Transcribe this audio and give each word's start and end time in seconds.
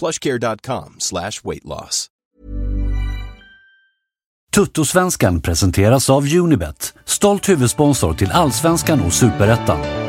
plushcare.com 0.00 0.96
slash 0.98 1.44
weight 1.44 1.64
loss. 1.64 2.08
Tuttosvenskan 4.54 5.40
presenteras 5.40 6.10
av 6.10 6.34
Unibet, 6.34 6.94
stolt 7.04 7.48
huvudsponsor 7.48 8.14
till 8.14 8.30
Allsvenskan 8.30 9.00
och 9.00 9.12
Superettan. 9.12 10.03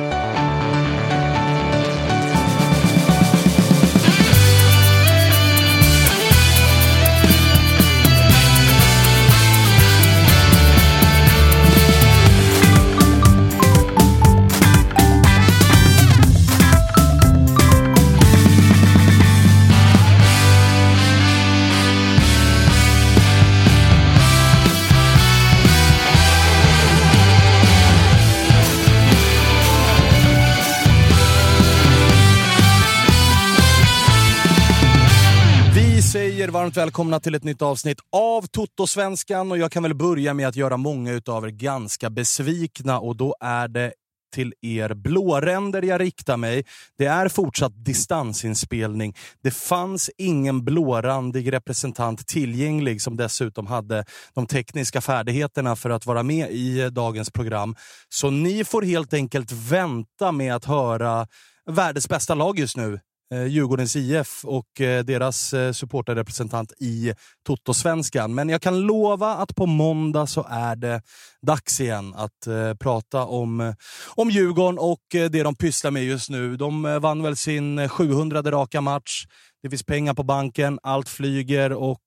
Varmt 36.76 36.88
välkomna 36.88 37.20
till 37.20 37.36
ett 37.36 37.44
nytt 37.44 37.62
avsnitt 37.62 38.00
av 38.12 38.48
Toto-svenskan 38.48 39.52
och 39.52 39.58
jag 39.58 39.72
kan 39.72 39.84
väl 39.84 39.94
börja 39.94 40.34
med 40.34 40.48
att 40.48 40.56
göra 40.56 40.78
många 40.78 41.12
utav 41.12 41.46
er 41.46 41.50
ganska 41.50 42.10
besvikna 42.10 43.00
och 43.00 43.16
då 43.16 43.36
är 43.40 43.68
det 43.68 43.94
till 44.34 44.54
er 44.62 44.94
blåränder 44.94 45.82
jag 45.82 46.02
riktar 46.02 46.38
mig. 46.38 46.66
Det 46.98 47.06
är 47.06 47.30
fortsatt 47.30 47.86
distansinspelning. 47.86 49.16
Det 49.44 49.52
fanns 49.52 50.10
ingen 50.18 50.66
blårandig 50.66 51.54
representant 51.54 52.28
tillgänglig 52.28 53.02
som 53.02 53.18
dessutom 53.18 53.68
hade 53.68 54.06
de 54.34 54.48
tekniska 54.48 55.02
färdigheterna 55.02 55.76
för 55.76 55.90
att 55.90 56.06
vara 56.06 56.24
med 56.24 56.52
i 56.52 56.90
dagens 56.90 57.32
program. 57.32 57.76
Så 58.10 58.30
ni 58.30 58.64
får 58.64 58.82
helt 58.82 59.14
enkelt 59.14 59.52
vänta 59.52 60.32
med 60.32 60.56
att 60.56 60.66
höra 60.66 61.28
världens 61.72 62.10
bästa 62.10 62.36
lag 62.36 62.60
just 62.60 62.78
nu 62.78 63.00
eh, 63.34 63.46
Djurgårdens 63.46 63.96
IF 63.96 64.46
och 64.46 64.82
eh, 64.82 65.04
deras 65.04 65.54
eh, 65.54 65.72
supporterrepresentant 65.72 66.74
i 66.80 67.14
Toto-svenskan. 67.48 68.36
Men 68.36 68.50
jag 68.50 68.62
kan 68.62 68.80
lova 68.80 69.36
att 69.36 69.56
på 69.56 69.66
måndag 69.66 70.28
så 70.28 70.46
är 70.50 70.76
det 70.76 71.02
dags 71.42 71.82
igen 71.82 72.14
att 72.16 72.48
eh, 72.48 72.74
prata 72.74 73.26
om, 73.26 73.62
eh, 73.62 73.74
om 74.16 74.30
Djurgården 74.30 74.80
och 74.80 75.02
det 75.12 75.44
de 75.44 75.56
pysslar 75.56 75.92
med 75.92 76.04
just 76.04 76.30
nu. 76.30 76.58
De 76.58 77.00
vann 77.02 77.24
väl 77.24 77.36
sin 77.36 77.90
700 77.90 78.42
raka 78.42 78.82
match. 78.82 79.26
Det 79.64 79.70
finns 79.70 79.84
pengar 79.84 80.14
på 80.14 80.24
banken, 80.24 80.80
allt 80.84 81.10
flyger 81.10 81.74
och 81.74 82.02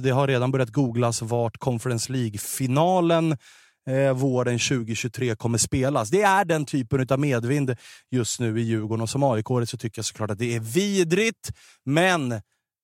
det 0.00 0.10
har 0.10 0.26
redan 0.26 0.50
börjat 0.50 0.68
googlas 0.70 1.22
vart 1.22 1.58
Conference 1.58 2.12
League-finalen 2.12 3.36
eh, 3.90 4.12
våren 4.12 4.58
2023 4.58 5.36
kommer 5.36 5.58
spelas. 5.58 6.10
Det 6.10 6.22
är 6.22 6.44
den 6.44 6.66
typen 6.66 7.06
av 7.10 7.18
medvind 7.18 7.76
just 8.10 8.40
nu 8.40 8.60
i 8.60 8.62
Djurgården 8.62 9.02
och 9.02 9.10
som 9.10 9.22
aik 9.22 9.46
så 9.46 9.76
tycker 9.76 9.98
jag 9.98 10.04
såklart 10.04 10.30
att 10.30 10.38
det 10.38 10.54
är 10.54 10.60
vidrigt. 10.60 11.50
Men 11.84 12.40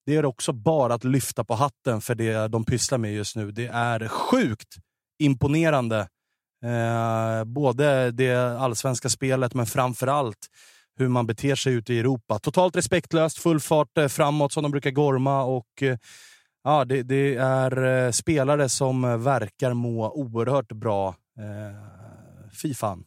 det 0.06 0.16
är 0.16 0.24
också 0.24 0.52
bara 0.52 0.94
att 0.94 1.04
lyfta 1.04 1.44
på 1.44 1.54
hatten 1.54 2.00
för 2.00 2.14
det 2.14 2.48
de 2.48 2.64
pysslar 2.64 2.98
med 2.98 3.14
just 3.14 3.36
nu. 3.36 3.50
Det 3.50 3.66
är 3.66 4.08
sjukt 4.08 4.76
imponerande. 5.18 6.08
Eh, 6.64 7.44
både 7.44 8.10
det 8.10 8.58
allsvenska 8.58 9.08
spelet, 9.08 9.54
men 9.54 9.66
framför 9.66 10.06
allt 10.06 10.48
hur 10.98 11.08
man 11.08 11.26
beter 11.26 11.54
sig 11.54 11.72
ute 11.72 11.94
i 11.94 11.98
Europa. 11.98 12.38
Totalt 12.38 12.76
respektlöst, 12.76 13.38
full 13.38 13.60
fart 13.60 13.98
eh, 13.98 14.08
framåt 14.08 14.52
som 14.52 14.62
de 14.62 14.72
brukar 14.72 14.90
gorma 14.90 15.42
och 15.42 15.82
eh, 15.82 15.96
Ja, 16.64 16.84
det, 16.84 17.02
det 17.02 17.34
är 17.36 17.82
eh, 17.82 18.10
spelare 18.10 18.68
som 18.68 19.04
eh, 19.04 19.16
verkar 19.16 19.74
må 19.74 20.10
oerhört 20.10 20.72
bra. 20.72 21.08
Eh, 21.38 21.76
fy 22.62 22.74
fan 22.74 23.04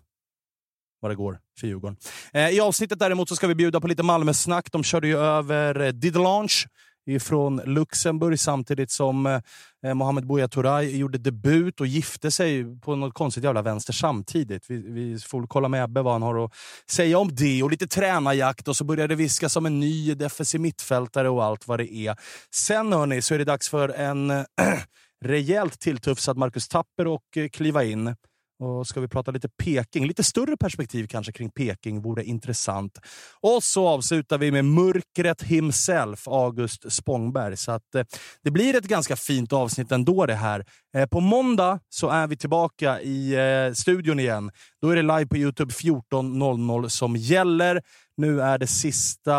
vad 1.02 1.12
det 1.12 1.16
går 1.16 1.40
för 1.60 1.68
Djurgården. 1.68 1.98
Eh, 2.34 2.50
I 2.50 2.60
avsnittet 2.60 3.00
däremot 3.00 3.30
så 3.30 3.36
ska 3.36 3.48
vi 3.48 3.56
bjuda 3.56 3.82
på 3.82 3.88
lite 3.88 4.04
Malmö-snack. 4.04 4.72
De 4.72 4.84
körde 4.84 5.08
ju 5.08 5.18
över 5.18 5.82
eh, 5.82 5.90
Didelange 5.90 6.68
ifrån 7.06 7.62
Luxemburg 7.66 8.40
samtidigt 8.40 8.92
som 8.92 9.26
eh, 9.26 9.40
eh 9.86 9.94
Mohamed 9.94 10.28
Buya 10.28 10.48
Turay 10.48 10.98
gjorde 10.98 11.18
debut 11.18 11.80
och 11.80 11.88
gifte 11.88 12.32
sig 12.32 12.80
på 12.82 12.96
något 12.96 13.14
konstigt 13.14 13.44
jävla 13.44 13.62
vänster 13.62 13.94
samtidigt. 13.94 14.70
Vi, 14.70 14.92
vi 14.92 15.20
får 15.20 15.48
kolla 15.48 15.68
med 15.68 15.84
Ebbe 15.84 16.02
vad 16.02 16.14
han 16.14 16.22
har 16.22 16.46
att 16.46 16.52
säga 16.90 17.18
om 17.18 17.36
det 17.36 17.64
och 17.64 17.72
lite 17.72 17.88
tränarjakt 17.88 18.68
och 18.68 18.76
så 18.76 18.84
börjar 18.84 19.08
det 19.08 19.16
viskas 19.16 19.56
om 19.56 19.66
en 19.66 19.80
ny 19.80 20.14
defensiv 20.14 20.62
mittfältare 20.62 21.30
och 21.30 21.44
allt 21.44 21.68
vad 21.68 21.80
det 21.80 21.94
är. 21.94 22.16
Sen 22.56 22.94
hörni, 22.94 23.22
så 23.22 23.34
är 23.34 23.38
det 23.38 23.46
dags 23.46 23.70
för 23.70 23.90
en 23.90 24.30
äh, 24.30 24.44
rejält 25.26 25.80
tilltufsad 25.80 26.38
Marcus 26.38 26.68
Tapper 26.68 27.08
och 27.08 27.38
eh, 27.38 27.50
kliva 27.50 27.84
in. 27.84 28.16
Och 28.60 28.88
ska 28.88 29.02
vi 29.02 29.08
prata 29.08 29.32
lite 29.32 29.50
Peking, 29.50 30.08
lite 30.08 30.24
större 30.24 30.58
perspektiv 30.58 31.08
kanske 31.08 31.32
kring 31.32 31.52
Peking 31.52 32.02
vore 32.02 32.24
intressant. 32.24 33.00
Och 33.42 33.64
så 33.64 33.88
avslutar 33.88 34.38
vi 34.38 34.52
med 34.52 34.66
mörkret 34.66 35.42
himself, 35.42 36.28
August 36.28 36.92
Spångberg. 36.92 37.58
Så 37.58 37.72
att, 37.72 37.96
eh, 37.96 38.04
det 38.44 38.52
blir 38.52 38.76
ett 38.76 38.88
ganska 38.88 39.16
fint 39.16 39.54
avsnitt 39.54 39.92
ändå 39.92 40.26
det 40.26 40.36
här. 40.36 40.66
Eh, 40.96 41.06
på 41.06 41.20
måndag 41.20 41.80
så 41.90 42.10
är 42.10 42.28
vi 42.28 42.38
tillbaka 42.38 43.02
i 43.02 43.34
eh, 43.34 43.74
studion 43.74 44.20
igen. 44.20 44.52
Då 44.82 44.90
är 44.90 44.96
det 44.96 45.02
live 45.02 45.28
på 45.28 45.38
Youtube 45.38 45.74
14.00 45.74 46.90
som 46.90 47.16
gäller. 47.16 47.82
Nu 48.18 48.42
är 48.42 48.58
det 48.58 48.68
sista 48.68 49.34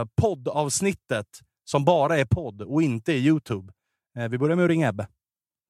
eh, 0.00 0.06
poddavsnittet 0.20 1.26
som 1.64 1.84
bara 1.84 2.18
är 2.18 2.24
podd 2.24 2.62
och 2.62 2.82
inte 2.82 3.12
är 3.12 3.16
Youtube. 3.16 3.72
Eh, 4.18 4.28
vi 4.28 4.38
börjar 4.38 4.56
med 4.56 4.64
att 4.64 4.70
ringa 4.70 4.88
Ebbe. 4.88 5.06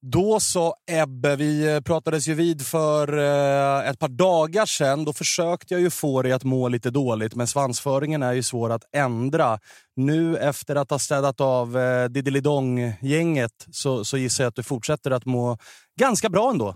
Då 0.06 0.40
så 0.40 0.74
Ebbe, 0.90 1.36
vi 1.36 1.74
eh, 1.74 1.80
pratades 1.80 2.28
ju 2.28 2.34
vid 2.34 2.66
för 2.66 3.18
eh, 3.18 3.88
ett 3.90 3.98
par 3.98 4.08
dagar 4.08 4.66
sedan. 4.66 5.04
Då 5.04 5.12
försökte 5.12 5.74
jag 5.74 5.80
ju 5.80 5.90
få 5.90 6.22
dig 6.22 6.32
att 6.32 6.44
må 6.44 6.68
lite 6.68 6.90
dåligt, 6.90 7.34
men 7.34 7.46
svansföringen 7.46 8.22
är 8.22 8.32
ju 8.32 8.42
svår 8.42 8.70
att 8.70 8.82
ändra. 8.92 9.58
Nu 9.96 10.36
efter 10.36 10.76
att 10.76 10.90
ha 10.90 10.98
städat 10.98 11.40
av 11.40 11.78
eh, 11.78 12.08
Diddelidong-gänget 12.08 13.66
så, 13.72 14.04
så 14.04 14.16
gissar 14.16 14.44
jag 14.44 14.48
att 14.48 14.56
du 14.56 14.62
fortsätter 14.62 15.10
att 15.10 15.24
må 15.24 15.58
ganska 16.00 16.28
bra 16.28 16.50
ändå. 16.50 16.68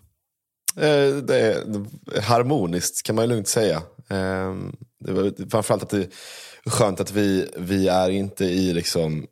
Eh, 0.76 1.16
det 1.16 1.36
är 1.36 2.20
harmoniskt 2.20 3.02
kan 3.06 3.14
man 3.16 3.24
ju 3.24 3.28
lugnt 3.28 3.48
säga. 3.48 3.82
Eh, 4.10 4.54
det 4.98 5.12
var 5.12 5.50
framförallt 5.50 5.82
att 5.82 5.90
det 5.90 5.98
är 6.64 6.70
skönt 6.70 7.00
att 7.00 7.10
vi, 7.10 7.50
vi 7.56 7.88
är 7.88 8.10
inte 8.10 8.44
i 8.44 8.72
liksom 8.72 9.26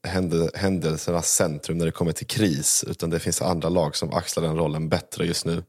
händelsernas 0.54 1.28
centrum 1.28 1.78
när 1.78 1.86
det 1.86 1.92
kommer 1.92 2.12
till 2.12 2.26
kris. 2.26 2.84
Utan 2.88 3.10
det 3.10 3.18
finns 3.18 3.42
andra 3.42 3.68
lag 3.68 3.96
som 3.96 4.12
axlar 4.12 4.44
den 4.44 4.56
rollen 4.56 4.88
bättre 4.88 5.26
just 5.26 5.44
nu. 5.44 5.62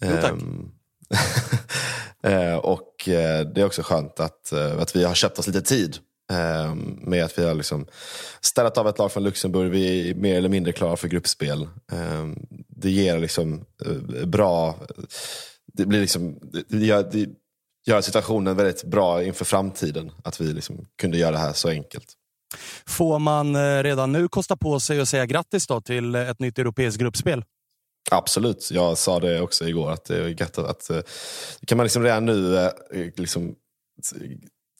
Jo, 0.00 0.10
tack. 0.20 0.32
Um, 0.32 0.72
och 2.62 3.08
eh, 3.08 3.46
det 3.46 3.60
är 3.60 3.64
också 3.64 3.82
skönt 3.82 4.20
att, 4.20 4.52
eh, 4.52 4.78
att 4.78 4.96
vi 4.96 5.04
har 5.04 5.14
köpt 5.14 5.38
oss 5.38 5.46
lite 5.46 5.62
tid 5.62 5.96
ehm, 6.32 6.98
med 7.02 7.24
att 7.24 7.38
vi 7.38 7.44
har 7.44 7.54
liksom 7.54 7.86
städat 8.40 8.78
av 8.78 8.88
ett 8.88 8.98
lag 8.98 9.12
från 9.12 9.22
Luxemburg. 9.22 9.70
Vi 9.70 10.10
är 10.10 10.14
mer 10.14 10.36
eller 10.36 10.48
mindre 10.48 10.72
klara 10.72 10.96
för 10.96 11.08
gruppspel. 11.08 11.68
Ehm, 11.92 12.36
det 12.68 12.90
ger 12.90 13.18
liksom 13.18 13.64
bra... 14.24 14.78
Det, 15.72 15.86
blir 15.86 16.00
liksom, 16.00 16.38
det, 16.68 16.86
gör, 16.86 17.08
det 17.12 17.26
gör 17.90 18.00
situationen 18.00 18.56
väldigt 18.56 18.84
bra 18.84 19.24
inför 19.24 19.44
framtiden. 19.44 20.12
Att 20.24 20.40
vi 20.40 20.52
liksom 20.52 20.86
kunde 21.00 21.18
göra 21.18 21.30
det 21.30 21.38
här 21.38 21.52
så 21.52 21.68
enkelt. 21.68 22.06
Får 22.86 23.18
man 23.18 23.82
redan 23.82 24.12
nu 24.12 24.28
kosta 24.28 24.56
på 24.56 24.80
sig 24.80 25.00
att 25.00 25.08
säga 25.08 25.26
grattis 25.26 25.66
till 25.84 26.14
ett 26.14 26.38
nytt 26.38 26.58
europeiskt 26.58 27.00
gruppspel? 27.00 27.44
Absolut, 28.10 28.70
jag 28.70 28.98
sa 28.98 29.20
det 29.20 29.40
också 29.40 29.68
igår. 29.68 29.90
att 29.90 30.04
det 30.04 30.16
är 30.16 30.28
gött 30.28 30.58
att, 30.58 30.90
att 30.90 31.08
kan 31.66 31.76
man 31.76 31.84
liksom 31.84 32.02
redan 32.02 32.26
nu 32.26 32.56
eh, 32.56 32.70
liksom, 33.16 33.54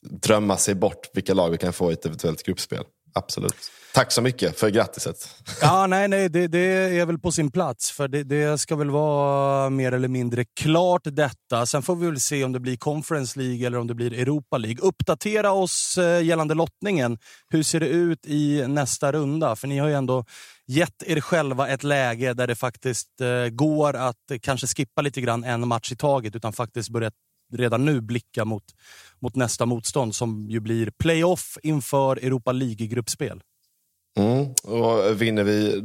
drömma 0.03 0.57
sig 0.57 0.75
bort 0.75 1.11
vilka 1.15 1.35
lag 1.35 1.51
vi 1.51 1.59
kan 1.59 1.73
få 1.73 1.91
i 1.91 1.95
ett 1.95 2.07
eventuellt 2.07 2.43
gruppspel. 2.43 2.85
Absolut. 3.13 3.71
Tack 3.95 4.13
så 4.13 4.23
mycket 4.23 4.59
för 4.59 4.71
grattiset. 4.71 5.29
Ja, 5.63 5.87
nej, 5.87 6.09
nej, 6.09 6.29
det, 6.29 6.49
det 6.49 6.99
är 6.99 7.07
väl 7.07 7.19
på 7.19 7.33
sin 7.33 7.51
plats. 7.51 7.91
För 7.91 8.09
det, 8.09 8.25
det, 8.25 8.59
ska 8.59 8.77
väl 8.77 8.91
vara 8.91 9.71
mer 9.71 9.93
eller 9.93 10.09
mindre 10.09 10.45
klart 10.61 11.01
detta. 11.05 11.67
Sen 11.67 11.83
får 11.83 11.97
vi 11.97 12.07
väl 12.07 12.21
se 12.21 12.45
om 12.45 12.53
det 12.53 12.61
blir 12.61 12.77
Conference 12.77 13.39
League 13.39 13.67
eller 13.67 13.79
om 13.79 13.87
det 13.87 13.95
blir 13.95 14.13
Europa 14.13 14.59
League. 14.59 14.79
Uppdatera 14.83 15.53
oss 15.53 15.99
eh, 15.99 16.25
gällande 16.25 16.55
lottningen. 16.55 17.19
Hur 17.49 17.63
ser 17.63 17.81
det 17.81 17.89
ut 17.89 18.27
i 18.27 18.65
nästa 18.69 19.13
runda? 19.13 19.57
För 19.57 19.69
ni 19.69 19.79
har 19.79 19.89
ju 19.89 19.95
ändå 19.95 20.25
gett 20.67 21.03
er 21.07 21.21
själva 21.21 21.69
ett 21.69 21.85
läge 21.85 22.35
där 22.35 22.47
det 22.47 22.55
faktiskt 22.55 23.21
eh, 23.21 23.49
går 23.49 23.97
att 23.97 24.17
kanske 24.43 24.67
skippa 24.67 25.03
lite 25.03 25.21
grann 25.21 25.45
en 25.45 25.69
match 25.69 25.93
i 25.93 25.97
taget 25.97 26.37
utan 26.37 26.53
faktiskt 26.53 26.89
börja 26.89 27.11
redan 27.53 27.85
nu 27.85 28.01
blicka 28.01 28.45
mot, 28.45 28.65
mot 29.19 29.37
nästa 29.37 29.67
motstånd 29.67 30.15
som 30.15 30.51
ju 30.51 30.61
blir 30.61 30.91
playoff 30.91 31.59
inför 31.63 32.17
Europa 32.17 32.53
League-gruppspel. 32.53 33.41
Mm. 34.19 34.47
Och 34.63 35.23
vinner 35.23 35.45
vi, 35.45 35.83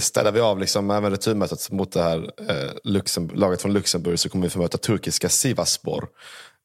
ställer 0.00 0.32
vi 0.32 0.40
av 0.40 0.58
liksom 0.58 0.90
även 0.90 1.10
returmötet 1.10 1.70
mot 1.70 1.92
det 1.92 2.02
här 2.02 2.18
eh, 2.48 2.70
Luxemburg, 2.84 3.38
laget 3.38 3.62
från 3.62 3.72
Luxemburg 3.72 4.18
så 4.18 4.28
kommer 4.28 4.46
vi 4.46 4.50
få 4.50 4.58
möta 4.58 4.78
turkiska 4.78 5.28
Sivaspor. 5.28 6.08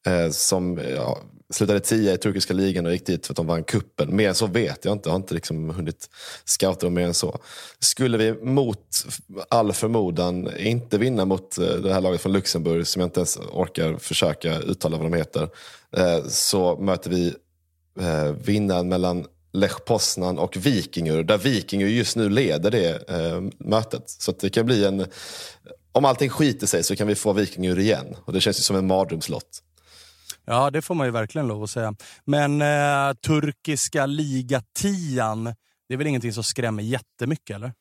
Eh, 0.06 0.30
som 0.30 0.78
ja, 0.78 1.18
slutade 1.52 1.80
tia 1.80 2.14
i 2.14 2.18
turkiska 2.18 2.54
ligan 2.54 2.86
och 2.86 2.92
gick 2.92 3.06
dit 3.06 3.26
för 3.26 3.32
att 3.32 3.36
de 3.36 3.46
vann 3.46 3.64
kuppen. 3.64 4.16
Mer 4.16 4.28
än 4.28 4.34
så 4.34 4.46
vet 4.46 4.84
jag 4.84 4.92
inte. 4.92 5.08
Jag 5.08 5.12
har 5.12 5.20
inte 5.20 5.34
liksom 5.34 5.70
hunnit 5.70 6.10
scouta 6.44 6.86
dem 6.86 6.94
mer 6.94 7.06
än 7.06 7.14
så. 7.14 7.38
Skulle 7.78 8.18
vi 8.18 8.32
mot 8.32 9.04
all 9.48 9.72
förmodan 9.72 10.56
inte 10.58 10.98
vinna 10.98 11.24
mot 11.24 11.58
eh, 11.58 11.66
det 11.66 11.92
här 11.92 12.00
laget 12.00 12.20
från 12.20 12.32
Luxemburg, 12.32 12.86
som 12.86 13.00
jag 13.00 13.06
inte 13.06 13.20
ens 13.20 13.36
orkar 13.36 13.96
försöka 13.96 14.58
uttala 14.58 14.96
vad 14.96 15.06
de 15.06 15.16
heter, 15.16 15.48
eh, 15.96 16.24
så 16.28 16.76
möter 16.76 17.10
vi 17.10 17.34
eh, 18.00 18.32
vinnaren 18.32 18.88
mellan 18.88 19.26
Lech 19.52 19.84
Poznan 19.84 20.38
och 20.38 20.56
Vikingur, 20.56 21.22
där 21.22 21.38
Vikingur 21.38 21.88
just 21.88 22.16
nu 22.16 22.28
leder 22.28 22.70
det 22.70 23.02
mötet. 23.58 24.10
Så 24.10 24.32
det 24.40 24.50
kan 24.50 24.66
bli 24.66 24.84
en... 24.84 25.06
Om 25.92 26.04
allting 26.04 26.28
skiter 26.28 26.66
sig 26.66 26.82
så 26.82 26.96
kan 26.96 27.06
vi 27.06 27.14
få 27.14 27.32
Vikingur 27.32 27.78
igen. 27.78 28.16
Och 28.24 28.32
det 28.32 28.40
känns 28.40 28.58
ju 28.58 28.62
som 28.62 28.76
en 28.76 28.86
mardrömslott. 28.86 29.62
Ja, 30.48 30.70
det 30.70 30.82
får 30.82 30.94
man 30.94 31.06
ju 31.06 31.10
verkligen 31.10 31.46
lov 31.46 31.62
att 31.62 31.70
säga. 31.70 31.94
Men 32.24 32.62
eh, 32.62 33.14
turkiska 33.26 34.06
ligatian, 34.06 35.44
det 35.88 35.94
är 35.94 35.96
väl 35.96 36.06
ingenting 36.06 36.32
som 36.32 36.44
skrämmer 36.44 36.82
jättemycket, 36.82 37.56
eller? 37.56 37.72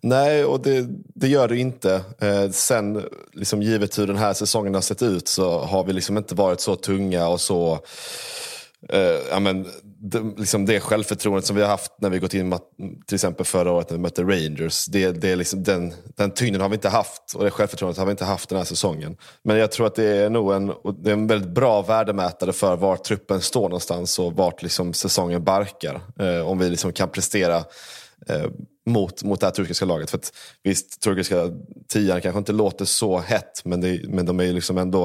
Nej, 0.00 0.44
och 0.44 0.60
det, 0.60 0.86
det 1.14 1.28
gör 1.28 1.48
det 1.48 1.56
inte. 1.56 2.04
Eh, 2.18 2.50
sen, 2.50 3.04
liksom, 3.32 3.62
givet 3.62 3.98
hur 3.98 4.06
den 4.06 4.16
här 4.16 4.34
säsongen 4.34 4.74
har 4.74 4.80
sett 4.80 5.02
ut, 5.02 5.28
så 5.28 5.60
har 5.60 5.84
vi 5.84 5.92
liksom 5.92 6.18
inte 6.18 6.34
varit 6.34 6.60
så 6.60 6.76
tunga 6.76 7.28
och 7.28 7.40
så 7.40 7.80
eh, 8.88 9.18
ja, 9.30 9.40
men, 9.40 9.66
det, 10.00 10.22
liksom 10.36 10.66
det 10.66 10.80
självförtroendet 10.80 11.44
som 11.44 11.56
vi 11.56 11.62
har 11.62 11.68
haft 11.68 11.92
när 12.00 12.10
vi 12.10 12.18
gått 12.18 12.34
in 12.34 12.58
till 13.06 13.14
exempel 13.14 13.46
förra 13.46 13.72
året 13.72 13.90
när 13.90 13.96
vi 13.96 14.02
mötte 14.02 14.22
Rangers. 14.22 14.86
Det, 14.86 15.12
det 15.12 15.30
är 15.30 15.36
liksom 15.36 15.62
den, 15.62 15.94
den 16.16 16.30
tyngden 16.30 16.60
har 16.60 16.68
vi 16.68 16.74
inte 16.74 16.88
haft 16.88 17.34
och 17.34 17.44
det 17.44 17.50
självförtroendet 17.50 17.98
har 17.98 18.06
vi 18.06 18.10
inte 18.10 18.24
haft 18.24 18.48
den 18.48 18.58
här 18.58 18.64
säsongen. 18.64 19.16
Men 19.44 19.56
jag 19.56 19.72
tror 19.72 19.86
att 19.86 19.94
det 19.94 20.04
är 20.04 20.30
nog 20.30 20.52
en, 20.52 20.66
det 21.02 21.10
är 21.10 21.12
en 21.12 21.26
väldigt 21.26 21.50
bra 21.50 21.82
värdemätare 21.82 22.52
för 22.52 22.76
var 22.76 22.96
truppen 22.96 23.40
står 23.40 23.62
någonstans 23.62 24.18
och 24.18 24.32
vart 24.32 24.62
liksom 24.62 24.92
säsongen 24.92 25.44
barkar. 25.44 26.00
Eh, 26.20 26.48
om 26.48 26.58
vi 26.58 26.70
liksom 26.70 26.92
kan 26.92 27.08
prestera 27.08 27.56
eh, 28.28 28.46
mot, 28.86 29.22
mot 29.22 29.40
det 29.40 29.46
här 29.46 29.52
turkiska 29.52 29.84
laget. 29.84 30.10
För 30.10 30.18
att, 30.18 30.32
visst, 30.62 31.00
turkiska 31.00 31.50
tian 31.88 32.20
kanske 32.20 32.38
inte 32.38 32.52
låter 32.52 32.84
så 32.84 33.18
hett 33.18 33.64
men, 33.64 33.80
det, 33.80 34.00
men 34.08 34.26
de 34.26 34.40
är 34.40 34.44
ju 34.44 34.52
liksom 34.52 34.78
ändå 34.78 35.04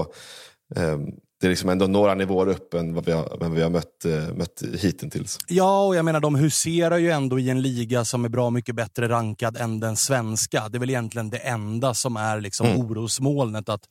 eh, 0.76 0.98
det 1.44 1.48
är 1.48 1.50
liksom 1.50 1.70
ändå 1.70 1.88
några 1.88 2.16
nivåer 2.16 2.48
upp 2.48 2.74
än 2.74 2.94
vad 2.94 3.06
vi 3.06 3.12
har, 3.12 3.38
vad 3.40 3.52
vi 3.52 3.62
har 3.62 3.70
mött, 3.70 4.06
eh, 4.06 4.36
mött 4.36 4.64
hittills. 4.82 5.40
Ja, 5.48 5.86
och 5.86 5.96
jag 5.96 6.06
menar 6.06 6.20
de 6.20 6.36
huserar 6.36 6.98
ju 6.98 7.12
ändå 7.12 7.40
i 7.40 7.50
en 7.50 7.62
liga 7.62 8.06
som 8.06 8.26
är 8.26 8.30
bra 8.30 8.50
mycket 8.50 8.76
bättre 8.76 9.10
rankad 9.10 9.58
än 9.58 9.80
den 9.80 9.96
svenska. 9.96 10.70
Det 10.70 10.78
är 10.78 10.80
väl 10.80 10.90
egentligen 10.90 11.30
det 11.30 11.38
enda 11.38 11.94
som 11.94 12.18
är 12.18 12.42
liksom 12.42 12.68
mm. 12.68 12.82
orosmolnet. 12.82 13.70
Att 13.70 13.82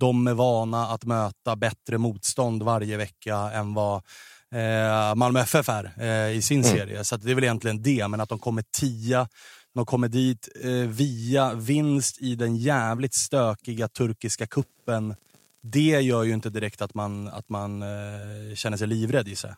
de 0.00 0.26
är 0.26 0.34
vana 0.34 0.86
att 0.86 1.04
möta 1.04 1.56
bättre 1.56 1.98
motstånd 1.98 2.62
varje 2.62 2.96
vecka 2.96 3.36
än 3.36 3.74
vad 3.74 3.96
eh, 4.54 5.14
Malmö 5.14 5.40
FF 5.40 5.68
är 5.68 5.92
eh, 6.00 6.36
i 6.36 6.42
sin 6.42 6.64
mm. 6.64 6.76
serie. 6.76 7.04
Så 7.04 7.16
det 7.16 7.30
är 7.30 7.34
väl 7.34 7.44
egentligen 7.44 7.82
det, 7.82 8.08
men 8.08 8.20
att 8.20 8.28
de 8.28 8.38
kommer 8.38 8.64
tia 8.80 9.28
de 9.76 9.86
kommer 9.86 10.08
dit 10.08 10.48
eh, 10.62 10.70
via 10.70 11.54
vinst 11.54 12.22
i 12.22 12.34
den 12.34 12.56
jävligt 12.56 13.14
stökiga 13.14 13.88
turkiska 13.88 14.46
kuppen 14.46 15.14
det 15.72 16.00
gör 16.00 16.22
ju 16.22 16.34
inte 16.34 16.50
direkt 16.50 16.82
att 16.82 16.94
man, 16.94 17.28
att 17.28 17.48
man 17.48 17.82
eh, 17.82 18.54
känner 18.54 18.76
sig 18.76 18.86
livrädd 18.86 19.28
i 19.28 19.36
sig. 19.36 19.54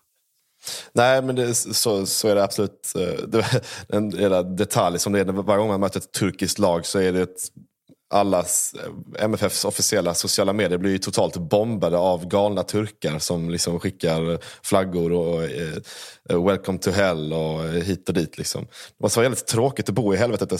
Nej, 0.93 1.23
men 1.23 1.37
det, 1.37 1.55
så, 1.55 2.07
så 2.07 2.29
är 2.29 2.35
det 2.35 2.45
absolut. 2.45 2.93
Eh, 2.97 3.25
det, 3.29 3.63
en 3.89 4.19
hela 4.19 4.43
detalj 4.43 4.99
som 4.99 5.13
det 5.13 5.21
är, 5.21 5.25
varje 5.25 5.59
gång 5.59 5.69
man 5.69 5.81
möter 5.81 6.01
ett 6.01 6.13
turkiskt 6.13 6.59
lag 6.59 6.87
så 6.87 6.99
är 6.99 7.13
det 7.13 7.23
ett, 7.23 7.41
allas, 8.11 8.75
eh, 8.75 9.25
MFFs 9.25 9.65
officiella 9.65 10.15
sociala 10.15 10.53
medier 10.53 10.79
blir 10.79 10.91
ju 10.91 10.99
totalt 10.99 11.37
bombade 11.37 11.99
av 11.99 12.29
galna 12.29 12.63
turkar 12.63 13.19
som 13.19 13.51
liksom 13.51 13.81
skickar 13.81 14.39
flaggor 14.63 15.13
och 15.13 15.45
eh, 15.45 15.77
eh 16.31 16.45
welcome 16.45 16.79
to 16.79 16.91
hell 16.91 17.33
och 17.33 17.65
eh, 17.65 17.83
hit 17.83 18.09
och 18.09 18.15
dit. 18.15 18.39
Liksom. 18.39 18.65
Det 18.65 19.03
måste 19.03 19.19
vara 19.19 19.29
väldigt 19.29 19.47
tråkigt 19.47 19.89
att 19.89 19.95
bo 19.95 20.15
i 20.15 20.17
helvetet 20.17 20.51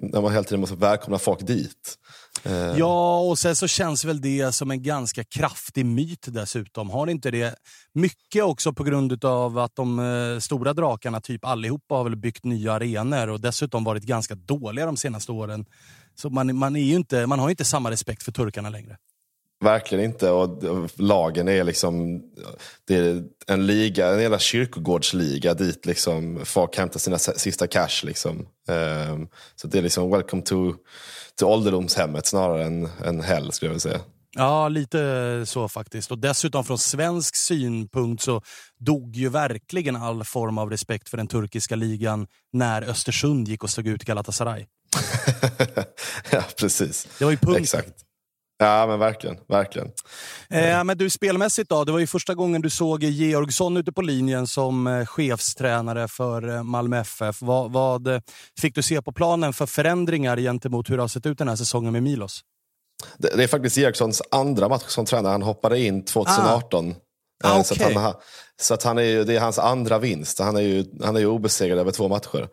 när 0.00 0.20
man 0.20 0.32
hela 0.32 0.44
tiden 0.44 0.60
måste 0.60 0.76
välkomna 0.76 1.18
folk 1.18 1.46
dit. 1.46 1.98
Eh. 2.42 2.78
Ja, 2.78 3.20
och 3.20 3.38
sen 3.38 3.56
så 3.56 3.66
känns 3.66 4.04
väl 4.04 4.20
det 4.20 4.52
som 4.52 4.70
en 4.70 4.82
ganska 4.82 5.24
kraftig 5.24 5.86
myt 5.86 6.26
dessutom. 6.28 6.90
Har 6.90 7.06
inte 7.06 7.30
det 7.30 7.54
mycket 7.92 8.44
också 8.44 8.72
på 8.72 8.84
grund 8.84 9.24
av 9.24 9.58
att 9.58 9.76
de 9.76 9.98
eh, 9.98 10.38
stora 10.38 10.72
drakarna, 10.72 11.20
typ 11.20 11.44
allihopa, 11.44 11.94
har 11.94 12.04
väl 12.04 12.16
byggt 12.16 12.44
nya 12.44 12.72
arenor 12.72 13.28
och 13.28 13.40
dessutom 13.40 13.84
varit 13.84 14.02
ganska 14.02 14.34
dåliga 14.34 14.86
de 14.86 14.96
senaste 14.96 15.32
åren. 15.32 15.66
Så 16.14 16.30
man, 16.30 16.56
man, 16.56 16.76
är 16.76 16.94
inte, 16.94 17.26
man 17.26 17.38
har 17.38 17.48
ju 17.48 17.52
inte 17.52 17.64
samma 17.64 17.90
respekt 17.90 18.22
för 18.22 18.32
turkarna 18.32 18.70
längre. 18.70 18.96
Verkligen 19.64 20.04
inte. 20.04 20.30
Och 20.30 20.62
lagen 20.96 21.48
är 21.48 21.64
liksom 21.64 22.22
det 22.84 22.96
är 22.96 23.24
en 23.46 23.66
liga, 23.66 24.08
en 24.08 24.22
jävla 24.22 24.38
kyrkogårdsliga 24.38 25.54
dit 25.54 25.86
liksom 25.86 26.40
folk 26.44 26.76
hämtar 26.76 26.98
sina 27.00 27.18
sista 27.18 27.66
cash. 27.66 28.04
Liksom. 28.04 28.46
Um, 28.68 29.28
så 29.56 29.66
det 29.66 29.78
är 29.78 29.82
liksom 29.82 30.10
welcome 30.10 30.42
to 30.42 30.74
till 31.38 31.46
ålderdomshemmet 31.46 32.26
snarare 32.26 32.64
än, 32.64 32.88
än 33.04 33.20
hell 33.20 33.52
skulle 33.52 33.68
jag 33.68 33.70
vilja 33.70 33.80
säga. 33.80 34.00
Ja, 34.36 34.68
lite 34.68 35.42
så 35.46 35.68
faktiskt. 35.68 36.10
Och 36.10 36.18
dessutom 36.18 36.64
från 36.64 36.78
svensk 36.78 37.36
synpunkt 37.36 38.22
så 38.22 38.42
dog 38.78 39.16
ju 39.16 39.28
verkligen 39.28 39.96
all 39.96 40.24
form 40.24 40.58
av 40.58 40.70
respekt 40.70 41.08
för 41.08 41.16
den 41.16 41.26
turkiska 41.26 41.76
ligan 41.76 42.26
när 42.52 42.82
Östersund 42.82 43.48
gick 43.48 43.62
och 43.64 43.70
slog 43.70 43.86
ut 43.86 44.04
Galatasaray. 44.04 44.66
ja, 46.30 46.42
precis. 46.56 47.08
Det 47.18 47.24
var 47.24 47.32
ju 47.32 47.36
punkten. 47.36 47.62
Exakt. 47.62 47.94
Ja, 48.58 48.86
men 48.86 48.98
verkligen. 48.98 49.36
verkligen. 49.48 49.88
Eh, 50.50 50.84
men 50.84 50.98
du, 50.98 51.10
spelmässigt 51.10 51.68
då? 51.68 51.84
Det 51.84 51.92
var 51.92 51.98
ju 51.98 52.06
första 52.06 52.34
gången 52.34 52.62
du 52.62 52.70
såg 52.70 53.02
Georgsson 53.02 53.76
ute 53.76 53.92
på 53.92 54.02
linjen 54.02 54.46
som 54.46 54.86
eh, 54.86 55.06
chefstränare 55.06 56.08
för 56.08 56.48
eh, 56.48 56.62
Malmö 56.62 57.00
FF. 57.00 57.42
Vad, 57.42 57.72
vad 57.72 58.06
eh, 58.06 58.20
fick 58.60 58.74
du 58.74 58.82
se 58.82 59.02
på 59.02 59.12
planen 59.12 59.52
för 59.52 59.66
förändringar 59.66 60.36
gentemot 60.36 60.90
hur 60.90 60.96
det 60.96 61.02
har 61.02 61.08
sett 61.08 61.26
ut 61.26 61.38
den 61.38 61.48
här 61.48 61.56
säsongen 61.56 61.92
med 61.92 62.02
Milos? 62.02 62.40
Det, 63.18 63.36
det 63.36 63.42
är 63.44 63.48
faktiskt 63.48 63.76
Georgssons 63.76 64.22
andra 64.30 64.68
match 64.68 64.84
som 64.86 65.06
tränare. 65.06 65.32
Han 65.32 65.42
hoppade 65.42 65.80
in 65.80 66.04
2018. 66.04 66.90
Ah. 66.90 66.94
Ah, 67.44 67.60
okay. 67.60 67.64
så, 67.64 67.86
att 67.86 67.94
han, 67.94 68.14
så 68.60 68.74
att 68.74 68.82
han 68.82 68.98
är 68.98 69.02
ju, 69.02 69.24
det 69.24 69.36
är 69.36 69.40
hans 69.40 69.58
andra 69.58 69.98
vinst. 69.98 70.38
Han 70.38 70.56
är 70.56 70.60
ju, 70.60 70.84
han 71.02 71.16
är 71.16 71.20
ju 71.20 71.26
obesegrad 71.26 71.78
över 71.78 71.90
två 71.90 72.08
matcher. 72.08 72.48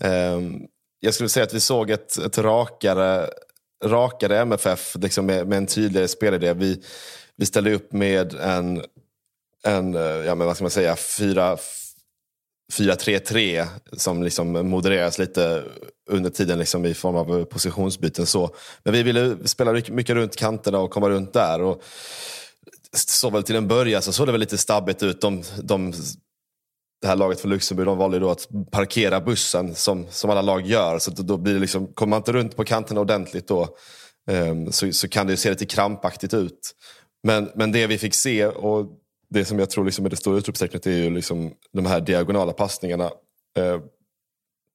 Um, 0.00 0.60
jag 1.00 1.14
skulle 1.14 1.28
säga 1.28 1.44
att 1.44 1.54
vi 1.54 1.60
såg 1.60 1.90
ett, 1.90 2.18
ett 2.18 2.38
rakare 2.38 3.28
rakare 3.84 4.38
MFF 4.38 4.96
liksom 5.00 5.26
med, 5.26 5.48
med 5.48 5.58
en 5.58 5.66
tydligare 5.66 6.08
spelidé. 6.08 6.52
Vi, 6.52 6.82
vi 7.36 7.46
ställde 7.46 7.74
upp 7.74 7.92
med 7.92 8.34
en 8.34 8.82
en 9.62 9.94
eh, 9.94 10.00
ja, 10.00 10.34
men 10.34 10.46
vad 10.46 10.56
ska 10.56 10.64
man 10.64 10.70
säga, 10.70 10.96
4-3-3 12.72 13.66
som 13.92 14.22
liksom 14.22 14.68
modereras 14.68 15.18
lite 15.18 15.64
under 16.10 16.30
tiden 16.30 16.58
liksom 16.58 16.84
i 16.84 16.94
form 16.94 17.16
av 17.16 17.44
positionsbyten. 17.44 18.26
Så. 18.26 18.54
Men 18.82 18.92
vi 18.92 19.02
ville 19.02 19.36
spela 19.44 19.72
mycket 19.72 20.10
runt 20.16 20.36
kanterna 20.36 20.78
och 20.78 20.90
komma 20.90 21.08
runt 21.08 21.32
där. 21.32 21.62
Och 21.62 21.82
så 22.92 23.30
väl 23.30 23.42
till 23.42 23.56
en 23.56 23.68
början 23.68 24.02
så 24.02 24.12
såg 24.12 24.26
det 24.26 24.32
väl 24.32 24.40
lite 24.40 24.58
stabbigt 24.58 25.02
ut. 25.02 25.20
De, 25.20 25.42
de, 25.62 25.92
det 27.00 27.08
här 27.08 27.16
laget 27.16 27.40
från 27.40 27.50
Luxemburg 27.50 27.86
de 27.86 27.98
valde 27.98 28.18
då 28.18 28.30
att 28.30 28.48
parkera 28.70 29.20
bussen 29.20 29.74
som, 29.74 30.06
som 30.10 30.30
alla 30.30 30.42
lag 30.42 30.66
gör. 30.66 30.98
Så 30.98 31.10
då 31.10 31.36
blir 31.36 31.54
det 31.54 31.60
liksom, 31.60 31.86
kommer 31.86 32.10
man 32.10 32.16
inte 32.16 32.32
runt 32.32 32.56
på 32.56 32.64
kanterna 32.64 33.00
ordentligt 33.00 33.48
då 33.48 33.68
um, 34.30 34.72
så, 34.72 34.92
så 34.92 35.08
kan 35.08 35.26
det 35.26 35.36
se 35.36 35.50
lite 35.50 35.66
krampaktigt 35.66 36.34
ut. 36.34 36.74
Men, 37.22 37.50
men 37.54 37.72
det 37.72 37.86
vi 37.86 37.98
fick 37.98 38.14
se 38.14 38.46
och 38.46 38.86
det 39.30 39.44
som 39.44 39.58
jag 39.58 39.70
tror 39.70 39.84
liksom 39.84 40.06
är 40.06 40.10
det 40.10 40.16
stora 40.16 40.38
utropstecknet 40.38 40.86
är 40.86 40.90
ju 40.90 41.10
liksom 41.10 41.52
de 41.72 41.86
här 41.86 42.00
diagonala 42.00 42.52
passningarna. 42.52 43.04
Uh, 43.58 43.80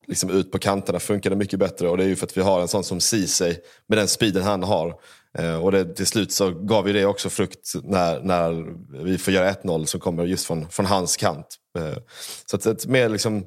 liksom 0.08 0.30
ut 0.30 0.52
på 0.52 0.60
kanterna 0.60 1.00
funkade 1.00 1.36
mycket 1.36 1.60
bättre 1.60 1.90
och 1.90 1.98
det 1.98 2.04
är 2.04 2.08
ju 2.08 2.16
för 2.16 2.26
att 2.26 2.38
vi 2.38 2.42
har 2.42 2.62
en 2.62 2.68
sån 2.68 2.84
som 2.84 3.00
Ceesay 3.00 3.56
med 3.88 3.98
den 3.98 4.08
speeden 4.08 4.44
han 4.44 4.64
har. 4.64 4.96
Eh, 5.38 5.64
och 5.64 5.72
det, 5.72 5.96
till 5.96 6.08
slut 6.08 6.32
så 6.32 6.52
gav 6.52 6.88
ju 6.88 6.94
det 6.94 7.06
också 7.06 7.30
frukt 7.30 7.74
när, 7.84 8.20
när 8.20 8.66
vi 9.04 9.18
får 9.18 9.34
göra 9.34 9.52
1-0 9.52 9.86
som 9.86 10.00
kommer 10.00 10.26
just 10.26 10.46
från, 10.46 10.70
från 10.70 10.86
hans 10.86 11.18
kant. 11.18 11.48
Eh, 11.78 11.98
så 12.46 12.56
att 12.56 12.66
ett 12.66 12.86
mer 12.86 13.10
liksom, 13.10 13.46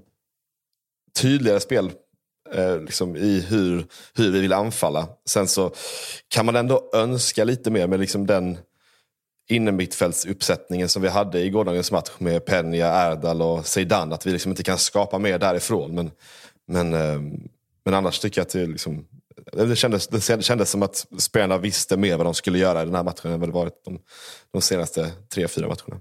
tydligare 1.21 1.61
spel 1.61 1.91
eh, 2.55 2.81
liksom, 2.81 3.17
i 3.17 3.41
hur, 3.41 3.87
hur 4.15 4.33
vi 4.33 4.41
vill 4.41 4.53
anfalla. 4.53 5.09
Sen 5.29 5.49
så 5.49 5.75
kan 6.29 6.47
man 6.47 6.57
ändå 6.57 6.91
önska 6.95 7.45
lite 7.45 7.71
mer 7.71 7.87
med 7.87 8.01
liksom 8.01 8.27
den 8.27 8.59
innermittfältsuppsättningen 9.49 10.89
som 10.89 11.03
vi 11.03 11.09
hade 11.09 11.41
i 11.41 11.51
gårdagens 11.51 11.93
match 11.93 12.11
med 12.19 12.43
Peña, 12.43 13.11
Erdal 13.11 13.43
och 13.43 13.67
Zeidan. 13.67 14.13
Att 14.13 14.27
vi 14.27 14.33
liksom 14.33 14.53
inte 14.53 14.63
kan 14.63 14.79
skapa 14.79 15.19
mer 15.19 15.39
därifrån. 15.39 15.95
Men, 15.95 16.11
men, 16.67 16.95
eh, 16.95 17.21
men 17.85 17.95
annars 17.95 18.19
tycker 18.19 18.41
jag 18.41 18.47
att 18.47 18.53
det, 18.53 18.67
liksom, 18.67 19.07
det, 19.53 19.77
kändes, 19.77 20.09
det 20.09 20.43
kändes 20.43 20.71
som 20.71 20.83
att 20.83 21.07
spelarna 21.19 21.59
visste 21.59 21.97
mer 21.97 22.17
vad 22.17 22.27
de 22.27 22.35
skulle 22.35 22.59
göra 22.59 22.83
i 22.83 22.85
den 22.85 22.95
här 22.95 23.05
matchen 23.05 23.33
än 23.33 23.41
vad 23.41 23.49
det 23.49 23.53
varit 23.53 23.85
de, 23.85 23.99
de 24.53 24.63
senaste 24.63 25.13
tre, 25.35 25.49
fyra 25.49 25.67
matcherna. 25.67 26.01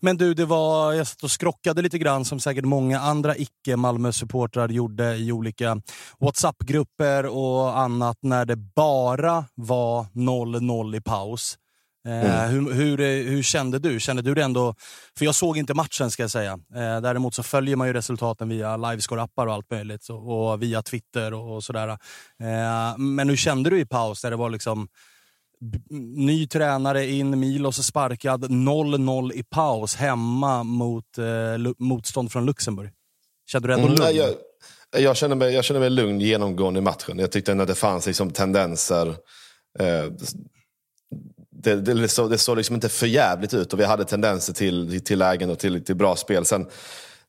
Men 0.00 0.16
du, 0.16 0.34
det 0.34 0.44
var, 0.44 0.92
jag 0.92 1.06
satt 1.06 1.22
och 1.22 1.30
skrockade 1.30 1.82
lite 1.82 1.98
grann 1.98 2.24
som 2.24 2.40
säkert 2.40 2.64
många 2.64 3.00
andra 3.00 3.36
icke-Malmö-supportrar 3.36 4.68
gjorde 4.68 5.16
i 5.16 5.32
olika 5.32 5.80
WhatsApp-grupper 6.18 7.26
och 7.26 7.78
annat 7.78 8.18
när 8.22 8.44
det 8.44 8.56
bara 8.56 9.44
var 9.54 10.06
0-0 10.12 10.96
i 10.96 11.00
paus. 11.00 11.58
Eh, 12.06 12.48
mm. 12.50 12.66
hur, 12.66 12.72
hur, 12.72 13.24
hur, 13.30 13.42
kände 13.42 13.78
du? 13.78 14.00
Kände 14.00 14.22
du 14.22 14.34
det 14.34 14.42
ändå? 14.42 14.74
För 15.18 15.24
jag 15.24 15.34
såg 15.34 15.58
inte 15.58 15.74
matchen 15.74 16.10
ska 16.10 16.22
jag 16.22 16.30
säga. 16.30 16.52
Eh, 16.52 17.00
däremot 17.00 17.34
så 17.34 17.42
följer 17.42 17.76
man 17.76 17.86
ju 17.86 17.92
resultaten 17.92 18.48
via 18.48 18.76
livescore-appar 18.76 19.46
och 19.46 19.52
allt 19.52 19.70
möjligt. 19.70 20.08
och 20.10 20.62
via 20.62 20.82
Twitter 20.82 21.34
och, 21.34 21.64
sådär. 21.64 21.88
Eh, 21.88 22.98
men 22.98 23.28
hur 23.28 23.36
kände 23.36 23.70
du 23.70 23.80
i 23.80 23.86
paus? 23.86 24.22
Där 24.22 24.30
det 24.30 24.36
var 24.36 24.50
liksom 24.50 24.88
ny 26.16 26.46
tränare 26.46 27.06
in, 27.06 27.40
Milos 27.40 27.86
sparkad, 27.86 28.44
0-0 28.44 29.32
i 29.32 29.42
paus 29.42 29.96
hemma 29.96 30.62
mot 30.62 31.04
motstånd 31.78 32.32
från 32.32 32.46
Luxemburg. 32.46 32.90
Kände 33.46 33.68
du 33.68 33.74
ändå 33.74 33.86
mm, 33.86 33.98
lugn? 33.98 34.16
Jag, 34.16 34.34
jag, 35.02 35.16
kände 35.16 35.36
mig, 35.36 35.54
jag 35.54 35.64
kände 35.64 35.80
mig 35.80 35.90
lugn 35.90 36.20
genomgående 36.20 36.78
i 36.78 36.82
matchen. 36.82 37.18
Jag 37.18 37.32
tyckte 37.32 37.52
att 37.52 37.68
det 37.68 37.74
fanns 37.74 38.06
liksom 38.06 38.30
tendenser. 38.30 39.08
Eh, 39.78 40.04
det, 41.64 41.76
det, 41.76 42.08
såg, 42.08 42.30
det 42.30 42.38
såg 42.38 42.56
liksom 42.56 42.74
inte 42.74 42.88
för 42.88 43.06
jävligt 43.06 43.54
ut 43.54 43.72
och 43.72 43.80
vi 43.80 43.84
hade 43.84 44.04
tendenser 44.04 44.52
till, 44.52 45.00
till 45.04 45.18
lägen 45.18 45.50
och 45.50 45.58
till, 45.58 45.84
till 45.84 45.96
bra 45.96 46.16
spel. 46.16 46.44
Sen, 46.44 46.66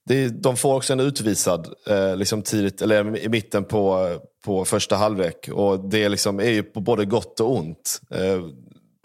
det, 0.05 0.27
de 0.27 0.57
får 0.57 0.75
också 0.75 0.93
en 0.93 0.99
utvisad 0.99 1.73
eh, 1.87 2.15
liksom 2.15 2.41
tidigt, 2.41 2.81
eller 2.81 3.17
i 3.17 3.29
mitten 3.29 3.63
på, 3.63 4.11
på 4.45 4.65
första 4.65 4.95
halvlek. 4.95 5.49
Och 5.51 5.89
det 5.89 6.09
liksom 6.09 6.39
är 6.39 6.49
ju 6.49 6.63
på 6.63 6.79
både 6.79 7.05
gott 7.05 7.39
och 7.39 7.55
ont. 7.57 8.01
Eh, 8.11 8.41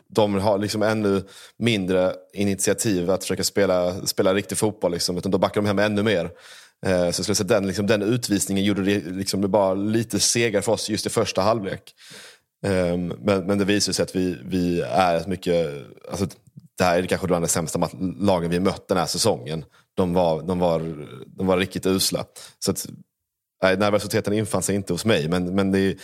de 0.08 0.34
har 0.34 0.58
liksom 0.58 0.82
ännu 0.82 1.22
mindre 1.58 2.14
initiativ 2.32 3.10
att 3.10 3.22
försöka 3.22 3.44
spela, 3.44 4.06
spela 4.06 4.34
riktig 4.34 4.58
fotboll. 4.58 4.92
Liksom, 4.92 5.18
utan 5.18 5.32
då 5.32 5.38
backar 5.38 5.60
de 5.60 5.66
hem 5.66 5.78
ännu 5.78 6.02
mer. 6.02 6.30
Eh, 6.86 6.90
så 6.90 7.04
jag 7.04 7.14
skulle 7.14 7.34
säga 7.34 7.48
den, 7.48 7.66
liksom, 7.66 7.86
den 7.86 8.02
utvisningen 8.02 8.64
gjorde 8.64 8.82
det, 8.82 9.00
liksom, 9.10 9.40
det 9.40 9.48
bara 9.48 9.74
lite 9.74 10.20
segare 10.20 10.62
för 10.62 10.72
oss 10.72 10.90
just 10.90 11.06
i 11.06 11.10
första 11.10 11.42
halvlek. 11.42 11.94
Um, 12.66 13.08
men, 13.08 13.46
men 13.46 13.58
det 13.58 13.64
visar 13.64 13.92
sig 13.92 14.02
att 14.02 14.16
vi, 14.16 14.38
vi 14.44 14.80
är 14.80 15.16
ett 15.16 15.26
mycket, 15.26 15.86
alltså, 16.10 16.26
det 16.78 16.84
här 16.84 16.98
är 16.98 17.06
kanske 17.06 17.26
bland 17.26 17.44
de 17.44 17.48
sämsta 17.48 17.88
lagen 18.18 18.50
vi 18.50 18.60
mött 18.60 18.88
den 18.88 18.98
här 18.98 19.06
säsongen. 19.06 19.64
De 19.96 20.12
var, 20.12 20.42
de 20.42 20.58
var, 20.58 21.06
de 21.26 21.46
var 21.46 21.58
riktigt 21.58 21.86
usla. 21.86 22.24
Så 22.58 22.70
att, 22.70 22.86
nej, 23.62 23.76
nervositeten 23.76 24.32
infann 24.32 24.62
sig 24.62 24.76
inte 24.76 24.92
hos 24.92 25.04
mig. 25.04 25.28
Men, 25.28 25.54
men 25.54 25.72
det, 25.72 25.96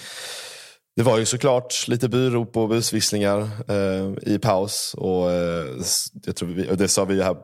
det 0.97 1.03
var 1.03 1.19
ju 1.19 1.25
såklart 1.25 1.89
lite 1.89 2.09
burop 2.09 2.57
och 2.57 2.69
busvisslingar 2.69 3.49
eh, 3.69 4.35
i 4.35 4.39
paus. 4.39 4.95
Och, 4.99 5.31
eh, 5.31 5.67
jag 6.27 6.37
tror 6.37 6.49
vi, 6.49 6.71
och 6.71 6.77
det 6.77 6.89
sa 6.89 7.05
vi 7.05 7.23
här 7.23 7.37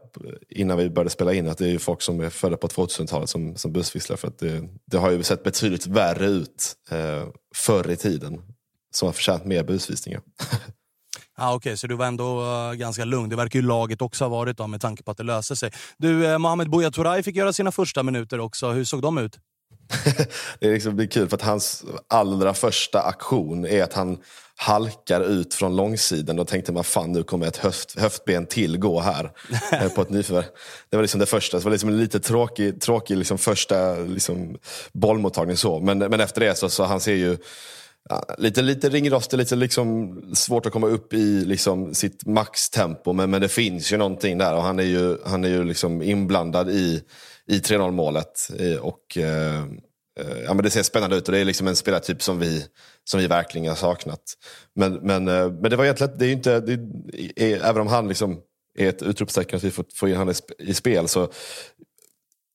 innan 0.48 0.78
vi 0.78 0.90
började 0.90 1.10
spela 1.10 1.34
in, 1.34 1.48
att 1.48 1.58
det 1.58 1.66
är 1.66 1.70
ju 1.70 1.78
folk 1.78 2.02
som 2.02 2.20
är 2.20 2.30
födda 2.30 2.56
på 2.56 2.68
2000-talet 2.68 3.30
som, 3.30 3.56
som 3.56 3.72
busvisslar. 3.72 4.16
För 4.16 4.28
att 4.28 4.38
det, 4.38 4.68
det 4.90 4.96
har 4.96 5.10
ju 5.10 5.22
sett 5.22 5.42
betydligt 5.42 5.86
värre 5.86 6.26
ut 6.26 6.74
eh, 6.90 7.28
förr 7.54 7.90
i 7.90 7.96
tiden 7.96 8.40
som 8.92 9.06
har 9.06 9.12
förtjänat 9.12 9.44
mer 9.44 9.64
busvisningar. 9.64 10.20
Ah, 11.34 11.54
Okej, 11.54 11.56
okay, 11.56 11.76
så 11.76 11.86
du 11.86 11.94
var 11.94 12.06
ändå 12.06 12.42
uh, 12.42 12.74
ganska 12.74 13.04
lugn. 13.04 13.28
Det 13.28 13.36
verkar 13.36 13.58
ju 13.58 13.66
laget 13.66 14.02
också 14.02 14.24
ha 14.24 14.28
varit 14.28 14.56
då, 14.56 14.66
med 14.66 14.80
tanke 14.80 15.02
på 15.02 15.10
att 15.10 15.16
det 15.16 15.22
löser 15.22 15.54
sig. 15.54 15.70
Du, 15.98 16.26
uh, 16.26 16.38
Mohamed 16.38 16.70
Buya 16.70 16.90
Turay 16.90 17.22
fick 17.22 17.36
göra 17.36 17.52
sina 17.52 17.72
första 17.72 18.02
minuter 18.02 18.40
också. 18.40 18.70
Hur 18.70 18.84
såg 18.84 19.02
de 19.02 19.18
ut? 19.18 19.38
det, 20.58 20.66
är 20.66 20.72
liksom, 20.72 20.96
det 20.96 21.04
är 21.04 21.06
kul 21.06 21.28
för 21.28 21.36
att 21.36 21.42
hans 21.42 21.84
allra 22.08 22.54
första 22.54 23.02
aktion 23.02 23.66
är 23.66 23.82
att 23.82 23.92
han 23.92 24.18
halkar 24.56 25.20
ut 25.20 25.54
från 25.54 25.76
långsidan. 25.76 26.36
Då 26.36 26.44
tänkte 26.44 26.72
man 26.72 26.84
fan 26.84 27.12
nu 27.12 27.22
kommer 27.22 27.46
ett 27.46 27.56
höft, 27.56 27.98
höftben 27.98 28.46
till 28.46 28.78
gå 28.78 29.00
här 29.00 29.32
eh, 29.72 29.88
på 29.88 30.02
ett 30.02 30.10
nyförvärv. 30.10 30.44
Det 30.90 30.96
var 30.96 31.02
liksom 31.02 31.20
det 31.20 31.26
första. 31.26 31.58
Det 31.58 31.64
var 31.64 31.70
liksom 31.70 31.88
en 31.88 31.98
lite 31.98 32.20
tråkig, 32.20 32.80
tråkig 32.80 33.16
liksom 33.16 33.38
första 33.38 33.94
liksom 33.94 34.56
bollmottagning. 34.92 35.56
så. 35.56 35.80
Men, 35.80 35.98
men 35.98 36.20
efter 36.20 36.40
det 36.40 36.58
så, 36.58 36.68
så 36.68 36.84
han 36.84 37.00
ser 37.00 37.14
ju 37.14 37.38
Ja, 38.08 38.34
lite, 38.38 38.62
lite 38.62 38.88
ringrostig, 38.88 39.38
lite 39.38 39.56
liksom 39.56 40.20
svårt 40.34 40.66
att 40.66 40.72
komma 40.72 40.86
upp 40.86 41.14
i 41.14 41.44
liksom 41.44 41.94
sitt 41.94 42.26
maxtempo. 42.26 43.12
Men, 43.12 43.30
men 43.30 43.40
det 43.40 43.48
finns 43.48 43.92
ju 43.92 43.96
någonting 43.96 44.38
där 44.38 44.54
och 44.54 44.62
han 44.62 44.78
är 44.78 44.84
ju, 44.84 45.16
han 45.26 45.44
är 45.44 45.48
ju 45.48 45.64
liksom 45.64 46.02
inblandad 46.02 46.70
i, 46.70 47.02
i 47.46 47.58
3-0 47.58 47.90
målet. 47.90 48.50
Eh, 48.58 48.76
och, 48.76 49.18
eh, 49.18 49.62
eh, 50.20 50.38
ja, 50.44 50.54
men 50.54 50.64
det 50.64 50.70
ser 50.70 50.82
spännande 50.82 51.16
ut 51.16 51.28
och 51.28 51.32
det 51.32 51.38
är 51.38 51.44
liksom 51.44 51.68
en 51.68 51.76
spelartyp 51.76 52.22
som 52.22 52.38
vi, 52.38 52.64
som 53.04 53.20
vi 53.20 53.26
verkligen 53.26 53.68
har 53.68 53.76
saknat. 53.76 54.22
Men, 54.74 54.94
men, 54.94 55.28
eh, 55.28 55.50
men 55.50 55.70
det 55.70 55.76
var 55.76 55.84
egentligen, 55.84 56.18
det 56.18 56.26
är 56.26 56.32
inte, 56.32 56.60
det 56.60 56.72
är, 57.36 57.64
även 57.64 57.82
om 57.82 57.88
han 57.88 58.08
liksom 58.08 58.40
är 58.78 58.88
ett 58.88 59.02
utropstecken 59.02 59.56
att 59.56 59.64
vi 59.64 59.70
får, 59.70 59.84
får 59.94 60.08
in 60.08 60.16
honom 60.16 60.34
i 60.58 60.74
spel 60.74 61.08
så 61.08 61.28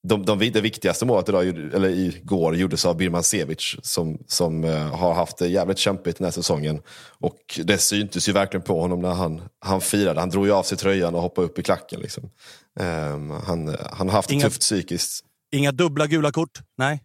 de, 0.03 0.25
de, 0.25 0.49
det 0.49 0.61
viktigaste 0.61 1.05
målet 1.05 1.29
idag, 1.29 1.47
eller 1.47 1.89
igår 1.89 2.55
gjordes 2.55 2.85
av 2.85 2.97
Birman 2.97 3.23
Sevic 3.23 3.75
som, 3.81 4.17
som 4.27 4.63
uh, 4.63 4.95
har 4.95 5.13
haft 5.13 5.37
det 5.37 5.47
jävligt 5.47 5.77
kämpigt 5.77 6.17
den 6.17 6.25
här 6.25 6.31
säsongen. 6.31 6.81
Och 7.19 7.59
det 7.63 7.77
syntes 7.77 8.29
ju 8.29 8.33
verkligen 8.33 8.61
på 8.61 8.81
honom 8.81 9.01
när 9.01 9.13
han, 9.13 9.41
han 9.59 9.81
firade. 9.81 10.19
Han 10.19 10.29
drog 10.29 10.45
ju 10.45 10.53
av 10.53 10.63
sig 10.63 10.77
tröjan 10.77 11.15
och 11.15 11.21
hoppade 11.21 11.47
upp 11.47 11.59
i 11.59 11.63
klacken. 11.63 11.99
Liksom. 11.99 12.23
Um, 12.79 13.31
han, 13.31 13.75
han 13.91 14.09
har 14.09 14.15
haft 14.15 14.31
inga, 14.31 14.43
det 14.43 14.49
tufft 14.49 14.61
psykiskt. 14.61 15.25
Inga 15.51 15.71
dubbla 15.71 16.07
gula 16.07 16.31
kort? 16.31 16.59
Nej? 16.77 17.03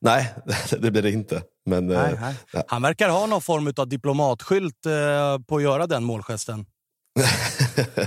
Nej, 0.00 0.34
det 0.78 0.90
blir 0.90 1.02
det 1.02 1.10
inte. 1.10 1.42
Men, 1.66 1.86
nej, 1.86 2.12
uh, 2.12 2.20
nej. 2.20 2.64
Han 2.68 2.82
verkar 2.82 3.08
ha 3.08 3.26
någon 3.26 3.42
form 3.42 3.72
av 3.76 3.88
diplomatskylt 3.88 4.86
uh, 4.86 5.44
på 5.46 5.56
att 5.56 5.62
göra 5.62 5.86
den 5.86 6.04
målgesten. 6.04 6.66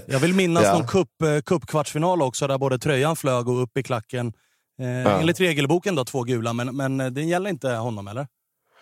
Jag 0.06 0.20
vill 0.20 0.34
minnas 0.34 0.63
ja. 0.63 0.74
någon 0.74 0.88
cup, 0.88 1.22
eh, 1.24 1.42
cupkvartsfinal 1.46 2.22
också, 2.22 2.48
där 2.48 2.58
både 2.58 2.80
tröjan 2.80 3.16
flög 3.16 3.48
och 3.48 3.63
upp 3.63 3.78
i 3.78 3.84
klacken. 3.84 4.34
Eh, 4.82 4.88
ja. 4.88 5.20
Enligt 5.20 5.39
regelboken 5.39 5.96
då, 5.96 6.06
två 6.06 6.24
gula, 6.24 6.54
men, 6.54 6.75
men 6.75 7.01
eh, 7.01 7.08
det 7.08 7.22
gäller 7.22 7.50
inte 7.50 7.70
honom, 7.70 8.08
eller? 8.08 8.28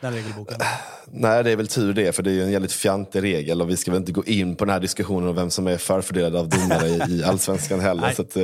Den 0.01 0.13
regelboken. 0.13 0.57
Nej, 1.11 1.43
det 1.43 1.51
är 1.51 1.55
väl 1.55 1.67
tur 1.67 1.93
det, 1.93 2.15
för 2.15 2.23
det 2.23 2.31
är 2.31 2.43
en 2.43 2.51
jävligt 2.51 2.71
fjantig 2.71 3.23
regel 3.23 3.61
och 3.61 3.69
vi 3.69 3.77
ska 3.77 3.91
väl 3.91 3.99
inte 3.99 4.11
gå 4.11 4.25
in 4.25 4.55
på 4.55 4.65
den 4.65 4.73
här 4.73 4.79
diskussionen 4.79 5.29
om 5.29 5.35
vem 5.35 5.49
som 5.49 5.67
är 5.67 5.77
förfördelad 5.77 6.35
av 6.35 6.49
domare 6.49 6.87
i, 6.87 7.01
i 7.09 7.23
allsvenskan 7.25 7.79
heller. 7.79 8.21
att, 8.21 8.37
eh... 8.37 8.43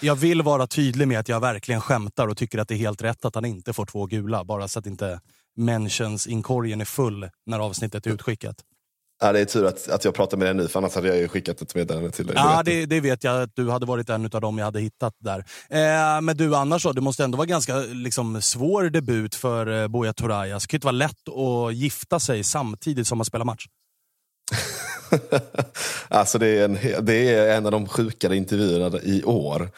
Jag 0.00 0.16
vill 0.16 0.42
vara 0.42 0.66
tydlig 0.66 1.08
med 1.08 1.18
att 1.18 1.28
jag 1.28 1.40
verkligen 1.40 1.80
skämtar 1.80 2.28
och 2.28 2.36
tycker 2.36 2.58
att 2.58 2.68
det 2.68 2.74
är 2.74 2.78
helt 2.78 3.02
rätt 3.02 3.24
att 3.24 3.34
han 3.34 3.44
inte 3.44 3.72
får 3.72 3.86
två 3.86 4.06
gula, 4.06 4.44
bara 4.44 4.68
så 4.68 4.78
att 4.78 4.86
inte 4.86 5.20
mentions 5.56 6.26
inkorgen 6.26 6.80
är 6.80 6.84
full 6.84 7.30
när 7.46 7.58
avsnittet 7.58 8.06
är 8.06 8.10
utskickat. 8.10 8.56
Ja, 9.22 9.32
det 9.32 9.40
är 9.40 9.44
tur 9.44 9.66
att, 9.66 9.88
att 9.88 10.04
jag 10.04 10.14
pratar 10.14 10.36
med 10.36 10.46
dig 10.46 10.54
nu, 10.54 10.68
för 10.68 10.78
annars 10.78 10.94
hade 10.94 11.08
jag 11.08 11.16
ju 11.16 11.28
skickat 11.28 11.62
ett 11.62 11.74
meddelande 11.74 12.10
till 12.10 12.26
dig. 12.26 12.36
Ja, 12.38 12.62
det, 12.64 12.86
det, 12.86 13.00
vet 13.00 13.24
jag 13.24 13.42
att 13.42 13.50
du 13.54 13.70
hade 13.70 13.86
varit 13.86 14.08
en 14.08 14.24
av 14.24 14.40
dem 14.40 14.58
jag 14.58 14.64
hade 14.64 14.80
hittat 14.80 15.14
där. 15.18 15.44
Eh, 15.70 16.20
men 16.20 16.36
du, 16.36 16.56
annars 16.56 16.82
då, 16.82 16.92
det 16.92 17.00
måste 17.00 17.24
ändå 17.24 17.36
vara 17.38 17.46
ganska 17.46 17.76
liksom, 17.78 18.42
svår 18.42 18.84
debut 18.84 19.34
för 19.34 19.82
eh, 19.82 19.88
Buya 19.88 20.12
Torayas. 20.12 20.62
Det 20.62 20.68
kan 20.68 20.76
inte 20.76 20.86
vara 20.86 20.92
lätt 20.92 21.28
att 21.28 21.74
gifta 21.74 22.20
sig 22.20 22.44
samtidigt 22.44 23.06
som 23.06 23.18
man 23.18 23.24
spelar 23.24 23.44
match. 23.44 23.66
alltså 26.08 26.38
det 26.38 26.46
är, 26.46 26.64
en, 26.64 26.78
det 27.06 27.34
är 27.34 27.56
en 27.56 27.66
av 27.66 27.72
de 27.72 27.88
sjukare 27.88 28.36
intervjuerna 28.36 28.98
i 29.02 29.24
år. 29.24 29.70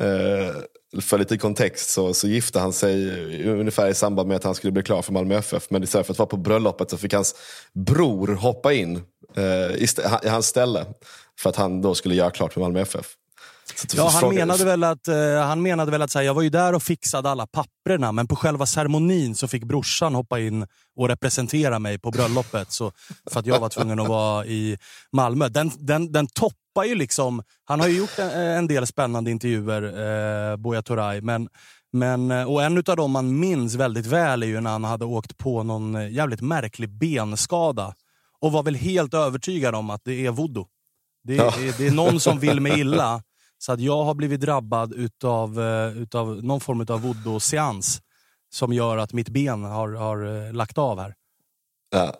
Eh, 0.00 0.56
för 0.98 1.18
lite 1.18 1.38
kontext 1.38 1.90
så, 1.90 2.14
så 2.14 2.28
gifte 2.28 2.58
han 2.58 2.72
sig 2.72 3.10
ungefär 3.46 3.88
i 3.88 3.94
samband 3.94 4.28
med 4.28 4.36
att 4.36 4.44
han 4.44 4.54
skulle 4.54 4.72
bli 4.72 4.82
klar 4.82 5.02
för 5.02 5.12
Malmö 5.12 5.34
FF. 5.34 5.70
Men 5.70 5.82
istället 5.82 6.06
för 6.06 6.14
att 6.14 6.18
vara 6.18 6.26
på 6.26 6.36
bröllopet 6.36 6.90
så 6.90 6.96
fick 6.96 7.14
hans 7.14 7.34
bror 7.72 8.28
hoppa 8.34 8.72
in 8.72 9.02
eh, 9.36 9.74
i, 9.76 9.86
i 10.22 10.28
hans 10.28 10.46
ställe. 10.46 10.86
För 11.38 11.50
att 11.50 11.56
han 11.56 11.82
då 11.82 11.94
skulle 11.94 12.14
göra 12.14 12.30
klart 12.30 12.52
för 12.52 12.60
Malmö 12.60 12.80
FF. 12.80 13.06
Ja, 13.94 14.08
han 14.08 14.34
menade 14.34 14.64
väl 14.64 14.84
att, 14.84 15.08
uh, 15.08 15.38
han 15.38 15.62
menade 15.62 15.90
väl 15.90 16.02
att 16.02 16.14
här, 16.14 16.22
jag 16.22 16.34
var 16.34 16.42
ju 16.42 16.50
där 16.50 16.74
och 16.74 16.82
fixade 16.82 17.30
alla 17.30 17.46
papprena 17.46 18.12
men 18.12 18.26
på 18.26 18.36
själva 18.36 18.66
ceremonin 18.66 19.34
så 19.34 19.48
fick 19.48 19.64
brorsan 19.64 20.14
hoppa 20.14 20.40
in 20.40 20.66
och 20.96 21.08
representera 21.08 21.78
mig 21.78 21.98
på 21.98 22.10
bröllopet 22.10 22.72
så, 22.72 22.92
för 23.30 23.40
att 23.40 23.46
jag 23.46 23.60
var 23.60 23.68
tvungen 23.68 24.00
att 24.00 24.08
vara 24.08 24.46
i 24.46 24.78
Malmö. 25.12 25.48
Den, 25.48 25.70
den, 25.78 26.12
den 26.12 26.26
toppar 26.26 26.84
ju 26.84 26.94
liksom... 26.94 27.42
Han 27.64 27.80
har 27.80 27.88
ju 27.88 27.98
gjort 27.98 28.18
en, 28.18 28.30
en 28.30 28.66
del 28.66 28.86
spännande 28.86 29.30
intervjuer, 29.30 29.82
uh, 29.82 30.56
Buya 30.56 30.82
Turay, 30.82 31.20
men 31.20 31.48
men, 31.92 32.30
eh, 32.30 32.44
och 32.44 32.62
en 32.62 32.78
av 32.78 32.96
dem 32.96 33.10
man 33.10 33.40
minns 33.40 33.74
väldigt 33.74 34.06
väl 34.06 34.42
är 34.42 34.46
ju 34.46 34.60
när 34.60 34.70
han 34.70 34.84
hade 34.84 35.04
åkt 35.04 35.38
på 35.38 35.62
någon 35.62 36.12
jävligt 36.12 36.40
märklig 36.40 36.88
benskada 36.88 37.94
och 38.40 38.52
var 38.52 38.62
väl 38.62 38.74
helt 38.74 39.14
övertygad 39.14 39.74
om 39.74 39.90
att 39.90 40.00
det 40.04 40.26
är 40.26 40.30
voodoo. 40.30 40.66
Det, 41.24 41.34
ja. 41.34 41.46
är, 41.46 41.78
det 41.78 41.86
är 41.86 41.90
någon 41.90 42.20
som 42.20 42.38
vill 42.38 42.60
mig 42.60 42.80
illa 42.80 43.22
så 43.62 43.72
att 43.72 43.80
jag 43.80 44.04
har 44.04 44.14
blivit 44.14 44.40
drabbad 44.40 44.92
utav, 44.92 45.60
eh, 45.60 46.02
utav 46.02 46.44
någon 46.44 46.60
form 46.60 46.80
av 46.80 47.02
voodoo-seans 47.02 48.00
som 48.52 48.72
gör 48.72 48.96
att 48.96 49.12
mitt 49.12 49.28
ben 49.28 49.64
har, 49.64 49.92
har 49.92 50.46
eh, 50.46 50.52
lagt 50.52 50.78
av 50.78 51.00
här. 51.00 51.14
Ja. 51.90 52.14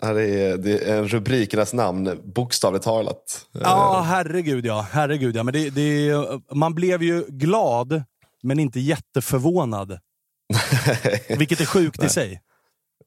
Det 0.00 0.42
är, 0.42 0.56
det 0.56 0.90
är 0.90 1.04
rubrikernas 1.04 1.72
namn, 1.72 2.20
bokstavligt 2.24 2.84
talat. 2.84 3.46
Ja, 3.52 4.04
herregud 4.06 4.66
ja. 4.66 4.86
Herregud, 4.90 5.36
ja. 5.36 5.42
Men 5.42 5.54
det, 5.54 5.70
det, 5.70 6.12
man 6.54 6.74
blev 6.74 7.02
ju 7.02 7.24
glad, 7.28 8.02
men 8.42 8.58
inte 8.58 8.80
jätteförvånad. 8.80 9.98
Vilket 11.38 11.60
är 11.60 11.66
sjukt 11.66 12.04
i 12.04 12.08
sig. 12.08 12.40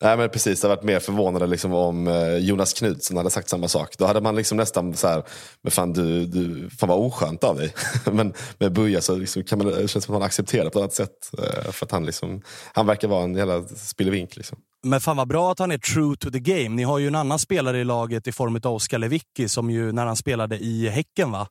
Nej 0.01 0.18
men 0.18 0.29
precis, 0.29 0.63
jag 0.63 0.70
varit 0.70 0.84
mer 0.84 1.00
förvånad 1.00 1.50
liksom 1.50 1.74
om 1.74 2.08
eh, 2.08 2.38
Jonas 2.38 2.74
Knutsson 2.74 3.18
hade 3.18 3.29
sagt 3.29 3.50
samma 3.50 3.68
sak. 3.68 3.98
Då 3.98 4.06
hade 4.06 4.22
man 4.22 4.36
liksom 4.36 4.58
nästan 4.58 4.94
så 4.94 5.08
här, 5.08 5.24
men 5.62 5.72
fan 5.72 5.94
du, 5.94 6.25
du 6.25 6.70
fan 6.70 6.89
vad 6.89 7.00
oskönt 7.00 7.44
av 7.44 7.58
dig. 7.58 7.74
men 8.12 8.34
med 8.58 8.74
Buja 8.74 9.01
så 9.01 9.15
liksom 9.15 9.44
kan 9.44 9.58
man, 9.58 9.68
det 9.68 9.88
känns 9.88 10.06
som 10.06 10.15
att 10.15 10.20
man 10.20 10.25
accepterar 10.25 10.63
det 10.63 10.70
på 10.70 10.79
ett 10.79 10.84
annat 10.84 10.94
sätt. 10.94 11.32
Eh, 11.38 11.72
för 11.72 11.86
att 11.86 11.91
han, 11.91 12.06
liksom, 12.06 12.41
han 12.74 12.86
verkar 12.86 13.08
vara 13.08 13.24
en 13.24 13.36
jävla 13.36 13.63
spillevink. 13.63 14.36
Liksom. 14.36 14.58
Men 14.84 15.01
fan 15.01 15.18
vad 15.18 15.27
bra 15.27 15.51
att 15.51 15.60
han 15.60 15.72
är 15.72 15.77
true 15.77 16.15
to 16.20 16.32
the 16.32 16.39
game. 16.39 16.70
Ni 16.70 16.84
har 16.84 17.00
ju 17.00 17.08
en 17.08 17.15
annan 17.15 17.39
spelare 17.39 17.79
i 17.79 17.84
laget 17.84 18.27
i 18.27 18.32
form 18.32 18.60
av 18.63 18.74
Oskar 18.74 18.98
Lewicki 18.98 19.50
som 19.50 19.70
ju 19.70 19.91
när 19.91 20.06
han 20.06 20.15
spelade 20.15 20.58
i 20.58 20.89
Häcken 20.89 21.32
va, 21.32 21.48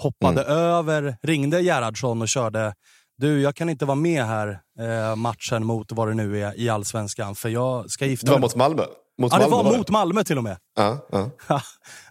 hoppade 0.00 0.42
mm. 0.42 0.56
över, 0.58 1.16
ringde 1.22 1.62
Gerhardsson 1.62 2.22
och 2.22 2.28
körde 2.28 2.74
du, 3.22 3.42
jag 3.42 3.54
kan 3.54 3.68
inte 3.68 3.84
vara 3.84 3.94
med 3.94 4.24
här 4.24 4.60
eh, 4.78 5.16
matchen 5.16 5.66
mot 5.66 5.92
vad 5.92 6.08
det 6.08 6.14
nu 6.14 6.42
är 6.42 6.60
i 6.60 6.68
Allsvenskan, 6.68 7.34
för 7.34 7.48
jag 7.48 7.90
ska 7.90 8.06
gifta 8.06 8.26
mig. 8.26 8.30
Det 8.30 8.40
var 8.40 8.40
mot 8.40 8.56
Malmö? 8.56 8.82
Mot 9.18 9.32
ja, 9.32 9.38
det 9.38 9.46
var, 9.46 9.64
var 9.64 9.76
mot 9.76 9.90
Malmö 9.90 10.24
till 10.24 10.38
och 10.38 10.44
med. 10.44 10.56
Ja, 10.76 11.08
ja. 11.12 11.30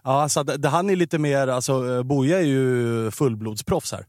ja, 0.04 0.28
så 0.28 0.42
det, 0.42 0.68
han 0.68 0.90
är 0.90 0.96
lite 0.96 1.18
mer, 1.18 1.48
alltså 1.48 1.96
eh, 1.96 2.02
Boja 2.02 2.38
är 2.38 2.44
ju 2.44 3.10
fullblodsproffs 3.10 3.92
här. 3.92 4.06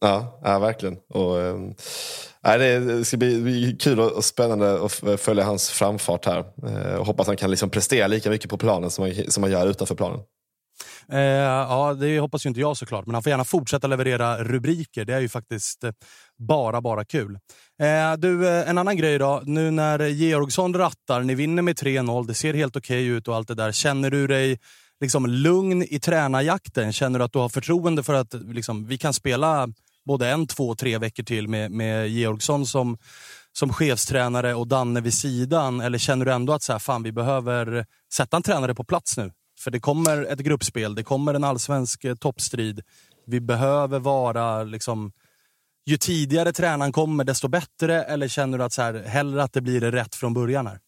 Ja, 0.00 0.40
ja 0.44 0.58
verkligen. 0.58 0.96
Och, 1.08 1.40
äh, 1.40 2.58
det 2.58 3.06
ska 3.06 3.16
bli 3.16 3.76
kul 3.80 4.00
och 4.00 4.24
spännande 4.24 4.84
att 4.84 5.20
följa 5.20 5.44
hans 5.44 5.70
framfart 5.70 6.26
här. 6.26 6.44
Äh, 6.66 6.94
och 6.94 7.06
hoppas 7.06 7.26
han 7.26 7.36
kan 7.36 7.50
liksom 7.50 7.70
prestera 7.70 8.06
lika 8.06 8.30
mycket 8.30 8.50
på 8.50 8.58
planen 8.58 8.90
som 8.90 9.04
han, 9.04 9.30
som 9.30 9.42
han 9.42 9.52
gör 9.52 9.66
utanför 9.66 9.94
planen. 9.94 10.20
Eh, 11.12 11.18
ja, 11.18 11.94
det 11.94 12.18
hoppas 12.18 12.46
ju 12.46 12.48
inte 12.48 12.60
jag 12.60 12.76
såklart, 12.76 13.06
men 13.06 13.14
han 13.14 13.22
får 13.22 13.30
gärna 13.30 13.44
fortsätta 13.44 13.86
leverera 13.86 14.44
rubriker. 14.44 15.04
Det 15.04 15.14
är 15.14 15.20
ju 15.20 15.28
faktiskt 15.28 15.84
eh, 15.84 15.92
bara, 16.38 16.80
bara 16.80 17.04
kul. 17.04 17.38
Eh, 17.82 18.12
du, 18.18 18.48
eh, 18.48 18.70
en 18.70 18.78
annan 18.78 18.96
grej 18.96 19.18
då. 19.18 19.42
Nu 19.44 19.70
när 19.70 20.06
Georgsson 20.06 20.74
rattar, 20.74 21.20
ni 21.22 21.34
vinner 21.34 21.62
med 21.62 21.76
3-0, 21.76 22.26
det 22.26 22.34
ser 22.34 22.54
helt 22.54 22.76
okej 22.76 23.04
okay 23.04 23.16
ut 23.16 23.28
och 23.28 23.36
allt 23.36 23.48
det 23.48 23.54
där. 23.54 23.72
Känner 23.72 24.10
du 24.10 24.26
dig 24.26 24.58
liksom 25.00 25.26
lugn 25.26 25.82
i 25.82 26.00
tränarjakten? 26.00 26.92
Känner 26.92 27.18
du 27.18 27.24
att 27.24 27.32
du 27.32 27.38
har 27.38 27.48
förtroende 27.48 28.02
för 28.02 28.14
att 28.14 28.34
liksom, 28.34 28.86
vi 28.86 28.98
kan 28.98 29.12
spela 29.12 29.68
både 30.06 30.28
en, 30.28 30.46
två, 30.46 30.74
tre 30.74 30.98
veckor 30.98 31.22
till 31.22 31.48
med, 31.48 31.70
med 31.70 32.08
Georgsson 32.08 32.66
som, 32.66 32.98
som 33.52 33.72
chefstränare 33.72 34.54
och 34.54 34.68
Danne 34.68 35.00
vid 35.00 35.14
sidan? 35.14 35.80
Eller 35.80 35.98
känner 35.98 36.24
du 36.24 36.32
ändå 36.32 36.52
att 36.52 36.62
så 36.62 36.72
här, 36.72 36.78
fan, 36.78 37.02
vi 37.02 37.12
behöver 37.12 37.86
sätta 38.14 38.36
en 38.36 38.42
tränare 38.42 38.74
på 38.74 38.84
plats 38.84 39.16
nu? 39.16 39.32
För 39.58 39.70
det 39.70 39.80
kommer 39.80 40.24
ett 40.24 40.38
gruppspel, 40.38 40.94
det 40.94 41.02
kommer 41.02 41.34
en 41.34 41.44
allsvensk 41.44 42.04
eh, 42.04 42.14
toppstrid. 42.14 42.82
Vi 43.26 43.40
behöver 43.40 43.98
vara 43.98 44.62
liksom... 44.64 45.12
Ju 45.86 45.96
tidigare 45.96 46.52
tränaren 46.52 46.92
kommer, 46.92 47.24
desto 47.24 47.48
bättre? 47.48 48.02
Eller 48.02 48.28
känner 48.28 48.58
du 48.58 48.64
att 48.64 48.72
så 48.72 48.82
här, 48.82 48.94
hellre 48.94 49.42
att 49.42 49.52
det 49.52 49.60
blir 49.60 49.80
rätt 49.80 50.14
från 50.14 50.34
början? 50.34 50.66
Här? 50.66 50.78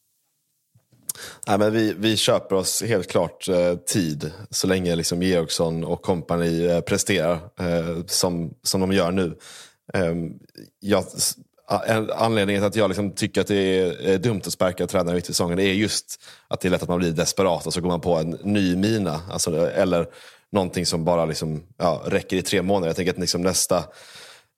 Nej, 1.47 1.59
men 1.59 1.73
vi, 1.73 1.95
vi 1.99 2.17
köper 2.17 2.57
oss 2.57 2.83
helt 2.83 3.11
klart 3.11 3.49
eh, 3.49 3.75
tid 3.75 4.33
så 4.51 4.67
länge 4.67 4.97
liksom 4.97 5.23
Georgsson 5.23 5.85
och 5.85 6.03
kompani 6.03 6.67
eh, 6.67 6.81
presterar 6.81 7.35
eh, 7.61 8.05
som, 8.07 8.55
som 8.63 8.81
de 8.81 8.93
gör 8.93 9.11
nu. 9.11 9.39
Ehm, 9.95 10.33
jag 10.81 11.05
Anledningen 12.15 12.63
till 12.63 12.67
att 12.67 12.77
jag 12.77 12.89
liksom 12.89 13.11
tycker 13.11 13.41
att 13.41 13.47
det 13.47 13.79
är 13.79 14.11
eh, 14.11 14.19
dumt 14.19 14.41
att 14.47 14.53
sparka 14.53 14.87
tränare 14.87 15.15
mitt 15.15 15.25
i 15.25 15.27
säsongen 15.27 15.59
är 15.59 15.73
just 15.73 16.23
att 16.49 16.61
det 16.61 16.69
är 16.69 16.71
lätt 16.71 16.83
att 16.83 16.89
man 16.89 16.99
blir 16.99 17.11
desperat 17.11 17.67
och 17.67 17.73
så 17.73 17.81
går 17.81 17.89
man 17.89 18.01
på 18.01 18.15
en 18.15 18.31
ny 18.31 18.77
mina. 18.77 19.21
Alltså, 19.31 19.71
eller 19.71 20.07
någonting 20.53 20.87
som 20.87 21.05
bara 21.05 21.25
liksom, 21.25 21.63
ja, 21.77 22.03
räcker 22.07 22.37
i 22.37 22.43
tre 22.43 22.63
månader. 22.63 22.89
Jag 22.89 22.97
tänker 22.97 23.13
att 23.13 23.19
liksom 23.19 23.43
nästa, 23.43 23.85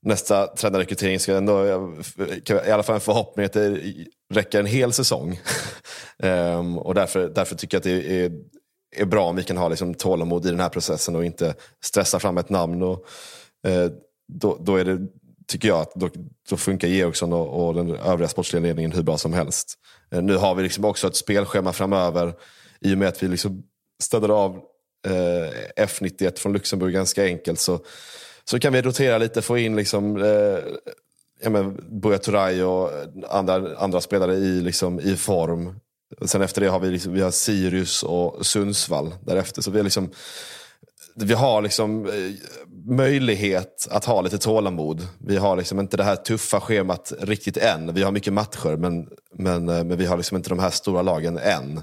nästa 0.02 0.46
tränarrekrytering 0.46 1.20
ska 1.20 1.36
ändå, 1.36 1.64
eh, 1.64 2.66
i 2.66 2.70
alla 2.70 2.82
fall 2.82 2.94
en 2.94 3.00
förhoppning 3.00 3.46
att 3.46 3.52
det 3.52 3.80
räcker 4.34 4.60
en 4.60 4.66
hel 4.66 4.92
säsong. 4.92 5.40
um, 6.18 6.78
och 6.88 6.94
därför, 6.94 7.28
därför 7.28 7.56
tycker 7.56 7.76
jag 7.76 7.80
att 7.80 7.84
det 7.84 8.24
är, 8.24 8.32
är 8.96 9.04
bra 9.04 9.24
om 9.24 9.36
vi 9.36 9.42
kan 9.42 9.56
ha 9.56 9.68
liksom 9.68 9.94
tålamod 9.94 10.46
i 10.46 10.50
den 10.50 10.60
här 10.60 10.68
processen 10.68 11.16
och 11.16 11.24
inte 11.24 11.54
stressa 11.84 12.18
fram 12.18 12.38
ett 12.38 12.48
namn. 12.48 12.82
Och, 12.82 13.06
uh, 13.68 13.90
då, 14.32 14.58
då 14.60 14.76
är 14.76 14.84
det 14.84 14.98
tycker 15.52 15.68
jag 15.68 15.80
att 15.80 15.94
då, 15.94 16.10
då 16.50 16.56
funkar 16.56 16.88
Georgsson 16.88 17.32
och, 17.32 17.66
och 17.66 17.74
den 17.74 17.96
övriga 17.96 18.28
sportsliga 18.28 18.62
ledningen 18.62 18.92
hur 18.92 19.02
bra 19.02 19.18
som 19.18 19.32
helst. 19.32 19.78
Eh, 20.12 20.22
nu 20.22 20.36
har 20.36 20.54
vi 20.54 20.62
liksom 20.62 20.84
också 20.84 21.06
ett 21.06 21.16
spelschema 21.16 21.72
framöver 21.72 22.34
i 22.80 22.94
och 22.94 22.98
med 22.98 23.08
att 23.08 23.22
vi 23.22 23.28
liksom 23.28 23.62
städade 24.02 24.32
av 24.32 24.56
eh, 25.06 25.84
F91 25.84 26.38
från 26.38 26.52
Luxemburg 26.52 26.94
ganska 26.94 27.24
enkelt. 27.24 27.60
Så, 27.60 27.80
så 28.44 28.58
kan 28.58 28.72
vi 28.72 28.82
rotera 28.82 29.18
lite, 29.18 29.42
få 29.42 29.58
in 29.58 29.76
liksom, 29.76 30.16
eh, 30.16 30.58
ja, 31.42 31.72
Buya 31.90 32.18
Turay 32.18 32.62
och 32.62 32.90
andra, 33.28 33.76
andra 33.78 34.00
spelare 34.00 34.34
i, 34.34 34.60
liksom, 34.60 35.00
i 35.00 35.16
form. 35.16 35.80
Sen 36.24 36.42
efter 36.42 36.60
det 36.60 36.68
har 36.68 36.80
vi, 36.80 36.90
liksom, 36.90 37.12
vi 37.12 37.20
har 37.20 37.30
Sirius 37.30 38.02
och 38.02 38.46
Sundsvall 38.46 39.14
därefter. 39.24 39.62
Så 39.62 39.70
vi 39.70 39.82
liksom 39.82 40.12
vi 41.14 41.34
har 41.34 41.62
liksom 41.62 42.06
eh, 42.06 42.12
möjlighet 42.84 43.88
att 43.90 44.04
ha 44.04 44.20
lite 44.20 44.38
tålamod. 44.38 45.08
Vi 45.18 45.36
har 45.36 45.56
liksom 45.56 45.80
inte 45.80 45.96
det 45.96 46.04
här 46.04 46.16
tuffa 46.16 46.60
schemat 46.60 47.12
riktigt 47.20 47.56
än. 47.56 47.94
Vi 47.94 48.02
har 48.02 48.12
mycket 48.12 48.32
matcher 48.32 48.76
men, 48.76 49.08
men, 49.34 49.68
eh, 49.68 49.84
men 49.84 49.98
vi 49.98 50.06
har 50.06 50.16
liksom 50.16 50.36
inte 50.36 50.48
de 50.48 50.58
här 50.58 50.70
stora 50.70 51.02
lagen 51.02 51.38
än. 51.38 51.80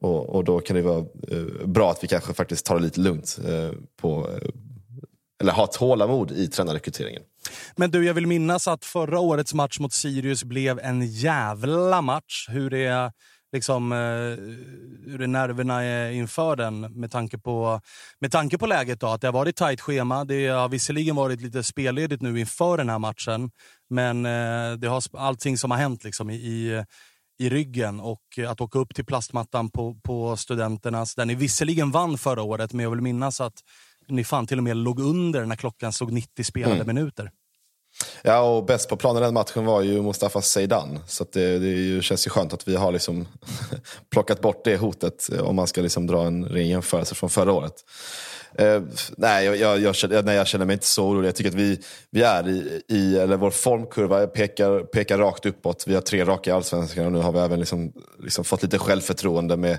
Och, 0.00 0.28
och 0.28 0.44
då 0.44 0.60
kan 0.60 0.76
det 0.76 0.82
vara 0.82 1.04
eh, 1.28 1.66
bra 1.66 1.90
att 1.90 2.04
vi 2.04 2.08
kanske 2.08 2.34
faktiskt 2.34 2.66
tar 2.66 2.74
det 2.74 2.82
lite 2.82 3.00
lugnt 3.00 3.38
eh, 3.48 3.70
på 4.00 4.28
eller 5.40 5.52
ha 5.52 5.66
tålamod 5.66 6.30
i 6.30 6.48
tränarrekryteringen. 6.48 7.22
Men 7.76 7.90
du, 7.90 8.04
jag 8.04 8.14
vill 8.14 8.26
minnas 8.26 8.68
att 8.68 8.84
förra 8.84 9.20
årets 9.20 9.54
match 9.54 9.78
mot 9.78 9.92
Sirius 9.92 10.44
blev 10.44 10.78
en 10.78 11.06
jävla 11.06 12.02
match. 12.02 12.48
Hur 12.48 12.74
är 12.74 13.12
liksom, 13.52 13.92
eh, 13.92 13.98
hur 15.10 15.22
är 15.22 15.26
nerverna 15.26 15.82
är 15.82 16.10
inför 16.10 16.56
den 16.56 16.80
med 16.80 17.10
tanke 17.10 17.38
på, 17.38 17.80
med 18.20 18.32
tanke 18.32 18.58
på 18.58 18.66
läget. 18.66 19.00
Då, 19.00 19.06
att 19.06 19.20
det 19.20 19.26
har 19.26 19.32
varit 19.32 19.56
tajt 19.56 19.80
schema. 19.80 20.24
Det 20.24 20.46
har 20.48 20.68
visserligen 20.68 21.16
varit 21.16 21.40
lite 21.40 21.62
spelledigt 21.62 22.22
nu 22.22 22.40
inför 22.40 22.76
den 22.76 22.88
här 22.88 22.98
matchen, 22.98 23.50
men 23.90 24.26
eh, 24.26 24.72
det 24.72 24.88
har 24.88 25.02
allting 25.12 25.58
som 25.58 25.70
har 25.70 25.78
hänt 25.78 26.04
liksom, 26.04 26.30
i, 26.30 26.84
i 27.38 27.48
ryggen 27.48 28.00
och 28.00 28.22
att 28.48 28.60
åka 28.60 28.78
upp 28.78 28.94
till 28.94 29.04
plastmattan 29.04 29.70
på, 29.70 30.00
på 30.04 30.36
Studenternas, 30.36 31.14
där 31.14 31.24
ni 31.24 31.34
visserligen 31.34 31.90
vann 31.90 32.18
förra 32.18 32.42
året, 32.42 32.72
men 32.72 32.84
jag 32.84 32.90
vill 32.90 33.00
minnas 33.00 33.40
att 33.40 33.54
ni 34.08 34.24
fan 34.24 34.46
till 34.46 34.58
och 34.58 34.64
med 34.64 34.76
låg 34.76 35.00
under 35.00 35.46
när 35.46 35.56
klockan 35.56 35.92
slog 35.92 36.12
90 36.12 36.44
spelade 36.44 36.74
mm. 36.74 36.86
minuter. 36.86 37.30
Ja, 38.22 38.40
och 38.40 38.64
bäst 38.64 38.88
på 38.88 38.96
planen 38.96 39.22
den 39.22 39.34
matchen 39.34 39.64
var 39.64 39.82
ju 39.82 40.02
Mustafa 40.02 40.42
Zeidan. 40.42 40.98
Så 41.06 41.26
det, 41.32 41.58
det 41.58 41.66
ju, 41.66 42.02
känns 42.02 42.26
ju 42.26 42.30
skönt 42.30 42.52
att 42.52 42.68
vi 42.68 42.76
har 42.76 42.92
liksom 42.92 43.28
plockat 44.10 44.40
bort 44.40 44.64
det 44.64 44.76
hotet 44.76 45.28
eh, 45.32 45.40
om 45.40 45.56
man 45.56 45.66
ska 45.66 45.80
liksom 45.80 46.06
dra 46.06 46.26
en 46.26 46.44
ren 46.44 46.68
jämförelse 46.68 47.14
från 47.14 47.30
förra 47.30 47.52
året. 47.52 47.74
Eh, 48.54 48.82
nej, 49.16 49.46
jag, 49.46 49.56
jag, 49.56 49.80
jag, 49.80 49.94
känner, 49.94 50.22
nej, 50.22 50.36
jag 50.36 50.46
känner 50.46 50.64
mig 50.64 50.74
inte 50.74 50.86
så 50.86 51.06
orolig. 51.06 51.28
Jag 51.28 51.34
tycker 51.34 51.50
att 51.50 51.56
vi, 51.56 51.80
vi 52.10 52.22
är 52.22 52.48
i, 52.48 52.82
i 52.88 53.18
eller 53.18 53.36
vår 53.36 53.50
formkurva 53.50 54.26
pekar, 54.26 54.80
pekar 54.80 55.18
rakt 55.18 55.46
uppåt. 55.46 55.84
Vi 55.86 55.94
har 55.94 56.02
tre 56.02 56.24
raka 56.24 56.50
i 56.50 56.52
allsvenskan 56.52 57.06
och 57.06 57.12
nu 57.12 57.18
har 57.18 57.32
vi 57.32 57.38
även 57.38 57.58
liksom, 57.58 57.92
liksom 58.22 58.44
fått 58.44 58.62
lite 58.62 58.78
självförtroende 58.78 59.56
med 59.56 59.78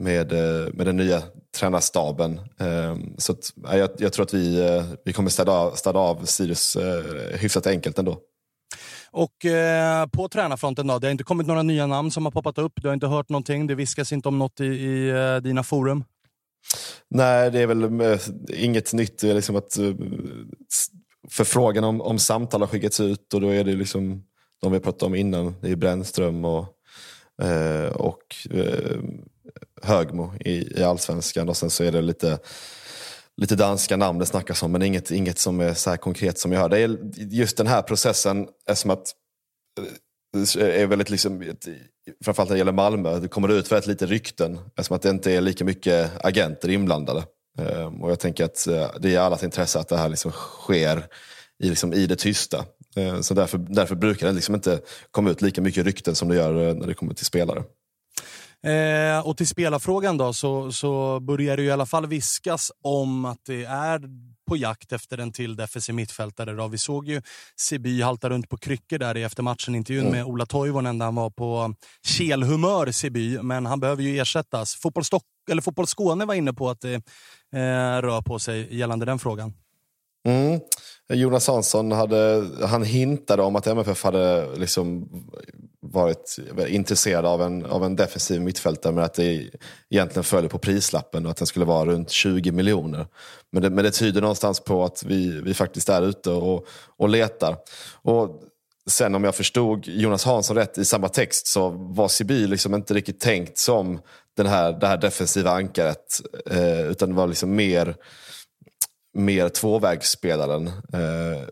med, 0.00 0.32
eh, 0.32 0.72
med 0.72 0.86
den 0.86 0.96
nya 0.96 1.22
tränarstaben. 1.56 2.40
Ehm, 2.58 3.14
så 3.18 3.32
att, 3.32 3.52
jag, 3.62 3.90
jag, 3.98 4.12
tror 4.12 4.22
att 4.24 4.34
vi, 4.34 4.66
eh, 4.66 4.84
vi 5.04 5.12
kommer 5.12 5.30
städa 5.30 5.52
av, 5.52 5.70
städa 5.70 5.98
av 5.98 6.24
Sirius 6.24 6.76
eh, 6.76 7.38
hyfsat 7.38 7.66
enkelt 7.66 7.98
ändå. 7.98 8.18
Och 9.10 9.44
eh, 9.44 10.06
på 10.06 10.28
tränarfronten 10.28 10.86
då, 10.86 10.98
det 10.98 11.06
har 11.06 11.12
inte 11.12 11.24
kommit 11.24 11.46
några 11.46 11.62
nya 11.62 11.86
namn 11.86 12.10
som 12.10 12.24
har 12.24 12.32
poppat 12.32 12.58
upp. 12.58 12.72
Du 12.76 12.88
har 12.88 12.94
inte 12.94 13.06
hört 13.06 13.28
någonting, 13.28 13.66
det 13.66 13.74
viskas 13.74 14.12
inte 14.12 14.28
om 14.28 14.38
något 14.38 14.60
i, 14.60 14.64
i 14.64 15.08
eh, 15.08 15.36
dina 15.36 15.62
forum? 15.62 16.04
Nej, 17.08 17.50
det 17.50 17.60
är 17.60 17.66
väl 17.66 18.00
eh, 18.00 18.20
inget 18.48 18.92
nytt. 18.92 19.22
Liksom 19.22 19.56
att, 19.56 19.78
förfrågan 21.30 21.84
om, 21.84 22.00
om 22.00 22.18
samtal 22.18 22.60
har 22.60 22.68
skickats 22.68 23.00
ut 23.00 23.34
och 23.34 23.40
då 23.40 23.48
är 23.48 23.64
det 23.64 23.72
liksom 23.72 24.24
de 24.62 24.72
vi 24.72 24.80
pratat 24.80 25.02
om 25.02 25.14
innan. 25.14 25.54
Det 25.60 25.70
är 25.70 25.76
Brännström 25.76 26.44
och, 26.44 26.66
och 27.92 28.36
Högmo 29.82 30.32
i, 30.40 30.80
i 30.80 30.82
allsvenskan 30.82 31.48
och 31.48 31.56
sen 31.56 31.70
så 31.70 31.84
är 31.84 31.92
det 31.92 32.02
lite 32.02 32.38
lite 33.36 33.56
danska 33.56 33.96
namn 33.96 34.18
det 34.18 34.26
snackas 34.26 34.62
om 34.62 34.72
men 34.72 34.82
inget, 34.82 35.10
inget 35.10 35.38
som 35.38 35.60
är 35.60 35.74
så 35.74 35.90
här 35.90 35.96
konkret 35.96 36.38
som 36.38 36.52
jag 36.52 36.60
hör. 36.60 36.68
Det 36.68 36.78
är 36.78 36.98
just 37.16 37.56
den 37.56 37.66
här 37.66 37.82
processen 37.82 38.48
är 38.66 38.74
som 38.74 38.90
att 38.90 39.12
eh, 39.80 40.82
är 40.82 40.86
väldigt 40.86 41.10
liksom, 41.10 41.54
framförallt 42.24 42.50
när 42.50 42.54
det 42.54 42.58
gäller 42.58 42.72
Malmö, 42.72 43.18
det 43.18 43.28
kommer 43.28 43.48
ut 43.48 43.72
väldigt 43.72 43.86
lite 43.86 44.06
rykten 44.06 44.58
eftersom 44.66 44.96
att 44.96 45.02
det 45.02 45.10
inte 45.10 45.32
är 45.32 45.40
lika 45.40 45.64
mycket 45.64 46.24
agenter 46.24 46.68
inblandade. 46.68 47.24
Ehm, 47.58 48.02
och 48.02 48.10
jag 48.10 48.20
tänker 48.20 48.44
att 48.44 48.66
eh, 48.66 48.90
det 49.00 49.14
är 49.14 49.20
allas 49.20 49.44
intresse 49.44 49.78
att 49.78 49.88
det 49.88 49.96
här 49.96 50.08
liksom 50.08 50.30
sker 50.30 51.06
i, 51.62 51.68
liksom, 51.68 51.92
i 51.92 52.06
det 52.06 52.16
tysta. 52.16 52.64
Ehm, 52.96 53.22
så 53.22 53.34
därför, 53.34 53.58
därför 53.58 53.94
brukar 53.94 54.26
det 54.26 54.32
liksom 54.32 54.54
inte 54.54 54.80
komma 55.10 55.30
ut 55.30 55.42
lika 55.42 55.60
mycket 55.60 55.84
rykten 55.84 56.14
som 56.14 56.28
det 56.28 56.36
gör 56.36 56.68
eh, 56.68 56.74
när 56.74 56.86
det 56.86 56.94
kommer 56.94 57.14
till 57.14 57.26
spelare. 57.26 57.62
Eh, 58.66 59.26
och 59.26 59.36
till 59.36 59.46
spelarfrågan 59.46 60.16
då, 60.16 60.32
så, 60.32 60.72
så 60.72 61.20
börjar 61.20 61.56
det 61.56 61.62
i 61.62 61.70
alla 61.70 61.86
fall 61.86 62.06
viskas 62.06 62.72
om 62.82 63.24
att 63.24 63.38
det 63.46 63.64
är 63.64 64.00
på 64.48 64.56
jakt 64.56 64.92
efter 64.92 65.18
en 65.18 65.32
till 65.32 65.56
defensiv 65.56 65.94
mittfältare. 65.94 66.52
Då. 66.52 66.68
Vi 66.68 66.78
såg 66.78 67.08
ju 67.08 67.22
Siby 67.56 68.02
halta 68.02 68.28
runt 68.28 68.48
på 68.48 68.56
kryckor 68.56 68.98
där 68.98 69.16
i 69.16 69.22
eftermatchen-intervjun 69.22 70.06
mm. 70.06 70.12
med 70.12 70.24
Ola 70.24 70.46
Toivonen 70.46 70.98
där 70.98 71.04
han 71.04 71.14
var 71.14 71.30
på 71.30 71.74
kelhumör, 72.06 72.92
Siby, 72.92 73.38
men 73.42 73.66
han 73.66 73.80
behöver 73.80 74.02
ju 74.02 74.18
ersättas. 74.18 74.74
Fotboll, 74.74 75.04
Stock 75.04 75.24
eller 75.50 75.62
Fotboll 75.62 75.86
Skåne 75.86 76.24
var 76.24 76.34
inne 76.34 76.52
på 76.52 76.70
att 76.70 76.80
det 76.80 76.94
eh, 77.52 78.02
rör 78.02 78.22
på 78.22 78.38
sig 78.38 78.76
gällande 78.76 79.06
den 79.06 79.18
frågan. 79.18 79.52
Mm. 80.26 80.60
Jonas 81.14 81.48
Hansson 81.48 81.92
hade, 81.92 82.48
han 82.66 82.82
hintade 82.82 83.42
om 83.42 83.56
att 83.56 83.66
MFF 83.66 84.04
hade 84.04 84.56
liksom 84.56 85.08
varit 85.80 86.38
intresserad 86.68 87.26
av 87.26 87.42
en, 87.42 87.66
av 87.66 87.84
en 87.84 87.96
defensiv 87.96 88.40
mittfältare 88.40 88.92
men 88.92 89.04
att 89.04 89.14
det 89.14 89.50
egentligen 89.90 90.24
följer 90.24 90.50
på 90.50 90.58
prislappen 90.58 91.24
och 91.24 91.30
att 91.30 91.36
den 91.36 91.46
skulle 91.46 91.64
vara 91.64 91.84
runt 91.84 92.10
20 92.10 92.52
miljoner. 92.52 93.06
Men 93.50 93.62
det, 93.62 93.70
men 93.70 93.84
det 93.84 93.90
tyder 93.90 94.20
någonstans 94.20 94.60
på 94.60 94.84
att 94.84 95.04
vi, 95.04 95.40
vi 95.40 95.54
faktiskt 95.54 95.88
är 95.88 96.02
ute 96.02 96.30
och, 96.30 96.66
och 96.96 97.08
letar. 97.08 97.56
Och 98.02 98.42
sen 98.86 99.14
om 99.14 99.24
jag 99.24 99.34
förstod 99.34 99.86
Jonas 99.86 100.24
Hansson 100.24 100.56
rätt 100.56 100.78
i 100.78 100.84
samma 100.84 101.08
text 101.08 101.46
så 101.46 101.68
var 101.68 102.08
Siby 102.08 102.46
liksom 102.46 102.74
inte 102.74 102.94
riktigt 102.94 103.20
tänkt 103.20 103.58
som 103.58 104.00
den 104.36 104.46
här, 104.46 104.72
det 104.72 104.86
här 104.86 104.96
defensiva 104.96 105.50
ankaret. 105.50 106.20
Eh, 106.50 106.90
utan 106.90 107.08
det 107.08 107.14
var 107.14 107.26
liksom 107.26 107.54
mer, 107.54 107.96
mer 109.14 109.48
tvåvägsspelaren. 109.48 110.66
Eh, 110.66 111.46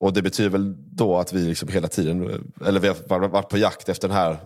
och 0.00 0.12
det 0.12 0.22
betyder 0.22 0.50
väl 0.50 0.74
då 0.96 1.18
att 1.18 1.32
vi 1.32 1.40
liksom 1.40 1.68
hela 1.68 1.88
tiden, 1.88 2.44
eller 2.66 2.80
vi 2.80 2.88
har 2.88 3.28
varit 3.28 3.48
på 3.48 3.58
jakt 3.58 3.88
efter 3.88 4.08
den 4.08 4.16
här 4.16 4.38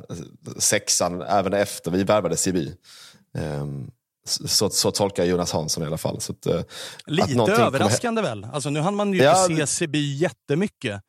sexan 0.59 1.23
även 1.23 1.53
efter 1.53 1.91
vi 1.91 2.05
värvade 2.05 2.37
CB. 2.37 2.59
Um, 3.39 3.91
så, 4.27 4.71
så 4.71 4.91
tolkar 4.91 5.25
Jonas 5.25 5.53
Hansson 5.53 5.83
i 5.83 5.87
alla 5.87 5.99
fall. 5.99 6.21
Så 6.21 6.33
att, 6.33 6.47
eh, 6.47 6.61
Lite 7.07 7.43
att 7.43 7.49
överraskande 7.49 8.23
väl? 8.23 8.47
Alltså, 8.53 8.71
nu 8.71 8.81
hann 8.81 8.95
man 8.95 9.13
ju 9.13 9.23
ja, 9.23 9.47
inte 9.51 9.67
se 9.67 9.87
CB 9.87 9.99
jättemycket. 9.99 11.01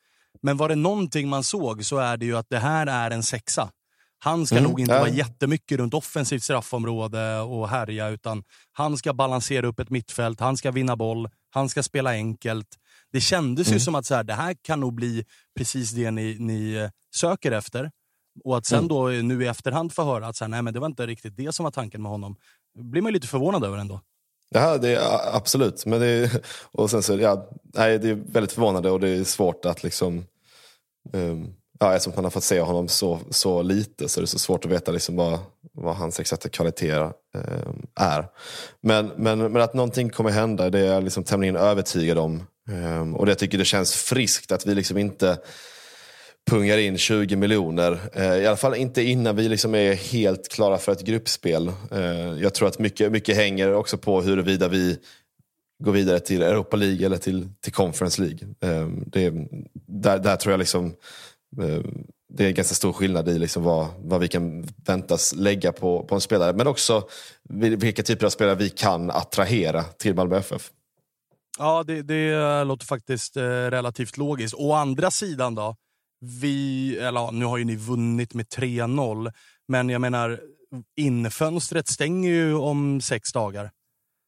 Men 0.42 0.58
var 0.58 0.70
det 0.70 0.76
någonting 0.76 1.30
man 1.30 1.44
såg 1.44 1.86
så 1.86 1.98
är 1.98 2.18
det 2.18 2.26
ju 2.26 2.38
att 2.38 2.50
det 2.50 2.60
här 2.60 2.88
är 2.88 3.12
en 3.12 3.24
sexa. 3.24 3.70
Han 4.20 4.46
ska 4.46 4.58
mm, 4.58 4.70
nog 4.70 4.80
inte 4.80 4.94
ja. 4.94 5.00
vara 5.00 5.10
jättemycket 5.10 5.78
runt 5.78 5.94
offensivt 5.94 6.44
straffområde 6.44 7.40
och 7.40 7.70
härja, 7.70 8.10
utan 8.10 8.44
han 8.72 8.98
ska 8.98 9.14
balansera 9.14 9.68
upp 9.68 9.80
ett 9.80 9.90
mittfält, 9.90 10.40
han 10.40 10.58
ska 10.58 10.72
vinna 10.72 10.96
boll, 10.96 11.30
han 11.50 11.70
ska 11.70 11.84
spela 11.84 12.10
enkelt. 12.10 12.68
Det 13.12 13.22
kändes 13.22 13.68
mm. 13.68 13.76
ju 13.76 13.80
som 13.80 13.96
att 13.96 14.06
så 14.06 14.16
här, 14.16 14.24
det 14.24 14.34
här 14.34 14.56
kan 14.62 14.80
nog 14.80 14.94
bli 14.94 15.26
precis 15.58 15.92
det 15.92 16.12
ni, 16.12 16.38
ni 16.40 16.74
eh, 16.74 16.90
söker 17.16 17.52
efter. 17.52 17.92
Och 18.44 18.58
att 18.58 18.66
sen 18.66 18.78
mm. 18.78 18.88
då 18.88 19.08
nu 19.08 19.44
i 19.44 19.48
efterhand 19.48 19.94
få 19.94 20.04
höra 20.04 20.28
att 20.28 20.36
så 20.36 20.44
här, 20.44 20.50
nej, 20.50 20.62
men 20.62 20.74
det 20.74 20.80
var 20.80 20.88
inte 20.88 21.08
riktigt 21.08 21.38
det 21.38 21.56
som 21.56 21.64
var 21.64 21.72
tanken 21.72 22.02
med 22.02 22.12
honom. 22.12 22.36
blir 22.80 23.02
man 23.02 23.14
lite 23.14 23.28
förvånad 23.28 23.64
över 23.64 23.78
ändå. 23.78 24.02
Ja, 24.50 24.78
det 24.78 24.96
är, 24.96 25.36
absolut. 25.36 25.86
Men 25.86 26.00
det 26.00 26.08
är, 26.08 26.42
och 26.72 26.90
sen 26.90 27.04
så, 27.04 27.18
ja, 27.20 27.50
nej, 27.64 28.00
det 28.00 28.10
är 28.10 28.16
väldigt 28.16 28.52
förvånande 28.52 28.92
och 28.92 29.00
det 29.00 29.10
är 29.10 29.24
svårt 29.24 29.66
att 29.66 29.84
liksom... 29.84 30.26
Um, 31.14 31.54
ja, 31.80 31.96
eftersom 31.96 32.14
man 32.16 32.24
har 32.24 32.32
fått 32.32 32.44
se 32.44 32.60
honom 32.60 32.88
så, 32.88 33.20
så 33.30 33.62
lite 33.62 34.10
så 34.10 34.20
är 34.20 34.22
det 34.22 34.28
så 34.28 34.40
svårt 34.40 34.66
att 34.66 34.72
veta 34.72 34.92
liksom 34.92 35.16
vad, 35.16 35.40
vad 35.74 35.96
hans 35.96 36.20
exakta 36.20 36.50
kvaliteter 36.50 37.12
eh, 37.36 37.72
är. 37.96 38.26
Men, 38.82 39.12
men, 39.18 39.40
men 39.40 39.62
att 39.62 39.74
någonting 39.74 40.10
kommer 40.10 40.30
hända, 40.30 40.70
det 40.70 40.80
är 40.80 40.94
jag 40.94 41.04
liksom 41.04 41.24
tämligen 41.24 41.56
övertygad 41.56 42.18
om. 42.18 42.44
Eh, 42.72 43.14
och 43.14 43.30
jag 43.30 43.38
tycker 43.38 43.58
det 43.58 43.66
känns 43.66 43.96
friskt 43.96 44.52
att 44.52 44.66
vi 44.66 44.76
liksom 44.76 44.98
inte 44.98 45.38
pungar 46.48 46.78
in 46.78 46.98
20 46.98 47.36
miljoner. 47.36 48.00
Eh, 48.14 48.36
I 48.36 48.48
alla 48.48 48.58
fall 48.58 48.76
inte 48.76 49.04
innan 49.04 49.36
vi 49.36 49.50
liksom 49.50 49.76
är 49.76 49.94
helt 49.94 50.50
klara 50.50 50.78
för 50.78 50.92
ett 50.92 51.02
gruppspel. 51.02 51.72
Eh, 51.92 52.42
jag 52.42 52.54
tror 52.54 52.68
att 52.68 52.80
mycket, 52.80 53.12
mycket 53.12 53.36
hänger 53.36 53.74
också 53.74 53.98
på 53.98 54.22
huruvida 54.22 54.68
vi 54.68 54.98
går 55.84 55.92
vidare 55.92 56.20
till 56.20 56.42
Europa 56.42 56.78
League 56.78 57.06
eller 57.06 57.18
till, 57.18 57.50
till 57.62 57.74
Conference 57.74 58.22
League. 58.22 58.40
Ehm, 58.62 59.04
det, 59.08 59.34
där, 59.88 60.20
där 60.20 60.36
tror 60.36 60.54
jag 60.54 60.60
liksom 60.60 60.94
det 62.34 62.46
är 62.46 62.52
ganska 62.52 62.76
stor 62.76 62.94
skillnad 62.94 63.30
i 63.30 63.40
liksom 63.40 63.64
vad, 63.64 63.88
vad 64.00 64.20
vi 64.20 64.28
kan 64.28 64.68
väntas 64.86 65.36
lägga 65.36 65.72
på, 65.72 66.04
på 66.04 66.16
en 66.16 66.22
spelare. 66.22 66.54
Men 66.54 66.68
också 66.68 67.08
vilka 67.50 68.04
typer 68.04 68.26
av 68.26 68.30
spelare 68.30 68.56
vi 68.56 68.70
kan 68.70 69.12
attrahera 69.12 69.84
till 69.84 70.16
Malmö 70.16 70.38
FF. 70.38 70.72
Ja, 71.60 71.84
det, 71.84 72.02
det 72.02 72.64
låter 72.64 72.86
faktiskt 72.86 73.38
eh, 73.38 73.42
relativt 73.44 74.18
logiskt. 74.18 74.56
Å 74.58 74.74
andra 74.74 75.12
sidan 75.12 75.56
då, 75.56 75.76
vi, 76.22 76.98
eller 76.98 77.32
nu 77.32 77.46
har 77.46 77.58
ju 77.58 77.66
ni 77.66 77.76
vunnit 77.76 78.34
med 78.34 78.46
3-0, 78.46 79.32
men 79.68 79.90
jag 79.90 80.02
menar 80.02 80.40
infönstret 80.96 81.88
stänger 81.88 82.30
ju 82.30 82.54
om 82.54 83.02
sex 83.02 83.32
dagar. 83.32 83.72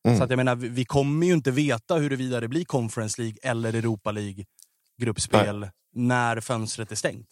Mm. 0.07 0.17
Så 0.17 0.23
att 0.23 0.29
jag 0.29 0.37
menar, 0.37 0.55
vi 0.55 0.85
kommer 0.85 1.27
ju 1.27 1.33
inte 1.33 1.51
veta 1.51 1.95
huruvida 1.95 2.39
det 2.39 2.47
blir 2.47 2.65
Conference 2.65 3.21
League 3.21 3.37
eller 3.43 3.73
Europa 3.73 4.11
League 4.11 4.45
gruppspel 4.99 5.59
Nej. 5.59 5.69
när 5.95 6.39
fönstret 6.39 6.91
är 6.91 6.95
stängt. 6.95 7.27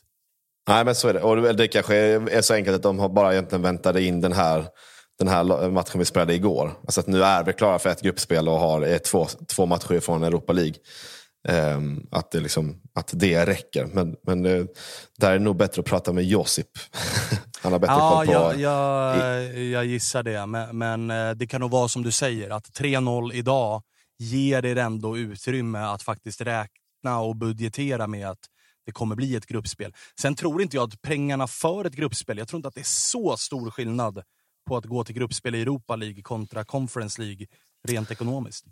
Nej, 0.67 0.85
men 0.85 0.95
så 0.95 1.07
är 1.07 1.13
det. 1.13 1.21
Och 1.21 1.55
det 1.55 1.67
kanske 1.67 1.95
är 1.95 2.41
så 2.41 2.53
enkelt 2.53 2.75
att 2.75 2.83
de 2.83 3.13
bara 3.13 3.33
egentligen 3.33 3.61
väntade 3.61 4.03
in 4.03 4.21
den 4.21 4.33
här 4.33 4.65
den 5.19 5.27
här 5.27 5.69
matchen 5.69 5.99
vi 5.99 6.05
spelade 6.05 6.33
igår. 6.33 6.73
Alltså 6.81 6.99
att 6.99 7.07
nu 7.07 7.23
är 7.23 7.43
vi 7.43 7.53
klara 7.53 7.79
för 7.79 7.89
ett 7.89 8.01
gruppspel 8.01 8.49
och 8.49 8.59
har 8.59 8.97
två, 8.97 9.27
två 9.47 9.65
matcher 9.65 9.99
från 9.99 10.23
Europa 10.23 10.53
League. 10.53 10.75
Um, 11.49 12.07
att, 12.11 12.31
det 12.31 12.39
liksom, 12.39 12.81
att 12.93 13.11
det 13.13 13.45
räcker. 13.45 13.85
Men, 13.85 14.15
men 14.27 14.43
det, 14.43 14.67
där 15.17 15.29
är 15.31 15.33
det 15.33 15.43
nog 15.43 15.55
bättre 15.57 15.79
att 15.79 15.85
prata 15.85 16.13
med 16.13 16.23
Josip. 16.23 16.67
Han 17.61 17.71
har 17.71 17.79
bättre 17.79 17.93
ja, 17.93 18.09
koll 18.17 18.25
på... 18.27 18.33
Jag, 18.33 18.59
jag, 18.59 19.57
jag 19.57 19.85
gissar 19.85 20.23
det, 20.23 20.45
men, 20.45 20.77
men, 20.77 21.11
eh, 21.11 21.31
det 21.31 21.47
kan 21.47 21.61
nog 21.61 21.71
vara 21.71 21.87
som 21.87 22.03
du 22.03 22.11
säger, 22.11 22.49
att 22.49 22.69
3-0 22.79 23.33
idag 23.33 23.81
ger 24.19 24.65
er 24.65 24.75
ändå 24.75 25.17
utrymme 25.17 25.79
att 25.79 26.03
faktiskt 26.03 26.41
räkna 26.97 27.19
och 27.19 27.35
budgetera 27.35 28.07
med 28.07 28.29
att 28.29 28.39
det 28.85 28.91
kommer 28.91 29.15
bli 29.15 29.35
ett 29.35 29.45
gruppspel. 29.45 29.93
Sen 30.19 30.35
tror 30.35 30.61
inte 30.61 30.77
jag 30.77 30.83
att 30.83 31.01
pengarna 31.01 31.47
för 31.47 31.85
ett 31.85 31.95
gruppspel, 31.95 32.37
jag 32.37 32.47
tror 32.47 32.57
inte 32.57 32.67
att 32.67 32.75
det 32.75 32.81
är 32.81 32.83
så 32.83 33.37
stor 33.37 33.71
skillnad 33.71 34.23
på 34.67 34.77
att 34.77 34.85
gå 34.85 35.03
till 35.03 35.15
gruppspel 35.15 35.55
i 35.55 35.61
Europa 35.61 35.95
League 35.95 36.21
kontra 36.21 36.63
Conference 36.63 37.21
League 37.21 37.47
rent 37.87 38.11
ekonomiskt. 38.11 38.65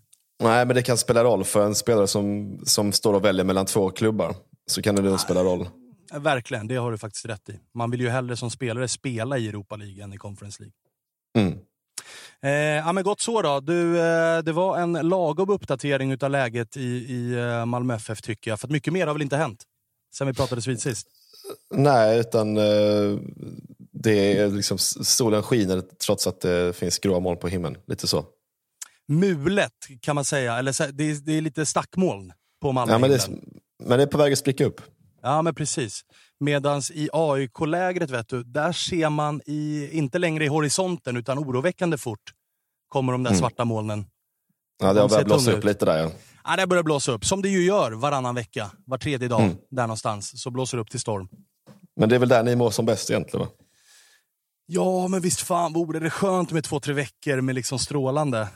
Nej, 0.43 0.65
men 0.65 0.75
det 0.75 0.83
kan 0.83 0.97
spela 0.97 1.23
roll 1.23 1.43
för 1.43 1.65
en 1.65 1.75
spelare 1.75 2.07
som, 2.07 2.59
som 2.63 2.91
står 2.91 3.13
och 3.13 3.25
väljer 3.25 3.45
mellan 3.45 3.65
två 3.65 3.89
klubbar. 3.89 4.35
Så 4.67 4.81
kan 4.81 4.95
det 4.95 5.01
nog 5.01 5.19
spela 5.19 5.43
roll. 5.43 5.69
Verkligen, 6.13 6.67
det 6.67 6.75
har 6.75 6.91
du 6.91 6.97
faktiskt 6.97 7.25
rätt 7.25 7.49
i. 7.49 7.59
Man 7.73 7.91
vill 7.91 8.01
ju 8.01 8.09
hellre 8.09 8.37
som 8.37 8.51
spelare 8.51 8.87
spela 8.87 9.37
i 9.37 9.47
Europa 9.47 9.75
League 9.75 10.03
än 10.03 10.13
i 10.13 10.17
Conference 10.17 10.63
League. 10.63 10.73
Mm. 11.37 11.59
Eh, 12.41 12.51
ja, 12.51 12.91
men 12.91 13.03
gott 13.03 13.21
så 13.21 13.41
då. 13.41 13.59
Du, 13.59 13.99
eh, 13.99 14.43
det 14.43 14.51
var 14.51 14.77
en 14.77 14.93
lagom 14.93 15.49
uppdatering 15.49 16.23
av 16.23 16.29
läget 16.29 16.77
i, 16.77 16.81
i 16.87 17.33
eh, 17.33 17.65
Malmö 17.65 17.95
FF 17.95 18.21
tycker 18.21 18.51
jag. 18.51 18.59
För 18.59 18.67
mycket 18.67 18.93
mer 18.93 19.07
har 19.07 19.13
väl 19.13 19.21
inte 19.21 19.37
hänt 19.37 19.63
sen 20.15 20.27
vi 20.27 20.33
pratades 20.33 20.67
vid 20.67 20.81
sist? 20.81 21.07
Nej, 21.73 22.19
utan 22.19 22.57
eh, 22.57 23.19
det 23.91 24.39
är 24.39 24.49
liksom, 24.49 24.77
solen 24.77 25.43
skiner 25.43 25.83
trots 26.05 26.27
att 26.27 26.41
det 26.41 26.75
finns 26.75 26.99
gråa 26.99 27.19
moln 27.19 27.39
på 27.39 27.47
himlen. 27.47 27.77
Lite 27.87 28.07
så. 28.07 28.25
Mulet 29.07 29.71
kan 30.01 30.15
man 30.15 30.25
säga, 30.25 30.57
eller 30.57 30.91
det 30.91 31.03
är, 31.03 31.15
det 31.15 31.31
är 31.37 31.41
lite 31.41 31.65
stackmoln 31.65 32.33
på 32.61 32.71
Malmö. 32.71 32.93
Ja, 32.93 32.97
men, 32.97 33.09
det 33.09 33.15
är, 33.15 33.29
men 33.83 33.97
det 33.97 34.03
är 34.03 34.07
på 34.07 34.17
väg 34.17 34.33
att 34.33 34.39
spricka 34.39 34.65
upp. 34.65 34.81
Ja, 35.21 35.41
men 35.41 35.55
precis. 35.55 36.05
Medan 36.39 36.81
i 36.93 37.09
AIK-lägret, 37.13 38.09
vet 38.09 38.27
du, 38.29 38.43
där 38.43 38.71
ser 38.71 39.09
man 39.09 39.41
i, 39.45 39.89
inte 39.91 40.19
längre 40.19 40.45
i 40.45 40.47
horisonten 40.47 41.17
utan 41.17 41.39
oroväckande 41.39 41.97
fort 41.97 42.33
kommer 42.87 43.11
de 43.11 43.23
där 43.23 43.31
Mm. 43.31 43.39
svarta 43.39 43.65
molnen. 43.65 44.05
Ja, 44.81 44.93
det 44.93 45.01
har 45.01 45.09
börjat 45.09 45.25
blåsa 45.25 45.51
upp 45.51 45.63
lite 45.63 45.85
där 45.85 45.97
ja. 45.97 46.11
Ja, 46.43 46.55
det 46.55 46.67
börjar 46.67 46.83
blåsa 46.83 47.11
upp, 47.11 47.25
som 47.25 47.41
det 47.41 47.49
ju 47.49 47.63
gör 47.65 47.91
varannan 47.91 48.35
vecka. 48.35 48.71
Var 48.85 48.97
tredje 48.97 49.27
dag, 49.27 49.41
Mm. 49.41 49.55
där 49.69 49.83
någonstans, 49.83 50.41
så 50.41 50.51
blåser 50.51 50.77
det 50.77 50.81
upp 50.81 50.89
till 50.91 50.99
storm. 50.99 51.29
Men 51.95 52.09
det 52.09 52.15
är 52.15 52.19
väl 52.19 52.29
där 52.29 52.43
ni 52.43 52.55
mår 52.55 52.71
som 52.71 52.85
bäst 52.85 53.09
egentligen 53.09 53.45
va? 53.45 53.51
Ja, 54.65 55.07
men 55.07 55.21
visst 55.21 55.39
fan 55.41 55.73
vore 55.73 55.99
det 55.99 56.09
skönt 56.09 56.51
med 56.51 56.63
två, 56.63 56.79
tre 56.79 56.93
veckor 56.93 57.41
med 57.41 57.55
liksom 57.55 57.79
strålande. 57.79 58.47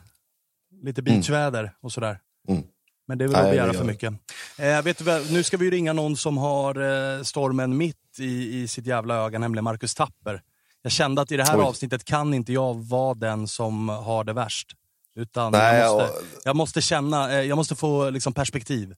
Lite 0.84 1.02
beachväder 1.02 1.72
och 1.82 1.92
sådär. 1.92 2.20
Mm. 2.48 2.64
Men 3.10 3.18
det 3.18 3.24
är 3.24 3.28
väl 3.28 3.36
att 3.36 3.52
begära 3.52 3.74
för 3.74 3.84
mycket. 3.84 4.14
Eh, 4.58 4.82
vet 4.82 4.98
du, 4.98 5.26
nu 5.32 5.44
ska 5.44 5.58
vi 5.58 5.66
ju 5.66 5.72
ringa 5.72 5.94
någon 5.94 6.18
som 6.18 6.38
har 6.38 6.76
eh, 7.18 7.24
stormen 7.24 7.78
mitt 7.78 7.96
i, 8.20 8.62
i 8.62 8.68
sitt 8.68 8.86
jävla 8.86 9.16
öga, 9.16 9.40
nämligen 9.40 9.64
Marcus 9.64 9.96
Tapper. 9.96 10.42
Jag 10.82 10.92
kände 10.92 11.22
att 11.22 11.32
i 11.32 11.38
det 11.38 11.44
här 11.44 11.60
Oj. 11.60 11.64
avsnittet 11.64 12.06
kan 12.06 12.34
inte 12.34 12.54
jag 12.54 12.74
vara 12.74 13.14
den 13.14 13.48
som 13.48 13.90
har 13.90 14.24
det 14.24 14.34
värst. 14.34 14.68
Utan 15.16 15.52
Nej, 15.52 15.80
jag, 15.80 15.98
måste, 15.98 16.14
jag 16.44 16.56
måste 16.56 16.82
känna, 16.82 17.32
eh, 17.32 17.42
jag 17.42 17.56
måste 17.56 17.76
få 17.76 18.10
liksom, 18.10 18.34
perspektiv. 18.34 18.94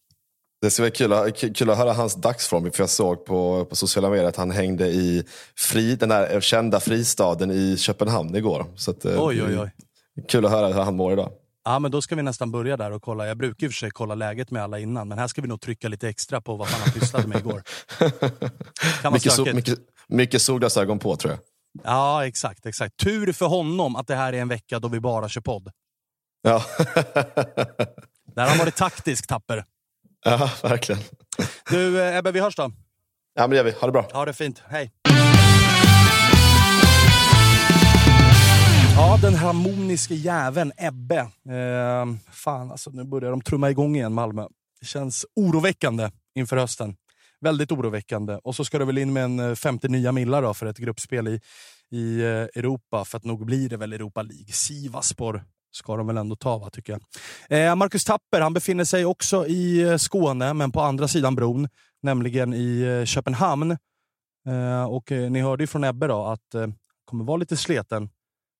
Det 0.61 0.71
ska 0.71 1.07
vara 1.07 1.31
kul 1.31 1.53
kul 1.53 1.69
att 1.69 1.77
höra 1.77 1.93
hans 1.93 2.15
dagsform, 2.15 2.71
för 2.71 2.83
jag 2.83 2.89
såg 2.89 3.25
på, 3.25 3.65
på 3.65 3.75
sociala 3.75 4.09
medier 4.09 4.27
att 4.27 4.37
han 4.37 4.51
hängde 4.51 4.87
i 4.87 5.23
fri, 5.57 5.95
den 5.95 6.09
där 6.09 6.41
kända 6.41 6.79
fristaden 6.79 7.51
i 7.51 7.77
Köpenhamn 7.77 8.35
igår. 8.35 8.65
Så 8.75 8.91
att, 8.91 9.05
eh, 9.05 9.23
Oj, 9.25 9.43
oj, 9.43 9.59
oj. 9.59 9.71
Kul 10.27 10.45
att 10.45 10.51
höra 10.51 10.67
hur 10.67 10.81
han 10.81 10.95
mår 10.95 11.13
idag. 11.13 11.31
Ja, 11.63 11.79
men 11.79 11.91
då 11.91 12.01
ska 12.01 12.15
vi 12.15 12.23
nästan 12.23 12.51
börja 12.51 12.77
där 12.77 12.91
och 12.91 13.01
kolla. 13.01 13.27
Jag 13.27 13.37
brukar 13.37 13.65
i 13.65 13.69
och 13.69 13.71
för 13.71 13.77
sig 13.77 13.91
kolla 13.91 14.15
läget 14.15 14.51
med 14.51 14.63
alla 14.63 14.79
innan, 14.79 15.07
men 15.07 15.17
här 15.19 15.27
ska 15.27 15.41
vi 15.41 15.47
nog 15.47 15.61
trycka 15.61 15.87
lite 15.87 16.09
extra 16.09 16.41
på 16.41 16.55
vad 16.55 16.67
han 16.67 16.91
pysslade 16.91 17.27
med 17.27 17.37
igår. 17.39 17.63
Kan 19.01 19.13
Mycket, 19.13 19.33
stökigt. 19.33 19.55
mycket, 19.55 19.79
mycket 20.07 20.41
solglasögon 20.41 20.99
på 20.99 21.15
tror 21.15 21.31
jag. 21.33 21.39
Ja, 21.83 22.25
exakt, 22.27 22.65
exakt. 22.65 22.97
Tur 22.97 23.33
för 23.33 23.45
honom 23.45 23.95
att 23.95 24.07
det 24.07 24.15
här 24.15 24.33
är 24.33 24.41
en 24.41 24.47
vecka 24.47 24.79
då 24.79 24.87
vi 24.87 24.99
bara 24.99 25.29
kör 25.29 25.41
podd. 25.41 25.71
Ja, 26.41 26.63
Där 28.35 28.41
har 28.41 28.47
han 28.49 28.57
varit 28.57 28.75
taktisk, 28.75 29.27
Tapper. 29.27 29.65
ja 30.25 30.49
verkligen. 30.63 31.01
Du, 31.69 32.01
eh, 32.01 32.17
Ebbe, 32.17 32.31
vi 32.31 32.39
hörs 32.39 32.55
då. 32.55 32.71
Ja, 33.33 33.41
men 33.41 33.49
det 33.49 33.55
gör 33.55 33.63
vi. 33.63 33.71
Ha 33.71 33.85
det 33.87 33.91
bra. 33.91 34.07
Ha 34.13 34.25
det 34.25 34.33
fint. 34.33 34.61
Hej. 34.69 34.91
Ja, 39.01 39.17
den 39.21 39.35
harmoniske 39.35 40.15
jäveln 40.15 40.71
Ebbe. 40.77 41.19
Eh, 41.49 42.05
fan, 42.31 42.71
alltså, 42.71 42.89
nu 42.89 43.03
börjar 43.03 43.31
de 43.31 43.41
trumma 43.41 43.69
igång 43.69 43.95
igen, 43.95 44.13
Malmö. 44.13 44.47
Det 44.79 44.85
känns 44.85 45.25
oroväckande 45.35 46.09
inför 46.35 46.57
hösten. 46.57 46.95
Väldigt 47.39 47.71
oroväckande. 47.71 48.39
Och 48.43 48.55
så 48.55 48.65
ska 48.65 48.79
det 48.79 48.85
väl 48.85 48.97
in 48.97 49.13
med 49.13 49.23
en 49.23 49.39
eh, 49.39 49.55
50 49.55 49.87
nya 49.87 50.11
millar 50.11 50.41
då 50.41 50.53
för 50.53 50.65
ett 50.65 50.77
gruppspel 50.77 51.27
i, 51.27 51.41
i 51.91 52.21
eh, 52.21 52.27
Europa. 52.29 53.05
För 53.05 53.17
att 53.17 53.23
nog 53.23 53.45
blir 53.45 53.69
det 53.69 53.77
väl 53.77 53.93
Europa 53.93 54.21
League. 54.21 54.53
Sivaspor 54.53 55.43
ska 55.71 55.97
de 55.97 56.07
väl 56.07 56.17
ändå 56.17 56.35
ta, 56.35 56.57
va, 56.57 56.69
tycker 56.69 56.93
jag. 56.93 57.01
Eh, 57.59 57.75
Marcus 57.75 58.03
Tapper 58.03 58.41
han 58.41 58.53
befinner 58.53 58.85
sig 58.85 59.05
också 59.05 59.47
i 59.47 59.81
eh, 59.81 59.97
Skåne, 59.97 60.53
men 60.53 60.71
på 60.71 60.81
andra 60.81 61.07
sidan 61.07 61.35
bron. 61.35 61.67
Nämligen 62.01 62.53
i 62.53 63.03
Köpenhamn. 63.05 63.77
Eh, 64.47 64.83
och 64.83 65.11
eh, 65.11 65.31
ni 65.31 65.41
hörde 65.41 65.63
ju 65.63 65.67
från 65.67 65.83
Ebbe 65.83 66.07
då 66.07 66.25
att 66.25 66.55
eh, 66.55 66.67
kommer 67.05 67.23
vara 67.23 67.37
lite 67.37 67.57
sleten. 67.57 68.09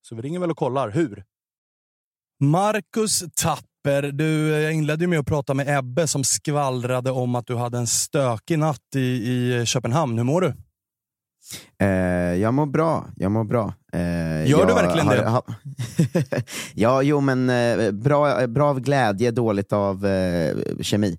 Så 0.01 0.15
vi 0.15 0.21
ringer 0.21 0.39
väl 0.39 0.51
och 0.51 0.57
kollar 0.57 0.89
hur. 0.89 1.23
Marcus 2.39 3.23
Tapper, 3.35 4.01
du, 4.11 4.47
jag 4.47 4.73
inledde 4.73 5.07
med 5.07 5.19
att 5.19 5.25
prata 5.25 5.53
med 5.53 5.79
Ebbe 5.79 6.07
som 6.07 6.23
skvallrade 6.23 7.11
om 7.11 7.35
att 7.35 7.47
du 7.47 7.55
hade 7.55 7.77
en 7.77 7.87
stökig 7.87 8.59
natt 8.59 8.95
i, 8.95 8.99
i 8.99 9.65
Köpenhamn. 9.65 10.17
Hur 10.17 10.23
mår 10.25 10.41
du? 10.41 10.53
Eh, 11.79 11.87
jag 12.41 12.53
mår 12.53 12.65
bra, 12.65 13.05
jag 13.15 13.31
mår 13.31 13.43
bra. 13.43 13.73
Eh, 13.93 13.99
Gör 14.49 14.59
jag 14.59 14.67
du 14.67 14.73
verkligen 14.73 15.07
det? 15.07 15.29
ha- 15.29 15.43
ja, 16.75 17.01
jo 17.01 17.21
men 17.21 17.49
eh, 17.49 17.91
bra, 17.91 18.47
bra 18.47 18.69
av 18.69 18.79
glädje, 18.79 19.31
dåligt 19.31 19.73
av 19.73 20.05
eh, 20.05 20.55
kemi. 20.81 21.17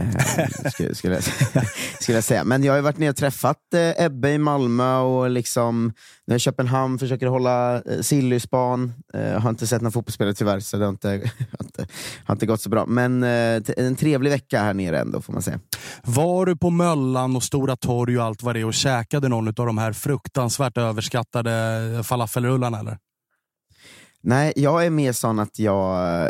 Eh, 0.00 0.70
skulle, 0.72 0.94
skulle, 0.94 1.14
jag- 1.14 1.64
skulle 2.00 2.16
jag 2.16 2.24
säga. 2.24 2.44
Men 2.44 2.64
jag 2.64 2.72
har 2.72 2.76
ju 2.76 2.82
varit 2.82 2.98
nere 2.98 3.10
och 3.10 3.16
träffat 3.16 3.56
eh, 3.74 4.04
Ebbe 4.04 4.30
i 4.30 4.38
Malmö 4.38 4.96
och 4.96 5.30
liksom, 5.30 5.84
nu 6.26 6.32
är 6.32 6.34
jag 6.34 6.36
i 6.36 6.40
Köpenhamn, 6.40 6.98
försöker 6.98 7.26
hålla 7.26 7.74
eh, 7.74 8.00
Sillyspan. 8.00 8.92
Eh, 9.14 9.40
har 9.40 9.50
inte 9.50 9.66
sett 9.66 9.82
någon 9.82 9.92
fotbollsspelare 9.92 10.34
tyvärr, 10.34 10.60
så 10.60 10.76
det 10.76 10.84
har 10.84 10.90
inte, 10.90 11.08
har 11.58 11.64
inte, 11.64 11.86
har 12.24 12.34
inte 12.34 12.46
gått 12.46 12.60
så 12.60 12.68
bra. 12.68 12.86
Men 12.86 13.22
eh, 13.22 13.62
en 13.76 13.96
trevlig 13.96 14.30
vecka 14.30 14.62
här 14.62 14.74
nere 14.74 15.00
ändå, 15.00 15.20
får 15.20 15.32
man 15.32 15.42
säga. 15.42 15.60
Var 16.02 16.46
du 16.46 16.56
på 16.56 16.70
Möllan 16.70 17.36
och 17.36 17.42
Stora 17.42 17.76
torg 17.76 18.18
och 18.18 18.24
allt 18.24 18.42
vad 18.42 18.54
det 18.56 18.60
är 18.60 18.64
och 18.64 18.74
käkade 18.74 19.28
någon 19.28 19.48
av 19.48 19.54
de 19.66 19.78
här 19.78 19.92
fruktansvärt 19.92 20.78
överskattade 20.78 21.50
falafelrullarna 22.04 22.78
eller? 22.80 22.98
Nej, 24.24 24.52
jag 24.56 24.86
är 24.86 24.90
mer 24.90 25.12
sån 25.12 25.38
att 25.38 25.58
jag 25.58 26.22
eh, 26.24 26.28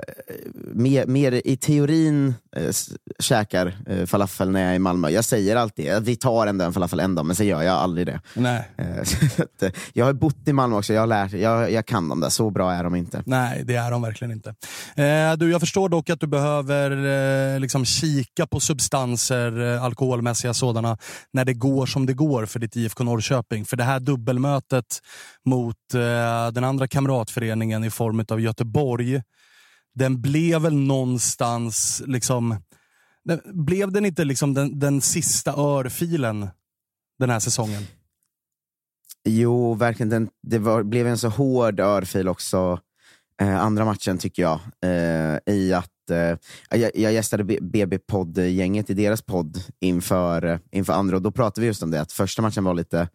mer, 0.75 1.07
mer 1.07 1.43
i 1.45 1.57
teorin 1.57 2.35
s- 2.57 2.91
käkar 3.19 3.77
eh, 3.87 4.07
falafel 4.07 4.51
när 4.51 4.61
jag 4.61 4.71
är 4.71 4.75
i 4.75 4.79
Malmö. 4.79 5.09
Jag 5.11 5.25
säger 5.25 5.57
alltid 5.57 5.91
att 5.93 6.03
vi 6.03 6.17
tar 6.17 6.47
ändå 6.47 6.65
en 6.65 6.73
falafel 6.73 7.01
en 7.01 7.15
dag, 7.15 7.27
men 7.27 7.37
så 7.37 7.45
gör 7.45 7.63
jag 7.63 7.75
aldrig 7.75 8.07
det. 8.07 8.21
Nej. 8.35 8.69
Eh, 9.63 9.71
jag 9.93 10.05
har 10.05 10.13
bott 10.13 10.49
i 10.49 10.53
Malmö 10.53 10.77
också, 10.77 10.93
jag, 10.93 11.03
har 11.03 11.07
lärt, 11.07 11.33
jag, 11.33 11.73
jag 11.73 11.87
kan 11.87 12.09
dem 12.09 12.21
där, 12.21 12.29
så 12.29 12.51
bra 12.51 12.73
är 12.73 12.85
de 12.85 12.95
inte. 12.95 13.23
Nej, 13.27 13.63
det 13.65 13.75
är 13.75 13.91
de 13.91 14.03
verkligen 14.03 14.33
inte. 14.33 14.49
Eh, 14.97 15.33
du, 15.39 15.51
jag 15.51 15.61
förstår 15.61 15.89
dock 15.89 16.11
att 16.11 16.21
du 16.21 16.27
behöver 16.27 16.91
eh, 17.55 17.61
liksom 17.61 17.85
kika 17.85 18.47
på 18.47 18.61
substanser, 18.61 19.75
eh, 19.75 19.85
alkoholmässiga 19.85 20.55
sådana, 20.55 20.99
när 21.33 21.45
det 21.45 21.55
går 21.55 21.87
som 21.87 22.07
det 22.07 22.13
går 22.13 22.47
för 22.47 22.59
ditt 22.59 22.77
IFK 22.77 23.05
Norrköping. 23.05 23.65
För 23.65 23.77
det 23.77 23.85
här 23.85 24.01
dubbelmötet 24.01 24.85
mot 25.47 25.77
den 26.53 26.65
andra 26.65 26.89
kamratföreningen 26.89 27.82
i 27.85 27.91
form 27.91 28.25
av 28.29 28.41
Göteborg, 28.41 29.23
den 29.95 30.23
blev 30.23 30.63
väl 30.63 30.77
någonstans 30.77 32.03
liksom... 32.07 32.57
Den, 33.25 33.41
blev 33.45 33.93
den 33.93 34.07
inte 34.07 34.25
liksom 34.25 34.55
den, 34.55 34.79
den 34.79 35.01
sista 35.01 35.53
örfilen 35.53 36.49
den 37.19 37.31
här 37.31 37.41
säsongen? 37.41 37.87
Jo, 39.25 39.75
verkligen. 39.75 40.09
Den, 40.11 40.29
det 40.43 40.59
var, 40.59 40.83
blev 40.83 41.07
en 41.07 41.19
så 41.19 41.29
hård 41.29 41.81
örfil 41.81 42.29
också, 42.29 42.81
eh, 43.41 43.61
andra 43.61 43.85
matchen 43.85 44.19
tycker 44.19 44.43
jag. 44.43 44.61
Eh, 44.85 45.55
I 45.55 45.73
att 45.73 46.11
eh, 46.11 46.39
jag, 46.79 46.91
jag 46.95 47.13
gästade 47.13 47.45
BB-podd-gänget 47.61 48.91
i 48.91 48.95
deras 48.95 49.23
podd 49.23 49.65
inför, 49.81 50.61
inför 50.71 50.93
andra 50.93 51.17
och 51.17 51.23
då 51.23 51.31
pratade 51.31 51.61
vi 51.61 51.67
just 51.67 51.83
om 51.83 51.91
det, 51.91 52.01
att 52.01 52.13
första 52.13 52.43
matchen 52.43 52.65
var 52.65 52.75
lite 52.75 53.09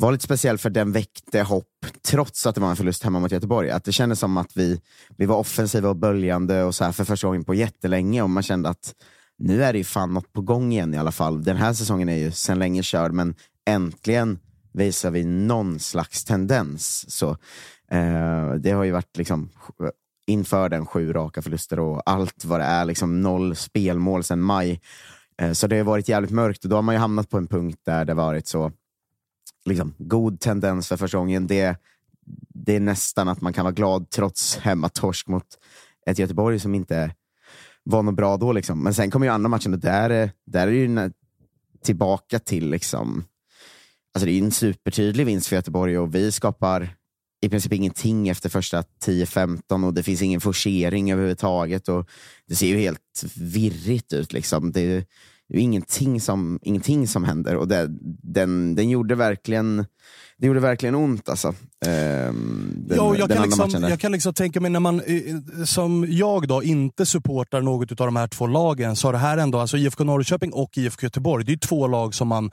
var 0.00 0.12
lite 0.12 0.24
speciell 0.24 0.58
för 0.58 0.70
den 0.70 0.92
väckte 0.92 1.42
hopp 1.42 1.66
trots 2.02 2.46
att 2.46 2.54
det 2.54 2.60
var 2.60 2.70
en 2.70 2.76
förlust 2.76 3.02
hemma 3.02 3.20
mot 3.20 3.32
Göteborg. 3.32 3.70
Att 3.70 3.84
det 3.84 3.92
kändes 3.92 4.18
som 4.18 4.36
att 4.36 4.56
vi, 4.56 4.80
vi 5.16 5.26
var 5.26 5.36
offensiva 5.36 5.88
och 5.88 5.96
böljande 5.96 6.62
och 6.62 6.74
så 6.74 6.84
här 6.84 6.92
för 6.92 7.04
första 7.04 7.26
gången 7.26 7.44
på 7.44 7.54
jättelänge 7.54 8.22
och 8.22 8.30
man 8.30 8.42
kände 8.42 8.68
att 8.68 8.94
nu 9.38 9.64
är 9.64 9.72
det 9.72 9.78
ju 9.78 9.84
fan 9.84 10.14
något 10.14 10.32
på 10.32 10.40
gång 10.40 10.72
igen 10.72 10.94
i 10.94 10.98
alla 10.98 11.12
fall. 11.12 11.44
Den 11.44 11.56
här 11.56 11.72
säsongen 11.72 12.08
är 12.08 12.16
ju 12.16 12.30
sedan 12.30 12.58
länge 12.58 12.82
körd 12.82 13.12
men 13.12 13.34
äntligen 13.66 14.38
visar 14.72 15.10
vi 15.10 15.24
någon 15.24 15.78
slags 15.78 16.24
tendens. 16.24 17.10
Så, 17.10 17.30
eh, 17.90 18.52
det 18.58 18.70
har 18.70 18.84
ju 18.84 18.90
varit 18.90 19.16
liksom 19.16 19.50
inför 20.26 20.68
den 20.68 20.86
sju 20.86 21.12
raka 21.12 21.42
förluster 21.42 21.78
och 21.78 22.02
allt 22.06 22.44
vad 22.44 22.60
det 22.60 22.64
är, 22.64 22.84
liksom 22.84 23.20
noll 23.20 23.56
spelmål 23.56 24.24
sedan 24.24 24.40
maj. 24.40 24.80
Eh, 25.42 25.52
så 25.52 25.66
det 25.66 25.76
har 25.76 25.84
varit 25.84 26.08
jävligt 26.08 26.30
mörkt 26.30 26.64
och 26.64 26.70
då 26.70 26.76
har 26.76 26.82
man 26.82 26.94
ju 26.94 26.98
hamnat 26.98 27.30
på 27.30 27.38
en 27.38 27.46
punkt 27.46 27.80
där 27.84 28.04
det 28.04 28.14
varit 28.14 28.46
så 28.46 28.72
liksom, 29.64 29.94
god 29.98 30.40
tendens 30.40 30.88
för 30.88 30.96
första 30.96 31.18
gången. 31.18 31.46
Det, 31.46 31.76
det 32.54 32.76
är 32.76 32.80
nästan 32.80 33.28
att 33.28 33.40
man 33.40 33.52
kan 33.52 33.64
vara 33.64 33.72
glad 33.74 34.10
trots 34.10 34.56
hemmatorsk 34.56 35.26
mot 35.28 35.46
ett 36.06 36.18
Göteborg 36.18 36.58
som 36.58 36.74
inte 36.74 37.14
var 37.82 38.02
något 38.02 38.14
bra 38.16 38.36
då. 38.36 38.52
Liksom. 38.52 38.82
Men 38.82 38.94
sen 38.94 39.10
kommer 39.10 39.26
ju 39.26 39.32
andra 39.32 39.48
matchen 39.48 39.72
och 39.72 39.78
där, 39.80 40.10
är- 40.10 40.30
där 40.46 40.66
är 40.68 40.70
det 40.72 40.76
ju 40.76 41.10
tillbaka 41.84 42.38
till 42.38 42.70
liksom, 42.70 43.24
alltså 44.14 44.26
det 44.26 44.32
är 44.32 44.38
en 44.42 44.50
supertydlig 44.50 45.26
vinst 45.26 45.46
för 45.46 45.56
Göteborg 45.56 45.98
och 45.98 46.14
vi 46.14 46.32
skapar 46.32 46.96
i 47.42 47.48
princip 47.48 47.72
ingenting 47.72 48.28
efter 48.28 48.48
första 48.48 48.82
10-15 49.04 49.86
och 49.86 49.94
det 49.94 50.02
finns 50.02 50.22
ingen 50.22 50.40
forcering 50.40 51.12
överhuvudtaget. 51.12 51.88
Och 51.88 52.08
det 52.46 52.54
ser 52.56 52.66
ju 52.66 52.78
helt 52.78 53.24
virrigt 53.36 54.12
ut. 54.12 54.32
Liksom. 54.32 54.72
Det, 54.72 54.80
är- 54.80 55.04
det 55.50 55.58
är 55.58 55.62
ingenting 55.62 56.20
som, 56.20 56.58
ingenting 56.62 57.08
som 57.08 57.24
händer 57.24 57.56
och 57.56 57.68
det, 57.68 57.86
den, 58.22 58.74
den 58.74 58.90
gjorde 58.90 59.14
verkligen 59.14 59.84
det 60.40 60.46
gjorde 60.46 60.60
verkligen 60.60 60.94
ont 60.94 61.28
alltså. 61.28 61.54
Ehm, 61.86 62.74
den, 62.76 62.96
Ja, 62.96 63.16
jag, 63.16 63.30
kan 63.30 63.42
liksom, 63.42 63.82
jag 63.88 64.00
kan 64.00 64.12
liksom 64.12 64.34
tänka 64.34 64.60
mig 64.60 64.70
när 64.70 64.80
man, 64.80 65.00
eh, 65.00 65.64
som 65.64 66.06
jag 66.08 66.48
då, 66.48 66.62
inte 66.62 67.06
supportar 67.06 67.60
något 67.60 68.00
av 68.00 68.06
de 68.06 68.16
här 68.16 68.26
två 68.26 68.46
lagen, 68.46 68.96
så 68.96 69.08
har 69.08 69.12
det 69.12 69.18
här 69.18 69.38
ändå, 69.38 69.58
alltså 69.58 69.76
IFK 69.76 70.04
Norrköping 70.04 70.52
och 70.52 70.78
IFK 70.78 71.04
Göteborg, 71.04 71.44
det 71.44 71.52
är 71.52 71.56
två 71.56 71.86
lag 71.86 72.14
som 72.14 72.28
man, 72.28 72.50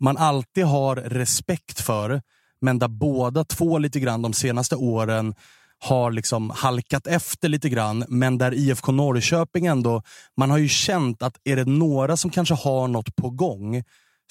man 0.00 0.16
alltid 0.16 0.64
har 0.64 0.96
respekt 0.96 1.80
för, 1.80 2.22
men 2.60 2.78
där 2.78 2.88
båda 2.88 3.44
två 3.44 3.78
lite 3.78 4.00
grann 4.00 4.22
de 4.22 4.32
senaste 4.32 4.76
åren 4.76 5.34
har 5.80 6.10
liksom 6.10 6.50
halkat 6.50 7.06
efter 7.06 7.48
lite 7.48 7.68
grann, 7.68 8.04
men 8.08 8.38
där 8.38 8.54
IFK 8.54 8.92
Norrköping 8.92 9.66
ändå, 9.66 10.02
man 10.36 10.50
har 10.50 10.58
ju 10.58 10.68
känt 10.68 11.22
att 11.22 11.36
är 11.44 11.56
det 11.56 11.64
några 11.64 12.16
som 12.16 12.30
kanske 12.30 12.54
har 12.54 12.88
något 12.88 13.16
på 13.16 13.30
gång, 13.30 13.82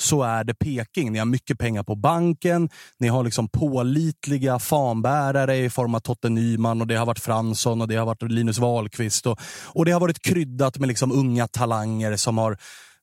så 0.01 0.23
är 0.23 0.43
det 0.43 0.53
Peking. 0.53 1.11
Ni 1.11 1.19
har 1.19 1.25
mycket 1.25 1.59
pengar 1.59 1.83
på 1.83 1.95
banken, 1.95 2.69
ni 2.99 3.07
har 3.07 3.23
liksom 3.23 3.47
pålitliga 3.47 4.59
fanbärare 4.59 5.57
i 5.57 5.69
form 5.69 5.95
av 5.95 5.99
Totte 5.99 6.29
Nyman 6.29 6.81
och 6.81 6.87
det 6.87 6.95
har 6.95 7.05
varit 7.05 7.19
Fransson 7.19 7.81
och 7.81 7.87
det 7.87 7.95
har 7.95 8.05
varit 8.05 8.21
Linus 8.21 8.57
Wahlqvist 8.59 9.27
och, 9.27 9.39
och 9.65 9.85
det 9.85 9.91
har 9.91 9.99
varit 9.99 10.21
kryddat 10.21 10.77
med 10.77 10.87
liksom 10.87 11.11
unga 11.11 11.47
talanger 11.47 12.15
som 12.15 12.37
har 12.37 12.57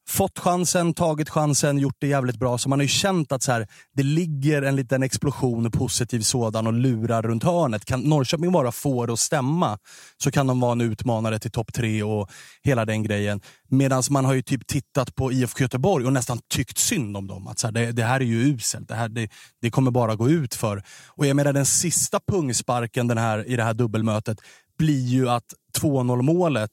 fått 0.09 0.39
chansen, 0.39 0.95
tagit 0.95 1.29
chansen, 1.29 1.79
gjort 1.79 1.97
det 1.99 2.07
jävligt 2.07 2.37
bra. 2.37 2.59
Så 2.59 2.69
man 2.69 2.79
har 2.79 2.85
ju 2.85 2.89
känt 2.89 3.33
att 3.33 3.43
så 3.43 3.53
här, 3.53 3.69
det 3.95 4.03
ligger 4.03 4.63
en 4.63 4.77
liten 4.77 5.03
explosion, 5.03 5.71
positiv 5.71 6.21
sådan, 6.21 6.67
och 6.67 6.73
lurar 6.73 7.23
runt 7.23 7.45
hörnet. 7.45 7.85
Kan 7.85 8.01
Norrköping 8.01 8.53
bara 8.53 8.73
få 8.73 9.07
det 9.07 9.13
att 9.13 9.19
stämma 9.19 9.79
så 10.23 10.31
kan 10.31 10.47
de 10.47 10.61
vara 10.61 10.73
en 10.73 10.81
utmanare 10.81 11.39
till 11.39 11.51
topp 11.51 11.73
tre 11.73 12.03
och 12.03 12.31
hela 12.63 12.85
den 12.85 13.03
grejen. 13.03 13.41
Medan 13.69 14.03
man 14.11 14.25
har 14.25 14.35
ju 14.35 14.43
typ 14.43 14.67
tittat 14.67 15.15
på 15.15 15.33
IFK 15.33 15.63
Göteborg 15.63 16.07
och 16.07 16.13
nästan 16.13 16.39
tyckt 16.49 16.79
synd 16.79 17.17
om 17.17 17.27
dem. 17.27 17.47
Att 17.47 17.59
så 17.59 17.67
här, 17.67 17.73
det, 17.73 17.93
det, 17.93 18.03
här 18.03 18.21
är 18.21 18.25
ju 18.25 18.55
uselt, 18.55 18.89
det, 18.89 18.95
här, 18.95 19.09
det, 19.09 19.29
det 19.61 19.71
kommer 19.71 19.91
bara 19.91 20.15
gå 20.15 20.31
ut 20.31 20.55
för. 20.55 20.83
Och 21.09 21.27
jag 21.27 21.37
menar 21.37 21.53
den 21.53 21.67
sista 21.67 22.21
pungsparken 22.29 23.09
den 23.09 23.19
här, 23.19 23.49
i 23.49 23.57
det 23.57 23.63
här 23.63 23.75
dubbelmötet 23.75 24.39
blir 24.79 25.07
ju 25.07 25.29
att 25.29 25.55
2-0 25.81 26.23
målet 26.23 26.71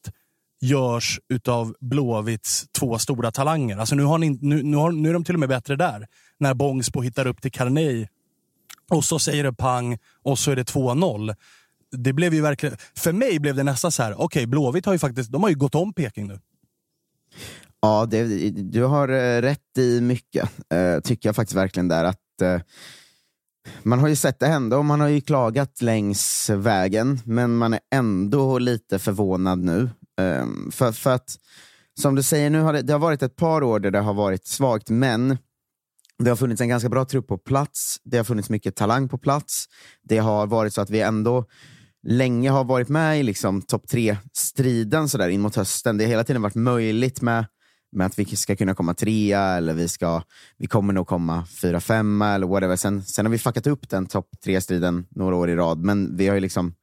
görs 0.64 1.20
utav 1.30 1.76
Blåvitts 1.80 2.66
två 2.80 3.00
stora 3.00 3.32
talanger. 3.32 3.78
Alltså 3.78 3.96
nu, 3.96 4.04
har 4.04 4.18
ni, 4.18 4.30
nu, 4.42 4.64
nu, 4.64 4.78
har, 4.78 4.92
nu 4.92 5.10
är 5.10 5.14
de 5.14 5.24
till 5.24 5.36
och 5.36 5.40
med 5.40 5.50
bättre 5.50 5.76
där. 5.76 6.08
När 6.40 6.54
Bångsbo 6.54 7.02
hittar 7.02 7.28
upp 7.28 7.42
till 7.42 7.52
Carney 7.52 8.08
och 8.90 9.06
så 9.06 9.20
säger 9.20 9.44
det 9.44 9.54
pang 9.54 9.98
och 10.24 10.40
så 10.40 10.52
är 10.52 10.56
det 10.56 10.64
2-0. 10.64 11.36
Det 11.92 12.14
blev 12.14 12.34
ju 12.34 12.42
verkligen, 12.42 12.78
för 12.96 13.12
mig 13.12 13.40
blev 13.40 13.56
det 13.56 13.64
nästan 13.64 13.92
så 13.92 14.04
här, 14.04 14.14
okej 14.14 14.26
okay, 14.26 14.46
Blåvitt 14.46 14.86
har 14.86 14.94
ju 14.94 15.00
faktiskt 15.00 15.32
de 15.32 15.44
har 15.44 15.50
ju 15.50 15.56
gått 15.56 15.76
om 15.76 15.94
Peking 15.94 16.28
nu. 16.28 16.40
Ja, 17.82 18.06
det, 18.06 18.50
du 18.50 18.84
har 18.84 19.10
eh, 19.10 19.42
rätt 19.42 19.78
i 19.78 20.02
mycket, 20.02 20.50
uh, 20.74 21.00
tycker 21.00 21.30
jag 21.30 21.36
faktiskt 21.36 21.58
verkligen 21.58 21.88
där. 21.88 22.04
att 22.04 22.18
uh, 22.44 22.62
Man 23.84 24.00
har 24.00 24.08
ju 24.08 24.16
sett 24.16 24.40
det 24.40 24.48
hända 24.48 24.78
och 24.78 24.86
man 24.86 25.00
har 25.00 25.08
ju 25.08 25.22
klagat 25.22 25.82
längs 25.82 26.50
vägen, 26.50 27.20
men 27.26 27.56
man 27.56 27.74
är 27.74 27.80
ändå 27.96 28.60
lite 28.60 29.00
förvånad 29.00 29.60
nu. 29.60 29.90
Um, 30.22 30.72
för, 30.72 30.92
för 30.92 31.14
att, 31.14 31.38
som 32.00 32.16
du 32.16 32.24
säger, 32.24 32.50
nu 32.50 32.62
har 32.62 32.74
det, 32.74 32.82
det 32.82 32.94
har 32.94 33.00
varit 33.00 33.24
ett 33.24 33.36
par 33.36 33.64
år 33.64 33.80
där 33.80 33.92
det 33.92 34.00
har 34.00 34.14
varit 34.14 34.48
svagt, 34.48 34.90
men 34.90 35.38
det 36.24 36.30
har 36.30 36.36
funnits 36.36 36.62
en 36.62 36.70
ganska 36.70 36.90
bra 36.90 37.06
trupp 37.06 37.28
på 37.28 37.38
plats, 37.38 37.98
det 38.04 38.18
har 38.18 38.24
funnits 38.24 38.50
mycket 38.50 38.76
talang 38.76 39.10
på 39.10 39.18
plats. 39.18 39.66
Det 40.04 40.18
har 40.18 40.48
varit 40.48 40.74
så 40.74 40.82
att 40.82 40.90
vi 40.90 41.02
ändå 41.02 41.46
länge 42.08 42.50
har 42.50 42.64
varit 42.64 42.90
med 42.90 43.20
i 43.20 43.24
liksom 43.24 43.62
topp 43.62 43.88
tre-striden 43.88 45.08
in 45.30 45.42
mot 45.42 45.56
hösten. 45.56 45.98
Det 45.98 46.04
har 46.04 46.10
hela 46.10 46.24
tiden 46.24 46.42
varit 46.42 46.56
möjligt 46.56 47.22
med, 47.22 47.46
med 47.92 48.08
att 48.08 48.20
vi 48.20 48.26
ska 48.26 48.56
kunna 48.56 48.76
komma 48.76 48.94
trea 48.94 49.42
eller 49.42 49.74
vi, 49.74 49.88
ska, 49.88 50.22
vi 50.58 50.68
kommer 50.68 50.94
nog 50.94 51.08
komma 51.08 51.46
fyra, 51.62 51.80
femma 51.80 52.34
eller 52.34 52.48
whatever. 52.48 52.76
Sen, 52.76 53.04
sen 53.04 53.26
har 53.26 53.32
vi 53.32 53.38
fuckat 53.38 53.68
upp 53.68 53.90
den 53.90 54.06
topp 54.06 54.30
tre-striden 54.44 55.06
några 55.10 55.36
år 55.36 55.50
i 55.50 55.56
rad, 55.56 55.78
men 55.78 56.18
vi 56.18 56.28
har 56.28 56.36
ju 56.36 56.42
liksom 56.42 56.76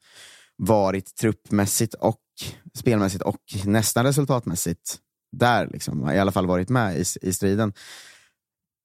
varit 0.60 1.16
truppmässigt 1.16 1.94
och 1.94 2.20
spelmässigt 2.74 3.22
och 3.22 3.40
nästan 3.64 4.04
resultatmässigt 4.04 4.98
där, 5.32 5.66
liksom, 5.66 6.10
i 6.10 6.18
alla 6.18 6.32
fall 6.32 6.46
varit 6.46 6.68
med 6.68 6.96
i, 6.96 7.04
i 7.22 7.32
striden. 7.32 7.72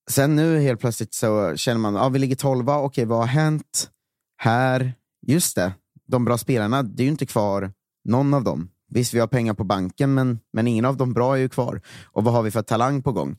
Sen 0.09 0.35
nu 0.35 0.59
helt 0.59 0.79
plötsligt 0.79 1.13
så 1.13 1.55
känner 1.55 1.79
man, 1.79 1.95
ja 1.95 2.09
vi 2.09 2.19
ligger 2.19 2.35
tolva, 2.35 2.77
okej 2.77 3.05
vad 3.05 3.19
har 3.19 3.25
hänt 3.25 3.89
här? 4.37 4.93
Just 5.27 5.55
det, 5.55 5.73
de 6.07 6.25
bra 6.25 6.37
spelarna, 6.37 6.83
det 6.83 7.03
är 7.03 7.05
ju 7.05 7.11
inte 7.11 7.25
kvar 7.25 7.73
någon 8.05 8.33
av 8.33 8.43
dem. 8.43 8.69
Visst, 8.89 9.13
vi 9.13 9.19
har 9.19 9.27
pengar 9.27 9.53
på 9.53 9.63
banken, 9.63 10.13
men, 10.13 10.39
men 10.53 10.67
ingen 10.67 10.85
av 10.85 10.97
de 10.97 11.13
bra 11.13 11.35
är 11.35 11.39
ju 11.39 11.49
kvar. 11.49 11.81
Och 12.05 12.23
vad 12.23 12.33
har 12.33 12.43
vi 12.43 12.51
för 12.51 12.61
talang 12.61 13.03
på 13.03 13.11
gång? 13.11 13.37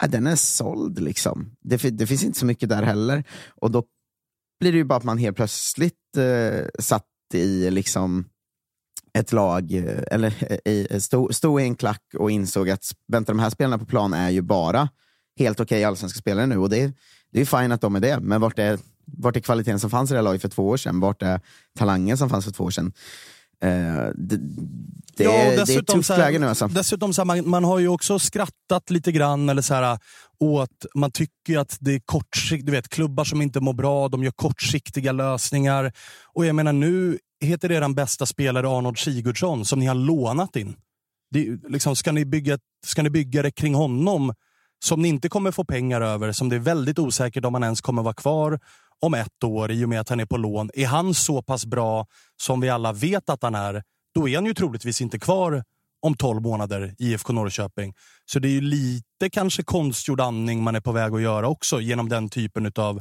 Ja, 0.00 0.06
den 0.06 0.26
är 0.26 0.36
såld 0.36 1.00
liksom. 1.00 1.56
Det, 1.60 1.76
det 1.76 2.06
finns 2.06 2.24
inte 2.24 2.38
så 2.38 2.46
mycket 2.46 2.68
där 2.68 2.82
heller. 2.82 3.24
Och 3.60 3.70
då 3.70 3.84
blir 4.60 4.72
det 4.72 4.78
ju 4.78 4.84
bara 4.84 4.96
att 4.96 5.04
man 5.04 5.18
helt 5.18 5.36
plötsligt 5.36 6.16
eh, 6.16 6.66
satt 6.78 7.06
i 7.34 7.70
liksom 7.70 8.24
ett 9.18 9.32
lag, 9.32 9.72
eller 10.10 10.98
stod, 10.98 11.34
stod 11.34 11.60
i 11.60 11.64
en 11.64 11.76
klack 11.76 12.02
och 12.18 12.30
insåg 12.30 12.70
att 12.70 12.84
vänta, 13.08 13.32
de 13.32 13.38
här 13.38 13.50
spelarna 13.50 13.78
på 13.78 13.86
plan 13.86 14.14
är 14.14 14.30
ju 14.30 14.42
bara 14.42 14.88
helt 15.38 15.60
okej 15.60 15.76
okay 15.76 15.84
allsvenska 15.84 16.18
spelare 16.18 16.46
nu 16.46 16.58
och 16.58 16.70
det, 16.70 16.92
det 17.32 17.40
är 17.40 17.44
fint 17.44 17.72
att 17.72 17.80
de 17.80 17.96
är 17.96 18.00
det, 18.00 18.20
men 18.20 18.40
vart 18.40 18.58
är, 18.58 18.78
vart 19.04 19.36
är 19.36 19.40
kvaliteten 19.40 19.80
som 19.80 19.90
fanns 19.90 20.10
i 20.10 20.14
det 20.14 20.18
här 20.18 20.24
laget 20.24 20.42
för 20.42 20.48
två 20.48 20.68
år 20.68 20.76
sedan? 20.76 21.00
Vart 21.00 21.22
är 21.22 21.40
talangen 21.78 22.18
som 22.18 22.30
fanns 22.30 22.44
för 22.44 22.52
två 22.52 22.64
år 22.64 22.70
sedan? 22.70 22.92
Uh, 23.64 24.10
det, 24.14 24.36
det, 25.16 25.24
ja, 25.24 25.30
det 25.30 25.74
är 25.74 25.78
ett 25.78 25.86
tufft 25.86 26.08
läge 26.08 26.38
nu 26.38 26.46
alltså. 26.46 26.68
Dessutom, 26.68 27.14
så 27.14 27.20
här, 27.20 27.26
man, 27.26 27.48
man, 27.48 27.64
har 27.64 27.78
ju 27.78 27.88
också 27.88 28.18
skrattat 28.18 28.90
lite 28.90 29.12
grann 29.12 29.48
eller 29.48 29.62
så 29.62 29.74
här, 29.74 29.98
åt, 30.40 30.86
man 30.94 31.10
tycker 31.10 31.58
att 31.58 31.76
det 31.80 31.94
är 31.94 32.00
kortsiktigt, 32.04 32.66
du 32.66 32.72
vet 32.72 32.88
klubbar 32.88 33.24
som 33.24 33.42
inte 33.42 33.60
mår 33.60 33.72
bra, 33.72 34.08
de 34.08 34.24
gör 34.24 34.30
kortsiktiga 34.30 35.12
lösningar. 35.12 35.92
Och 36.34 36.46
jag 36.46 36.56
menar 36.56 36.72
nu 36.72 37.18
heter 37.40 37.72
eran 37.72 37.94
bästa 37.94 38.26
spelare 38.26 38.68
Arnold 38.68 38.98
Sigurdsson 38.98 39.64
som 39.64 39.78
ni 39.78 39.86
har 39.86 39.94
lånat 39.94 40.56
in. 40.56 40.76
Det, 41.30 41.58
liksom, 41.68 41.96
ska, 41.96 42.12
ni 42.12 42.24
bygga, 42.24 42.58
ska 42.86 43.02
ni 43.02 43.10
bygga 43.10 43.42
det 43.42 43.50
kring 43.50 43.74
honom 43.74 44.34
som 44.84 45.02
ni 45.02 45.08
inte 45.08 45.28
kommer 45.28 45.50
få 45.50 45.64
pengar 45.64 46.00
över, 46.00 46.32
som 46.32 46.48
det 46.48 46.56
är 46.56 46.60
väldigt 46.60 46.98
osäkert 46.98 47.44
om 47.44 47.54
han 47.54 47.62
ens 47.62 47.80
kommer 47.80 48.02
vara 48.02 48.14
kvar 48.14 48.60
om 49.00 49.14
ett 49.14 49.44
år 49.44 49.70
i 49.70 49.84
och 49.84 49.88
med 49.88 50.00
att 50.00 50.08
han 50.08 50.20
är 50.20 50.26
på 50.26 50.36
lån. 50.36 50.70
Är 50.74 50.86
han 50.86 51.14
så 51.14 51.42
pass 51.42 51.66
bra 51.66 52.06
som 52.42 52.60
vi 52.60 52.70
alla 52.70 52.92
vet 52.92 53.30
att 53.30 53.42
han 53.42 53.54
är, 53.54 53.82
då 54.14 54.28
är 54.28 54.34
han 54.34 54.46
ju 54.46 54.54
troligtvis 54.54 55.00
inte 55.00 55.18
kvar 55.18 55.64
om 56.02 56.16
12 56.16 56.42
månader 56.42 56.94
i 56.98 57.12
IFK 57.12 57.32
Norrköping. 57.32 57.94
Så 58.24 58.38
det 58.38 58.48
är 58.48 58.52
ju 58.52 58.60
lite 58.60 59.30
kanske 59.32 59.62
konstgjord 59.62 60.20
andning 60.20 60.62
man 60.62 60.76
är 60.76 60.80
på 60.80 60.92
väg 60.92 61.14
att 61.14 61.22
göra 61.22 61.48
också 61.48 61.80
genom 61.80 62.08
den 62.08 62.28
typen 62.28 62.66
utav, 62.66 63.00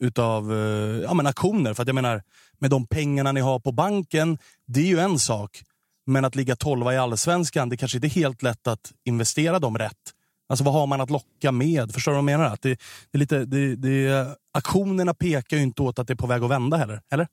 utav 0.00 0.52
eh, 0.52 1.00
ja, 1.02 1.14
men 1.14 1.26
aktioner. 1.26 1.74
För 1.74 1.82
att 1.82 1.88
jag 1.88 1.94
menar, 1.94 2.22
med 2.58 2.70
de 2.70 2.86
pengarna 2.86 3.32
ni 3.32 3.40
har 3.40 3.58
på 3.58 3.72
banken, 3.72 4.38
det 4.66 4.80
är 4.80 4.86
ju 4.86 4.98
en 4.98 5.18
sak. 5.18 5.62
Men 6.06 6.24
att 6.24 6.36
ligga 6.36 6.56
tolva 6.56 6.94
i 6.94 6.98
allsvenskan, 6.98 7.68
det 7.68 7.76
kanske 7.76 7.98
inte 7.98 8.06
är 8.06 8.20
helt 8.20 8.42
lätt 8.42 8.66
att 8.66 8.92
investera 9.04 9.58
dem 9.58 9.78
rätt. 9.78 10.12
Alltså 10.48 10.64
vad 10.64 10.74
har 10.74 10.86
man 10.86 11.00
att 11.00 11.10
locka 11.10 11.52
med? 11.52 11.92
Förstår 11.92 12.12
du 12.12 12.14
vad 12.14 12.18
jag 12.18 12.38
menar? 12.38 12.44
Att 12.44 12.62
det, 12.62 12.80
det 13.10 13.16
är 13.16 13.18
lite, 13.18 13.44
det, 13.44 13.76
det, 13.76 14.26
aktionerna 14.52 15.14
pekar 15.14 15.56
ju 15.56 15.62
inte 15.62 15.82
åt 15.82 15.98
att 15.98 16.06
det 16.06 16.12
är 16.12 16.16
på 16.16 16.26
väg 16.26 16.42
att 16.42 16.50
vända 16.50 16.76
heller, 16.76 17.00
eller? 17.10 17.28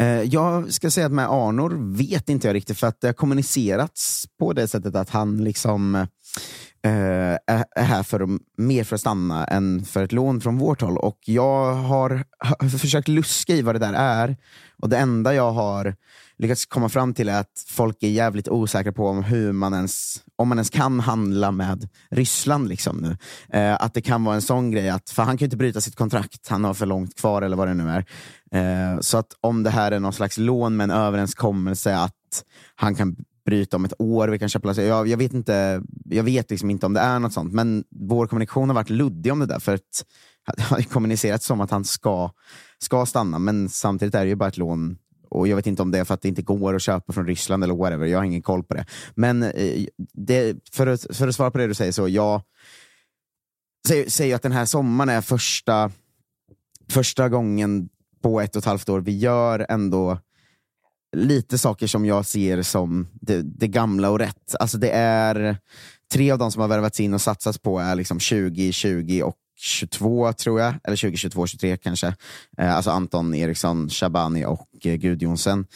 Eh, 0.00 0.22
jag 0.22 0.72
ska 0.72 0.90
säga 0.90 1.06
att 1.06 1.12
med 1.12 1.28
Arnor 1.28 1.96
vet 1.96 2.28
inte 2.28 2.46
jag 2.46 2.54
riktigt, 2.54 2.78
för 2.78 2.86
att 2.86 3.00
det 3.00 3.08
har 3.08 3.12
kommunicerats 3.12 4.26
på 4.38 4.52
det 4.52 4.68
sättet 4.68 4.94
att 4.94 5.10
han 5.10 5.44
liksom 5.44 5.94
eh, 6.84 7.36
är 7.46 7.84
här 7.84 8.02
för, 8.02 8.28
mer 8.56 8.84
för 8.84 8.94
att 8.94 9.00
stanna 9.00 9.44
än 9.44 9.84
för 9.84 10.04
ett 10.04 10.12
lån 10.12 10.40
från 10.40 10.58
vårt 10.58 10.80
håll. 10.80 10.98
Och 10.98 11.18
jag 11.24 11.74
har, 11.74 12.24
har 12.38 12.78
försökt 12.78 13.08
luska 13.08 13.54
i 13.54 13.62
vad 13.62 13.74
det 13.74 13.78
där 13.78 13.92
är. 13.94 14.36
Och 14.78 14.88
det 14.88 14.98
enda 14.98 15.34
jag 15.34 15.52
har 15.52 15.94
lyckats 16.38 16.66
komma 16.66 16.88
fram 16.88 17.14
till 17.14 17.28
är 17.28 17.40
att 17.40 17.64
folk 17.66 18.02
är 18.02 18.08
jävligt 18.08 18.48
osäkra 18.48 18.92
på 18.92 19.08
om 19.08 19.24
hur 19.24 19.52
man 19.52 19.74
ens, 19.74 20.22
om 20.36 20.48
man 20.48 20.58
ens 20.58 20.70
kan 20.70 21.00
handla 21.00 21.50
med 21.50 21.88
Ryssland. 22.10 22.68
Liksom 22.68 22.96
nu. 22.96 23.16
Eh, 23.58 23.82
att 23.82 23.94
det 23.94 24.00
kan 24.00 24.24
vara 24.24 24.34
en 24.34 24.42
sån 24.42 24.70
grej, 24.70 24.88
att, 24.88 25.10
för 25.10 25.22
han 25.22 25.36
kan 25.36 25.44
ju 25.44 25.46
inte 25.46 25.56
bryta 25.56 25.80
sitt 25.80 25.96
kontrakt, 25.96 26.48
han 26.48 26.64
har 26.64 26.74
för 26.74 26.86
långt 26.86 27.16
kvar 27.16 27.42
eller 27.42 27.56
vad 27.56 27.68
det 27.68 27.74
nu 27.74 27.90
är. 27.90 28.04
Eh, 28.54 29.00
så 29.00 29.18
att 29.18 29.36
om 29.40 29.62
det 29.62 29.70
här 29.70 29.92
är 29.92 30.00
någon 30.00 30.12
slags 30.12 30.38
lån 30.38 30.76
med 30.76 30.84
en 30.84 30.90
överenskommelse 30.90 31.96
att 31.96 32.44
han 32.74 32.94
kan 32.94 33.16
bryta 33.46 33.76
om 33.76 33.84
ett 33.84 34.00
år, 34.00 34.28
vi 34.28 34.38
kan 34.38 34.48
köpa 34.48 34.72
jag, 34.72 35.08
jag 35.08 35.16
vet 35.16 35.34
inte, 35.34 35.82
jag 36.04 36.22
vet 36.22 36.50
liksom 36.50 36.70
inte 36.70 36.86
om 36.86 36.92
det 36.92 37.00
är 37.00 37.18
något 37.18 37.32
sånt, 37.32 37.52
men 37.52 37.84
vår 37.90 38.26
kommunikation 38.26 38.68
har 38.68 38.74
varit 38.74 38.90
luddig 38.90 39.32
om 39.32 39.38
det 39.38 39.46
där, 39.46 39.58
för 39.58 39.74
att 39.74 40.04
det 40.56 40.62
har 40.62 40.82
kommunicerats 40.82 41.46
som 41.46 41.60
att 41.60 41.70
han 41.70 41.84
ska, 41.84 42.30
ska 42.78 43.06
stanna, 43.06 43.38
men 43.38 43.68
samtidigt 43.68 44.14
är 44.14 44.24
det 44.24 44.28
ju 44.28 44.34
bara 44.34 44.48
ett 44.48 44.58
lån 44.58 44.98
och 45.30 45.48
jag 45.48 45.56
vet 45.56 45.66
inte 45.66 45.82
om 45.82 45.90
det 45.90 45.98
är 45.98 46.04
för 46.04 46.14
att 46.14 46.22
det 46.22 46.28
inte 46.28 46.42
går 46.42 46.74
att 46.74 46.82
köpa 46.82 47.12
från 47.12 47.26
Ryssland 47.26 47.64
eller 47.64 47.74
whatever, 47.74 48.06
jag 48.06 48.18
har 48.18 48.24
ingen 48.24 48.42
koll 48.42 48.64
på 48.64 48.74
det. 48.74 48.86
Men 49.14 49.42
eh, 49.42 49.84
det, 50.12 50.56
för, 50.72 50.86
att, 50.86 51.16
för 51.16 51.28
att 51.28 51.34
svara 51.34 51.50
på 51.50 51.58
det 51.58 51.66
du 51.66 51.74
säger, 51.74 51.92
så 51.92 52.08
jag 52.08 52.42
säger, 53.88 54.10
säger 54.10 54.34
att 54.34 54.42
den 54.42 54.52
här 54.52 54.64
sommaren 54.64 55.08
är 55.08 55.20
första, 55.20 55.90
första 56.90 57.28
gången 57.28 57.88
på 58.24 58.40
ett 58.40 58.56
och 58.56 58.60
ett 58.60 58.66
halvt 58.66 58.88
år 58.88 59.00
vi 59.00 59.18
gör 59.18 59.66
ändå 59.68 60.18
lite 61.16 61.58
saker 61.58 61.86
som 61.86 62.04
jag 62.04 62.26
ser 62.26 62.62
som 62.62 63.08
det, 63.12 63.42
det, 63.42 63.68
gamla 63.68 64.10
och 64.10 64.18
rätt. 64.18 64.54
Alltså 64.60 64.78
det 64.78 64.90
är 64.90 65.58
Tre 66.12 66.30
av 66.30 66.38
de 66.38 66.52
som 66.52 66.60
har 66.60 66.68
värvats 66.68 67.00
in 67.00 67.14
och 67.14 67.20
satsats 67.20 67.58
på 67.58 67.78
är 67.78 67.94
liksom 67.94 68.20
20, 68.20 68.72
20 68.72 69.22
och 69.22 69.36
22 69.56 70.32
tror 70.32 70.60
jag, 70.60 70.74
eller 70.84 70.96
2022, 70.96 71.46
23 71.46 71.76
kanske. 71.76 72.14
Eh, 72.58 72.76
alltså 72.76 72.90
Anton 72.90 73.34
Eriksson, 73.34 73.90
Shabani 73.90 74.44
och 74.44 74.68
eh, 74.84 74.94
Gudjonsen. 74.94 75.66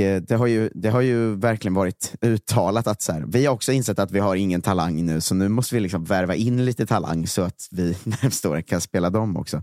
Eh, 0.00 0.22
det 0.22 0.34
har 0.34 0.46
ju, 0.46 0.70
det 0.74 0.90
har 0.90 1.00
ju 1.00 1.34
verkligen 1.34 1.74
varit 1.74 2.14
uttalat 2.20 2.86
att 2.86 3.02
så 3.02 3.12
här, 3.12 3.24
vi 3.28 3.46
har 3.46 3.54
också 3.54 3.72
insett 3.72 3.98
att 3.98 4.10
vi 4.10 4.18
har 4.18 4.36
ingen 4.36 4.62
talang 4.62 5.06
nu, 5.06 5.20
så 5.20 5.34
nu 5.34 5.48
måste 5.48 5.74
vi 5.74 5.80
liksom 5.80 6.04
värva 6.04 6.34
in 6.34 6.64
lite 6.64 6.86
talang 6.86 7.26
så 7.26 7.42
att 7.42 7.68
vi 7.70 7.96
nästa 8.22 8.50
år 8.50 8.60
kan 8.60 8.80
spela 8.80 9.10
dem 9.10 9.36
också. 9.36 9.62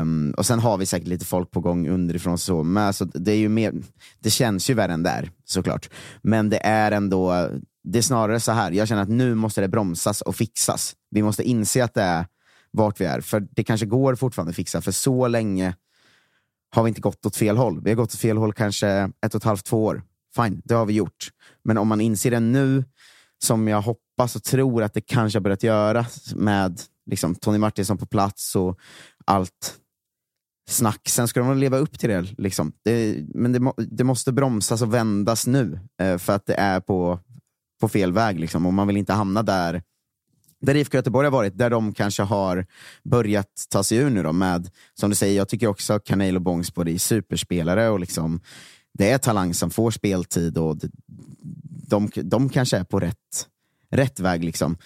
Um, 0.00 0.34
och 0.36 0.46
sen 0.46 0.58
har 0.58 0.78
vi 0.78 0.86
säkert 0.86 1.08
lite 1.08 1.24
folk 1.24 1.50
på 1.50 1.60
gång 1.60 1.88
underifrån 1.88 2.38
så, 2.38 2.62
men 2.62 2.82
alltså, 2.82 3.04
det, 3.04 3.32
är 3.32 3.36
ju 3.36 3.48
mer, 3.48 3.74
det 4.18 4.30
känns 4.30 4.70
ju 4.70 4.74
värre 4.74 4.92
än 4.92 5.02
där 5.02 5.30
såklart. 5.44 5.90
Men 6.22 6.50
det 6.50 6.66
är 6.66 6.92
ändå 6.92 7.48
det 7.84 7.98
är 7.98 8.02
snarare 8.02 8.40
så 8.40 8.52
här, 8.52 8.72
jag 8.72 8.88
känner 8.88 9.02
att 9.02 9.08
nu 9.08 9.34
måste 9.34 9.60
det 9.60 9.68
bromsas 9.68 10.20
och 10.20 10.36
fixas. 10.36 10.94
Vi 11.10 11.22
måste 11.22 11.42
inse 11.42 11.84
att 11.84 11.94
det 11.94 12.02
är 12.02 12.26
vart 12.72 13.00
vi 13.00 13.04
är, 13.04 13.20
för 13.20 13.40
det 13.40 13.64
kanske 13.64 13.86
går 13.86 14.14
fortfarande 14.14 14.50
att 14.50 14.56
fixa, 14.56 14.80
för 14.80 14.92
så 14.92 15.28
länge 15.28 15.74
har 16.70 16.82
vi 16.82 16.88
inte 16.88 17.00
gått 17.00 17.26
åt 17.26 17.36
fel 17.36 17.56
håll. 17.56 17.80
Vi 17.82 17.90
har 17.90 17.96
gått 17.96 18.14
åt 18.14 18.20
fel 18.20 18.36
håll 18.36 18.52
kanske 18.52 18.88
ett 19.26 19.34
och 19.34 19.40
ett 19.40 19.44
halvt, 19.44 19.64
två 19.64 19.84
år. 19.84 20.02
Fine, 20.36 20.62
det 20.64 20.74
har 20.74 20.86
vi 20.86 20.92
gjort. 20.92 21.30
Men 21.64 21.78
om 21.78 21.88
man 21.88 22.00
inser 22.00 22.30
det 22.30 22.40
nu, 22.40 22.84
som 23.44 23.68
jag 23.68 23.82
hoppas 23.82 24.36
och 24.36 24.42
tror 24.42 24.82
att 24.82 24.94
det 24.94 25.00
kanske 25.00 25.38
har 25.38 25.42
börjat 25.42 25.62
göra 25.62 26.06
med 26.34 26.80
liksom, 27.10 27.34
Tony 27.34 27.58
Martinsson 27.58 27.98
på 27.98 28.06
plats 28.06 28.56
och 28.56 28.78
allt 29.24 29.80
snack. 30.68 31.08
Sen 31.08 31.28
ska 31.28 31.40
de 31.40 31.58
leva 31.58 31.78
upp 31.78 31.98
till 31.98 32.08
det. 32.08 32.34
Liksom. 32.38 32.72
det 32.84 33.16
men 33.34 33.52
det, 33.52 33.72
det, 33.76 34.04
måste 34.04 34.32
bromsas 34.32 34.82
och 34.82 34.94
vändas 34.94 35.46
nu, 35.46 35.80
eh, 36.02 36.18
för 36.18 36.32
att 36.32 36.46
det 36.46 36.54
är 36.54 36.80
på, 36.80 37.18
på 37.80 37.88
fel 37.88 38.12
väg. 38.12 38.40
Liksom. 38.40 38.66
Och 38.66 38.74
man 38.74 38.86
vill 38.86 38.96
inte 38.96 39.12
hamna 39.12 39.42
där 39.42 39.82
där 40.60 40.74
IFK 40.74 40.96
Göteborg 40.96 41.26
har 41.26 41.32
varit, 41.32 41.58
där 41.58 41.70
de 41.70 41.92
kanske 41.92 42.22
har 42.22 42.66
börjat 43.04 43.48
ta 43.70 43.82
sig 43.82 43.98
ur 43.98 44.10
nu 44.10 44.22
då 44.22 44.32
med, 44.32 44.70
som 44.94 45.10
du 45.10 45.16
säger, 45.16 45.36
jag 45.36 45.48
tycker 45.48 45.66
också 45.66 45.98
Kanel 45.98 46.36
och 46.36 46.42
Bångsborg 46.42 46.94
är 46.94 46.98
superspelare 46.98 47.88
och 47.88 48.00
liksom, 48.00 48.40
det 48.98 49.10
är 49.10 49.18
talang 49.18 49.54
som 49.54 49.70
får 49.70 49.90
speltid 49.90 50.58
och 50.58 50.76
de, 51.88 52.10
de 52.14 52.48
kanske 52.48 52.76
är 52.76 52.84
på 52.84 53.00
rätt, 53.00 53.46
rätt 53.90 54.20
väg. 54.20 54.44
Liksom. 54.44 54.76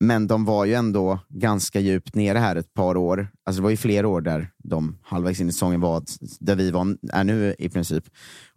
Men 0.00 0.26
de 0.26 0.44
var 0.44 0.64
ju 0.64 0.74
ändå 0.74 1.18
ganska 1.28 1.80
djupt 1.80 2.14
nere 2.14 2.38
här 2.38 2.56
ett 2.56 2.74
par 2.74 2.96
år. 2.96 3.28
Alltså 3.44 3.60
det 3.60 3.62
var 3.62 3.70
ju 3.70 3.76
flera 3.76 4.08
år 4.08 4.20
där 4.20 4.50
de 4.64 4.98
halvvägs 5.02 5.40
in 5.40 5.48
i 5.48 5.52
säsongen 5.52 5.80
var 5.80 6.02
där 6.40 6.56
vi 6.56 6.70
var, 6.70 6.96
är 7.12 7.24
nu 7.24 7.54
i 7.58 7.68
princip. 7.68 8.04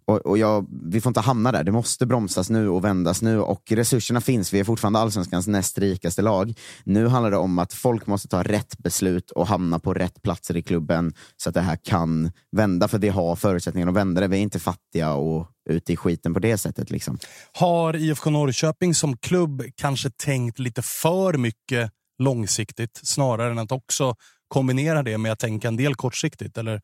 Och, 0.08 0.26
och 0.26 0.38
jag, 0.38 0.68
vi 0.84 1.02
får 1.02 1.10
inte 1.10 1.20
hamna 1.20 1.52
där. 1.52 1.64
Det 1.64 1.72
måste 1.72 2.06
bromsas 2.06 2.50
nu 2.50 2.70
och 2.70 2.84
vändas 2.84 3.22
nu 3.22 3.40
och 3.40 3.72
resurserna 3.72 4.22
finns. 4.22 4.54
Vi 4.54 4.60
är 4.60 4.64
fortfarande 4.64 5.00
allsvenskans 5.00 5.48
näst 5.48 5.78
rikaste 5.78 6.22
lag. 6.22 6.54
Nu 6.84 7.08
handlar 7.08 7.32
det 7.32 7.38
om 7.38 7.60
att 7.60 7.74
folk 7.74 8.08
måste 8.08 8.28
ta 8.28 8.44
rätt 8.44 8.78
beslut 8.78 9.32
och 9.32 9.48
hamna 9.48 9.80
på 9.80 9.94
rätt 9.94 10.22
platser 10.22 10.58
i 10.58 10.62
klubben 10.62 11.14
så 11.38 11.50
att 11.50 11.56
det 11.56 11.62
här 11.62 11.78
kan 11.84 12.32
vända. 12.52 12.88
För 12.88 13.00
vi 13.00 13.10
har 13.10 13.36
förutsättningar 13.36 13.88
att 13.88 13.94
vända 13.94 14.22
det. 14.22 14.28
Vi 14.28 14.38
är 14.38 14.42
inte 14.42 14.60
fattiga 14.60 15.14
och 15.14 15.48
ute 15.70 15.94
i 15.94 15.98
skiten 15.98 16.34
på 16.34 16.40
det 16.40 16.58
sättet. 16.58 16.90
Liksom. 16.90 17.18
Har 17.54 17.96
IFK 17.96 18.30
Norrköping 18.30 18.96
som 18.96 19.18
klubb 19.18 19.64
kanske 19.76 20.10
tänkt 20.10 20.60
lite 20.60 20.82
för 20.82 21.38
mycket 21.38 21.92
långsiktigt 22.20 23.00
snarare 23.04 23.52
än 23.52 23.60
att 23.60 23.72
också 23.72 24.16
kombinera 24.48 25.04
det 25.04 25.18
med 25.18 25.32
att 25.32 25.40
tänka 25.40 25.68
en 25.68 25.78
del 25.78 25.96
kortsiktigt? 25.96 26.58
Eller 26.58 26.82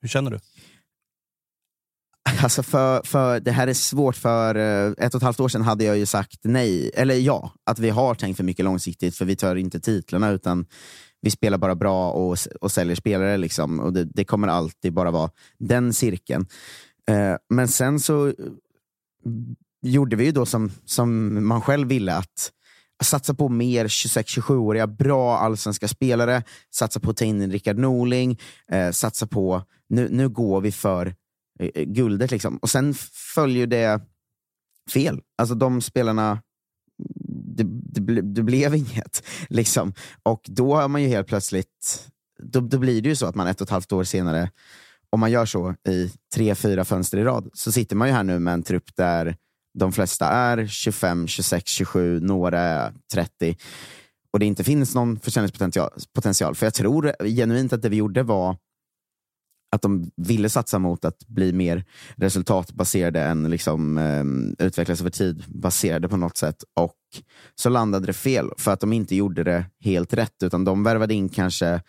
hur 0.00 0.08
känner 0.08 0.30
du? 0.30 0.38
Alltså 2.42 2.62
för, 2.62 3.02
för 3.04 3.40
det 3.40 3.52
här 3.52 3.66
är 3.66 3.74
svårt, 3.74 4.16
för 4.16 4.54
eh, 4.54 4.92
ett 4.98 5.14
och 5.14 5.18
ett 5.18 5.22
halvt 5.22 5.40
år 5.40 5.48
sedan 5.48 5.62
hade 5.62 5.84
jag 5.84 5.98
ju 5.98 6.06
sagt 6.06 6.40
nej, 6.42 6.90
eller 6.94 7.14
ja, 7.14 7.52
att 7.64 7.78
vi 7.78 7.90
har 7.90 8.14
tänkt 8.14 8.36
för 8.36 8.44
mycket 8.44 8.64
långsiktigt, 8.64 9.16
för 9.16 9.24
vi 9.24 9.36
tar 9.36 9.56
inte 9.56 9.80
titlarna, 9.80 10.30
utan 10.30 10.66
vi 11.20 11.30
spelar 11.30 11.58
bara 11.58 11.74
bra 11.74 12.10
och, 12.10 12.38
och 12.60 12.72
säljer 12.72 12.96
spelare. 12.96 13.36
Liksom. 13.36 13.80
Och 13.80 13.92
det, 13.92 14.04
det 14.04 14.24
kommer 14.24 14.48
alltid 14.48 14.92
bara 14.92 15.10
vara 15.10 15.30
den 15.58 15.92
cirkeln. 15.92 16.46
Eh, 17.08 17.36
men 17.50 17.68
sen 17.68 18.00
så 18.00 18.24
mm, 18.24 19.56
gjorde 19.82 20.16
vi 20.16 20.24
ju 20.24 20.32
då 20.32 20.46
som, 20.46 20.70
som 20.84 21.38
man 21.48 21.60
själv 21.60 21.88
ville, 21.88 22.14
att 22.14 22.52
satsa 23.02 23.34
på 23.34 23.48
mer 23.48 23.88
26-27-åriga 23.88 24.86
bra 24.86 25.38
allsvenska 25.38 25.88
spelare, 25.88 26.42
satsa 26.70 27.00
på 27.00 27.10
att 27.10 27.16
ta 27.16 27.24
in 27.24 27.52
Rickard 27.52 27.78
Norling, 27.78 28.38
eh, 28.68 28.90
satsa 28.90 29.26
på, 29.26 29.62
nu, 29.88 30.08
nu 30.10 30.28
går 30.28 30.60
vi 30.60 30.72
för 30.72 31.14
Eh, 31.60 31.70
eh 31.74 31.84
guldet. 31.84 32.30
Liksom. 32.30 32.56
Och 32.56 32.70
sen 32.70 32.94
följer 33.34 33.66
det 33.66 34.00
fel. 34.92 35.20
Alltså 35.38 35.54
de 35.54 35.80
spelarna, 35.80 36.42
det, 37.56 37.64
det, 37.66 38.22
det 38.22 38.42
blev 38.42 38.74
inget. 38.74 39.22
Liksom. 39.48 39.94
Och 40.22 40.42
då 40.48 40.76
har 40.76 40.88
man 40.88 41.02
ju 41.02 41.08
helt 41.08 41.26
plötsligt, 41.26 42.08
då, 42.42 42.60
då 42.60 42.78
blir 42.78 43.02
det 43.02 43.08
ju 43.08 43.16
så 43.16 43.26
att 43.26 43.34
man 43.34 43.46
ett 43.46 43.60
och 43.60 43.66
ett 43.66 43.70
halvt 43.70 43.92
år 43.92 44.04
senare, 44.04 44.50
om 45.10 45.20
man 45.20 45.30
gör 45.30 45.46
så 45.46 45.74
i 45.88 46.12
tre, 46.34 46.54
fyra 46.54 46.84
fönster 46.84 47.18
i 47.18 47.24
rad, 47.24 47.50
så 47.52 47.72
sitter 47.72 47.96
man 47.96 48.08
ju 48.08 48.14
här 48.14 48.24
nu 48.24 48.38
med 48.38 48.54
en 48.54 48.62
trupp 48.62 48.96
där 48.96 49.36
de 49.78 49.92
flesta 49.92 50.28
är 50.28 50.66
25, 50.66 51.26
26, 51.26 51.70
27, 51.70 52.20
några 52.20 52.60
är 52.60 52.92
30 53.12 53.56
och 54.34 54.40
det 54.40 54.46
inte 54.46 54.64
finns 54.64 54.94
någon 54.94 55.18
försäljningspotential. 55.18 56.54
För 56.54 56.66
jag 56.66 56.74
tror 56.74 57.14
genuint 57.24 57.72
att 57.72 57.82
det 57.82 57.88
vi 57.88 57.96
gjorde 57.96 58.22
var 58.22 58.56
att 59.74 59.82
de 59.82 60.10
ville 60.16 60.48
satsa 60.48 60.78
mot 60.78 61.04
att 61.04 61.26
bli 61.26 61.52
mer 61.52 61.84
resultatbaserade 62.16 63.20
än 63.20 63.50
liksom, 63.50 63.98
eh, 63.98 64.66
utvecklas 64.66 65.00
över 65.00 65.10
tid 65.10 65.44
baserade 65.48 66.08
på 66.08 66.16
något 66.16 66.36
sätt. 66.36 66.56
Och 66.80 66.96
så 67.54 67.68
landade 67.68 68.06
det 68.06 68.12
fel 68.12 68.50
för 68.58 68.72
att 68.72 68.80
de 68.80 68.92
inte 68.92 69.16
gjorde 69.16 69.44
det 69.44 69.64
helt 69.80 70.14
rätt, 70.14 70.42
utan 70.42 70.64
de 70.64 70.82
värvade 70.82 71.14
in 71.14 71.28
kanske 71.28 71.80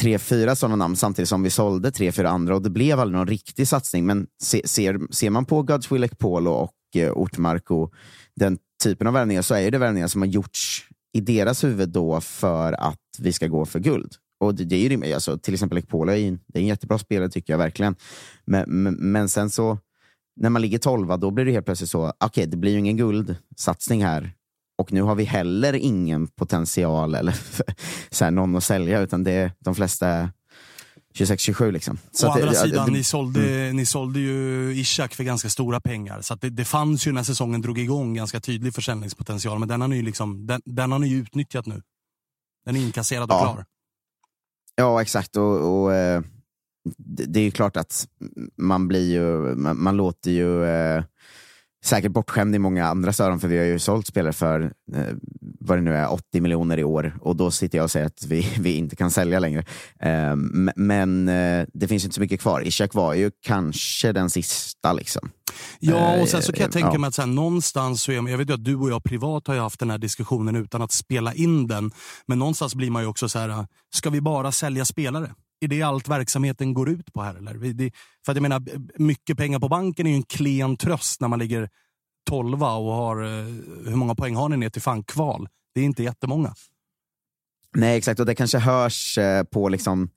tre, 0.00 0.18
fyra 0.18 0.56
sådana 0.56 0.76
namn 0.76 0.96
samtidigt 0.96 1.28
som 1.28 1.42
vi 1.42 1.50
sålde 1.50 1.90
tre, 1.90 2.12
fyra 2.12 2.28
andra 2.28 2.54
och 2.54 2.62
det 2.62 2.70
blev 2.70 3.00
aldrig 3.00 3.18
någon 3.18 3.26
riktig 3.26 3.68
satsning. 3.68 4.06
Men 4.06 4.26
se, 4.42 4.68
ser, 4.68 5.00
ser 5.10 5.30
man 5.30 5.44
på 5.44 5.62
Godswill 5.62 6.08
Polo 6.18 6.50
och 6.50 6.72
eh, 6.96 7.12
Ortmark 7.12 7.70
och 7.70 7.92
den 8.36 8.58
typen 8.82 9.06
av 9.06 9.12
värvningar 9.12 9.42
så 9.42 9.54
är 9.54 9.70
det 9.70 9.78
värvningar 9.78 10.08
som 10.08 10.22
har 10.22 10.28
gjorts 10.28 10.88
i 11.12 11.20
deras 11.20 11.64
huvud 11.64 11.88
då 11.88 12.20
för 12.20 12.72
att 12.72 13.00
vi 13.18 13.32
ska 13.32 13.46
gå 13.46 13.64
för 13.64 13.78
guld. 13.78 14.14
Och 14.40 14.54
det, 14.54 14.64
det 14.64 14.76
är 14.76 14.90
ju 14.90 15.14
alltså, 15.14 15.38
Till 15.38 15.54
exempel 15.54 15.78
Ekpolo 15.78 16.12
är 16.12 16.16
en, 16.16 16.40
det 16.46 16.58
är 16.58 16.62
en 16.62 16.68
jättebra 16.68 16.98
spelare 16.98 17.28
tycker 17.28 17.52
jag 17.52 17.58
verkligen. 17.58 17.96
Men, 18.44 18.82
men, 18.82 18.94
men 18.94 19.28
sen 19.28 19.50
så, 19.50 19.78
när 20.40 20.50
man 20.50 20.62
ligger 20.62 20.78
tolva, 20.78 21.16
då 21.16 21.30
blir 21.30 21.44
det 21.44 21.52
helt 21.52 21.66
plötsligt 21.66 21.90
så, 21.90 22.06
okej, 22.06 22.26
okay, 22.26 22.46
det 22.46 22.56
blir 22.56 22.72
ju 22.72 22.78
ingen 22.78 22.96
guldsatsning 22.96 24.04
här. 24.04 24.35
Och 24.78 24.92
nu 24.92 25.02
har 25.02 25.14
vi 25.14 25.24
heller 25.24 25.72
ingen 25.72 26.26
potential 26.26 27.14
eller 27.14 27.36
så 28.10 28.24
här, 28.24 28.30
någon 28.30 28.56
att 28.56 28.64
sälja, 28.64 29.00
utan 29.00 29.24
det, 29.24 29.52
de 29.58 29.74
flesta 29.74 30.08
är 30.08 30.30
26-27. 31.14 31.70
Liksom. 31.70 31.98
Så 32.12 32.28
Å 32.28 32.30
andra 32.30 32.50
det, 32.50 32.56
sidan, 32.56 32.86
det, 32.86 32.92
ni, 32.92 33.04
sålde, 33.04 33.40
mm. 33.40 33.76
ni 33.76 33.86
sålde 33.86 34.20
ju 34.20 34.72
Ishak 34.74 35.14
för 35.14 35.24
ganska 35.24 35.48
stora 35.48 35.80
pengar. 35.80 36.20
Så 36.20 36.34
det, 36.34 36.50
det 36.50 36.64
fanns 36.64 37.06
ju 37.06 37.12
när 37.12 37.22
säsongen 37.22 37.60
drog 37.62 37.78
igång 37.78 38.14
ganska 38.14 38.40
tydlig 38.40 38.74
försäljningspotential. 38.74 39.58
Men 39.58 39.68
den 39.68 39.80
har 39.80 39.88
ni, 39.88 40.02
liksom, 40.02 40.46
den, 40.46 40.60
den 40.64 40.92
har 40.92 40.98
ni 40.98 41.12
utnyttjat 41.12 41.66
nu. 41.66 41.82
Den 42.64 42.76
är 42.76 42.80
inkasserad 42.80 43.30
och 43.30 43.36
ja. 43.36 43.52
klar. 43.52 43.64
Ja, 44.74 45.02
exakt. 45.02 45.36
Och, 45.36 45.82
och 45.82 45.94
eh, 45.94 46.22
det 47.06 47.40
är 47.40 47.44
ju 47.44 47.50
klart 47.50 47.76
att 47.76 48.08
man 48.56 48.88
blir 48.88 49.10
ju, 49.12 49.56
man, 49.56 49.82
man 49.82 49.96
låter 49.96 50.30
ju 50.30 50.64
eh, 50.64 51.04
säkert 51.86 52.12
bortskämd 52.12 52.54
i 52.54 52.58
många 52.58 52.86
andra 52.86 53.12
öron, 53.20 53.40
för 53.40 53.48
vi 53.48 53.58
har 53.58 53.64
ju 53.64 53.78
sålt 53.78 54.06
spelare 54.06 54.32
för 54.32 54.60
eh, 54.94 55.04
vad 55.60 55.78
det 55.78 55.82
nu 55.82 55.94
är, 55.94 56.12
80 56.12 56.40
miljoner 56.40 56.78
i 56.78 56.84
år 56.84 57.18
och 57.20 57.36
då 57.36 57.50
sitter 57.50 57.78
jag 57.78 57.84
och 57.84 57.90
säger 57.90 58.06
att 58.06 58.26
vi, 58.26 58.52
vi 58.58 58.74
inte 58.74 58.96
kan 58.96 59.10
sälja 59.10 59.38
längre. 59.38 59.64
Eh, 60.00 60.36
men 60.76 61.28
eh, 61.28 61.66
det 61.72 61.88
finns 61.88 62.04
inte 62.04 62.14
så 62.14 62.20
mycket 62.20 62.40
kvar. 62.40 62.66
Ishak 62.66 62.94
var 62.94 63.14
ju 63.14 63.30
kanske 63.42 64.12
den 64.12 64.30
sista. 64.30 64.92
liksom. 64.92 65.30
Ja, 65.78 66.20
och 66.20 66.28
sen 66.28 66.42
så 66.42 66.52
kan 66.52 66.62
jag 66.62 66.72
tänka 66.72 66.98
mig 66.98 67.08
att 67.08 67.14
så 67.14 67.22
här, 67.22 67.28
någonstans, 67.28 68.02
så 68.02 68.12
är, 68.12 68.28
jag 68.28 68.38
vet 68.38 68.50
ju 68.50 68.54
att 68.54 68.64
du 68.64 68.76
och 68.76 68.90
jag 68.90 69.04
privat 69.04 69.46
har 69.46 69.54
ju 69.54 69.60
haft 69.60 69.80
den 69.80 69.90
här 69.90 69.98
diskussionen 69.98 70.56
utan 70.56 70.82
att 70.82 70.92
spela 70.92 71.34
in 71.34 71.66
den, 71.66 71.90
men 72.26 72.38
någonstans 72.38 72.74
blir 72.74 72.90
man 72.90 73.02
ju 73.02 73.08
också 73.08 73.28
så 73.28 73.38
här, 73.38 73.66
ska 73.94 74.10
vi 74.10 74.20
bara 74.20 74.52
sälja 74.52 74.84
spelare? 74.84 75.30
Är 75.60 75.68
det 75.68 75.82
allt 75.82 76.08
verksamheten 76.08 76.74
går 76.74 76.88
ut 76.88 77.12
på 77.12 77.22
här? 77.22 77.34
Eller? 77.34 77.54
Det, 77.54 77.90
för 78.24 78.32
att 78.32 78.36
jag 78.36 78.42
menar, 78.42 78.62
mycket 78.98 79.36
pengar 79.36 79.58
på 79.58 79.68
banken 79.68 80.06
är 80.06 80.10
ju 80.10 80.16
en 80.16 80.22
klen 80.22 80.76
tröst 80.76 81.20
när 81.20 81.28
man 81.28 81.38
ligger 81.38 81.68
tolva 82.26 82.72
och 82.72 82.92
har, 82.92 83.22
eh, 83.22 83.44
hur 83.86 83.94
många 83.94 84.14
poäng 84.14 84.36
har 84.36 84.48
ni 84.48 84.56
ner 84.56 84.70
till 84.70 84.82
fan 84.82 85.02
kval? 85.02 85.48
Det 85.74 85.80
är 85.80 85.84
inte 85.84 86.02
jättemånga. 86.02 86.54
Nej, 87.76 87.98
exakt. 87.98 88.20
Och 88.20 88.26
det 88.26 88.34
kanske 88.34 88.58
hörs 88.58 89.18
eh, 89.18 89.44
på 89.44 89.68
liksom, 89.68 90.10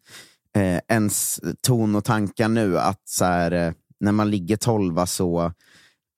eh, 0.56 0.80
ens 0.88 1.40
ton 1.62 1.96
och 1.96 2.04
tankar 2.04 2.48
nu 2.48 2.80
att 2.80 3.02
så 3.06 3.26
här, 3.26 3.52
eh, 3.52 3.74
när 4.00 4.12
man 4.12 4.32
ligger 4.32 4.58
tolva 4.58 5.06
så, 5.06 5.54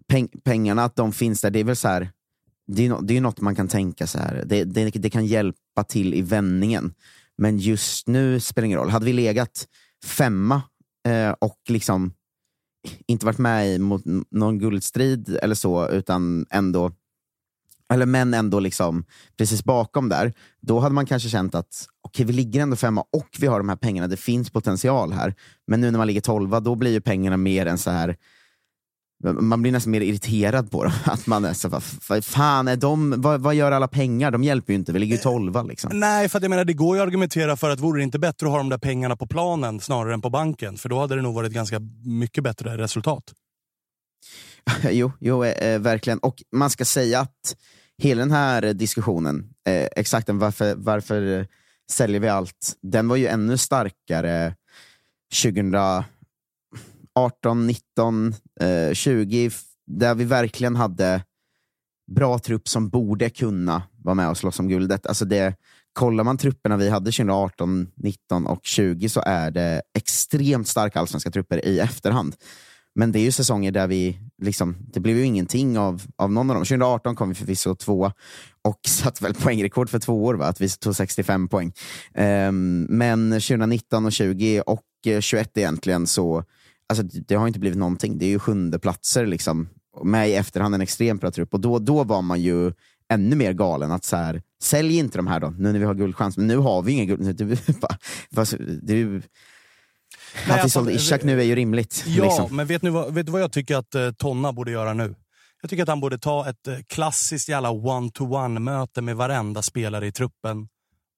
peng 0.07 0.27
pengarna 0.43 0.83
att 0.83 0.95
de 0.95 1.13
finns 1.13 1.41
där, 1.41 1.51
det 1.51 1.59
är 1.59 1.63
väl 1.63 1.75
så 1.75 1.87
här, 1.87 2.09
det 2.67 2.85
är, 2.85 2.89
no 2.89 3.01
det 3.01 3.17
är 3.17 3.21
något 3.21 3.41
man 3.41 3.55
kan 3.55 3.67
tänka 3.67 4.07
så 4.07 4.19
här. 4.19 4.43
Det, 4.45 4.63
det, 4.63 4.89
det 4.89 5.09
kan 5.09 5.25
hjälpa 5.25 5.83
till 5.83 6.13
i 6.13 6.21
vändningen. 6.21 6.93
Men 7.41 7.57
just 7.57 8.07
nu 8.07 8.39
spelar 8.39 8.61
det 8.61 8.65
ingen 8.65 8.79
roll. 8.79 8.89
Hade 8.89 9.05
vi 9.05 9.13
legat 9.13 9.67
femma 10.05 10.61
eh, 11.07 11.31
och 11.39 11.59
liksom 11.67 12.13
inte 13.07 13.25
varit 13.25 13.37
med 13.37 13.69
i 13.69 13.79
mot 13.79 14.03
någon 14.31 14.59
guldstrid 14.59 15.37
eller 15.41 15.55
så, 15.55 15.89
utan 15.89 16.45
ändå 16.49 16.91
eller 17.93 18.05
men 18.05 18.33
ändå 18.33 18.59
liksom 18.59 19.05
precis 19.37 19.63
bakom 19.63 20.09
där, 20.09 20.33
då 20.59 20.79
hade 20.79 20.95
man 20.95 21.05
kanske 21.05 21.29
känt 21.29 21.55
att 21.55 21.87
okay, 22.03 22.25
vi 22.25 22.33
ligger 22.33 22.61
ändå 22.61 22.75
femma 22.75 23.01
och 23.01 23.29
vi 23.39 23.47
har 23.47 23.59
de 23.59 23.69
här 23.69 23.75
pengarna, 23.75 24.07
det 24.07 24.17
finns 24.17 24.49
potential 24.49 25.13
här. 25.13 25.35
Men 25.67 25.81
nu 25.81 25.91
när 25.91 25.97
man 25.97 26.07
ligger 26.07 26.21
tolva, 26.21 26.59
då 26.59 26.75
blir 26.75 26.91
ju 26.91 27.01
pengarna 27.01 27.37
mer 27.37 27.65
än 27.65 27.77
så 27.77 27.91
här 27.91 28.17
man 29.23 29.61
blir 29.61 29.71
nästan 29.71 29.91
mer 29.91 30.01
irriterad 30.01 30.71
på 30.71 30.83
dem. 30.83 30.93
Att 31.05 31.27
man 31.27 31.45
är 31.45 31.53
så, 31.53 31.81
vad 32.09 32.25
fan 32.25 32.67
är 32.67 32.75
de, 32.75 33.21
vad, 33.21 33.41
vad, 33.41 33.55
gör 33.55 33.71
alla 33.71 33.87
pengar? 33.87 34.31
De 34.31 34.43
hjälper 34.43 34.73
ju 34.73 34.79
inte, 34.79 34.93
vi 34.93 34.99
ligger 34.99 35.15
ju 35.15 35.19
eh, 35.19 35.23
tolva. 35.23 35.63
Liksom. 35.63 35.99
Nej, 35.99 36.29
för 36.29 36.41
jag 36.41 36.49
menar, 36.49 36.65
det 36.65 36.73
går 36.73 36.95
ju 36.95 37.01
att 37.01 37.07
argumentera 37.07 37.57
för 37.57 37.69
att 37.69 37.79
vore 37.79 37.99
det 37.99 38.03
inte 38.03 38.19
bättre 38.19 38.47
att 38.47 38.51
ha 38.51 38.57
de 38.57 38.69
där 38.69 38.77
pengarna 38.77 39.15
på 39.15 39.27
planen 39.27 39.79
snarare 39.79 40.13
än 40.13 40.21
på 40.21 40.29
banken? 40.29 40.77
För 40.77 40.89
då 40.89 40.99
hade 40.99 41.15
det 41.15 41.21
nog 41.21 41.35
varit 41.35 41.51
ganska 41.51 41.79
mycket 42.05 42.43
bättre 42.43 42.77
resultat. 42.77 43.23
jo, 44.91 45.11
jo 45.19 45.43
eh, 45.43 45.79
verkligen. 45.79 46.19
Och 46.19 46.43
man 46.51 46.69
ska 46.69 46.85
säga 46.85 47.19
att 47.19 47.55
hela 47.97 48.19
den 48.19 48.31
här 48.31 48.73
diskussionen, 48.73 49.53
eh, 49.67 49.87
exakt 49.95 50.29
varför, 50.29 50.75
varför 50.77 51.47
säljer 51.91 52.19
vi 52.19 52.27
allt, 52.27 52.77
den 52.81 53.07
var 53.07 53.15
ju 53.15 53.27
ännu 53.27 53.57
starkare 53.57 54.55
18, 57.15 57.67
19, 57.67 58.35
eh, 58.59 58.93
20, 58.93 59.51
där 59.87 60.15
vi 60.15 60.23
verkligen 60.23 60.75
hade 60.75 61.23
bra 62.11 62.39
trupp 62.39 62.67
som 62.67 62.89
borde 62.89 63.29
kunna 63.29 63.83
vara 64.03 64.15
med 64.15 64.29
och 64.29 64.37
slåss 64.37 64.59
om 64.59 64.67
guldet. 64.67 65.05
Alltså 65.05 65.25
det, 65.25 65.55
kollar 65.93 66.23
man 66.23 66.37
trupperna 66.37 66.77
vi 66.77 66.89
hade 66.89 67.11
2018, 67.11 67.87
19 67.95 68.47
och 68.47 68.59
20 68.63 69.09
så 69.09 69.21
är 69.25 69.51
det 69.51 69.81
extremt 69.97 70.67
starka 70.67 70.99
allsvenska 70.99 71.31
trupper 71.31 71.65
i 71.65 71.79
efterhand. 71.79 72.35
Men 72.95 73.11
det 73.11 73.19
är 73.19 73.23
ju 73.23 73.31
säsonger 73.31 73.71
där 73.71 73.87
vi, 73.87 74.17
liksom, 74.41 74.75
det 74.79 74.99
blev 74.99 75.17
ju 75.17 75.25
ingenting 75.25 75.77
av, 75.77 76.01
av 76.15 76.31
någon 76.31 76.49
av 76.49 76.55
dem. 76.55 76.65
2018 76.65 77.15
kom 77.15 77.29
vi 77.29 77.35
förvisso 77.35 77.75
två 77.75 78.11
och 78.61 78.79
satte 78.87 79.23
väl 79.23 79.33
poängrekord 79.33 79.89
för 79.89 79.99
två 79.99 80.25
år, 80.25 80.33
va? 80.33 80.45
att 80.45 80.61
vi 80.61 80.69
tog 80.69 80.95
65 80.95 81.47
poäng. 81.47 81.73
Um, 82.13 82.81
men 82.83 83.31
2019 83.31 84.05
och 84.05 84.11
20 84.11 84.61
och 84.61 84.83
21 85.19 85.57
egentligen 85.57 86.07
så, 86.07 86.43
alltså, 86.91 87.21
det 87.27 87.35
har 87.35 87.47
inte 87.47 87.59
blivit 87.59 87.79
någonting. 87.79 88.17
Det 88.17 88.25
är 88.25 88.29
ju 88.29 88.39
sjunde 88.39 88.79
platser 88.79 89.25
liksom. 89.25 89.69
Med 90.03 90.29
i 90.29 90.33
efterhand 90.33 90.75
en 90.75 90.81
extremt 90.81 91.21
bra 91.21 91.31
trupp 91.31 91.53
och 91.53 91.59
då, 91.59 91.79
då 91.79 92.03
var 92.03 92.21
man 92.21 92.41
ju 92.41 92.71
ännu 93.09 93.35
mer 93.35 93.53
galen 93.53 93.91
att 93.91 94.05
så 94.05 94.15
här, 94.15 94.41
sälj 94.61 94.97
inte 94.97 95.17
de 95.17 95.27
här 95.27 95.39
då, 95.39 95.49
nu 95.49 95.71
när 95.71 95.79
vi 95.79 95.85
har 95.85 95.93
guldchans. 95.93 96.37
Men 96.37 96.47
nu 96.47 96.57
har 96.57 96.81
vi 96.81 96.91
ingen 96.91 97.07
guld. 97.07 97.35
Det, 97.37 97.45
det, 98.81 99.21
att 100.43 100.47
vi 100.47 100.51
alltså, 100.51 100.69
sålde 100.69 100.93
Ishak 100.93 101.23
nu 101.23 101.39
är 101.39 101.45
ju 101.45 101.55
rimligt. 101.55 102.03
Ja, 102.07 102.23
liksom. 102.23 102.55
men 102.55 102.67
vet, 102.67 102.81
du 102.81 102.89
vad, 102.89 103.13
vet 103.13 103.25
du 103.25 103.31
vad 103.31 103.41
jag 103.41 103.51
tycker 103.51 103.75
att 103.75 103.95
uh, 103.95 104.11
Tonna 104.11 104.53
borde 104.53 104.71
göra 104.71 104.93
nu? 104.93 105.15
Jag 105.61 105.69
tycker 105.69 105.83
att 105.83 105.89
han 105.89 105.99
borde 105.99 106.17
ta 106.17 106.49
ett 106.49 106.67
uh, 106.67 106.75
klassiskt 106.87 107.49
jävla 107.49 107.71
one-to-one-möte 107.71 109.01
med 109.01 109.15
varenda 109.15 109.61
spelare 109.61 110.07
i 110.07 110.11
truppen 110.11 110.67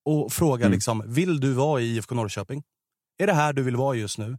och 0.06 0.34
fråga 0.34 0.66
mm. 0.66 0.74
liksom, 0.76 1.04
vill 1.08 1.40
du 1.40 1.54
vara 1.54 1.82
i 1.82 1.96
IFK 1.96 2.16
Norrköping? 2.16 2.64
Är 3.18 3.28
det 3.28 3.34
här 3.34 3.54
du 3.54 3.64
vill 3.64 3.76
vara 3.76 3.96
just 3.96 4.18
nu? 4.18 4.38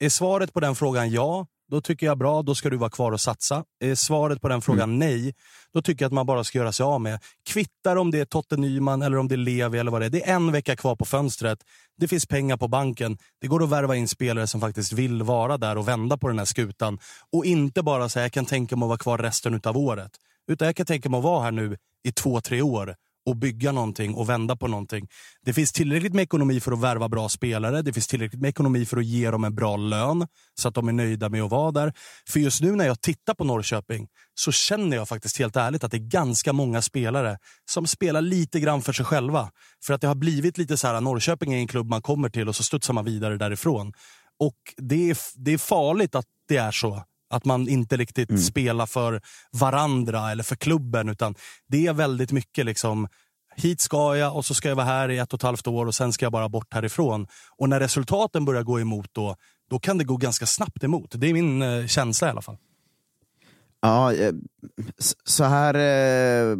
Är 0.00 0.08
svaret 0.08 0.52
på 0.52 0.60
den 0.60 0.74
frågan 0.74 1.10
ja, 1.10 1.46
då 1.70 1.80
tycker 1.80 2.06
jag 2.06 2.18
bra, 2.18 2.42
då 2.42 2.54
ska 2.54 2.70
du 2.70 2.76
vara 2.76 2.90
kvar 2.90 3.12
och 3.12 3.20
satsa. 3.20 3.64
Är 3.80 3.94
svaret 3.94 4.40
på 4.40 4.48
den 4.48 4.62
frågan 4.62 4.82
mm. 4.82 4.98
nej, 4.98 5.34
då 5.72 5.82
tycker 5.82 6.04
jag 6.04 6.08
att 6.08 6.12
man 6.12 6.26
bara 6.26 6.44
ska 6.44 6.58
göra 6.58 6.72
sig 6.72 6.84
av 6.84 7.00
med. 7.00 7.20
Kvittar 7.46 7.96
om 7.96 8.10
det 8.10 8.20
är 8.20 8.24
Totte 8.24 8.56
Nyman 8.56 9.02
eller 9.02 9.16
om 9.16 9.28
det 9.28 9.34
är 9.34 9.36
Levi 9.36 9.78
eller 9.78 9.90
vad 9.90 10.00
det 10.00 10.06
är. 10.06 10.10
Det 10.10 10.28
är 10.28 10.34
en 10.34 10.52
vecka 10.52 10.76
kvar 10.76 10.96
på 10.96 11.04
fönstret. 11.04 11.58
Det 11.96 12.08
finns 12.08 12.26
pengar 12.26 12.56
på 12.56 12.68
banken. 12.68 13.18
Det 13.40 13.46
går 13.46 13.62
att 13.62 13.70
värva 13.70 13.96
in 13.96 14.08
spelare 14.08 14.46
som 14.46 14.60
faktiskt 14.60 14.92
vill 14.92 15.22
vara 15.22 15.58
där 15.58 15.78
och 15.78 15.88
vända 15.88 16.16
på 16.16 16.28
den 16.28 16.38
här 16.38 16.46
skutan. 16.46 16.98
Och 17.32 17.44
inte 17.44 17.82
bara 17.82 18.08
säga 18.08 18.24
jag 18.24 18.32
kan 18.32 18.46
tänka 18.46 18.76
mig 18.76 18.84
att 18.84 18.88
vara 18.88 18.98
kvar 18.98 19.18
resten 19.18 19.60
av 19.64 19.76
året. 19.76 20.10
Utan 20.50 20.66
jag 20.66 20.76
kan 20.76 20.86
tänka 20.86 21.08
mig 21.08 21.18
att 21.18 21.24
vara 21.24 21.42
här 21.42 21.52
nu 21.52 21.76
i 22.04 22.12
två, 22.12 22.40
tre 22.40 22.62
år 22.62 22.94
och 23.28 23.36
bygga 23.36 23.72
någonting 23.72 24.14
och 24.14 24.28
vända 24.28 24.56
på 24.56 24.68
någonting. 24.68 25.08
Det 25.44 25.52
finns 25.52 25.72
tillräckligt 25.72 26.14
med 26.14 26.22
ekonomi 26.22 26.60
för 26.60 26.72
att 26.72 26.80
värva 26.80 27.08
bra 27.08 27.28
spelare. 27.28 27.82
Det 27.82 27.92
finns 27.92 28.06
tillräckligt 28.06 28.40
med 28.40 28.48
ekonomi 28.48 28.86
för 28.86 28.96
att 28.96 29.04
ge 29.04 29.30
dem 29.30 29.44
en 29.44 29.54
bra 29.54 29.76
lön 29.76 30.26
så 30.60 30.68
att 30.68 30.74
de 30.74 30.88
är 30.88 30.92
nöjda 30.92 31.28
med 31.28 31.42
att 31.42 31.50
vara 31.50 31.70
där. 31.70 31.92
För 32.28 32.40
just 32.40 32.60
nu 32.62 32.76
när 32.76 32.86
jag 32.86 33.00
tittar 33.00 33.34
på 33.34 33.44
Norrköping 33.44 34.08
så 34.34 34.52
känner 34.52 34.96
jag 34.96 35.08
faktiskt 35.08 35.38
helt 35.38 35.56
ärligt 35.56 35.84
att 35.84 35.90
det 35.90 35.96
är 35.96 36.08
ganska 36.08 36.52
många 36.52 36.82
spelare 36.82 37.38
som 37.70 37.86
spelar 37.86 38.20
lite 38.20 38.60
grann 38.60 38.82
för 38.82 38.92
sig 38.92 39.04
själva. 39.04 39.50
För 39.84 39.94
att 39.94 40.00
det 40.00 40.08
har 40.08 40.14
blivit 40.14 40.58
lite 40.58 40.76
så 40.76 40.86
här, 40.86 41.00
Norrköping 41.00 41.52
är 41.52 41.58
en 41.58 41.68
klubb 41.68 41.88
man 41.88 42.02
kommer 42.02 42.28
till 42.28 42.48
och 42.48 42.56
så 42.56 42.62
studsar 42.62 42.94
man 42.94 43.04
vidare 43.04 43.36
därifrån. 43.36 43.92
Och 44.38 44.56
det 44.76 45.10
är, 45.10 45.18
det 45.34 45.52
är 45.52 45.58
farligt 45.58 46.14
att 46.14 46.26
det 46.48 46.56
är 46.56 46.70
så. 46.70 47.02
Att 47.30 47.44
man 47.44 47.68
inte 47.68 47.96
riktigt 47.96 48.30
mm. 48.30 48.42
spelar 48.42 48.86
för 48.86 49.20
varandra 49.52 50.30
eller 50.30 50.42
för 50.42 50.56
klubben. 50.56 51.08
Utan 51.08 51.34
det 51.68 51.86
är 51.86 51.92
väldigt 51.92 52.32
mycket 52.32 52.66
liksom 52.66 53.08
hit 53.56 53.80
ska 53.80 54.16
jag 54.16 54.36
och 54.36 54.44
så 54.44 54.54
ska 54.54 54.68
jag 54.68 54.76
vara 54.76 54.86
här 54.86 55.08
i 55.08 55.18
ett 55.18 55.32
och 55.32 55.38
ett 55.38 55.42
halvt 55.42 55.66
år 55.66 55.86
och 55.86 55.94
sen 55.94 56.12
ska 56.12 56.24
jag 56.24 56.32
bara 56.32 56.48
bort 56.48 56.74
härifrån. 56.74 57.26
Och 57.56 57.68
när 57.68 57.80
resultaten 57.80 58.44
börjar 58.44 58.62
gå 58.62 58.80
emot 58.80 59.08
då, 59.12 59.36
då 59.70 59.78
kan 59.78 59.98
det 59.98 60.04
gå 60.04 60.16
ganska 60.16 60.46
snabbt 60.46 60.84
emot. 60.84 61.14
Det 61.16 61.26
är 61.26 61.32
min 61.32 61.62
eh, 61.62 61.86
känsla 61.86 62.28
i 62.28 62.30
alla 62.30 62.42
fall. 62.42 62.56
Ja, 63.80 64.14
eh, 64.14 64.32
så 65.24 65.44
här 65.44 65.74
eh, 65.74 66.56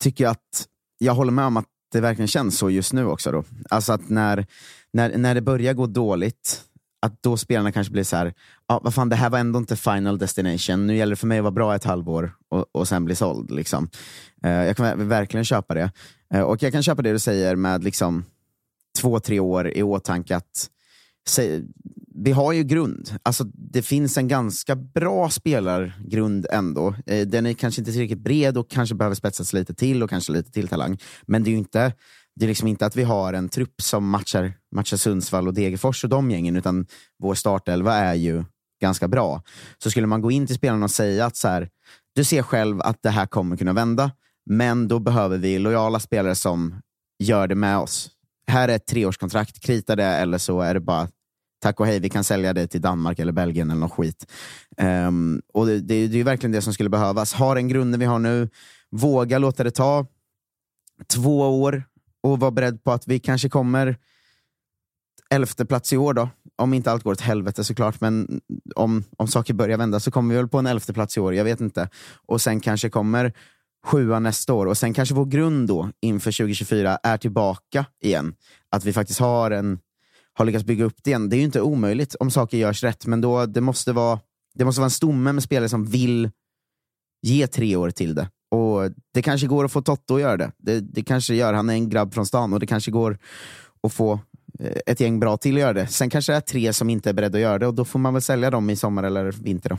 tycker 0.00 0.24
jag 0.24 0.30
att 0.30 0.66
jag 0.98 1.14
håller 1.14 1.32
med 1.32 1.44
om 1.44 1.56
att 1.56 1.66
det 1.92 2.00
verkligen 2.00 2.28
känns 2.28 2.58
så 2.58 2.70
just 2.70 2.92
nu 2.92 3.06
också. 3.06 3.32
Då. 3.32 3.44
Alltså 3.70 3.92
att 3.92 4.08
när, 4.08 4.46
när, 4.92 5.18
när 5.18 5.34
det 5.34 5.40
börjar 5.40 5.74
gå 5.74 5.86
dåligt, 5.86 6.64
att 7.04 7.22
då 7.22 7.36
spelarna 7.36 7.72
kanske 7.72 7.92
blir 7.92 8.04
så 8.04 8.16
här, 8.16 8.34
ah, 8.66 8.80
vad 8.82 8.94
fan, 8.94 9.08
det 9.08 9.16
här 9.16 9.30
var 9.30 9.38
ändå 9.38 9.58
inte 9.58 9.76
final 9.76 10.18
destination, 10.18 10.86
nu 10.86 10.96
gäller 10.96 11.10
det 11.10 11.16
för 11.16 11.26
mig 11.26 11.38
att 11.38 11.44
vara 11.44 11.52
bra 11.52 11.74
ett 11.74 11.84
halvår 11.84 12.32
och, 12.48 12.66
och 12.72 12.88
sen 12.88 13.04
bli 13.04 13.14
såld. 13.14 13.50
Liksom. 13.50 13.88
Uh, 14.46 14.50
jag 14.50 14.76
kan 14.76 15.08
verkligen 15.08 15.44
köpa 15.44 15.74
det. 15.74 15.92
Uh, 16.34 16.40
och 16.40 16.62
jag 16.62 16.72
kan 16.72 16.82
köpa 16.82 17.02
det 17.02 17.12
du 17.12 17.18
säger 17.18 17.56
med 17.56 17.84
liksom, 17.84 18.24
två, 18.98 19.20
tre 19.20 19.40
år 19.40 19.68
i 19.68 19.82
åtanke 19.82 20.36
att 20.36 20.70
se, 21.28 21.62
vi 22.14 22.32
har 22.32 22.52
ju 22.52 22.62
grund. 22.62 23.10
Alltså, 23.22 23.44
det 23.44 23.82
finns 23.82 24.18
en 24.18 24.28
ganska 24.28 24.76
bra 24.76 25.30
spelargrund 25.30 26.46
ändå. 26.50 26.94
Uh, 27.10 27.20
den 27.26 27.46
är 27.46 27.52
kanske 27.52 27.80
inte 27.80 27.92
tillräckligt 27.92 28.18
bred 28.18 28.58
och 28.58 28.70
kanske 28.70 28.94
behöver 28.94 29.14
spetsas 29.14 29.52
lite 29.52 29.74
till 29.74 30.02
och 30.02 30.10
kanske 30.10 30.32
lite 30.32 30.50
till 30.50 30.68
talang. 30.68 30.98
Men 31.22 31.44
det 31.44 31.50
är 31.50 31.52
ju 31.52 31.58
inte 31.58 31.92
det 32.36 32.44
är 32.44 32.48
liksom 32.48 32.68
inte 32.68 32.86
att 32.86 32.96
vi 32.96 33.02
har 33.02 33.32
en 33.32 33.48
trupp 33.48 33.82
som 33.82 34.08
matchar, 34.08 34.52
matchar 34.74 34.96
Sundsvall 34.96 35.48
och 35.48 35.54
Degerfors 35.54 36.04
och 36.04 36.10
de 36.10 36.30
gängen, 36.30 36.56
utan 36.56 36.86
vår 37.18 37.34
startelva 37.34 37.94
är 37.94 38.14
ju 38.14 38.44
ganska 38.80 39.08
bra. 39.08 39.42
Så 39.78 39.90
skulle 39.90 40.06
man 40.06 40.20
gå 40.20 40.30
in 40.30 40.46
till 40.46 40.56
spelarna 40.56 40.84
och 40.84 40.90
säga 40.90 41.26
att 41.26 41.36
så 41.36 41.48
här, 41.48 41.68
du 42.14 42.24
ser 42.24 42.42
själv 42.42 42.80
att 42.80 43.02
det 43.02 43.10
här 43.10 43.26
kommer 43.26 43.56
kunna 43.56 43.72
vända, 43.72 44.10
men 44.50 44.88
då 44.88 44.98
behöver 44.98 45.38
vi 45.38 45.58
lojala 45.58 46.00
spelare 46.00 46.34
som 46.34 46.80
gör 47.18 47.48
det 47.48 47.54
med 47.54 47.78
oss. 47.78 48.10
Här 48.46 48.68
är 48.68 48.76
ett 48.76 48.86
treårskontrakt, 48.86 49.60
krita 49.60 49.96
det 49.96 50.04
eller 50.04 50.38
så 50.38 50.60
är 50.60 50.74
det 50.74 50.80
bara 50.80 51.08
tack 51.62 51.80
och 51.80 51.86
hej, 51.86 52.00
vi 52.00 52.08
kan 52.08 52.24
sälja 52.24 52.52
det 52.52 52.66
till 52.66 52.80
Danmark 52.80 53.18
eller 53.18 53.32
Belgien 53.32 53.70
eller 53.70 53.80
något 53.80 53.92
skit. 53.92 54.26
Um, 54.82 55.42
och 55.54 55.66
det, 55.66 55.80
det, 55.80 56.06
det 56.06 56.20
är 56.20 56.24
verkligen 56.24 56.52
det 56.52 56.62
som 56.62 56.74
skulle 56.74 56.90
behövas. 56.90 57.34
Ha 57.34 57.54
den 57.54 57.68
grunden 57.68 58.00
vi 58.00 58.06
har 58.06 58.18
nu, 58.18 58.48
våga 58.90 59.38
låta 59.38 59.64
det 59.64 59.70
ta 59.70 60.06
två 61.06 61.62
år 61.62 61.84
och 62.24 62.40
vara 62.40 62.50
beredd 62.50 62.84
på 62.84 62.92
att 62.92 63.08
vi 63.08 63.18
kanske 63.18 63.48
kommer 63.48 63.96
elfte 65.30 65.64
plats 65.64 65.92
i 65.92 65.96
år 65.96 66.14
då. 66.14 66.28
Om 66.56 66.74
inte 66.74 66.90
allt 66.90 67.02
går 67.02 67.12
åt 67.12 67.20
helvete 67.20 67.64
såklart, 67.64 68.00
men 68.00 68.40
om, 68.76 69.04
om 69.16 69.28
saker 69.28 69.54
börjar 69.54 69.78
vända 69.78 70.00
så 70.00 70.10
kommer 70.10 70.34
vi 70.34 70.40
väl 70.40 70.48
på 70.48 70.58
en 70.58 70.66
elfte 70.66 70.92
plats 70.92 71.16
i 71.16 71.20
år, 71.20 71.34
jag 71.34 71.44
vet 71.44 71.60
inte. 71.60 71.88
Och 72.26 72.40
sen 72.40 72.60
kanske 72.60 72.90
kommer 72.90 73.32
sjua 73.86 74.18
nästa 74.18 74.52
år 74.52 74.66
och 74.66 74.78
sen 74.78 74.94
kanske 74.94 75.14
vår 75.14 75.24
grund 75.24 75.68
då 75.68 75.90
inför 76.00 76.32
2024 76.32 76.98
är 77.02 77.16
tillbaka 77.16 77.86
igen. 78.02 78.34
Att 78.70 78.84
vi 78.84 78.92
faktiskt 78.92 79.20
har, 79.20 79.50
en, 79.50 79.78
har 80.32 80.44
lyckats 80.44 80.64
bygga 80.64 80.84
upp 80.84 80.96
det 81.02 81.10
igen. 81.10 81.28
Det 81.28 81.36
är 81.36 81.38
ju 81.38 81.44
inte 81.44 81.60
omöjligt 81.60 82.14
om 82.14 82.30
saker 82.30 82.58
görs 82.58 82.82
rätt, 82.82 83.06
men 83.06 83.20
då, 83.20 83.46
det, 83.46 83.60
måste 83.60 83.92
vara, 83.92 84.20
det 84.54 84.64
måste 84.64 84.80
vara 84.80 84.86
en 84.86 84.90
stomme 84.90 85.32
med 85.32 85.42
spelare 85.42 85.68
som 85.68 85.84
vill 85.84 86.30
ge 87.22 87.46
tre 87.46 87.76
år 87.76 87.90
till 87.90 88.14
det. 88.14 88.28
Och 88.54 88.90
Det 89.14 89.22
kanske 89.22 89.46
går 89.46 89.64
att 89.64 89.72
få 89.72 89.82
Totto 89.82 90.14
att 90.14 90.20
göra 90.20 90.36
det. 90.36 90.52
det. 90.58 90.80
Det 90.80 91.02
kanske 91.02 91.34
gör. 91.34 91.52
Han 91.52 91.70
är 91.70 91.74
en 91.74 91.88
grabb 91.88 92.14
från 92.14 92.26
stan 92.26 92.52
och 92.52 92.60
det 92.60 92.66
kanske 92.66 92.90
går 92.90 93.18
att 93.82 93.92
få 93.92 94.20
eh, 94.60 94.76
ett 94.86 95.00
gäng 95.00 95.20
bra 95.20 95.36
till 95.36 95.54
att 95.54 95.60
göra 95.60 95.72
det. 95.72 95.86
Sen 95.86 96.10
kanske 96.10 96.32
det 96.32 96.36
är 96.36 96.40
tre 96.40 96.72
som 96.72 96.90
inte 96.90 97.10
är 97.10 97.14
beredda 97.14 97.38
att 97.38 97.42
göra 97.42 97.58
det 97.58 97.66
och 97.66 97.74
då 97.74 97.84
får 97.84 97.98
man 97.98 98.12
väl 98.12 98.22
sälja 98.22 98.50
dem 98.50 98.70
i 98.70 98.76
sommar 98.76 99.02
eller 99.02 99.32
vinter. 99.32 99.70
Då. 99.70 99.78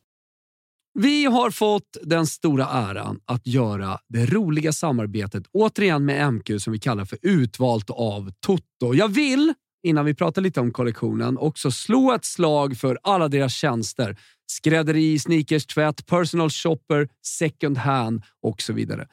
Vi 0.93 1.25
har 1.25 1.51
fått 1.51 1.97
den 2.03 2.27
stora 2.27 2.67
äran 2.67 3.19
att 3.25 3.47
göra 3.47 3.99
det 4.09 4.25
roliga 4.25 4.73
samarbetet 4.73 5.43
återigen 5.51 6.05
med 6.05 6.33
MQ 6.33 6.49
som 6.59 6.73
vi 6.73 6.79
kallar 6.79 7.05
för 7.05 7.17
Utvalt 7.21 7.89
av 7.89 8.31
Toto. 8.39 8.93
Jag 8.93 9.07
vill, 9.07 9.53
innan 9.83 10.05
vi 10.05 10.13
pratar 10.13 10.41
lite 10.41 10.59
om 10.59 10.71
kollektionen, 10.71 11.37
också 11.37 11.71
slå 11.71 12.13
ett 12.13 12.25
slag 12.25 12.77
för 12.77 12.99
alla 13.03 13.27
deras 13.27 13.53
tjänster. 13.53 14.17
Skrädderi, 14.51 15.19
sneakers, 15.19 15.65
tvätt, 15.65 16.05
personal 16.05 16.49
shopper, 16.49 17.09
second 17.25 17.77
hand 17.77 18.23
och 18.41 18.61
så 18.61 18.73
vidare. 18.73 19.07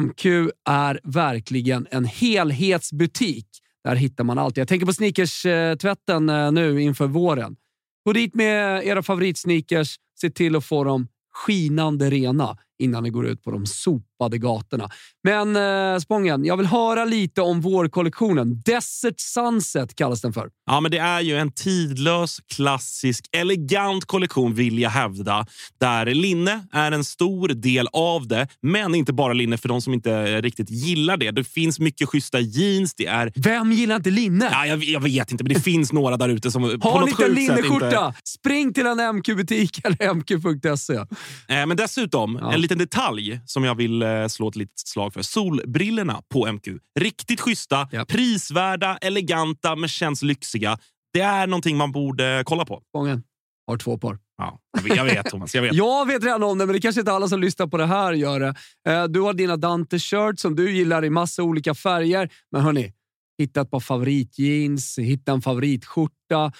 MQ 0.00 0.26
är 0.68 1.00
verkligen 1.02 1.86
en 1.90 2.04
helhetsbutik. 2.04 3.46
Där 3.84 3.94
hittar 3.94 4.24
man 4.24 4.38
allt. 4.38 4.56
Jag 4.56 4.68
tänker 4.68 4.86
på 4.86 4.92
sneakers-tvätten 4.92 6.28
eh, 6.28 6.52
nu 6.52 6.82
inför 6.82 7.06
våren. 7.06 7.56
Gå 8.04 8.12
dit 8.12 8.34
med 8.34 8.86
era 8.86 9.02
favoritsneakers. 9.02 9.96
Se 10.20 10.30
till 10.30 10.56
att 10.56 10.64
få 10.64 10.84
dem 10.84 11.08
skinande 11.34 12.10
rena 12.10 12.56
innan 12.80 13.02
ni 13.02 13.10
går 13.10 13.26
ut 13.26 13.42
på 13.42 13.50
de 13.50 13.66
sopade 13.66 14.38
gatorna. 14.38 14.88
Men 15.24 15.56
eh, 15.56 15.98
Spången, 15.98 16.44
jag 16.44 16.56
vill 16.56 16.66
höra 16.66 17.04
lite 17.04 17.40
om 17.42 17.60
vårkollektionen. 17.60 18.60
Desert 18.64 19.20
Sunset 19.20 19.94
kallas 19.94 20.20
den 20.20 20.32
för. 20.32 20.48
Ja, 20.66 20.80
men 20.80 20.90
det 20.90 20.98
är 20.98 21.20
ju 21.20 21.36
en 21.36 21.52
tidlös, 21.52 22.38
klassisk, 22.54 23.24
elegant 23.36 24.04
kollektion 24.04 24.54
vill 24.54 24.78
jag 24.78 24.90
hävda. 24.90 25.46
Där 25.80 26.06
linne 26.06 26.66
är 26.72 26.92
en 26.92 27.04
stor 27.04 27.48
del 27.48 27.88
av 27.92 28.26
det, 28.28 28.48
men 28.62 28.94
inte 28.94 29.12
bara 29.12 29.32
linne 29.32 29.58
för 29.58 29.68
de 29.68 29.82
som 29.82 29.94
inte 29.94 30.40
riktigt 30.42 30.70
gillar 30.70 31.16
det. 31.16 31.30
Det 31.30 31.44
finns 31.44 31.80
mycket 31.80 32.08
schyssta 32.08 32.40
jeans. 32.40 32.94
Det 32.94 33.06
är... 33.06 33.32
Vem 33.34 33.72
gillar 33.72 33.96
inte 33.96 34.10
linne? 34.10 34.48
Ja, 34.52 34.66
jag, 34.66 34.84
jag 34.84 35.00
vet 35.00 35.32
inte, 35.32 35.44
men 35.44 35.54
det 35.54 35.60
finns 35.60 35.92
några 36.00 36.16
där 36.16 36.28
ute 36.28 36.50
som 36.50 36.62
Har 36.62 37.04
ni 37.04 37.10
inte 37.10 37.24
en 37.24 37.28
sätt 37.28 37.36
linneskjorta? 37.36 37.86
inte... 37.86 38.12
Spring 38.24 38.74
till 38.74 38.86
en 38.86 39.16
MQ-butik 39.16 39.80
eller 39.84 40.14
mq.se. 40.14 40.94
Eh, 40.94 41.06
Men 41.66 41.76
dessutom, 41.76 42.38
Ja. 42.40 42.52
en 42.52 42.60
liten 42.70 42.78
detalj 42.78 43.40
som 43.46 43.64
jag 43.64 43.74
vill 43.74 44.02
eh, 44.02 44.26
slå 44.26 44.48
ett 44.48 44.56
litet 44.56 44.78
slag 44.78 45.14
för. 45.14 45.22
Solbrillorna 45.22 46.22
på 46.32 46.52
MQ. 46.52 46.68
Riktigt 47.00 47.40
schyssta, 47.40 47.88
Japp. 47.92 48.08
prisvärda, 48.08 48.96
eleganta 48.96 49.76
men 49.76 49.88
känns 49.88 50.22
lyxiga. 50.22 50.78
Det 51.12 51.20
är 51.20 51.46
någonting 51.46 51.76
man 51.76 51.92
borde 51.92 52.42
kolla 52.46 52.64
på. 52.64 52.82
Spången 52.88 53.22
har 53.66 53.76
två 53.76 53.98
par. 53.98 54.18
Ja, 54.38 54.58
jag 54.76 54.82
vet, 54.82 54.96
jag 54.96 55.04
vet 55.04 55.26
Thomas. 55.26 55.54
Jag 55.54 55.62
vet. 55.62 55.74
Jag 55.74 56.06
vet 56.06 56.24
redan 56.24 56.42
om 56.42 56.58
det, 56.58 56.66
men 56.66 56.72
det 56.74 56.80
kanske 56.80 57.00
inte 57.00 57.12
alla 57.12 57.28
som 57.28 57.40
lyssnar 57.40 57.66
på 57.66 57.76
det 57.76 57.86
här 57.86 58.12
gör 58.12 58.40
det. 58.40 58.54
Eh, 58.88 59.04
Du 59.04 59.20
har 59.20 59.34
dina 59.34 59.56
Dante-shirts 59.56 60.42
som 60.42 60.56
du 60.56 60.72
gillar 60.76 61.04
i 61.04 61.10
massa 61.10 61.42
olika 61.42 61.74
färger. 61.74 62.28
Men 62.52 62.62
hörni, 62.62 62.92
hitta 63.38 63.60
ett 63.60 63.70
par 63.70 63.80
favoritjeans, 63.80 64.98
hitta 64.98 65.32
en 65.32 65.42
favoritskjorta. 65.42 66.52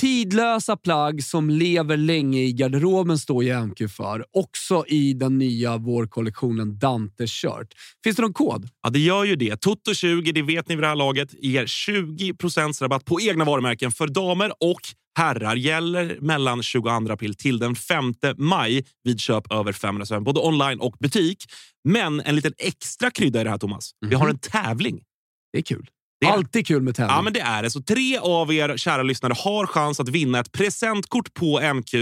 Tidlösa 0.00 0.76
plagg 0.76 1.24
som 1.24 1.50
lever 1.50 1.96
länge 1.96 2.40
i 2.40 2.52
garderoben 2.52 3.18
står 3.18 3.44
ju 3.44 3.66
MQ 3.66 3.90
för. 3.90 4.24
Också 4.32 4.84
i 4.86 5.12
den 5.12 5.38
nya 5.38 5.76
vårkollektionen 5.76 6.78
Dante 6.78 7.26
Shirt. 7.26 7.74
Finns 8.04 8.16
det 8.16 8.22
någon 8.22 8.32
kod? 8.32 8.68
Ja, 8.82 8.90
det 8.90 8.98
gör 8.98 9.24
ju 9.24 9.36
det. 9.36 9.64
Toto20, 9.64 10.32
det 10.32 10.42
vet 10.42 10.68
ni 10.68 10.74
vid 10.74 10.82
det 10.82 10.88
här 10.88 10.96
laget, 10.96 11.34
ger 11.38 11.66
20 11.66 12.32
rabatt 12.80 13.04
på 13.04 13.20
egna 13.20 13.44
varumärken 13.44 13.92
för 13.92 14.06
damer 14.06 14.52
och 14.60 14.80
herrar. 15.18 15.56
Gäller 15.56 16.18
mellan 16.20 16.62
22 16.62 16.90
april 16.90 17.34
till 17.34 17.58
den 17.58 17.74
5 17.76 18.14
maj 18.36 18.84
vid 19.04 19.20
köp 19.20 19.52
över 19.52 19.72
500 19.72 20.06
spänn, 20.06 20.24
både 20.24 20.40
online 20.40 20.80
och 20.80 20.96
butik. 21.00 21.44
Men 21.84 22.20
en 22.20 22.36
liten 22.36 22.52
extra 22.58 23.10
krydda 23.10 23.40
i 23.40 23.44
det 23.44 23.50
här, 23.50 23.58
Thomas. 23.58 23.90
Vi 24.06 24.14
har 24.14 24.28
en 24.28 24.38
tävling. 24.38 25.00
Det 25.52 25.58
är 25.58 25.62
kul. 25.62 25.90
Det 26.20 26.26
är- 26.26 26.32
Alltid 26.32 26.66
kul 26.66 26.82
med 26.82 26.96
tävling. 26.96 27.16
Ja, 27.16 27.22
men 27.22 27.32
det 27.32 27.40
är 27.40 27.62
det. 27.62 27.70
Så 27.70 27.82
tre 27.82 28.18
av 28.18 28.52
er 28.52 28.76
kära 28.76 29.02
lyssnare 29.02 29.32
har 29.36 29.66
chans 29.66 30.00
att 30.00 30.08
vinna 30.08 30.40
ett 30.40 30.52
presentkort 30.52 31.34
på 31.34 31.60
MQ. 31.60 31.94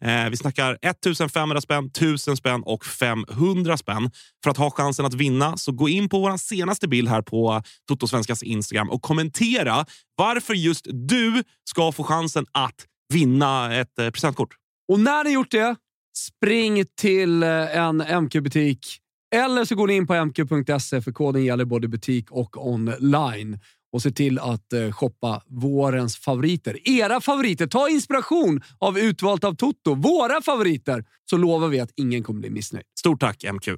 Eh, 0.00 0.30
vi 0.30 0.36
snackar 0.36 0.78
1500 0.82 1.60
spänn, 1.60 1.90
1000 1.90 2.36
spänn 2.36 2.62
och 2.62 2.84
500 2.84 3.76
spänn. 3.76 4.10
För 4.44 4.50
att 4.50 4.56
ha 4.56 4.70
chansen 4.70 5.04
att 5.06 5.14
vinna 5.14 5.56
så 5.56 5.72
gå 5.72 5.88
in 5.88 6.08
på 6.08 6.20
vår 6.20 6.36
senaste 6.36 6.88
bild 6.88 7.08
här 7.08 7.22
på 7.22 7.62
Toto 7.88 8.06
Svenskas 8.06 8.42
Instagram 8.42 8.90
och 8.90 9.02
kommentera 9.02 9.86
varför 10.16 10.54
just 10.54 10.86
du 10.90 11.42
ska 11.70 11.92
få 11.92 12.04
chansen 12.04 12.46
att 12.52 12.86
vinna 13.12 13.74
ett 13.74 13.98
eh, 13.98 14.10
presentkort. 14.10 14.54
Och 14.92 15.00
när 15.00 15.24
ni 15.24 15.30
gjort 15.32 15.50
det, 15.50 15.76
spring 16.16 16.84
till 17.00 17.42
eh, 17.42 17.76
en 17.78 18.02
MQ-butik. 18.24 18.98
Eller 19.34 19.64
så 19.64 19.74
går 19.74 19.86
ni 19.86 19.94
in 19.94 20.06
på 20.06 20.14
mq.se 20.14 21.02
för 21.02 21.12
koden 21.12 21.44
gäller 21.44 21.64
både 21.64 21.88
butik 21.88 22.30
och 22.30 22.66
online. 22.66 23.58
Och 23.92 24.02
se 24.02 24.10
till 24.10 24.38
att 24.38 24.72
eh, 24.72 24.92
shoppa 24.92 25.42
vårens 25.46 26.16
favoriter. 26.16 26.88
Era 26.88 27.20
favoriter. 27.20 27.66
Ta 27.66 27.88
inspiration 27.88 28.60
av 28.78 28.98
Utvalt 28.98 29.44
av 29.44 29.54
Toto. 29.54 29.94
Våra 29.94 30.42
favoriter. 30.42 31.04
Så 31.30 31.36
lovar 31.36 31.68
vi 31.68 31.80
att 31.80 31.90
ingen 31.96 32.22
kommer 32.22 32.40
bli 32.40 32.50
missnöjd. 32.50 32.84
Stort 32.98 33.20
tack 33.20 33.44
MQ. 33.52 33.68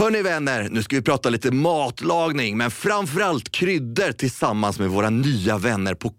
Hörni 0.00 0.22
vänner, 0.22 0.68
nu 0.70 0.82
ska 0.82 0.96
vi 0.96 1.02
prata 1.02 1.30
lite 1.30 1.50
matlagning, 1.50 2.56
men 2.56 2.70
framförallt 2.70 3.50
kryddor 3.50 4.12
tillsammans 4.12 4.78
med 4.78 4.90
våra 4.90 5.10
nya 5.10 5.58
vänner 5.58 5.94
på 5.94 6.10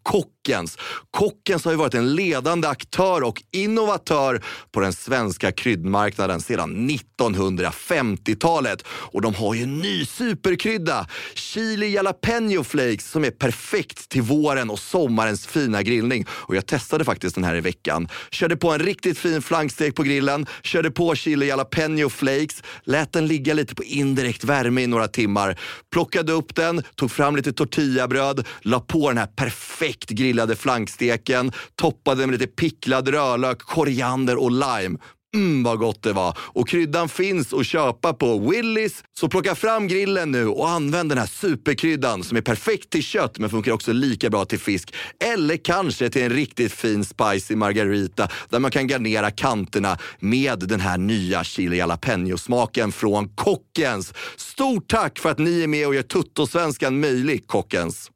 Kockens. 0.41 0.77
Kockens 1.11 1.65
har 1.65 1.71
ju 1.71 1.77
varit 1.77 1.93
en 1.93 2.15
ledande 2.15 2.67
aktör 2.67 3.23
och 3.23 3.43
innovatör 3.51 4.41
på 4.71 4.79
den 4.79 4.93
svenska 4.93 5.51
kryddmarknaden 5.51 6.41
sedan 6.41 6.89
1950-talet. 6.89 8.83
Och 8.87 9.21
de 9.21 9.35
har 9.35 9.53
ju 9.53 9.63
en 9.63 9.79
ny 9.79 10.05
superkrydda, 10.05 11.07
chili 11.33 11.89
jalapeno 11.89 12.63
flakes, 12.63 13.11
som 13.11 13.23
är 13.23 13.31
perfekt 13.31 14.09
till 14.09 14.21
våren 14.21 14.69
och 14.69 14.79
sommarens 14.79 15.47
fina 15.47 15.83
grillning. 15.83 16.25
Och 16.29 16.55
jag 16.55 16.65
testade 16.65 17.05
faktiskt 17.05 17.35
den 17.35 17.43
här 17.43 17.55
i 17.55 17.61
veckan. 17.61 18.07
Körde 18.31 18.57
på 18.57 18.71
en 18.71 18.79
riktigt 18.79 19.17
fin 19.17 19.41
flankstek 19.41 19.95
på 19.95 20.03
grillen, 20.03 20.45
körde 20.63 20.91
på 20.91 21.15
chili 21.15 21.47
jalapeno 21.47 22.09
flakes, 22.09 22.63
lät 22.83 23.13
den 23.13 23.27
ligga 23.27 23.53
lite 23.53 23.75
på 23.75 23.83
indirekt 23.83 24.43
värme 24.43 24.81
i 24.81 24.87
några 24.87 25.07
timmar. 25.07 25.59
Plockade 25.91 26.31
upp 26.31 26.55
den, 26.55 26.83
tog 26.95 27.11
fram 27.11 27.35
lite 27.35 27.53
tortillabröd, 27.53 28.47
la 28.61 28.79
på 28.79 29.09
den 29.09 29.17
här 29.17 29.27
perfekt 29.27 30.09
grillade 30.09 30.30
flanksteken, 30.55 31.51
toppade 31.75 32.27
med 32.27 32.39
lite 32.39 32.47
picklad 32.47 33.07
rödlök, 33.07 33.59
koriander 33.59 34.37
och 34.43 34.51
lime. 34.51 34.97
Mm 35.33 35.63
vad 35.63 35.79
gott 35.79 36.03
det 36.03 36.13
var! 36.13 36.37
Och 36.39 36.69
kryddan 36.69 37.09
finns 37.09 37.53
att 37.53 37.65
köpa 37.65 38.13
på 38.13 38.39
Willys. 38.49 39.03
Så 39.19 39.29
plocka 39.29 39.55
fram 39.55 39.87
grillen 39.87 40.31
nu 40.31 40.47
och 40.47 40.69
använd 40.69 41.09
den 41.09 41.17
här 41.17 41.25
superkryddan 41.25 42.23
som 42.23 42.37
är 42.37 42.41
perfekt 42.41 42.89
till 42.89 43.03
kött 43.03 43.39
men 43.39 43.49
funkar 43.49 43.71
också 43.71 43.93
lika 43.93 44.29
bra 44.29 44.45
till 44.45 44.59
fisk. 44.59 44.93
Eller 45.19 45.57
kanske 45.57 46.09
till 46.09 46.23
en 46.23 46.29
riktigt 46.29 46.71
fin 46.71 47.05
spicy 47.05 47.55
margarita 47.55 48.27
där 48.49 48.59
man 48.59 48.71
kan 48.71 48.87
garnera 48.87 49.31
kanterna 49.31 49.97
med 50.19 50.59
den 50.59 50.79
här 50.79 50.97
nya 50.97 51.43
chili 51.43 51.77
jalapeno-smaken 51.77 52.91
från 52.91 53.29
Kockens. 53.29 54.13
Stort 54.37 54.87
tack 54.87 55.19
för 55.19 55.29
att 55.29 55.39
ni 55.39 55.63
är 55.63 55.67
med 55.67 55.87
och 55.87 55.95
gör 55.95 56.03
Tuttosvenskan 56.03 56.99
möjlig, 56.99 57.47
Kockens! 57.47 58.11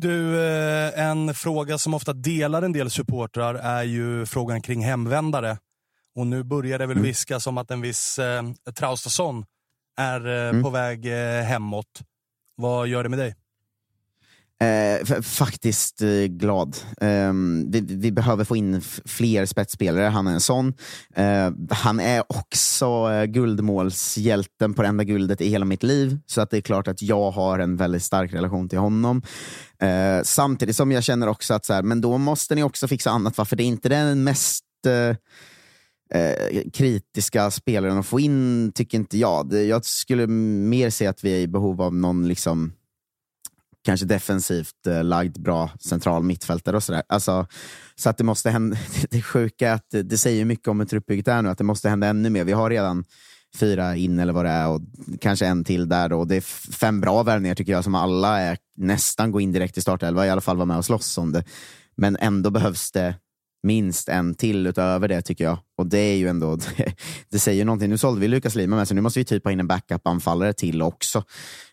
Du, 0.00 0.40
eh, 0.40 1.00
en 1.08 1.34
fråga 1.34 1.78
som 1.78 1.94
ofta 1.94 2.12
delar 2.12 2.62
en 2.62 2.72
del 2.72 2.90
supportrar 2.90 3.54
är 3.54 3.82
ju 3.82 4.26
frågan 4.26 4.62
kring 4.62 4.84
hemvändare. 4.84 5.58
Och 6.14 6.26
nu 6.26 6.42
börjar 6.42 6.78
det 6.78 6.86
väl 6.86 6.98
viska 6.98 7.40
som 7.40 7.58
att 7.58 7.70
en 7.70 7.80
viss 7.80 8.18
eh, 8.18 8.42
Traustason 8.78 9.44
är 9.98 10.26
eh, 10.28 10.48
Mm. 10.50 10.62
på 10.62 10.70
väg 10.70 11.06
eh, 11.06 11.42
hemåt. 11.44 11.86
Vad 12.56 12.88
gör 12.88 13.02
det 13.02 13.08
med 13.08 13.18
dig? 13.18 13.34
Eh, 14.62 15.22
faktiskt 15.22 16.02
eh, 16.02 16.24
glad. 16.24 16.76
Eh, 17.00 17.32
vi, 17.66 17.80
vi 17.80 18.12
behöver 18.12 18.44
få 18.44 18.56
in 18.56 18.80
fler 19.04 19.46
spetsspelare. 19.46 20.04
Han 20.04 20.26
är 20.26 20.32
en 20.32 20.40
sån. 20.40 20.74
Eh, 21.14 21.50
han 21.70 22.00
är 22.00 22.22
också 22.28 22.86
eh, 23.12 23.24
guldmålshjälten 23.24 24.74
på 24.74 24.82
det 24.82 24.88
enda 24.88 25.04
guldet 25.04 25.40
i 25.40 25.48
hela 25.48 25.64
mitt 25.64 25.82
liv. 25.82 26.18
Så 26.26 26.40
att 26.40 26.50
det 26.50 26.56
är 26.56 26.60
klart 26.60 26.88
att 26.88 27.02
jag 27.02 27.30
har 27.30 27.58
en 27.58 27.76
väldigt 27.76 28.02
stark 28.02 28.32
relation 28.32 28.68
till 28.68 28.78
honom. 28.78 29.22
Eh, 29.82 30.22
samtidigt 30.22 30.76
som 30.76 30.92
jag 30.92 31.04
känner 31.04 31.28
också 31.28 31.54
att 31.54 31.64
så 31.64 31.72
här, 31.72 31.82
men 31.82 32.00
då 32.00 32.18
måste 32.18 32.54
ni 32.54 32.62
också 32.62 32.88
fixa 32.88 33.10
annat. 33.10 33.38
Va? 33.38 33.44
För 33.44 33.56
det 33.56 33.62
är 33.62 33.66
inte 33.66 33.88
den 33.88 34.24
mest 34.24 34.64
eh, 34.86 35.16
eh, 36.20 36.62
kritiska 36.72 37.50
spelaren 37.50 37.98
att 37.98 38.06
få 38.06 38.20
in, 38.20 38.72
tycker 38.74 38.98
inte 38.98 39.18
jag. 39.18 39.48
Det, 39.48 39.64
jag 39.64 39.84
skulle 39.84 40.26
mer 40.26 40.90
se 40.90 41.06
att 41.06 41.24
vi 41.24 41.32
är 41.32 41.38
i 41.38 41.48
behov 41.48 41.82
av 41.82 41.94
någon 41.94 42.28
liksom 42.28 42.72
kanske 43.84 44.06
defensivt 44.06 44.86
eh, 44.86 45.04
lagd 45.04 45.40
bra 45.40 45.70
central 45.80 46.22
mittfältare 46.22 46.76
och 46.76 46.82
sådär. 46.82 47.02
Alltså, 47.08 47.46
så 47.96 48.10
att 48.10 48.18
det 48.18 48.24
måste 48.24 48.50
hända, 48.50 48.76
det 49.10 49.22
sjuka 49.22 49.70
är 49.70 49.74
att 49.74 49.90
det, 49.90 50.18
säger 50.18 50.44
mycket 50.44 50.68
om 50.68 50.80
hur 50.80 50.86
truppbygget 50.86 51.28
är 51.28 51.42
nu, 51.42 51.48
att 51.48 51.58
det 51.58 51.64
måste 51.64 51.88
hända 51.88 52.06
ännu 52.06 52.30
mer. 52.30 52.44
Vi 52.44 52.52
har 52.52 52.70
redan 52.70 53.04
fyra 53.56 53.96
in 53.96 54.18
eller 54.18 54.32
vad 54.32 54.44
det 54.44 54.50
är 54.50 54.68
och 54.68 54.80
kanske 55.20 55.46
en 55.46 55.64
till 55.64 55.88
där. 55.88 56.08
Då. 56.08 56.24
Det 56.24 56.36
är 56.36 56.40
fem 56.72 57.00
bra 57.00 57.22
värvningar 57.22 57.54
tycker 57.54 57.72
jag 57.72 57.84
som 57.84 57.94
alla 57.94 58.40
är, 58.40 58.58
nästan 58.76 59.30
går 59.30 59.42
in 59.42 59.52
direkt 59.52 59.78
i 59.78 59.80
startelva, 59.80 60.26
i 60.26 60.30
alla 60.30 60.40
fall 60.40 60.56
vara 60.56 60.66
med 60.66 60.76
och 60.76 60.84
slåss 60.84 61.18
om 61.18 61.32
det. 61.32 61.44
Men 61.96 62.16
ändå 62.16 62.50
behövs 62.50 62.92
det 62.92 63.14
minst 63.62 64.08
en 64.08 64.34
till 64.34 64.66
utöver 64.66 65.08
det 65.08 65.22
tycker 65.22 65.44
jag. 65.44 65.58
Och 65.78 65.86
det 65.86 65.98
är 65.98 66.16
ju 66.16 66.28
ändå, 66.28 66.56
det, 66.56 66.94
det 67.30 67.38
säger 67.38 67.64
någonting. 67.64 67.90
Nu 67.90 67.98
sålde 67.98 68.20
vi 68.20 68.28
Lukas 68.28 68.54
Lima 68.54 68.76
med, 68.76 68.88
så 68.88 68.94
nu 68.94 69.00
måste 69.00 69.18
vi 69.18 69.24
typ 69.24 69.44
ha 69.44 69.52
in 69.52 69.60
en 69.60 69.68
backup-anfallare 69.68 70.52
till 70.52 70.82
också. 70.82 71.24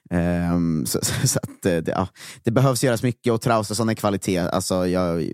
Um, 0.10 0.86
så, 0.86 0.99
så, 1.03 1.28
så 1.28 1.39
att, 1.43 1.66
eh, 1.66 1.78
det, 1.78 1.91
ja, 1.91 2.08
det 2.43 2.51
behövs 2.51 2.84
göras 2.84 3.03
mycket 3.03 3.34
och 3.34 3.41
Traustason 3.41 3.89
är 3.89 3.93
kvalitet. 3.93 4.38
Alltså, 4.39 4.88
jag, 4.88 5.22
eh, 5.22 5.30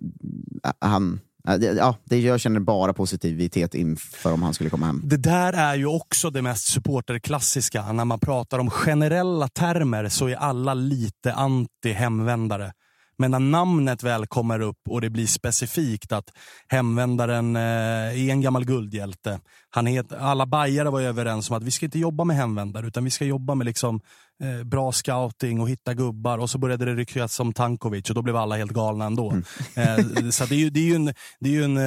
han, 0.82 1.20
eh, 1.48 1.56
ja, 1.56 1.96
det- 2.06 2.20
jag 2.20 2.40
känner 2.40 2.60
bara 2.60 2.94
positivitet 2.94 3.76
inför 3.76 4.32
om 4.34 4.44
han 4.44 4.54
skulle 4.54 4.70
komma 4.70 4.86
hem. 4.86 5.02
Det 5.04 5.18
där 5.18 5.54
är 5.54 5.76
ju 5.76 5.86
också 5.86 6.30
det 6.30 6.42
mest 6.42 6.66
supporterklassiska. 6.68 7.92
När 7.92 8.06
man 8.06 8.20
pratar 8.20 8.60
om 8.60 8.70
generella 8.70 9.48
termer 9.48 10.10
så 10.10 10.28
är 10.28 10.36
alla 10.36 10.74
lite 10.74 11.34
anti-hemvändare. 11.34 12.72
Men 13.18 13.32
när 13.32 13.40
namnet 13.40 14.04
väl 14.04 14.28
kommer 14.28 14.60
upp 14.60 14.78
och 14.90 15.02
det 15.02 15.10
blir 15.10 15.28
specifikt 15.28 16.12
att 16.12 16.30
hemvändaren 16.68 17.56
är 17.56 18.30
en 18.30 18.42
gammal 18.42 18.66
guldhjälte. 18.66 19.40
Han 19.70 19.86
het, 19.86 20.12
alla 20.14 20.46
bajare 20.46 20.90
var 20.90 21.02
överens 21.02 21.50
om 21.50 21.58
att 21.58 21.64
vi 21.64 21.72
ska 21.72 21.86
inte 21.86 22.00
jobba 22.00 22.24
med 22.24 22.36
hemvändare 22.36 22.88
utan 22.88 23.04
vi 23.04 23.10
ska 23.10 23.26
jobba 23.26 23.56
med 23.56 23.66
liksom, 23.66 24.02
eh, 24.44 24.64
bra 24.64 24.92
scouting 24.92 25.62
och 25.62 25.70
hitta 25.70 25.94
gubbar. 25.94 26.38
Och 26.38 26.50
så 26.50 26.58
började 26.58 26.86
det 26.86 26.94
ryktas 26.96 27.40
om 27.40 27.54
Tankovic 27.54 28.10
och 28.10 28.16
då 28.16 28.22
blev 28.22 28.36
alla 28.36 28.58
helt 28.58 28.72
galna 28.72 29.06
ändå. 29.06 29.34
Eh, 29.76 30.30
så 30.32 30.46
det 30.46 30.56
är 30.56 30.60
ju, 30.60 30.70
det 30.70 30.80
är 30.80 30.84
ju 30.84 30.96
en, 30.96 31.06
det 31.40 31.50
är 31.50 31.54
ju 31.54 31.64
en 31.64 31.78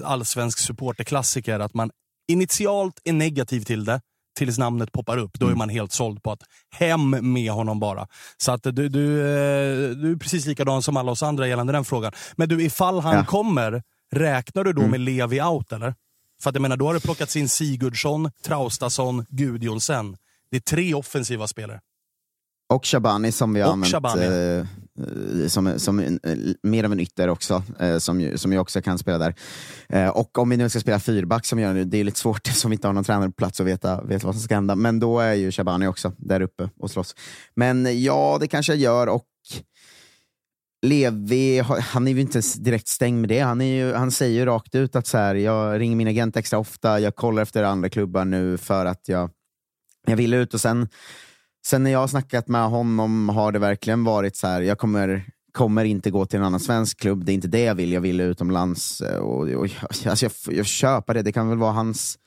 eh, 0.00 0.10
allsvensk 0.10 0.58
supporterklassiker 0.58 1.60
att 1.60 1.74
man 1.74 1.90
initialt 2.28 3.00
är 3.04 3.12
negativ 3.12 3.60
till 3.60 3.84
det 3.84 4.00
tills 4.38 4.58
namnet 4.58 4.92
poppar 4.92 5.16
upp. 5.16 5.38
Då 5.38 5.48
är 5.48 5.54
man 5.54 5.68
helt 5.68 5.92
såld 5.92 6.22
på 6.22 6.32
att 6.32 6.42
hem 6.70 7.10
med 7.32 7.52
honom 7.52 7.80
bara. 7.80 8.06
Så 8.36 8.52
att 8.52 8.62
du, 8.62 8.88
du, 8.88 9.20
eh, 9.20 9.90
du 9.90 10.12
är 10.12 10.16
precis 10.16 10.46
likadan 10.46 10.82
som 10.82 10.96
alla 10.96 11.12
oss 11.12 11.22
andra 11.22 11.48
gällande 11.48 11.72
den 11.72 11.84
frågan. 11.84 12.12
Men 12.36 12.48
du, 12.48 12.62
ifall 12.64 13.00
han 13.00 13.14
Ja. 13.14 13.24
kommer, 13.24 13.82
räknar 14.12 14.64
du 14.64 14.72
då 14.72 14.86
med 14.86 15.00
Levi 15.00 15.42
out 15.42 15.72
eller? 15.72 15.94
För 16.42 16.50
att 16.50 16.54
jag 16.54 16.62
menar, 16.62 16.76
då 16.76 16.86
har 16.86 16.94
det 16.94 17.00
plockats 17.00 17.36
in 17.36 17.48
Sigurdsson, 17.48 18.30
Traustason, 18.44 19.26
Gudjonsen. 19.28 20.16
Det 20.50 20.56
är 20.56 20.60
tre 20.60 20.94
offensiva 20.94 21.46
spelare. 21.46 21.80
Och 22.70 22.86
Shabani 22.86 23.32
som 23.32 23.54
vi 23.54 23.60
har 23.60 23.66
Och 23.68 23.72
använt 23.72 23.92
Shabani. 23.92 24.24
eh, 24.24 24.58
eh, 25.42 25.48
som, 25.48 25.78
som 25.78 25.98
eh, 26.00 26.10
mer 26.62 26.84
av 26.84 26.92
en 26.92 27.00
ytter 27.00 27.28
också, 27.28 27.62
som, 27.98 28.20
ju- 28.20 28.38
som 28.38 28.52
ju 28.52 28.58
också 28.58 28.82
kan 28.82 28.98
spela 28.98 29.18
där. 29.18 29.34
Och 30.14 30.38
om 30.38 30.48
vi 30.50 30.56
nu 30.56 30.68
ska 30.68 30.80
spela 30.80 31.00
fyrback 31.00 31.46
som 31.46 31.58
vi 31.58 31.64
gör 31.64 31.72
nu, 31.74 31.84
det 31.84 31.98
är 31.98 32.04
lite 32.04 32.18
svårt 32.18 32.46
eftersom 32.48 32.70
vi 32.70 32.74
inte 32.74 32.86
har 32.88 32.92
någon 32.94 33.04
tränare 33.04 33.28
på 33.28 33.32
plats 33.34 33.60
och 33.60 33.66
veta, 33.66 34.02
veta 34.02 34.26
vad 34.26 34.34
som 34.34 34.42
ska 34.42 34.54
hända. 34.54 34.76
Men 34.76 35.00
då 35.00 35.20
är 35.20 35.34
ju 35.34 35.52
Shabani 35.52 35.86
också 35.86 36.12
där 36.18 36.40
uppe 36.40 36.68
och 36.80 36.90
slåss. 36.90 37.14
Men 37.54 38.02
ja, 38.02 38.36
det 38.40 38.46
kanske 38.48 38.72
jag 38.72 38.80
gör 38.80 39.06
och 39.06 39.24
Levi, 40.86 41.58
han 41.60 42.08
är 42.08 42.12
ju 42.12 42.20
inte 42.20 42.40
direkt 42.58 42.88
stängd 42.88 43.20
med 43.20 43.28
det. 43.28 43.40
Han, 43.40 43.60
är 43.60 43.76
ju, 43.76 43.94
han 43.94 44.10
säger 44.10 44.38
ju 44.38 44.44
rakt 44.46 44.74
ut 44.74 44.96
att 44.96 45.06
så 45.06 45.18
här, 45.18 45.34
jag 45.34 45.80
ringer 45.80 45.96
min 45.96 46.08
agent 46.08 46.36
extra 46.36 46.58
ofta, 46.58 47.00
jag 47.00 47.16
kollar 47.16 47.42
efter 47.42 47.62
andra 47.62 47.88
klubbar 47.88 48.24
nu 48.24 48.58
för 48.58 48.86
att 48.86 49.08
jag, 49.08 49.30
jag 50.06 50.16
vill 50.16 50.34
ut. 50.34 50.54
Och 50.54 50.60
sen, 50.60 50.88
sen 51.66 51.82
när 51.82 51.90
jag 51.90 51.98
har 51.98 52.08
snackat 52.08 52.48
med 52.48 52.68
honom 52.68 53.28
har 53.28 53.52
det 53.52 53.58
verkligen 53.58 54.04
varit 54.04 54.36
så 54.36 54.46
här, 54.46 54.60
jag 54.60 54.78
kommer, 54.78 55.24
kommer 55.52 55.84
inte 55.84 56.10
gå 56.10 56.26
till 56.26 56.38
en 56.38 56.44
annan 56.44 56.60
svensk 56.60 57.00
klubb, 57.00 57.24
det 57.24 57.32
är 57.32 57.34
inte 57.34 57.48
det 57.48 57.64
jag 57.64 57.74
vill, 57.74 57.92
jag 57.92 58.00
vill 58.00 58.20
utomlands. 58.20 59.00
Eh, 59.00 59.18
och, 59.18 59.48
och, 59.48 59.68
alltså 59.82 60.24
jag, 60.24 60.32
jag 60.56 60.66
köper 60.66 61.14
det, 61.14 61.22
det 61.22 61.32
kan 61.32 61.48
väl 61.48 61.58
vara 61.58 61.72
hans 61.72 62.18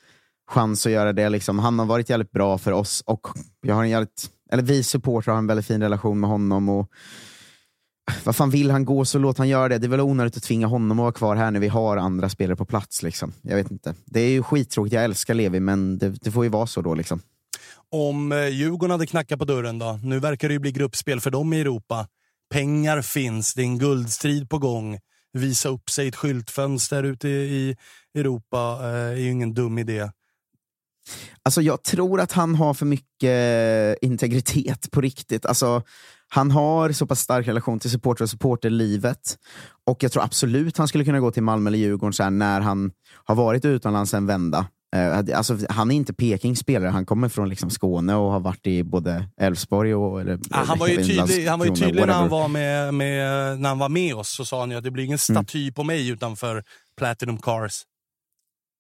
chans 0.48 0.86
att 0.86 0.92
göra 0.92 1.14
det. 1.14 1.30
Liksom. 1.30 1.60
Han 1.60 1.80
har 1.80 1.86
varit 1.86 2.10
jävligt 2.10 2.32
bra 2.32 2.58
för 2.58 2.72
oss 2.72 3.04
och 3.06 3.28
jag 3.62 3.76
har 3.76 3.84
en 3.84 3.90
jävligt, 3.90 4.30
eller 4.52 4.64
vi 4.64 4.84
supportrar 4.84 5.34
har 5.34 5.40
en 5.40 5.48
väldigt 5.48 5.66
fin 5.66 5.82
relation 5.82 6.20
med 6.20 6.30
honom. 6.30 6.70
Och, 6.70 6.90
eh, 8.12 8.18
vad 8.24 8.36
fan 8.36 8.50
vill 8.50 8.72
han 8.72 8.86
gå 8.86 9.06
så 9.06 9.20
låt 9.20 9.38
han 9.38 9.50
göra 9.50 9.70
det. 9.70 9.78
Det 9.78 9.88
är 9.88 9.90
väl 9.90 10.02
onödigt 10.02 10.38
att 10.38 10.44
tvinga 10.44 10.68
honom 10.68 11.00
att 11.00 11.04
vara 11.04 11.12
kvar 11.12 11.36
här 11.36 11.52
när 11.52 11.60
vi 11.60 11.68
har 11.68 11.98
andra 11.98 12.30
spelare 12.30 12.56
på 12.56 12.66
plats. 12.66 13.04
Liksom. 13.04 13.34
Jag 13.42 13.56
vet 13.56 13.72
inte. 13.72 13.96
Det 14.06 14.20
är 14.20 14.30
ju 14.30 14.44
skittråkigt, 14.44 14.94
jag 14.94 15.04
älskar 15.04 15.34
Levi 15.34 15.60
men 15.60 15.98
det, 15.98 16.10
det 16.10 16.32
får 16.32 16.44
ju 16.44 16.50
vara 16.50 16.68
så 16.68 16.82
då. 16.82 16.96
Liksom. 16.96 17.22
Om 17.96 18.32
eh, 18.32 18.48
Djurgården 18.48 18.92
hade 18.92 19.06
knackat 19.06 19.40
på 19.40 19.46
dörren 19.46 19.80
då? 19.80 20.00
Nu 20.04 20.20
verkar 20.20 20.48
det 20.48 20.54
ju 20.54 20.60
bli 20.60 20.72
gruppspel 20.72 21.22
för 21.22 21.32
dem 21.32 21.54
i 21.54 21.62
Europa. 21.62 22.08
Pengar 22.54 23.02
finns, 23.02 23.54
det 23.54 23.62
är 23.62 23.66
en 23.66 23.78
guldstrid 23.78 24.50
på 24.50 24.58
gång. 24.58 25.00
Visa 25.34 25.70
upp 25.70 25.90
sig 25.90 26.06
i 26.06 26.08
ett 26.08 26.16
skyltfönster 26.16 27.04
ute 27.04 27.30
i 27.30 27.76
Europa 28.16 28.80
eh, 28.82 28.88
är 28.88 29.16
ju 29.16 29.32
ingen 29.32 29.54
dum 29.54 29.78
idé. 29.78 30.10
Alltså 31.44 31.62
jag 31.62 31.84
tror 31.84 32.22
att 32.22 32.32
han 32.32 32.56
har 32.56 32.74
för 32.74 32.86
mycket 32.86 33.24
eh, 34.02 34.10
integritet 34.10 34.92
på 34.92 35.02
riktigt. 35.02 35.46
Alltså, 35.46 35.82
han 36.28 36.52
har 36.52 36.92
så 36.92 37.08
pass 37.08 37.20
stark 37.20 37.48
relation 37.48 37.80
till 37.80 37.92
supporter 37.92 38.24
och 38.24 38.30
supporterlivet. 38.30 39.38
Och 39.86 40.04
jag 40.04 40.12
tror 40.12 40.24
absolut 40.24 40.78
han 40.78 40.88
skulle 40.88 41.06
kunna 41.06 41.20
gå 41.20 41.32
till 41.32 41.44
Malmö 41.44 41.68
eller 41.68 41.78
Djurgården 41.78 42.14
så 42.14 42.24
här, 42.24 42.30
när 42.30 42.62
han 42.62 42.92
har 43.24 43.36
varit 43.36 43.66
utomlands 43.66 44.14
en 44.14 44.26
vända. 44.26 44.68
Eh, 44.94 45.38
alltså, 45.38 45.58
han 45.70 45.92
är 45.92 45.96
inte 45.96 46.14
Pekings 46.14 46.60
spelare, 46.60 46.90
han 46.90 47.06
kommer 47.06 47.30
från 47.30 47.50
liksom 47.50 47.70
Skåne 47.70 48.16
och 48.16 48.32
har 48.32 48.40
varit 48.40 48.68
i 48.68 48.84
både 48.84 49.30
Elfsborg 49.38 49.96
och... 49.96 50.22
Eller, 50.22 50.40
Ah, 50.52 50.64
han 50.64 50.80
var 50.80 50.88
ju 50.88 50.94
eller 50.94 51.04
tydlig, 51.04 51.48
han 51.48 51.60
var 51.60 51.66
ju 51.66 51.76
tydlig 51.76 52.06
när, 52.08 52.14
han 52.14 52.30
var 52.30 52.48
med, 52.48 52.94
med, 52.94 53.60
när 53.60 53.70
han 53.70 53.80
var 53.80 53.90
med 53.90 54.16
oss. 54.16 54.30
Så 54.30 54.46
sa 54.46 54.60
han 54.60 54.72
ju 54.72 54.78
att 54.78 54.84
det 54.84 54.92
blir 54.92 55.04
ingen 55.04 55.18
staty 55.18 55.72
på 55.72 55.84
mig 55.84 56.10
utanför 56.10 56.64
Platinum 56.98 57.38
Cars. 57.38 57.82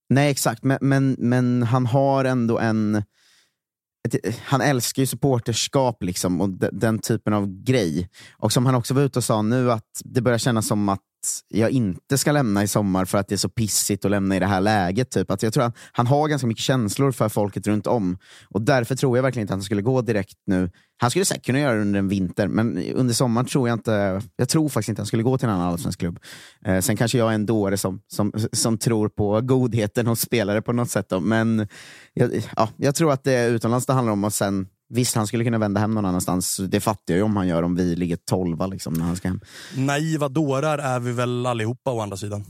Nej, 0.09 0.31
exakt. 0.31 0.63
Men, 0.63 0.77
men, 0.81 1.15
men 1.19 1.63
han 1.63 1.85
har 1.85 2.25
ändå 2.25 2.59
en... 2.59 3.03
Eh, 4.11 4.33
han 4.43 4.61
älskar 4.61 5.01
ju 5.01 5.05
supporterskap 5.05 6.03
liksom, 6.03 6.41
och 6.41 6.49
de, 6.49 6.69
den 6.71 6.99
typen 6.99 7.33
av 7.33 7.63
grej. 7.63 8.09
Och 8.31 8.51
som 8.51 8.65
han 8.65 8.75
också 8.75 8.93
var 8.93 9.01
ute 9.01 9.19
och 9.19 9.23
sa 9.23 9.41
nu, 9.41 9.71
att 9.71 10.01
det 10.03 10.21
börjar 10.21 10.37
kännas 10.37 10.67
som 10.67 10.89
att 10.89 10.99
jag 11.47 11.71
inte 11.71 12.17
ska 12.17 12.31
lämna 12.31 12.63
i 12.63 12.67
sommar 12.67 13.05
för 13.05 13.17
att 13.17 13.27
det 13.27 13.35
är 13.35 13.37
så 13.37 13.49
pissigt 13.49 14.05
att 14.05 14.11
lämna 14.11 14.35
i 14.35 14.39
det 14.39 14.45
här 14.45 14.61
läget. 14.61 15.11
Typ. 15.11 15.31
Att 15.31 15.43
jag 15.43 15.53
tror 15.53 15.63
att 15.63 15.77
han 15.91 16.07
har 16.07 16.27
ganska 16.27 16.47
mycket 16.47 16.63
känslor 16.63 17.11
för 17.11 17.29
folket 17.29 17.67
runt 17.67 17.87
om. 17.87 18.17
Och 18.49 18.61
därför 18.61 18.95
tror 18.95 19.17
jag 19.17 19.23
verkligen 19.23 19.43
inte 19.43 19.53
att 19.53 19.57
han 19.57 19.63
skulle 19.63 19.81
gå 19.81 20.01
direkt 20.01 20.37
nu. 20.45 20.71
Han 21.03 21.09
skulle 21.09 21.25
säkert 21.25 21.45
kunna 21.45 21.59
göra 21.59 21.75
det 21.75 21.81
under 21.81 21.99
en 21.99 22.07
vinter, 22.07 22.47
men 22.47 22.77
under 22.93 23.13
sommaren 23.13 23.47
tror 23.47 23.67
jag 23.69 23.75
inte... 23.75 24.21
Jag 24.35 24.49
tror 24.49 24.69
faktiskt 24.69 24.89
inte 24.89 25.01
han 25.01 25.07
skulle 25.07 25.23
gå 25.23 25.37
till 25.37 25.47
en 25.47 25.53
annan 25.53 25.67
allsvensk 25.67 25.99
klubb. 25.99 26.19
Eh, 26.65 26.79
sen 26.79 26.97
kanske 26.97 27.17
jag 27.17 27.29
är 27.29 27.35
en 27.35 27.45
dåre 27.45 27.77
som, 27.77 28.01
som, 28.07 28.31
som 28.51 28.77
tror 28.77 29.09
på 29.09 29.41
godheten 29.41 30.07
hos 30.07 30.19
spelare 30.19 30.61
på 30.61 30.73
något 30.73 30.89
sätt. 30.89 31.09
Då. 31.09 31.19
Men 31.19 31.67
jag, 32.13 32.45
ja, 32.55 32.69
jag 32.77 32.95
tror 32.95 33.11
att 33.11 33.23
det 33.23 33.33
är 33.33 33.49
utomlands 33.49 33.85
det 33.85 33.93
handlar 33.93 34.13
om. 34.13 34.23
Och 34.23 34.33
sen, 34.33 34.67
visst, 34.89 35.15
han 35.15 35.27
skulle 35.27 35.43
kunna 35.43 35.57
vända 35.57 35.79
hem 35.79 35.93
någon 35.93 36.05
annanstans. 36.05 36.57
Det 36.57 36.79
fattar 36.79 37.13
jag 37.13 37.17
ju 37.17 37.23
om 37.23 37.37
han 37.37 37.47
gör 37.47 37.63
om 37.63 37.75
vi 37.75 37.95
ligger 37.95 38.15
tolva 38.15 38.67
liksom, 38.67 38.93
när 38.93 39.05
han 39.05 39.15
ska 39.15 39.27
hem. 39.27 39.41
Naiva 39.75 40.29
dårar 40.29 40.77
är 40.77 40.99
vi 40.99 41.11
väl 41.11 41.45
allihopa 41.45 41.91
å 41.91 41.99
andra 41.99 42.17
sidan. 42.17 42.45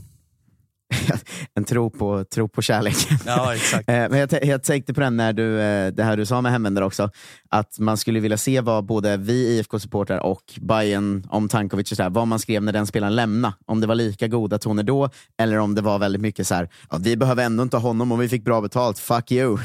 en 1.55 1.63
tro 1.63 1.89
på, 1.89 2.25
tro 2.33 2.47
på 2.47 2.61
kärleken. 2.61 3.17
Ja, 3.25 3.55
exakt. 3.55 3.89
Eh, 3.89 3.95
Men 3.95 4.19
jag, 4.19 4.45
jag 4.45 4.63
tänkte 4.63 4.93
på 4.93 5.01
den 5.01 5.17
när 5.17 5.33
du, 5.33 5.61
eh, 5.61 5.93
det 5.93 6.03
här 6.03 6.17
du 6.17 6.25
sa 6.25 6.41
med 6.41 6.51
hemvändare 6.51 6.85
också, 6.85 7.09
att 7.49 7.79
man 7.79 7.97
skulle 7.97 8.19
vilja 8.19 8.37
se 8.37 8.61
vad 8.61 8.85
både 8.85 9.17
vi 9.17 9.59
IFK-supportrar 9.59 10.19
och 10.19 10.43
Bayern 10.61 11.27
om 11.29 11.49
Tankovic, 11.49 11.91
och 11.91 11.97
så 11.97 12.03
här, 12.03 12.09
vad 12.09 12.27
man 12.27 12.39
skrev 12.39 12.63
när 12.63 12.73
den 12.73 12.87
spelaren 12.87 13.15
lämnade. 13.15 13.53
Om 13.65 13.81
det 13.81 13.87
var 13.87 13.95
lika 13.95 14.27
goda 14.27 14.57
toner 14.57 14.83
då, 14.83 15.09
eller 15.37 15.57
om 15.59 15.75
det 15.75 15.81
var 15.81 15.99
väldigt 15.99 16.21
mycket 16.21 16.47
så 16.47 16.55
här, 16.55 16.69
ja, 16.89 16.97
vi 17.01 17.17
behöver 17.17 17.43
ändå 17.43 17.63
inte 17.63 17.77
honom 17.77 18.11
om 18.11 18.19
vi 18.19 18.29
fick 18.29 18.43
bra 18.43 18.61
betalt, 18.61 18.99
fuck 18.99 19.31
you. 19.31 19.57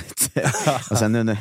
och 0.91 0.99
sen 0.99 1.13
nu 1.13 1.23
när, 1.23 1.39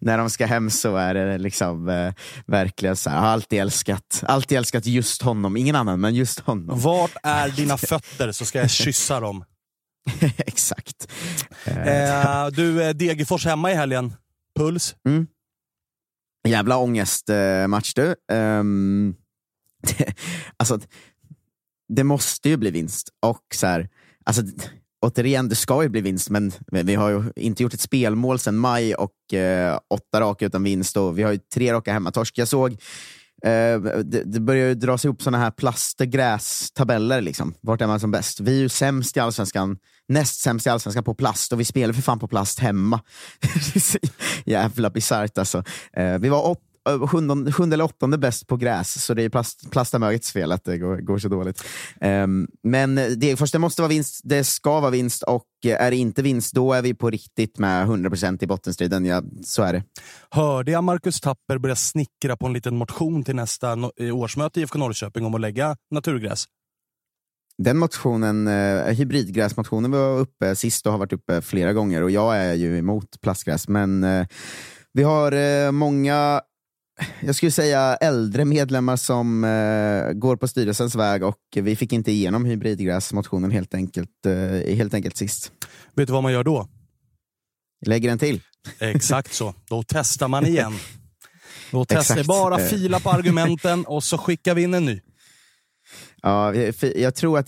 när 0.00 0.18
de 0.18 0.30
ska 0.30 0.46
hem 0.46 0.70
så 0.70 0.96
är 0.96 1.14
det 1.14 1.38
liksom 1.38 1.88
eh, 1.88 2.12
verkligen 2.46 2.96
så 2.96 3.10
här, 3.10 3.16
jag 3.16 3.22
har 3.22 3.28
alltid 3.28 3.60
älskat, 3.60 4.22
alltid 4.26 4.58
älskat 4.58 4.86
just 4.86 5.22
honom, 5.22 5.56
ingen 5.56 5.76
annan, 5.76 6.00
men 6.00 6.14
just 6.14 6.40
honom. 6.40 6.80
Vart 6.80 7.16
är 7.22 7.48
dina 7.48 7.76
fötter 7.78 8.32
så 8.32 8.44
ska 8.44 8.58
jag 8.58 8.70
kyssa 8.70 9.17
dem. 9.20 9.44
Exakt. 10.38 11.12
Eh, 11.64 12.46
du, 12.46 12.82
eh, 12.82 12.94
Degerfors 12.94 13.46
hemma 13.46 13.72
i 13.72 13.74
helgen. 13.74 14.14
Puls? 14.56 14.96
Mm. 15.06 15.26
Jävla 16.48 16.76
ångestmatch 16.76 17.94
du. 17.94 18.14
Um, 18.34 19.16
alltså, 20.56 20.80
det 21.88 22.04
måste 22.04 22.48
ju 22.48 22.56
bli 22.56 22.70
vinst. 22.70 23.08
Och 23.20 23.44
så 23.54 23.66
här, 23.66 23.88
alltså, 24.24 24.42
återigen, 25.00 25.48
det 25.48 25.56
ska 25.56 25.82
ju 25.82 25.88
bli 25.88 26.00
vinst, 26.00 26.30
men 26.30 26.52
vi 26.66 26.94
har 26.94 27.10
ju 27.10 27.32
inte 27.36 27.62
gjort 27.62 27.74
ett 27.74 27.80
spelmål 27.80 28.38
sedan 28.38 28.56
maj 28.56 28.94
och 28.94 29.34
eh, 29.34 29.78
åtta 29.88 30.20
raka 30.20 30.46
utan 30.46 30.62
vinst 30.62 30.96
och 30.96 31.18
vi 31.18 31.22
har 31.22 31.32
ju 31.32 31.38
tre 31.38 31.72
raka 31.72 31.92
hemmatorsk. 31.92 32.38
Jag 32.38 32.48
såg 32.48 32.76
eh, 33.42 33.80
det, 34.04 34.22
det 34.24 34.40
börjar 34.40 34.68
ju 34.68 34.74
dras 34.74 35.04
ihop 35.04 35.22
såna 35.22 35.38
här 35.38 35.50
plastgrästabeller. 35.50 37.20
Liksom. 37.20 37.54
Vart 37.60 37.80
är 37.80 37.86
man 37.86 38.00
som 38.00 38.10
bäst? 38.10 38.40
Vi 38.40 38.56
är 38.56 38.60
ju 38.60 38.68
sämst 38.68 39.16
i 39.16 39.20
allsvenskan, 39.20 39.78
näst 40.08 40.40
sämst 40.40 40.66
i 40.66 40.70
allsvenskan 40.70 41.04
på 41.04 41.14
plast 41.14 41.52
och 41.52 41.60
vi 41.60 41.64
spelar 41.64 41.94
för 41.94 42.02
fan 42.02 42.18
på 42.18 42.28
plast 42.28 42.58
hemma. 42.58 43.00
Jävla 44.44 44.90
bisarrt 44.90 45.38
alltså. 45.38 45.64
Eh, 45.92 46.18
vi 46.18 46.28
var 46.28 46.42
sjunde, 47.08 47.52
sjunde 47.52 47.74
eller 47.74 47.84
åttonde 47.84 48.18
bäst 48.18 48.46
på 48.46 48.56
gräs, 48.56 49.04
så 49.04 49.14
det 49.14 49.22
är 49.22 49.28
plast, 49.28 49.70
plastamögets 49.70 50.32
fel 50.32 50.52
att 50.52 50.64
det 50.64 50.78
går, 50.78 50.96
går 50.96 51.18
så 51.18 51.28
dåligt. 51.28 51.64
Um, 52.00 52.48
men 52.62 52.94
det, 52.94 53.36
först, 53.36 53.52
det 53.52 53.58
måste 53.58 53.82
vara 53.82 53.88
vinst, 53.88 54.20
det 54.24 54.44
ska 54.44 54.80
vara 54.80 54.90
vinst 54.90 55.22
och 55.22 55.44
är 55.64 55.90
det 55.90 55.96
inte 55.96 56.22
vinst, 56.22 56.54
då 56.54 56.72
är 56.72 56.82
vi 56.82 56.94
på 56.94 57.10
riktigt 57.10 57.58
med 57.58 57.86
100% 57.86 58.44
i 58.44 58.46
bottenstriden. 58.46 59.04
Ja, 59.04 59.22
så 59.44 59.62
är 59.62 59.72
det. 59.72 59.82
Hörde 60.30 60.72
jag 60.72 60.84
Marcus 60.84 61.20
Tapper 61.20 61.58
börja 61.58 61.76
snickra 61.76 62.36
på 62.36 62.46
en 62.46 62.52
liten 62.52 62.76
motion 62.76 63.24
till 63.24 63.36
nästa 63.36 63.76
årsmöte 64.12 64.60
i 64.60 64.62
IFK 64.62 64.78
Norrköping 64.78 65.26
om 65.26 65.34
att 65.34 65.40
lägga 65.40 65.76
naturgräs? 65.90 66.46
Den 67.62 67.78
motionen, 67.78 68.48
eh, 68.48 68.94
hybridgräsmotionen 68.94 69.90
var 69.90 70.18
uppe 70.18 70.56
sist 70.56 70.86
och 70.86 70.92
har 70.92 70.98
varit 70.98 71.12
uppe 71.12 71.42
flera 71.42 71.72
gånger 71.72 72.02
och 72.02 72.10
jag 72.10 72.36
är 72.36 72.54
ju 72.54 72.78
emot 72.78 73.20
plastgräs. 73.20 73.68
Men 73.68 74.04
eh, 74.04 74.26
vi 74.92 75.02
har 75.02 75.32
eh, 75.32 75.72
många 75.72 76.40
jag 77.20 77.34
skulle 77.34 77.52
säga 77.52 77.96
äldre 77.96 78.44
medlemmar 78.44 78.96
som 78.96 79.44
eh, 79.44 80.12
går 80.12 80.36
på 80.36 80.48
styrelsens 80.48 80.94
väg 80.94 81.24
och 81.24 81.38
vi 81.54 81.76
fick 81.76 81.92
inte 81.92 82.12
igenom 82.12 82.44
hybridgräsmotionen 82.44 83.50
helt 83.50 83.74
enkelt, 83.74 84.26
eh, 84.26 84.76
helt 84.76 84.94
enkelt 84.94 85.16
sist. 85.16 85.52
Vet 85.94 86.06
du 86.06 86.12
vad 86.12 86.22
man 86.22 86.32
gör 86.32 86.44
då? 86.44 86.68
Lägger 87.86 88.08
den 88.08 88.18
till. 88.18 88.40
Exakt 88.78 89.32
så. 89.32 89.54
Då 89.68 89.84
testar 89.86 90.28
man 90.28 90.46
igen. 90.46 90.72
Då 91.70 91.84
testar 91.84 92.24
bara 92.24 92.60
eh. 92.60 92.66
fila 92.66 93.00
på 93.00 93.10
argumenten 93.10 93.84
och 93.84 94.04
så 94.04 94.18
skickar 94.18 94.54
vi 94.54 94.62
in 94.62 94.74
en 94.74 94.84
ny. 94.84 95.00
Ja, 96.22 96.54
jag 96.80 97.14
tror 97.14 97.38
att 97.38 97.46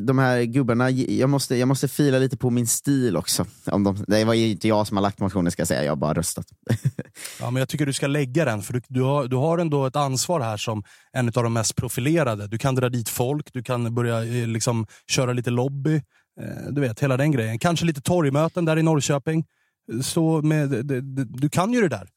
de 0.00 0.18
här 0.18 0.42
gubbarna, 0.42 0.90
jag 0.90 1.30
måste, 1.30 1.56
jag 1.56 1.68
måste 1.68 1.88
fila 1.88 2.18
lite 2.18 2.36
på 2.36 2.50
min 2.50 2.66
stil 2.66 3.16
också. 3.16 3.46
Om 3.66 3.84
de, 3.84 4.04
det 4.08 4.24
var 4.24 4.34
ju 4.34 4.48
inte 4.48 4.68
jag 4.68 4.86
som 4.86 4.96
har 4.96 5.02
lagt 5.02 5.20
motionen 5.20 5.52
ska 5.52 5.60
jag 5.60 5.68
säga, 5.68 5.84
jag 5.84 5.92
har 5.92 5.96
bara 5.96 6.14
röstat. 6.14 6.46
ja, 7.40 7.50
men 7.50 7.60
jag 7.60 7.68
tycker 7.68 7.86
du 7.86 7.92
ska 7.92 8.06
lägga 8.06 8.44
den, 8.44 8.62
för 8.62 8.72
du, 8.72 8.80
du, 8.88 9.02
har, 9.02 9.24
du 9.24 9.36
har 9.36 9.58
ändå 9.58 9.86
ett 9.86 9.96
ansvar 9.96 10.40
här 10.40 10.56
som 10.56 10.82
en 11.12 11.28
av 11.28 11.32
de 11.32 11.52
mest 11.52 11.76
profilerade. 11.76 12.46
Du 12.46 12.58
kan 12.58 12.74
dra 12.74 12.88
dit 12.88 13.08
folk, 13.08 13.52
du 13.52 13.62
kan 13.62 13.94
börja 13.94 14.24
eh, 14.24 14.46
liksom, 14.46 14.86
köra 15.06 15.32
lite 15.32 15.50
lobby. 15.50 15.96
Eh, 16.40 16.70
du 16.70 16.80
vet, 16.80 17.00
hela 17.00 17.16
den 17.16 17.32
grejen. 17.32 17.58
Kanske 17.58 17.86
lite 17.86 18.00
torgmöten 18.00 18.64
där 18.64 18.78
i 18.78 18.82
Norrköping. 18.82 19.44
Så 20.02 20.42
med, 20.42 20.68
du 21.28 21.48
kan 21.48 21.72
ju 21.72 21.80
det 21.80 21.88
där. 21.88 22.08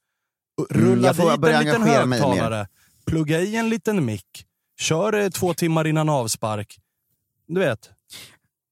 Rulla 0.70 1.10
mm, 1.10 1.40
dit 1.40 1.50
en 1.50 1.64
liten 1.64 1.82
högtalare, 1.82 2.66
plugga 3.06 3.40
i 3.40 3.56
en 3.56 3.68
liten 3.68 4.04
mick 4.04 4.47
Kör 4.78 5.30
två 5.30 5.54
timmar 5.54 5.86
innan 5.86 6.08
avspark. 6.08 6.78
Du 7.46 7.60
vet. 7.60 7.90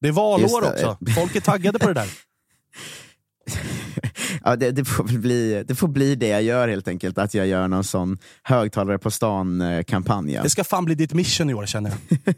Det 0.01 0.07
är 0.07 0.11
valår 0.11 0.69
också. 0.69 0.97
Folk 1.15 1.35
är 1.35 1.41
taggade 1.41 1.79
på 1.79 1.87
det 1.87 1.93
där. 1.93 2.07
ja, 4.43 4.55
det, 4.55 4.71
det, 4.71 4.85
får 4.85 5.03
bli, 5.03 5.63
det 5.67 5.75
får 5.75 5.87
bli 5.87 6.15
det 6.15 6.27
jag 6.27 6.43
gör 6.43 6.67
helt 6.67 6.87
enkelt. 6.87 7.17
Att 7.17 7.33
jag 7.33 7.47
gör 7.47 7.67
någon 7.67 7.83
sån 7.83 8.17
högtalare 8.43 8.97
på 8.97 9.11
stan-kampanj. 9.11 10.39
Det 10.43 10.49
ska 10.49 10.63
fan 10.63 10.85
bli 10.85 10.95
ditt 10.95 11.13
mission 11.13 11.49
i 11.49 11.53
år 11.53 11.65
känner 11.65 11.89
jag. 11.89 11.97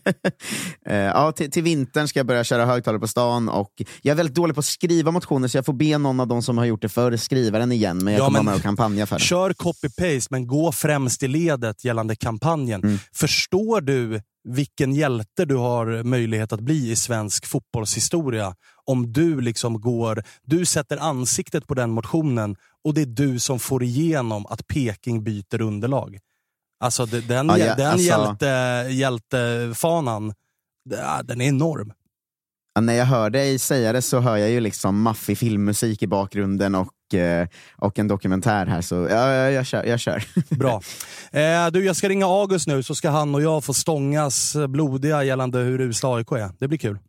Eh, 0.86 0.96
ja, 0.96 1.32
till, 1.32 1.52
till 1.52 1.64
vintern 1.64 2.08
ska 2.08 2.20
jag 2.20 2.28
börja 2.28 2.44
köra 2.44 2.66
högtalare 2.66 3.00
på 3.00 3.08
stan. 3.08 3.50
Och 3.50 3.82
jag 4.02 4.12
är 4.12 4.16
väldigt 4.16 4.36
dålig 4.36 4.56
på 4.56 4.60
att 4.60 4.66
skriva 4.66 5.12
motioner 5.12 5.48
så 5.48 5.58
jag 5.58 5.66
får 5.66 5.74
be 5.74 5.98
någon 5.98 6.20
av 6.20 6.28
de 6.28 6.42
som 6.42 6.58
har 6.58 6.66
gjort 6.66 6.82
det 6.82 6.90
förr 6.90 7.18
skriva 7.18 7.60
den 7.60 7.72
igen. 7.72 7.98
Men 7.98 8.14
jag 8.14 8.22
ja, 8.22 8.26
kommer 8.26 8.40
vara 8.40 8.46
med 8.46 8.56
och 8.56 8.62
kampanja 8.62 9.06
för 9.06 9.16
det. 9.16 9.22
Kör 9.22 9.54
copy-paste 9.54 10.28
men 10.30 10.48
gå 10.48 10.72
främst 10.72 11.24
i 11.24 11.28
ledet 11.28 11.86
gällande 11.86 12.16
kampanjen. 12.16 12.84
Mm. 12.84 13.00
Förstår 13.14 13.82
du 13.82 14.22
vilken 14.44 14.94
hjälte 14.94 15.46
du 15.46 15.56
har 15.56 16.04
möjlighet 16.04 16.54
att 16.54 16.60
bli 16.60 16.92
i 16.92 16.96
svensk 16.96 17.46
fotbollshistoria. 17.46 18.56
Om 18.86 19.14
du 19.14 19.42
liksom 19.42 19.82
går, 19.82 20.24
du 20.44 20.66
sätter 20.66 20.98
ansiktet 20.98 21.68
på 21.68 21.74
den 21.74 21.90
motionen 21.90 22.56
och 22.84 22.94
det 22.94 23.02
är 23.02 23.06
du 23.06 23.40
som 23.40 23.60
får 23.60 23.84
igenom 23.84 24.46
att 24.46 24.68
Peking 24.68 25.24
byter 25.24 25.62
underlag. 25.62 26.20
Alltså 26.80 27.06
den, 27.06 27.48
ja, 27.48 27.58
ja, 27.58 27.76
den 27.76 27.88
alltså... 27.88 28.08
hjälte, 28.08 28.46
hjältefanan, 28.90 30.34
den 31.24 31.42
är 31.42 31.46
enorm. 31.46 31.94
Ja, 32.74 32.82
när 32.82 32.94
jag 32.94 33.06
hör 33.06 33.30
dig 33.30 33.60
säga 33.60 33.94
det 33.94 34.02
så 34.02 34.20
hör 34.20 34.38
jag 34.38 34.50
ju 34.50 34.60
liksom 34.60 35.02
maffig 35.02 35.38
filmmusik 35.38 36.04
i 36.04 36.08
bakgrunden 36.08 36.76
och, 36.76 37.14
eh, 37.14 37.48
och 37.76 38.00
en 38.00 38.08
dokumentär 38.08 38.66
här. 38.66 38.82
Så 38.82 38.96
ja, 38.96 39.34
jag, 39.34 39.54
jag, 39.54 39.66
kör, 39.66 39.84
jag 39.84 40.00
kör. 40.00 40.24
Bra. 40.56 40.82
Eh, 41.32 41.68
du, 41.72 41.86
jag 41.86 41.96
ska 41.96 42.10
ringa 42.10 42.26
August 42.26 42.68
nu 42.68 42.84
så 42.84 42.96
ska 42.96 43.10
han 43.10 43.36
och 43.36 43.42
jag 43.42 43.64
få 43.64 43.74
stångas 43.74 44.56
blodiga 44.70 45.24
gällande 45.24 45.60
hur 45.60 45.82
usla 45.82 46.16
AIK 46.16 46.32
är. 46.32 46.52
Det 46.60 46.68
blir 46.68 46.80
kul. 46.80 47.00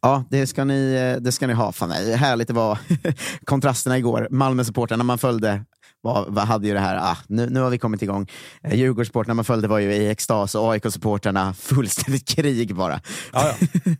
Ja, 0.00 0.24
det 0.30 0.46
ska 0.46 0.64
ni, 0.64 0.94
eh, 0.94 1.22
det 1.22 1.32
ska 1.32 1.46
ni 1.46 1.52
ha. 1.52 1.72
Fan, 1.72 1.90
härligt 1.90 2.48
det 2.48 2.54
var 2.54 2.78
kontrasterna 3.44 3.98
igår. 3.98 4.28
Malmö-supportrarna 4.30 5.04
man 5.04 5.18
följde 5.18 5.64
var, 6.02 6.26
var, 6.28 6.46
hade 6.46 6.68
ju 6.68 6.74
det 6.74 6.80
här, 6.80 6.96
ah, 6.96 7.16
nu, 7.26 7.50
nu 7.50 7.60
har 7.60 7.70
vi 7.70 7.78
kommit 7.78 8.02
igång. 8.02 8.26
Eh, 8.62 8.74
Djurgårdssupportrarna 8.74 9.34
man 9.34 9.44
följde 9.44 9.68
var 9.68 9.78
ju 9.78 9.92
i 9.92 10.10
extas 10.10 10.54
och 10.54 10.72
AIK-supportrarna 10.74 11.52
fullständigt 11.58 12.28
krig 12.28 12.74
bara. 12.74 13.00
Ja, 13.32 13.54
ja. 13.60 13.66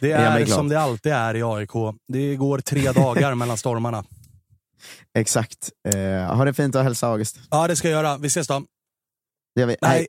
Det 0.00 0.12
är 0.12 0.46
som 0.46 0.68
det 0.68 0.80
alltid 0.80 1.12
är 1.12 1.36
i 1.36 1.42
AIK. 1.42 1.70
Det 2.08 2.36
går 2.36 2.58
tre 2.58 2.92
dagar 2.92 3.34
mellan 3.34 3.56
stormarna. 3.56 4.04
Exakt. 5.18 5.70
Eh, 5.94 6.36
ha 6.36 6.44
det 6.44 6.54
fint 6.54 6.74
och 6.74 6.82
hälsa 6.82 7.08
August. 7.08 7.40
Ja, 7.50 7.68
det 7.68 7.76
ska 7.76 7.90
jag 7.90 8.02
göra. 8.02 8.18
Vi 8.18 8.26
ses 8.26 8.48
då. 8.48 8.62
Det 9.54 9.60
gör 9.60 9.68
vi. 9.68 9.76
Hej. 9.82 10.06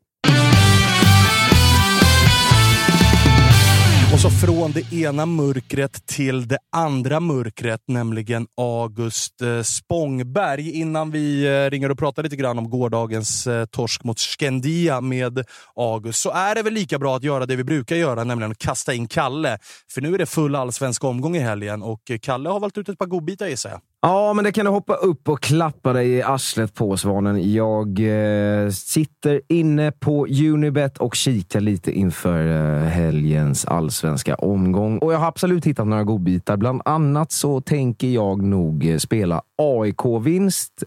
Alltså 4.24 4.46
från 4.48 4.72
det 4.72 4.94
ena 4.94 5.26
mörkret 5.26 6.06
till 6.06 6.48
det 6.48 6.58
andra 6.72 7.20
mörkret, 7.20 7.82
nämligen 7.88 8.48
August 8.58 9.42
eh, 9.42 9.62
Spångberg. 9.62 10.72
Innan 10.72 11.12
vi 11.12 11.46
eh, 11.46 11.70
ringer 11.70 11.92
och 11.92 12.00
pratar 12.00 12.24
lite 12.24 12.36
grann 12.36 12.58
om 12.58 12.70
gårdagens 12.70 13.48
eh, 13.48 13.66
torsk 13.66 14.04
mot 14.04 14.20
Skandia 14.20 15.02
med 15.02 15.46
August, 15.76 16.22
så 16.22 16.32
är 16.32 16.56
det 16.56 16.64
väl 16.64 16.74
lika 16.74 17.00
bra 17.00 17.16
att 17.16 17.24
göra 17.24 17.46
det 17.46 17.56
vi 17.56 17.64
brukar 17.64 17.96
göra, 17.96 18.24
nämligen 18.24 18.52
att 18.52 18.58
kasta 18.58 18.94
in 18.94 19.08
Kalle. 19.08 19.58
För 19.92 20.02
nu 20.02 20.14
är 20.14 20.18
det 20.18 20.26
full 20.26 20.56
allsvensk 20.56 21.04
omgång 21.04 21.36
i 21.36 21.40
helgen 21.40 21.84
och 21.84 22.12
Kalle 22.22 22.50
har 22.50 22.60
valt 22.60 22.78
ut 22.78 22.90
ett 22.90 22.98
par 22.98 23.06
godbitar 23.06 23.48
gissar 23.48 23.70
jag. 23.70 23.82
Ja, 24.04 24.34
men 24.34 24.44
det 24.44 24.52
kan 24.52 24.66
du 24.66 24.72
hoppa 24.72 24.94
upp 24.94 25.30
och 25.30 25.42
klappa 25.42 25.94
dig 25.94 26.10
i 26.10 26.22
arslet 26.24 26.74
på, 26.74 26.98
Svanen. 26.98 27.54
Jag 27.54 27.88
eh, 28.00 28.70
sitter 28.70 29.42
inne 29.50 29.92
på 29.92 30.28
Unibet 30.28 30.98
och 30.98 31.16
kikar 31.16 31.60
lite 31.60 31.92
inför 31.92 32.48
eh, 32.48 32.84
helgens 32.84 33.66
allsvenska 33.66 34.36
omgång. 34.36 34.98
Och 34.98 35.14
jag 35.14 35.18
har 35.20 35.28
absolut 35.28 35.66
hittat 35.66 35.88
några 35.88 36.04
godbitar. 36.04 36.58
Bland 36.58 36.82
annat 36.86 37.32
så 37.32 37.62
tänker 37.62 38.08
jag 38.08 38.42
nog 38.42 38.86
eh, 38.86 38.98
spela 38.98 39.42
AIK-vinst 39.58 40.84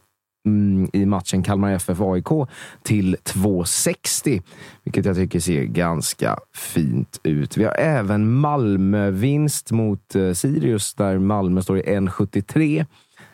mm, 0.46 0.90
i 0.92 1.06
matchen 1.06 1.42
Kalmar 1.42 1.72
FF-AIK 1.72 2.48
till 2.82 3.16
2,60, 3.24 4.42
vilket 4.84 5.04
jag 5.04 5.16
tycker 5.16 5.40
ser 5.40 5.64
ganska 5.64 6.38
fint 6.54 7.20
ut. 7.22 7.56
Vi 7.56 7.64
har 7.64 7.74
även 7.78 8.32
Malmö-vinst 8.32 9.70
mot 9.70 10.14
eh, 10.14 10.32
Sirius 10.32 10.94
där 10.94 11.18
Malmö 11.18 11.62
står 11.62 11.78
i 11.78 11.82
1,73 11.82 12.86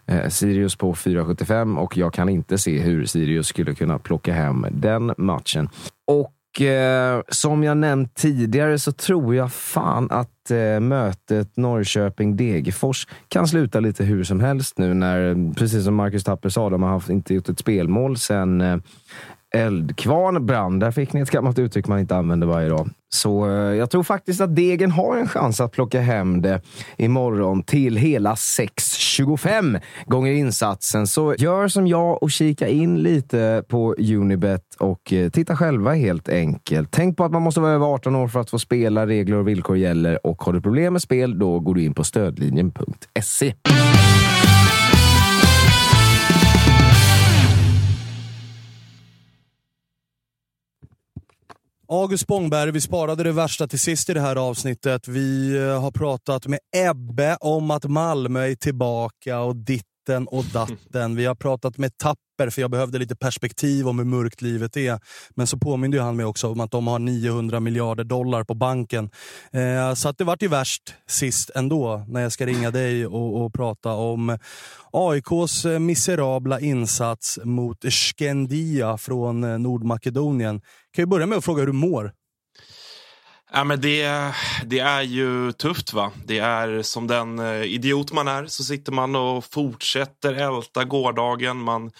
eh, 0.06 0.28
Sirius 0.28 0.76
på 0.76 0.94
4,75 0.94 1.78
och 1.78 1.96
jag 1.96 2.14
kan 2.14 2.28
inte 2.28 2.58
se 2.58 2.78
hur 2.78 3.04
Sirius 3.04 3.46
skulle 3.46 3.74
kunna 3.74 3.98
plocka 3.98 4.32
hem 4.32 4.66
den 4.70 5.14
matchen. 5.16 5.68
Och 6.06 6.32
eh, 6.58 7.20
som 7.28 7.62
jag 7.62 7.76
nämnt 7.76 8.14
tidigare 8.14 8.78
så 8.78 8.92
tror 8.92 9.34
jag 9.34 9.52
fan 9.52 10.08
att 10.10 10.50
eh, 10.50 10.80
mötet 10.80 11.56
Norrköping-Degerfors 11.56 13.08
kan 13.28 13.48
sluta 13.48 13.80
lite 13.80 14.04
hur 14.04 14.24
som 14.24 14.40
helst 14.40 14.78
nu 14.78 14.94
när, 14.94 15.54
precis 15.54 15.84
som 15.84 15.94
Marcus 15.94 16.24
Tapper 16.24 16.48
sa, 16.48 16.70
de 16.70 16.82
har 16.82 16.90
haft, 16.90 17.08
inte 17.08 17.34
gjort 17.34 17.48
ett 17.48 17.58
spelmål 17.58 18.16
sen 18.16 18.60
eh, 18.60 18.76
Eldkvarn 19.54 20.46
brann. 20.46 20.78
Där 20.78 20.90
fick 20.90 21.12
ni 21.12 21.20
ett 21.20 21.30
gammalt 21.30 21.58
uttryck 21.58 21.86
man 21.86 21.98
inte 21.98 22.16
använder 22.16 22.46
varje 22.46 22.68
dag. 22.68 22.90
Så 23.12 23.46
eh, 23.46 23.52
jag 23.52 23.90
tror 23.90 24.02
faktiskt 24.02 24.40
att 24.40 24.56
Degen 24.56 24.90
har 24.90 25.16
en 25.16 25.28
chans 25.28 25.60
att 25.60 25.72
plocka 25.72 26.00
hem 26.00 26.42
det 26.42 26.62
imorgon 26.96 27.62
till 27.62 27.96
hela 27.96 28.34
6,25 28.34 29.80
gånger 30.06 30.32
insatsen. 30.32 31.06
Så 31.06 31.34
gör 31.34 31.68
som 31.68 31.86
jag 31.86 32.22
och 32.22 32.30
kika 32.30 32.68
in 32.68 33.02
lite 33.02 33.64
på 33.68 33.94
Unibet 33.98 34.74
och 34.78 35.12
eh, 35.12 35.30
titta 35.30 35.56
själva 35.56 35.94
helt 35.94 36.28
enkelt. 36.28 36.88
Tänk 36.90 37.16
på 37.16 37.24
att 37.24 37.32
man 37.32 37.42
måste 37.42 37.60
vara 37.60 37.72
över 37.72 37.86
18 37.86 38.16
år 38.16 38.28
för 38.28 38.40
att 38.40 38.50
få 38.50 38.58
spela. 38.58 39.06
Regler 39.06 39.36
och 39.36 39.48
villkor 39.48 39.76
gäller 39.76 40.26
och 40.26 40.42
har 40.42 40.52
du 40.52 40.60
problem 40.60 40.92
med 40.92 41.02
spel, 41.02 41.38
då 41.38 41.60
går 41.60 41.74
du 41.74 41.82
in 41.82 41.94
på 41.94 42.04
stödlinjen.se. 42.04 43.54
August 51.92 52.22
Spångberg, 52.24 52.70
vi 52.70 52.80
sparade 52.80 53.22
det 53.22 53.32
värsta 53.32 53.68
till 53.68 53.78
sist 53.78 54.10
i 54.10 54.14
det 54.14 54.20
här 54.20 54.36
avsnittet. 54.36 55.08
Vi 55.08 55.56
eh, 55.56 55.82
har 55.82 55.90
pratat 55.90 56.46
med 56.46 56.58
Ebbe 56.76 57.36
om 57.40 57.70
att 57.70 57.84
Malmö 57.84 58.40
är 58.40 58.54
tillbaka 58.54 59.40
och 59.40 59.56
ditten 59.56 60.26
och 60.26 60.44
datten. 60.44 61.16
Vi 61.16 61.26
har 61.26 61.34
pratat 61.34 61.78
med 61.78 61.96
Tapper, 61.96 62.20
för 62.48 62.60
jag 62.60 62.70
behövde 62.70 62.98
lite 62.98 63.16
perspektiv 63.16 63.88
om 63.88 63.98
hur 63.98 64.06
mörkt 64.06 64.42
livet 64.42 64.76
är. 64.76 65.00
Men 65.34 65.46
så 65.46 65.58
påminde 65.58 66.02
han 66.02 66.16
mig 66.16 66.26
också 66.26 66.48
om 66.48 66.60
att 66.60 66.70
de 66.70 66.86
har 66.86 66.98
900 66.98 67.60
miljarder 67.60 68.04
dollar 68.04 68.44
på 68.44 68.54
banken. 68.54 69.10
Eh, 69.52 69.94
så 69.94 70.08
att 70.08 70.18
det 70.18 70.24
vart 70.24 70.42
ju 70.42 70.48
värst 70.48 70.94
sist 71.08 71.50
ändå, 71.54 72.04
när 72.08 72.20
jag 72.20 72.32
ska 72.32 72.46
ringa 72.46 72.70
dig 72.70 73.06
och, 73.06 73.44
och 73.44 73.54
prata 73.54 73.92
om 73.92 74.38
AIKs 74.92 75.64
eh, 75.64 75.78
miserabla 75.78 76.60
insats 76.60 77.38
mot 77.44 77.84
Skendia 77.92 78.98
från 78.98 79.44
eh, 79.44 79.58
Nordmakedonien. 79.58 80.60
Kan 80.94 81.02
ju 81.02 81.06
börja 81.06 81.26
med 81.26 81.38
att 81.38 81.44
fråga 81.44 81.60
hur 81.60 81.66
du 81.66 81.72
mår. 81.72 82.12
Ja, 83.52 83.64
men 83.64 83.80
det, 83.80 84.34
det 84.64 84.78
är 84.78 85.02
ju 85.02 85.52
tufft. 85.52 85.92
va? 85.92 86.12
Det 86.24 86.38
är 86.38 86.82
som 86.82 87.06
den 87.06 87.38
eh, 87.38 87.62
idiot 87.62 88.12
man 88.12 88.28
är 88.28 88.46
så 88.46 88.64
sitter 88.64 88.92
man 88.92 89.16
och 89.16 89.44
fortsätter 89.44 90.34
älta 90.34 90.84
gårdagen. 90.84 91.56
Man 91.56 91.90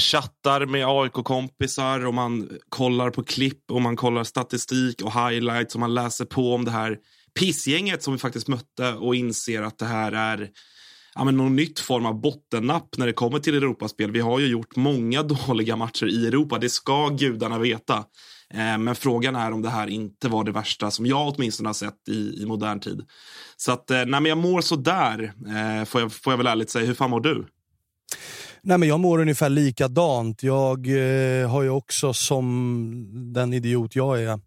chattar 0.00 0.66
med 0.66 0.86
AIK-kompisar 0.86 2.06
och 2.06 2.14
man 2.14 2.48
kollar 2.68 3.10
på 3.10 3.22
klipp 3.22 3.70
och 3.70 3.82
man 3.82 3.96
kollar 3.96 4.24
statistik 4.24 5.02
och 5.02 5.12
highlights 5.12 5.74
och 5.74 5.80
man 5.80 5.94
läser 5.94 6.24
på 6.24 6.54
om 6.54 6.64
det 6.64 6.70
här 6.70 6.98
pissgänget 7.38 8.02
som 8.02 8.12
vi 8.12 8.18
faktiskt 8.18 8.48
mötte 8.48 8.92
och 8.92 9.14
inser 9.14 9.62
att 9.62 9.78
det 9.78 9.86
här 9.86 10.12
är 10.12 10.50
ja, 11.14 11.24
men 11.24 11.36
någon 11.36 11.56
nytt 11.56 11.80
form 11.80 12.06
av 12.06 12.20
bottennapp 12.20 12.96
när 12.96 13.06
det 13.06 13.12
kommer 13.12 13.38
till 13.38 13.54
Europaspel. 13.54 14.10
Vi 14.10 14.20
har 14.20 14.38
ju 14.38 14.46
gjort 14.46 14.76
många 14.76 15.22
dåliga 15.46 15.76
matcher 15.76 16.06
i 16.06 16.26
Europa, 16.26 16.58
det 16.58 16.68
ska 16.68 17.08
gudarna 17.08 17.58
veta. 17.58 18.04
Eh, 18.54 18.78
men 18.78 18.94
frågan 18.94 19.36
är 19.36 19.52
om 19.52 19.62
det 19.62 19.70
här 19.70 19.86
inte 19.86 20.28
var 20.28 20.44
det 20.44 20.52
värsta 20.52 20.90
som 20.90 21.06
jag 21.06 21.28
åtminstone 21.28 21.68
har 21.68 21.74
sett 21.74 22.08
i, 22.08 22.42
i 22.42 22.46
modern 22.46 22.80
tid. 22.80 23.02
Så 23.56 23.72
att, 23.72 23.90
eh, 23.90 23.96
nej, 23.96 24.06
men 24.06 24.24
jag 24.24 24.38
mår 24.38 24.60
sådär, 24.60 25.32
eh, 25.46 25.84
får, 25.84 26.00
jag, 26.00 26.12
får 26.12 26.32
jag 26.32 26.38
väl 26.38 26.46
ärligt 26.46 26.70
säga. 26.70 26.86
Hur 26.86 26.94
fan 26.94 27.10
mår 27.10 27.20
du? 27.20 27.46
Nej, 28.64 28.78
men 28.78 28.88
jag 28.88 29.00
mår 29.00 29.18
ungefär 29.18 29.48
likadant. 29.48 30.42
Jag 30.42 30.86
eh, 30.86 31.50
har 31.50 31.62
ju 31.62 31.70
också, 31.70 32.14
som 32.14 33.32
den 33.34 33.52
idiot 33.52 33.96
jag 33.96 34.22
är, 34.22 34.40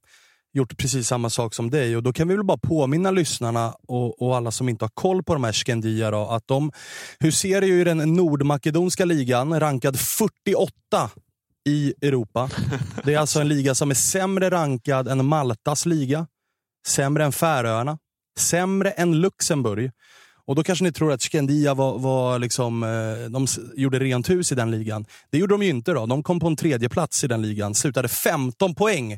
gjort 0.54 0.78
precis 0.78 1.08
samma 1.08 1.30
sak 1.30 1.54
som 1.54 1.70
dig. 1.70 1.98
Och 1.98 2.04
Då 2.04 2.14
kan 2.14 2.28
vi 2.28 2.36
väl 2.36 2.46
bara 2.46 2.58
påminna 2.58 3.12
lyssnarna 3.12 3.76
och, 3.88 4.22
och 4.22 4.36
alla 4.36 4.52
som 4.52 4.70
inte 4.70 4.86
har 4.86 4.92
koll 4.94 5.24
på 5.24 5.34
de 5.34 5.44
här 5.44 5.54
Skendia 5.54 6.12
då, 6.12 6.28
att 6.28 6.48
de 6.48 6.72
huserar 7.20 7.66
ju 7.66 7.82
i 7.82 7.84
den 7.84 7.98
nordmakedonska 7.98 9.06
ligan, 9.06 9.60
rankad 9.60 10.00
48 10.00 10.72
i 11.70 11.94
Europa. 12.02 12.50
Det 13.04 13.14
är 13.14 13.20
alltså 13.20 13.42
en 13.42 13.48
liga 13.48 13.76
som 13.76 13.92
är 13.92 13.96
sämre 13.96 14.50
rankad 14.50 15.08
än 15.08 15.26
Maltas 15.26 15.86
liga, 15.86 16.28
sämre 16.88 17.26
än 17.26 17.32
Färöarna, 17.32 17.98
sämre 18.40 18.92
än 18.92 19.22
Luxemburg. 19.22 19.92
Och 20.48 20.56
då 20.56 20.64
kanske 20.64 20.84
ni 20.84 20.92
tror 20.92 21.12
att 21.12 21.24
Skendia 21.24 21.74
var, 21.74 22.00
var 22.00 22.40
liksom, 22.40 22.84
eh, 22.84 23.30
de 23.30 23.48
gjorde 23.76 24.00
rent 24.00 24.30
hus 24.30 24.52
i 24.52 24.56
den 24.56 24.72
ligan. 24.72 25.06
Det 25.32 25.38
gjorde 25.38 25.54
de 25.54 25.64
ju 25.64 25.70
inte. 25.70 25.92
då. 25.92 26.06
De 26.06 26.24
kom 26.24 26.40
på 26.40 26.48
en 26.48 26.56
tredje 26.56 26.90
plats 26.90 27.24
i 27.24 27.28
den 27.28 27.42
ligan, 27.42 27.76
slutade 27.76 28.08
15 28.08 28.76
poäng 28.76 29.18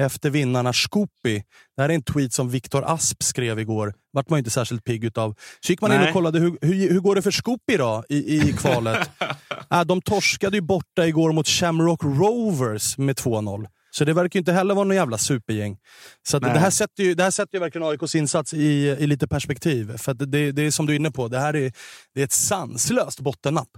efter 0.00 0.30
vinnarna 0.30 0.72
Scoopy. 0.72 1.42
Det 1.76 1.82
här 1.82 1.88
är 1.88 1.94
en 1.94 2.02
tweet 2.02 2.32
som 2.32 2.50
Viktor 2.50 2.84
Asp 2.86 3.22
skrev 3.22 3.58
igår. 3.58 3.94
vart 4.12 4.30
man 4.30 4.38
inte 4.38 4.50
särskilt 4.50 4.84
pigg 4.84 5.04
utav. 5.04 5.34
Så 5.60 5.72
gick 5.72 5.80
man 5.80 5.90
Nej. 5.90 6.00
in 6.00 6.06
och 6.06 6.12
kollade, 6.12 6.38
hur, 6.38 6.58
hur, 6.60 6.90
hur 6.90 7.00
går 7.00 7.14
det 7.14 7.22
för 7.22 7.30
Scoopy 7.30 7.76
då 7.76 8.04
i, 8.08 8.36
i 8.36 8.52
kvalet? 8.52 9.10
äh, 9.70 9.84
de 9.84 10.02
torskade 10.02 10.56
ju 10.56 10.60
borta 10.60 11.06
igår 11.06 11.32
mot 11.32 11.48
Shamrock 11.48 12.04
Rovers 12.04 12.98
med 12.98 13.16
2-0. 13.16 13.66
Så 13.98 14.04
det 14.04 14.12
verkar 14.12 14.38
inte 14.38 14.52
heller 14.52 14.74
vara 14.74 14.84
någon 14.84 14.96
jävla 14.96 15.18
supergäng. 15.18 15.76
Så 16.22 16.38
det, 16.38 16.48
här 16.48 16.70
sätter 16.70 17.04
ju, 17.04 17.14
det 17.14 17.22
här 17.22 17.30
sätter 17.30 17.54
ju 17.54 17.60
verkligen 17.60 17.88
AIKs 17.88 18.14
insats 18.14 18.54
i, 18.54 18.96
i 18.98 19.06
lite 19.06 19.28
perspektiv. 19.28 19.96
För 19.96 20.14
det, 20.14 20.52
det 20.52 20.62
är 20.62 20.70
som 20.70 20.86
du 20.86 20.92
är 20.92 20.96
inne 20.96 21.10
på, 21.10 21.28
det 21.28 21.38
här 21.38 21.56
är, 21.56 21.72
det 22.14 22.20
är 22.20 22.24
ett 22.24 22.32
sanslöst 22.32 23.20
bottennapp. 23.20 23.68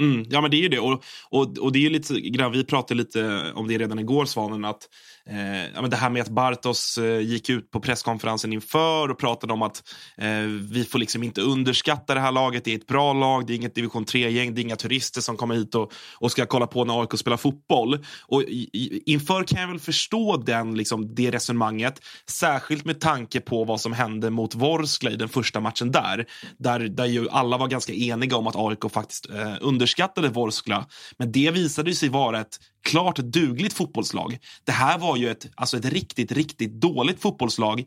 Mm, 0.00 0.26
ja 0.30 0.40
men 0.40 0.50
det 0.50 0.56
är 0.56 0.62
ju 0.62 0.68
det. 0.68 0.78
Och, 0.78 1.02
och, 1.30 1.58
och 1.58 1.72
det 1.72 1.78
är 1.78 1.80
ju 1.80 1.90
lite 1.90 2.20
grann, 2.20 2.52
vi 2.52 2.64
pratade 2.64 2.98
lite 2.98 3.52
om 3.54 3.68
det 3.68 3.78
redan 3.78 3.98
igår 3.98 4.24
Svanen, 4.24 4.64
att 4.64 4.88
eh, 5.26 5.82
det 5.82 5.96
här 5.96 6.10
med 6.10 6.22
att 6.22 6.28
Bartos 6.28 6.98
eh, 6.98 7.20
gick 7.20 7.50
ut 7.50 7.70
på 7.70 7.80
presskonferensen 7.80 8.52
inför 8.52 9.08
och 9.10 9.18
pratade 9.18 9.52
om 9.52 9.62
att 9.62 9.82
eh, 10.16 10.42
vi 10.70 10.84
får 10.84 10.98
liksom 10.98 11.22
inte 11.22 11.40
underskatta 11.40 12.14
det 12.14 12.20
här 12.20 12.32
laget. 12.32 12.64
Det 12.64 12.72
är 12.72 12.76
ett 12.76 12.86
bra 12.86 13.12
lag, 13.12 13.46
det 13.46 13.52
är 13.52 13.54
inget 13.54 13.74
division 13.74 14.04
3-gäng, 14.04 14.54
det 14.54 14.60
är 14.60 14.62
inga 14.62 14.76
turister 14.76 15.20
som 15.20 15.36
kommer 15.36 15.54
hit 15.54 15.74
och, 15.74 15.92
och 16.18 16.32
ska 16.32 16.46
kolla 16.46 16.66
på 16.66 16.84
när 16.84 17.00
AIK 17.00 17.18
spelar 17.18 17.36
fotboll. 17.36 18.04
Och 18.22 18.42
i, 18.42 19.02
inför 19.06 19.44
kan 19.44 19.60
jag 19.60 19.68
väl 19.68 19.80
förstå 19.80 20.36
den, 20.36 20.74
liksom, 20.74 21.14
det 21.14 21.30
resonemanget, 21.30 22.00
särskilt 22.26 22.84
med 22.84 23.00
tanke 23.00 23.40
på 23.40 23.64
vad 23.64 23.80
som 23.80 23.92
hände 23.92 24.30
mot 24.30 24.54
Vorskla 24.54 25.10
i 25.10 25.16
den 25.16 25.28
första 25.28 25.60
matchen 25.60 25.90
där. 25.90 26.26
Där, 26.58 26.80
där 26.80 27.06
ju 27.06 27.28
alla 27.28 27.56
var 27.56 27.68
ganska 27.68 27.92
eniga 27.92 28.36
om 28.36 28.46
att 28.46 28.56
AIK 28.56 28.92
faktiskt 28.92 29.30
eh, 29.30 29.56
underskattade 29.60 30.28
Vorskla. 30.28 30.86
Men 31.16 31.32
det 31.32 31.50
visade 31.50 31.94
sig 31.94 32.08
vara 32.08 32.40
ett 32.40 32.58
klart 32.82 33.16
dugligt 33.16 33.72
fotbollslag. 33.72 34.38
Det 34.64 34.72
här 34.72 34.98
var 34.98 35.16
ju 35.16 35.30
ett, 35.30 35.50
alltså 35.54 35.76
ett 35.76 35.84
riktigt, 35.84 36.32
riktigt 36.32 36.72
dåligt 36.72 37.20
fotbollslag 37.20 37.84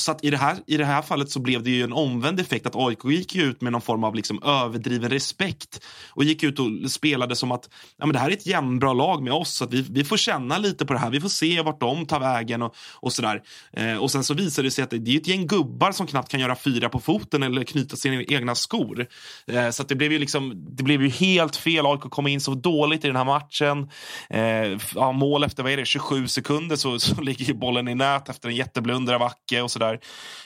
så 0.00 0.12
att 0.12 0.24
i, 0.24 0.30
det 0.30 0.36
här, 0.36 0.56
i 0.66 0.76
det 0.76 0.84
här 0.84 1.02
fallet 1.02 1.30
så 1.30 1.40
blev 1.40 1.62
det 1.62 1.70
ju 1.70 1.82
en 1.82 1.92
omvänd 1.92 2.40
effekt 2.40 2.66
att 2.66 2.76
AIK 2.76 3.04
gick 3.04 3.36
ut 3.36 3.60
med 3.60 3.72
någon 3.72 3.80
form 3.80 4.04
av 4.04 4.14
liksom 4.14 4.42
överdriven 4.42 5.10
respekt 5.10 5.84
och 6.10 6.24
gick 6.24 6.42
ut 6.42 6.58
och 6.58 6.90
spelade 6.90 7.36
som 7.36 7.52
att 7.52 7.68
ja, 7.96 8.06
men 8.06 8.12
det 8.12 8.18
här 8.18 8.28
är 8.28 8.32
ett 8.32 8.46
jämnbra 8.46 8.92
lag 8.92 9.22
med 9.22 9.32
oss, 9.32 9.54
så 9.54 9.64
att 9.64 9.72
vi, 9.72 9.86
vi 9.90 10.04
får 10.04 10.16
känna 10.16 10.58
lite 10.58 10.86
på 10.86 10.92
det 10.92 10.98
här. 10.98 11.10
Vi 11.10 11.20
får 11.20 11.28
se 11.28 11.62
vart 11.62 11.80
de 11.80 12.06
tar 12.06 12.20
vägen 12.20 12.62
och, 12.62 12.74
och 12.94 13.12
sådär. 13.12 13.42
Eh, 13.72 13.96
och 13.96 14.10
sen 14.10 14.24
så 14.24 14.34
visade 14.34 14.66
det 14.68 14.72
sig 14.72 14.84
att 14.84 14.90
det, 14.90 14.98
det 14.98 15.10
är 15.10 15.16
ett 15.16 15.26
gäng 15.26 15.46
gubbar 15.46 15.92
som 15.92 16.06
knappt 16.06 16.30
kan 16.30 16.40
göra 16.40 16.56
fyra 16.56 16.88
på 16.88 17.00
foten 17.00 17.42
eller 17.42 17.64
knyta 17.64 17.96
sina 17.96 18.22
egna 18.22 18.54
skor. 18.54 19.06
Eh, 19.46 19.70
så 19.70 19.82
det 19.82 19.94
blev 19.94 20.12
ju 20.12 20.18
liksom, 20.18 20.66
det 20.76 20.82
blev 20.82 21.02
ju 21.02 21.08
helt 21.08 21.56
fel. 21.56 21.86
AIK 21.86 22.00
kom 22.00 22.26
in 22.26 22.40
så 22.40 22.54
dåligt 22.54 23.04
i 23.04 23.06
den 23.06 23.16
här 23.16 23.24
matchen. 23.24 23.88
Eh, 24.30 24.78
ja, 24.94 25.12
mål 25.12 25.44
efter, 25.44 25.62
vad 25.62 25.72
är 25.72 25.76
det, 25.76 25.84
27 25.84 26.28
sekunder 26.28 26.76
så, 26.76 26.98
så 26.98 27.20
ligger 27.20 27.54
bollen 27.54 27.88
i 27.88 27.94
nät 27.94 28.28
efter 28.28 28.48
en 28.48 28.56
jätteblunder 28.56 29.14
av 29.14 29.22
Acke 29.22 29.62
och 29.62 29.70
sådär 29.70 29.89
sådär. 29.90 30.00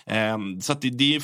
Ehm, 0.07 0.61
så 0.61 0.73
att 0.73 0.81
det, 0.81 0.91
det, 0.91 1.17
är, 1.17 1.23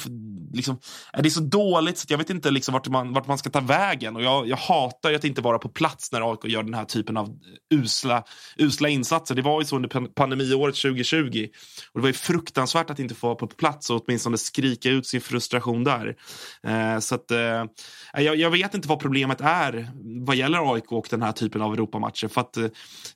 liksom, 0.56 0.78
det 1.12 1.28
är 1.28 1.30
så 1.30 1.40
dåligt 1.40 1.98
så 1.98 2.06
jag 2.08 2.18
vet 2.18 2.30
inte 2.30 2.50
liksom 2.50 2.72
vart, 2.72 2.88
man, 2.88 3.12
vart 3.12 3.26
man 3.26 3.38
ska 3.38 3.50
ta 3.50 3.60
vägen. 3.60 4.16
Och 4.16 4.22
jag, 4.22 4.48
jag 4.48 4.56
hatar 4.56 5.12
att 5.12 5.24
inte 5.24 5.40
vara 5.40 5.58
på 5.58 5.68
plats 5.68 6.12
när 6.12 6.30
AIK 6.30 6.44
gör 6.44 6.62
den 6.62 6.74
här 6.74 6.84
typen 6.84 7.16
av 7.16 7.38
usla, 7.74 8.24
usla 8.56 8.88
insatser. 8.88 9.34
Det 9.34 9.42
var 9.42 9.60
ju 9.60 9.64
så 9.64 9.76
under 9.76 9.88
pandemiåret 10.14 10.74
2020. 10.74 11.46
Och 11.92 12.00
det 12.00 12.00
var 12.00 12.08
ju 12.08 12.12
fruktansvärt 12.12 12.90
att 12.90 12.98
inte 12.98 13.14
få 13.14 13.26
vara 13.26 13.36
på 13.36 13.46
plats 13.46 13.90
och 13.90 14.02
åtminstone 14.06 14.38
skrika 14.38 14.90
ut 14.90 15.06
sin 15.06 15.20
frustration 15.20 15.84
där. 15.84 16.16
Ehm, 16.62 17.00
så 17.00 17.14
att, 17.14 17.30
eh, 17.30 17.64
jag, 18.12 18.36
jag, 18.36 18.50
vet 18.50 18.74
inte 18.74 18.88
vad 18.88 19.00
problemet 19.00 19.40
är 19.40 19.90
vad 20.26 20.36
gäller 20.36 20.74
AIK 20.74 20.92
och 20.92 21.06
den 21.10 21.22
här 21.22 21.32
typen 21.32 21.62
av 21.62 21.72
Europamatcher. 21.72 22.28
För 22.28 22.40
att 22.40 22.56
eh, 22.56 22.66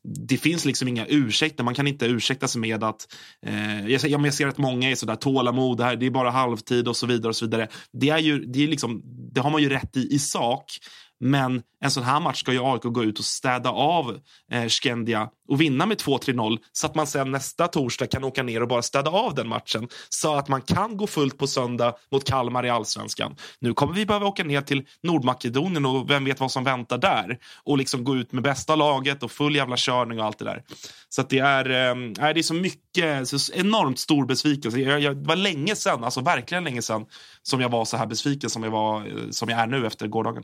det 0.03 0.37
finns 0.37 0.65
liksom 0.65 0.89
inga 0.89 1.07
ursäkter. 1.07 1.65
Man 1.65 1.75
kan 1.75 1.87
inte 1.87 2.07
ursäkta 2.07 2.49
sig 2.49 2.61
med 2.61 2.85
att... 2.85 3.15
Eh, 3.47 3.89
jag, 3.89 4.11
jag 4.11 4.35
ser 4.35 4.47
att 4.47 4.59
många 4.59 4.84
många 4.85 4.93
är 4.93 4.97
sådär 4.97 5.17
tålamod, 5.17 5.79
det, 5.79 5.85
här, 5.85 5.97
det 5.97 6.07
är 6.07 6.11
bara 6.11 6.31
halvtid 6.31 6.89
och 6.89 6.97
så 6.97 7.07
vidare. 7.07 7.29
och 7.29 7.37
så 7.37 7.45
vidare. 7.45 7.69
Det, 7.93 8.11
är 8.11 8.19
ju, 8.19 8.45
det, 8.45 8.65
är 8.65 8.69
liksom, 8.69 9.03
det 9.33 9.41
har 9.41 9.51
man 9.51 9.63
ju 9.63 9.69
rätt 9.69 9.97
i 9.97 10.15
i 10.15 10.19
sak. 10.19 10.65
Men 11.21 11.63
en 11.81 11.91
sån 11.91 12.03
här 12.03 12.21
match 12.21 12.41
ska 12.41 12.53
ju 12.53 12.65
AIK 12.65 12.83
gå 12.83 13.05
ut 13.05 13.19
och 13.19 13.25
städa 13.25 13.71
av 13.71 14.21
eh, 14.51 14.69
Skendia 14.69 15.29
och 15.49 15.61
vinna 15.61 15.87
med 15.87 15.99
2-3-0 15.99 16.59
så 16.73 16.87
att 16.87 16.95
man 16.95 17.07
sen 17.07 17.31
nästa 17.31 17.69
torsdag 17.69 18.07
kan 18.07 18.25
åka 18.25 18.43
ner 18.43 18.63
och 18.63 18.69
bara 18.69 18.83
städa 18.83 19.11
av 19.11 19.35
den 19.35 19.49
matchen. 19.49 19.89
Så 20.09 20.35
att 20.35 20.49
man 20.49 20.63
kan 20.63 20.97
gå 20.97 21.07
fullt 21.07 21.39
på 21.39 21.47
söndag 21.47 21.95
mot 22.11 22.25
Kalmar 22.25 22.67
i 22.67 22.71
allsvenskan. 22.71 23.37
Nu 23.59 23.75
kommer 23.75 23.95
vi 23.95 24.07
behöva 24.07 24.27
åka 24.27 24.45
ner 24.45 24.61
till 24.61 24.87
Nordmakedonien 25.03 25.87
och 25.87 26.11
vem 26.11 26.25
vet 26.25 26.41
vad 26.41 26.51
som 26.51 26.65
väntar 26.65 26.99
där. 26.99 27.39
Och 27.65 27.79
liksom 27.79 28.05
gå 28.05 28.17
ut 28.17 28.33
med 28.33 28.43
bästa 28.43 28.77
laget 28.77 29.23
och 29.23 29.31
full 29.31 29.57
jävla 29.57 29.77
körning 29.79 30.21
och 30.21 30.25
allt 30.25 30.39
det 30.39 30.45
där. 30.45 30.63
Så 31.09 31.21
att 31.21 31.31
det 31.31 31.39
är, 31.39 31.71
eh, 31.71 31.95
det 32.35 32.41
är 32.41 32.43
så 32.43 32.55
mycket, 32.55 33.29
så 33.29 33.53
enormt 33.53 33.99
stor 33.99 34.27
besvikelse. 34.27 34.79
Jag, 34.79 35.01
jag, 35.01 35.17
det 35.17 35.29
var 35.29 35.37
länge 35.37 35.77
sedan, 35.77 36.05
alltså 36.05 36.21
verkligen 36.21 36.65
länge 36.65 36.83
sedan, 36.83 37.07
som 37.43 37.61
jag 37.61 37.69
var 37.69 37.85
så 37.85 37.97
här 37.97 38.07
besviken 38.07 38.51
som 38.51 38.63
jag, 38.63 38.71
var, 38.71 39.07
eh, 39.07 39.31
som 39.31 39.49
jag 39.49 39.61
är 39.61 39.67
nu 39.67 39.87
efter 39.87 40.07
gårdagen. 40.07 40.43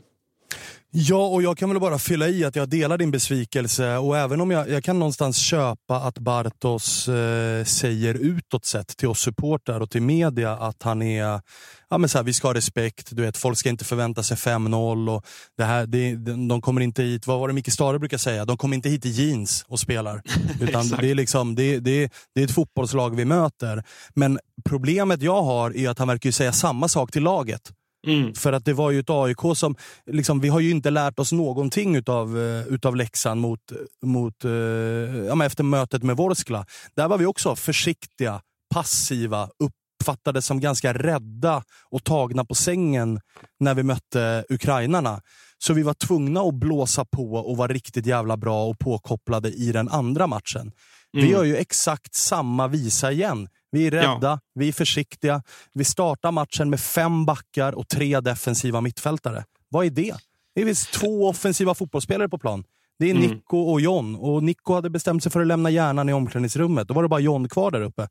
Ja, 0.93 1.27
och 1.27 1.43
jag 1.43 1.57
kan 1.57 1.69
väl 1.69 1.79
bara 1.79 1.99
fylla 1.99 2.27
i 2.27 2.45
att 2.45 2.55
jag 2.55 2.69
delar 2.69 2.97
din 2.97 3.11
besvikelse 3.11 3.97
och 3.97 4.17
även 4.17 4.41
om 4.41 4.51
jag, 4.51 4.69
jag 4.69 4.83
kan 4.83 4.99
någonstans 4.99 5.37
köpa 5.37 5.95
att 5.95 6.19
Bartos 6.19 7.07
eh, 7.07 7.63
säger 7.63 8.13
utåt 8.13 8.65
sett 8.65 8.97
till 8.97 9.07
oss 9.07 9.19
supportrar 9.19 9.79
och 9.79 9.89
till 9.89 10.01
media 10.01 10.51
att 10.51 10.83
han 10.83 11.01
är, 11.01 11.41
ja 11.89 11.97
men 11.97 12.09
så 12.09 12.17
här, 12.17 12.23
vi 12.23 12.33
ska 12.33 12.47
ha 12.47 12.53
respekt, 12.53 13.09
du 13.11 13.21
vet, 13.21 13.37
folk 13.37 13.57
ska 13.57 13.69
inte 13.69 13.85
förvänta 13.85 14.23
sig 14.23 14.37
5-0 14.37 15.15
och 15.15 15.25
det 15.57 15.63
här, 15.63 15.85
det, 15.85 16.15
de 16.47 16.61
kommer 16.61 16.81
inte 16.81 17.03
hit, 17.03 17.27
vad 17.27 17.39
var 17.39 17.47
det 17.47 17.53
Micke 17.53 17.73
Stare 17.73 17.99
brukar 17.99 18.17
säga, 18.17 18.45
de 18.45 18.57
kommer 18.57 18.75
inte 18.75 18.89
hit 18.89 19.05
i 19.05 19.09
jeans 19.09 19.65
och 19.67 19.79
spelar. 19.79 20.21
Utan 20.61 20.87
det, 20.87 21.11
är 21.11 21.15
liksom, 21.15 21.55
det, 21.55 21.79
det, 21.79 22.11
det 22.35 22.41
är 22.41 22.45
ett 22.45 22.51
fotbollslag 22.51 23.15
vi 23.15 23.25
möter. 23.25 23.83
Men 24.13 24.39
problemet 24.65 25.21
jag 25.21 25.43
har 25.43 25.77
är 25.77 25.89
att 25.89 25.99
han 25.99 26.07
verkar 26.07 26.31
säga 26.31 26.51
samma 26.51 26.87
sak 26.87 27.11
till 27.11 27.23
laget. 27.23 27.71
Mm. 28.07 28.33
För 28.33 28.53
att 28.53 28.65
det 28.65 28.73
var 28.73 28.91
ju 28.91 28.99
ett 28.99 29.09
AIK 29.09 29.39
som, 29.55 29.75
liksom, 30.05 30.39
vi 30.39 30.49
har 30.49 30.59
ju 30.59 30.71
inte 30.71 30.89
lärt 30.89 31.19
oss 31.19 31.31
någonting 31.31 31.95
utav, 31.95 32.39
eh, 32.39 32.67
utav 32.67 32.95
Leksand 32.95 33.41
mot, 33.41 33.59
mot, 34.05 34.45
eh, 34.45 34.51
ja, 34.51 35.35
men 35.35 35.47
efter 35.47 35.63
mötet 35.63 36.03
med 36.03 36.17
Vorskla. 36.17 36.65
Där 36.95 37.07
var 37.07 37.17
vi 37.17 37.25
också 37.25 37.55
försiktiga, 37.55 38.41
passiva, 38.73 39.49
uppfattades 39.59 40.45
som 40.45 40.59
ganska 40.59 40.93
rädda 40.93 41.63
och 41.89 42.03
tagna 42.03 42.45
på 42.45 42.55
sängen 42.55 43.19
när 43.59 43.73
vi 43.73 43.83
mötte 43.83 44.45
ukrainarna. 44.49 45.21
Så 45.57 45.73
vi 45.73 45.83
var 45.83 45.93
tvungna 45.93 46.41
att 46.41 46.53
blåsa 46.53 47.05
på 47.05 47.33
och 47.33 47.57
vara 47.57 47.73
riktigt 47.73 48.05
jävla 48.05 48.37
bra 48.37 48.65
och 48.65 48.79
påkopplade 48.79 49.49
i 49.49 49.71
den 49.71 49.89
andra 49.89 50.27
matchen. 50.27 50.71
Vi 51.13 51.19
Mm. 51.19 51.31
gör 51.31 51.43
ju 51.43 51.55
exakt 51.57 52.15
samma 52.15 52.67
visa 52.67 53.11
igen. 53.11 53.47
Vi 53.71 53.87
är 53.87 53.91
rädda, 53.91 54.39
vi 54.55 54.67
är 54.67 54.71
försiktiga. 54.73 55.43
Vi 55.73 55.83
startar 55.83 56.31
matchen 56.31 56.69
med 56.69 56.79
fem 56.79 57.25
backar 57.25 57.73
och 57.73 57.87
tre 57.87 58.19
defensiva 58.19 58.81
mittfältare. 58.81 59.43
Vad 59.69 59.85
är 59.85 59.89
det? 59.89 60.15
Det 60.55 60.61
är 60.61 60.65
visst 60.65 60.93
två 60.93 61.27
offensiva 61.29 61.73
fotbollsspelare 61.75 62.29
på 62.29 62.37
plan. 62.37 62.63
Det 62.99 63.05
är 63.11 63.15
Mm. 63.15 63.21
Nico 63.31 63.57
och 63.57 63.81
John. 63.81 64.15
Och 64.15 64.43
Nico 64.43 64.73
hade 64.73 64.89
bestämt 64.89 65.23
sig 65.23 65.31
för 65.31 65.41
att 65.41 65.47
lämna 65.47 65.69
hjärnan 65.69 66.09
i 66.09 66.13
omklädningsrummet. 66.13 66.87
Då 66.87 66.93
var 66.93 67.03
det 67.03 67.09
bara 67.09 67.19
John 67.19 67.49
kvar 67.49 67.71
där 67.71 67.81
uppe. 67.81 68.07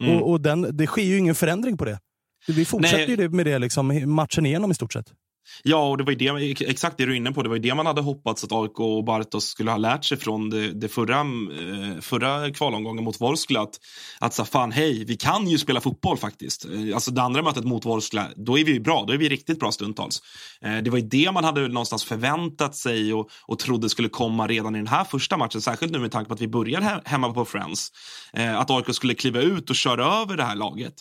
Mm. 0.00 0.16
Och, 0.16 0.30
och 0.30 0.40
den, 0.40 0.76
det 0.76 0.86
sker 0.86 1.02
ju 1.02 1.18
ingen 1.18 1.34
förändring 1.34 1.76
på 1.76 1.84
det. 1.84 1.98
Vi 2.46 2.64
fortsätter 2.64 3.06
Nej. 3.16 3.20
ju 3.20 3.28
med 3.28 3.46
det 3.46 3.58
liksom, 3.58 4.14
matchen 4.14 4.46
igenom 4.46 4.70
i 4.70 4.74
stort 4.74 4.92
sett. 4.92 5.06
Ja, 5.62 5.88
och 5.88 5.98
det 5.98 6.04
var 6.04 6.12
ju 6.12 6.18
det, 6.18 6.70
exakt 6.70 6.98
det 6.98 7.06
du 7.06 7.12
är 7.12 7.16
inne 7.16 7.32
på. 7.32 7.42
Det 7.42 7.48
var 7.48 7.56
ju 7.56 7.62
det 7.62 7.74
man 7.74 7.86
hade 7.86 8.00
hoppats 8.00 8.44
att 8.44 8.52
AIK 8.52 8.80
och 8.80 9.04
Bartos 9.04 9.44
skulle 9.44 9.70
ha 9.70 9.78
lärt 9.78 10.04
sig 10.04 10.18
från 10.18 10.50
det, 10.50 10.72
det 10.72 10.88
förra, 10.88 11.20
eh, 11.20 12.00
förra 12.00 12.50
kvalomgången 12.50 13.04
mot 13.04 13.20
Vorskla. 13.20 13.60
Att, 13.60 13.80
att 14.18 14.34
så, 14.34 14.44
fan, 14.44 14.72
hej, 14.72 15.04
vi 15.04 15.16
kan 15.16 15.48
ju 15.48 15.58
spela 15.58 15.80
fotboll 15.80 16.16
faktiskt. 16.16 16.64
Eh, 16.64 16.94
alltså 16.94 17.10
det 17.10 17.22
andra 17.22 17.42
mötet 17.42 17.64
mot 17.64 17.84
Vorskla, 17.84 18.28
då 18.36 18.58
är 18.58 18.64
vi 18.64 18.72
ju 18.72 18.80
bra. 18.80 19.04
Då 19.06 19.12
är 19.12 19.18
vi 19.18 19.28
riktigt 19.28 19.60
bra 19.60 19.72
stundtals. 19.72 20.22
Eh, 20.62 20.76
det 20.76 20.90
var 20.90 20.98
ju 20.98 21.08
det 21.08 21.32
man 21.32 21.44
hade 21.44 21.68
någonstans 21.68 22.04
förväntat 22.04 22.76
sig 22.76 23.14
och, 23.14 23.30
och 23.46 23.58
trodde 23.58 23.88
skulle 23.88 24.08
komma 24.08 24.46
redan 24.46 24.74
i 24.74 24.78
den 24.78 24.86
här 24.86 25.04
första 25.04 25.36
matchen. 25.36 25.60
Särskilt 25.60 25.92
nu 25.92 25.98
med 25.98 26.12
tanke 26.12 26.28
på 26.28 26.34
att 26.34 26.40
vi 26.40 26.48
börjar 26.48 27.02
hemma 27.04 27.32
på 27.32 27.44
Friends. 27.44 27.92
Att 28.32 28.70
AIK 28.70 28.94
skulle 28.94 29.14
kliva 29.14 29.40
ut 29.40 29.70
och 29.70 29.76
köra 29.76 30.04
över 30.22 30.36
det 30.36 30.44
här 30.44 30.56
laget. 30.56 30.94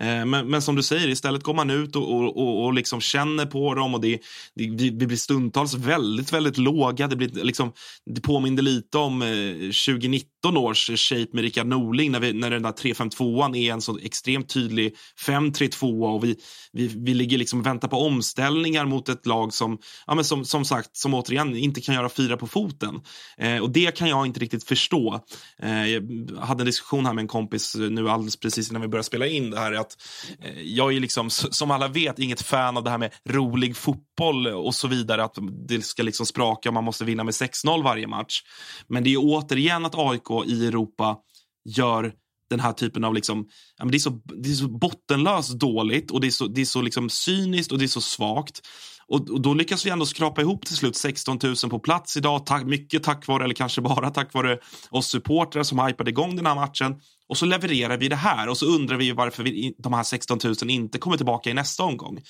Eh, 0.00 0.26
men, 0.26 0.48
men 0.48 0.62
som 0.62 0.76
du 0.76 0.82
säger, 0.82 1.08
istället 1.08 1.42
går 1.42 1.54
man 1.54 1.70
ut 1.70 1.96
och, 1.96 2.14
och, 2.14 2.36
och, 2.36 2.64
och 2.64 2.74
liksom 2.74 3.00
känner 3.00 3.46
på 3.46 3.74
dem 3.74 3.94
och 3.94 4.00
det, 4.00 4.18
det, 4.54 4.68
vi, 4.68 4.90
blir 4.90 5.16
stundtals 5.16 5.74
väldigt, 5.74 6.32
väldigt 6.32 6.58
låga. 6.58 7.08
Det, 7.08 7.16
blir 7.16 7.44
liksom, 7.44 7.72
det 8.06 8.20
påminner 8.20 8.62
lite 8.62 8.98
om 8.98 9.22
eh, 9.22 9.52
2019 9.86 10.56
års 10.56 10.90
shape 11.08 11.28
med 11.32 11.42
Rickard 11.42 11.66
Norling 11.66 12.12
när, 12.12 12.20
vi, 12.20 12.32
när 12.32 12.50
den 12.50 12.62
där 12.62 12.72
3-5-2an 12.72 13.56
är 13.56 13.72
en 13.72 13.82
så 13.82 13.98
extremt 13.98 14.48
tydlig 14.48 14.96
5-3-2 15.26 16.14
och 16.14 16.24
vi, 16.24 16.36
vi, 16.72 16.86
vi 16.86 17.14
ligger 17.14 17.38
liksom 17.38 17.60
och 17.60 17.66
väntar 17.66 17.88
på 17.88 17.96
omställningar 17.96 18.86
mot 18.86 19.08
ett 19.08 19.26
lag 19.26 19.52
som, 19.52 19.78
ja, 20.06 20.14
men 20.14 20.24
som, 20.24 20.44
som 20.44 20.64
sagt, 20.64 20.96
som 20.96 21.14
återigen 21.14 21.56
inte 21.56 21.80
kan 21.80 21.94
göra 21.94 22.08
fyra 22.08 22.36
på 22.36 22.46
foten. 22.46 23.00
Eh, 23.38 23.58
och 23.58 23.70
det 23.70 23.96
kan 23.96 24.08
jag 24.08 24.26
inte 24.26 24.40
riktigt 24.40 24.64
förstå. 24.64 25.20
Eh, 25.62 25.86
jag 25.86 26.02
hade 26.40 26.62
en 26.62 26.66
diskussion 26.66 27.06
här 27.06 27.12
med 27.12 27.22
en 27.22 27.28
kompis 27.28 27.76
nu 27.76 28.10
alldeles 28.10 28.36
precis 28.36 28.70
innan 28.70 28.82
vi 28.82 28.88
började 28.88 29.06
spela 29.06 29.26
in 29.26 29.50
det 29.50 29.58
här. 29.58 29.85
Att, 29.86 29.96
eh, 30.40 30.62
jag 30.62 30.92
är 30.96 31.00
liksom, 31.00 31.30
som 31.30 31.70
alla 31.70 31.88
vet, 31.88 32.18
inget 32.18 32.42
fan 32.42 32.76
av 32.76 32.84
det 32.84 32.90
här 32.90 32.98
med 32.98 33.12
rolig 33.28 33.76
fotboll 33.76 34.46
och 34.46 34.74
så 34.74 34.88
vidare. 34.88 35.24
Att 35.24 35.36
det 35.68 35.84
ska 35.84 36.02
liksom 36.02 36.26
spraka 36.26 36.68
och 36.68 36.74
man 36.74 36.84
måste 36.84 37.04
vinna 37.04 37.24
med 37.24 37.34
6-0 37.34 37.82
varje 37.82 38.06
match. 38.06 38.42
Men 38.88 39.04
det 39.04 39.14
är 39.14 39.18
återigen 39.20 39.86
att 39.86 39.94
AIK 39.94 40.30
i 40.46 40.66
Europa 40.66 41.16
gör 41.64 42.12
den 42.50 42.60
här 42.60 42.72
typen 42.72 43.04
av... 43.04 43.14
Liksom, 43.14 43.48
det, 43.90 43.96
är 43.96 43.98
så, 43.98 44.10
det 44.10 44.50
är 44.50 44.54
så 44.54 44.68
bottenlöst 44.68 45.58
dåligt 45.58 46.10
och 46.10 46.20
det 46.20 46.26
är 46.26 46.30
så, 46.30 46.46
det 46.46 46.60
är 46.60 46.64
så 46.64 46.82
liksom 46.82 47.10
cyniskt 47.10 47.72
och 47.72 47.78
det 47.78 47.84
är 47.84 47.88
så 47.88 48.00
svagt. 48.00 48.60
Och, 49.08 49.30
och 49.30 49.40
då 49.40 49.54
lyckas 49.54 49.86
vi 49.86 49.90
ändå 49.90 50.06
skrapa 50.06 50.40
ihop 50.40 50.66
till 50.66 50.76
slut 50.76 50.96
16 50.96 51.38
000 51.42 51.56
på 51.70 51.78
plats 51.78 52.16
idag. 52.16 52.46
Tack, 52.46 52.64
mycket 52.64 53.02
tack 53.02 53.26
vare, 53.26 53.44
eller 53.44 53.54
kanske 53.54 53.80
bara 53.80 54.10
tack 54.10 54.34
vare 54.34 54.58
oss 54.90 55.06
supportrar 55.06 55.62
som 55.62 55.78
hypade 55.78 56.10
igång 56.10 56.36
den 56.36 56.46
här 56.46 56.54
matchen. 56.54 57.00
Och 57.28 57.38
så 57.38 57.46
levererar 57.46 57.96
vi 57.96 58.08
det 58.08 58.16
här 58.16 58.48
och 58.48 58.58
så 58.58 58.66
undrar 58.66 58.96
vi 58.96 59.12
varför 59.12 59.42
vi, 59.42 59.74
de 59.78 59.92
här 59.92 60.02
16 60.02 60.38
000 60.44 60.54
inte 60.68 60.98
kommer 60.98 61.16
tillbaka 61.16 61.50
i 61.50 61.54
nästa 61.54 61.82
omgång. 61.82 62.20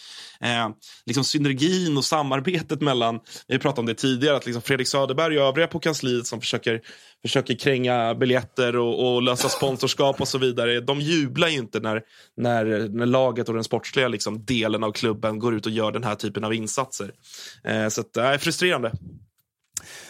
Eh, 0.41 0.69
liksom 1.07 1.25
synergin 1.25 1.97
och 1.97 2.05
samarbetet 2.05 2.81
mellan, 2.81 3.21
vi 3.49 3.59
pratade 3.59 3.81
om 3.81 3.87
det 3.87 3.95
tidigare, 3.95 4.37
att 4.37 4.47
liksom 4.47 4.63
Fredrik 4.63 4.89
Söderberg 4.89 5.39
och 5.39 5.49
övriga 5.49 5.67
på 5.67 5.79
kansliet 5.79 6.27
som 6.27 6.41
försöker, 6.41 6.81
försöker 7.23 7.55
kränga 7.55 8.15
biljetter 8.15 8.77
och, 8.77 9.15
och 9.15 9.23
lösa 9.23 9.49
sponsorskap 9.49 10.21
och 10.21 10.29
så 10.29 10.39
vidare. 10.39 10.81
De 10.81 11.01
jublar 11.01 11.49
ju 11.49 11.59
inte 11.59 11.81
när, 11.81 12.03
när, 12.37 12.89
när 12.89 13.07
laget 13.07 13.49
och 13.49 13.55
den 13.55 13.65
sportsliga 13.65 14.09
liksom, 14.09 14.45
delen 14.45 14.85
av 14.85 14.93
klubben 14.93 15.39
går 15.39 15.55
ut 15.55 15.67
och 15.67 15.73
gör 15.73 15.93
den 15.93 16.05
här 16.05 16.15
typen 16.15 16.45
av 16.45 16.55
insatser. 16.55 17.11
Eh, 17.65 17.89
så 17.89 18.01
att, 18.01 18.13
det 18.13 18.23
är 18.23 18.39
frustrerande. 18.39 18.93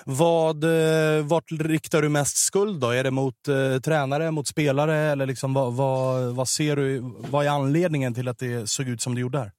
Vad, 0.05 0.65
eh, 0.65 1.25
vart 1.25 1.51
riktar 1.51 2.03
du 2.03 2.09
mest 2.09 2.37
skuld 2.37 2.81
då? 2.81 2.91
Är 2.91 3.05
det 3.05 3.11
mot 3.11 3.49
eh, 3.49 3.81
tränare, 3.81 4.31
mot 4.31 4.49
spelare? 4.49 4.97
Eller 4.97 5.27
liksom, 5.27 5.55
vad, 5.55 5.73
vad, 5.73 6.35
vad 6.35 6.49
ser 6.49 6.77
du? 6.77 7.15
Vad 7.31 7.47
är 7.47 7.51
anledningen 7.51 8.15
till 8.15 8.29
att 8.29 8.39
det 8.39 8.71
såg 8.71 8.89
ut 8.89 9.03
som 9.03 9.15
det 9.15 9.21
gjorde 9.21 9.39
här? 9.39 9.53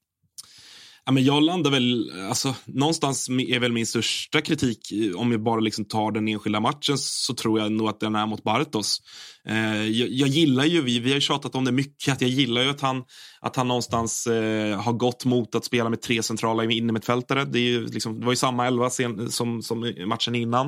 Ja, 1.07 1.13
men 1.13 1.23
jag 1.23 1.43
landar 1.43 1.71
väl, 1.71 2.11
alltså, 2.29 2.55
någonstans 2.65 3.29
är 3.29 3.59
väl 3.59 3.71
min 3.71 3.87
största 3.87 4.41
kritik, 4.41 4.91
eh, 4.91 5.19
om 5.19 5.31
jag 5.31 5.43
bara 5.43 5.59
liksom 5.59 5.85
tar 5.85 6.11
den 6.11 6.27
enskilda 6.27 6.59
matchen, 6.59 6.97
så 6.97 7.33
tror 7.33 7.59
jag 7.59 7.71
nog 7.71 7.89
att 7.89 7.99
den 7.99 8.15
är 8.15 8.25
mot 8.25 8.43
Bartos. 8.43 9.01
Eh, 9.49 9.83
jag, 9.83 10.09
jag 10.09 10.29
gillar 10.29 10.65
ju, 10.65 10.81
vi, 10.81 10.99
vi 10.99 11.09
har 11.09 11.15
ju 11.15 11.21
tjatat 11.21 11.55
om 11.55 11.65
det 11.65 11.71
mycket, 11.71 12.13
att 12.13 12.21
jag 12.21 12.29
gillar 12.29 12.61
ju 12.61 12.69
att 12.69 12.81
han, 12.81 13.03
att 13.41 13.55
han 13.55 13.67
någonstans 13.67 14.27
eh, 14.27 14.81
har 14.81 14.93
gått 14.93 15.25
mot 15.25 15.55
att 15.55 15.65
spela 15.65 15.89
med 15.89 16.01
tre 16.01 16.23
centrala 16.23 16.63
innermittfältare. 16.63 17.45
Det, 17.45 17.59
är 17.59 17.69
ju 17.69 17.85
liksom, 17.85 18.19
det 18.19 18.25
var 18.25 18.33
ju 18.33 18.37
samma 18.37 18.67
elva 18.67 18.89
sen, 18.89 19.31
som, 19.31 19.61
som 19.61 19.93
matchen 20.05 20.35
innan. 20.35 20.67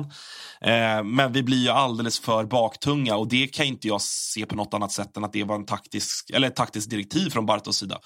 Eh, 0.60 1.04
men 1.04 1.32
vi 1.32 1.42
blir 1.42 1.62
ju 1.64 1.68
alldeles 1.68 2.20
för 2.20 2.44
baktunga 2.44 3.16
och 3.16 3.28
det 3.28 3.46
kan 3.46 3.66
inte 3.66 3.88
jag 3.88 4.02
se 4.02 4.46
på 4.46 4.54
något 4.54 4.74
annat 4.74 4.92
sätt 4.92 5.16
än 5.16 5.24
att 5.24 5.32
det 5.32 5.44
var 5.44 5.56
en 5.56 5.66
taktisk, 5.66 6.30
eller 6.30 6.48
ett 6.48 6.56
taktiskt 6.56 6.90
direktiv 6.90 7.30
från 7.30 7.46
Bartos 7.46 7.76
sida. 7.76 7.98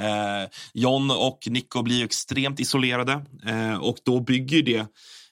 Eh, 0.00 0.48
John 0.74 1.10
och 1.10 1.38
Nico 1.46 1.82
blir 1.82 1.96
ju 1.98 2.04
extremt 2.04 2.60
isolerade 2.60 3.24
eh, 3.46 3.76
och 3.76 3.96
då 4.04 4.20
bygger 4.20 4.56
ju 4.56 4.62
det 4.62 4.86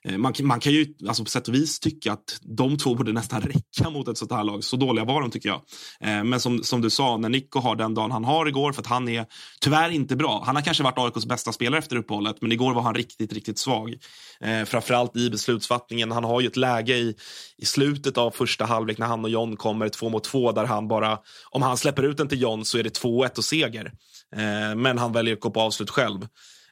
eh, 0.05 0.19
man, 0.19 0.33
kan- 0.33 0.47
man 0.47 0.61
kan 0.61 0.73
ju 0.73 0.87
alltså 1.09 1.25
på 1.25 1.31
sätt 1.31 1.49
och 1.49 1.55
vis 1.55 1.81
tycka 1.81 2.13
att 2.13 2.39
de 2.43 2.79
två 2.79 2.95
borde 2.95 3.13
nästan 3.13 3.41
räcka 3.43 3.91
mot 3.91 4.09
ett 4.09 4.19
sånt 4.19 4.33
här 4.33 4.45
lag. 4.45 4.65
Så 4.65 4.77
dåliga 4.77 5.05
var 5.05 5.21
de 5.21 5.31
tycker 5.31 5.49
jag. 5.49 5.61
Eh, 6.01 6.25
men 6.25 6.41
som, 6.41 6.63
som 6.63 6.81
du 6.81 6.91
sa, 6.91 7.17
när 7.17 7.29
Nico 7.29 7.61
har 7.61 7.77
den 7.77 7.95
dagen 7.95 8.11
han 8.11 8.25
har 8.25 8.47
igår, 8.47 8.73
för 8.73 8.81
att 8.83 8.87
han 8.87 9.09
är 9.09 9.27
tyvärr 9.61 9.91
inte 9.91 10.17
bra. 10.17 10.43
Han 10.47 10.57
har 10.57 10.63
kanske 10.63 10.83
varit 10.83 10.99
AIKs 10.99 11.27
bästa 11.27 11.53
spelare 11.53 11.79
efter 11.79 11.97
uppehållet, 11.97 12.37
men 12.41 12.53
igår 12.53 12.75
var 12.75 12.83
han 12.83 12.95
riktigt, 12.95 13.33
riktigt 13.33 13.59
svag. 13.59 13.95
Eh, 14.41 14.65
framförallt 14.65 15.17
i 15.17 15.31
beslutsfattningen. 15.31 16.13
Han 16.13 16.25
har 16.25 16.41
ju 16.41 16.47
ett 16.47 16.57
läge 16.57 16.95
i, 16.97 17.15
i 17.59 17.65
slutet 17.65 18.19
av 18.19 18.31
första 18.31 18.65
halvlek 18.65 18.99
när 18.99 19.07
han 19.07 19.25
och 19.25 19.31
John 19.31 19.57
kommer 19.57 19.89
två 19.89 20.09
mot 20.09 20.25
två 20.25 20.53
där 20.53 20.65
han 20.65 20.89
bara, 20.89 21.19
om 21.51 21.63
han 21.63 21.77
släpper 21.77 22.03
ut 22.03 22.17
den 22.17 22.29
till 22.29 22.41
John 22.43 22.65
så 22.65 22.79
är 22.79 22.83
det 22.83 22.99
2-1 23.03 23.39
och 23.39 23.45
seger. 23.45 23.93
Eh, 24.37 24.75
men 24.75 24.99
han 24.99 25.13
väljer 25.13 25.35
att 25.35 25.41
gå 25.41 25.51
på 25.51 25.61
avslut 25.61 25.91
själv. 25.91 26.27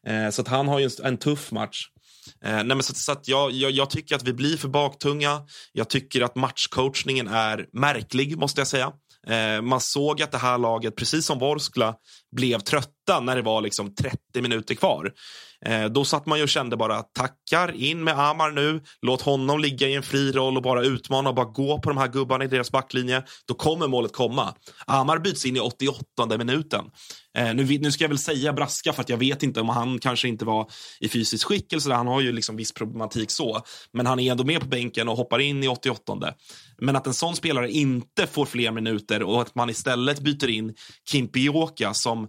Eh, 0.06 0.30
så 0.30 0.42
att 0.42 0.48
han 0.48 0.68
har 0.68 0.78
ju 0.78 0.84
en, 0.84 1.06
en 1.06 1.16
tuff 1.16 1.52
match. 1.52 1.88
Eh, 2.44 2.54
nej 2.54 2.64
men 2.64 2.82
så, 2.82 2.94
så 2.94 3.12
att 3.12 3.28
jag, 3.28 3.52
jag, 3.52 3.70
jag 3.70 3.90
tycker 3.90 4.16
att 4.16 4.22
vi 4.22 4.32
blir 4.32 4.56
för 4.56 4.68
baktunga. 4.68 5.42
Jag 5.72 5.88
tycker 5.88 6.20
att 6.20 6.34
matchcoachningen 6.34 7.28
är 7.28 7.66
märklig, 7.72 8.38
måste 8.38 8.60
jag 8.60 8.68
säga. 8.68 8.92
Eh, 9.26 9.62
man 9.62 9.80
såg 9.80 10.22
att 10.22 10.32
det 10.32 10.38
här 10.38 10.58
laget, 10.58 10.96
precis 10.96 11.26
som 11.26 11.38
Vorskla, 11.38 11.94
blev 12.36 12.60
8 13.04 13.20
när 13.20 13.36
det 13.36 13.42
var 13.42 13.60
liksom 13.60 13.94
30 13.94 14.18
minuter 14.42 14.74
kvar. 14.74 15.12
Eh, 15.66 15.84
då 15.84 16.04
satt 16.04 16.26
man 16.26 16.38
ju 16.38 16.42
och 16.42 16.48
kände 16.48 16.76
bara 16.76 17.02
tackar 17.02 17.72
in 17.76 18.04
med 18.04 18.18
Amar 18.18 18.50
nu, 18.50 18.82
låt 19.02 19.22
honom 19.22 19.60
ligga 19.60 19.88
i 19.88 19.94
en 19.94 20.02
fri 20.02 20.32
roll 20.32 20.56
och 20.56 20.62
bara 20.62 20.82
utmana 20.82 21.28
och 21.28 21.34
bara 21.34 21.46
gå 21.46 21.78
på 21.78 21.88
de 21.88 21.98
här 21.98 22.08
gubbarna 22.08 22.44
i 22.44 22.48
deras 22.48 22.70
backlinje. 22.70 23.22
Då 23.46 23.54
kommer 23.54 23.88
målet 23.88 24.12
komma. 24.12 24.54
Amar 24.86 25.18
byts 25.18 25.46
in 25.46 25.56
i 25.56 25.60
88 25.60 26.38
minuten. 26.38 26.84
Eh, 27.38 27.54
nu, 27.54 27.78
nu 27.78 27.92
ska 27.92 28.04
jag 28.04 28.08
väl 28.08 28.18
säga 28.18 28.52
braska 28.52 28.92
för 28.92 29.02
att 29.02 29.08
jag 29.08 29.16
vet 29.16 29.42
inte 29.42 29.60
om 29.60 29.68
han 29.68 29.98
kanske 29.98 30.28
inte 30.28 30.44
var 30.44 30.70
i 31.00 31.08
fysiskt 31.08 31.44
skick 31.44 31.72
eller 31.72 31.80
så 31.80 31.88
där. 31.88 31.96
Han 31.96 32.06
har 32.06 32.20
ju 32.20 32.32
liksom 32.32 32.56
viss 32.56 32.72
problematik 32.72 33.30
så. 33.30 33.60
Men 33.92 34.06
han 34.06 34.20
är 34.20 34.30
ändå 34.30 34.44
med 34.44 34.60
på 34.60 34.66
bänken 34.66 35.08
och 35.08 35.16
hoppar 35.16 35.38
in 35.38 35.64
i 35.64 35.68
88. 35.68 36.34
Men 36.78 36.96
att 36.96 37.06
en 37.06 37.14
sån 37.14 37.36
spelare 37.36 37.70
inte 37.70 38.26
får 38.26 38.46
fler 38.46 38.70
minuter 38.70 39.22
och 39.22 39.42
att 39.42 39.54
man 39.54 39.70
istället 39.70 40.20
byter 40.20 40.50
in 40.50 40.74
Kimpioka 41.10 41.94
som 41.94 42.28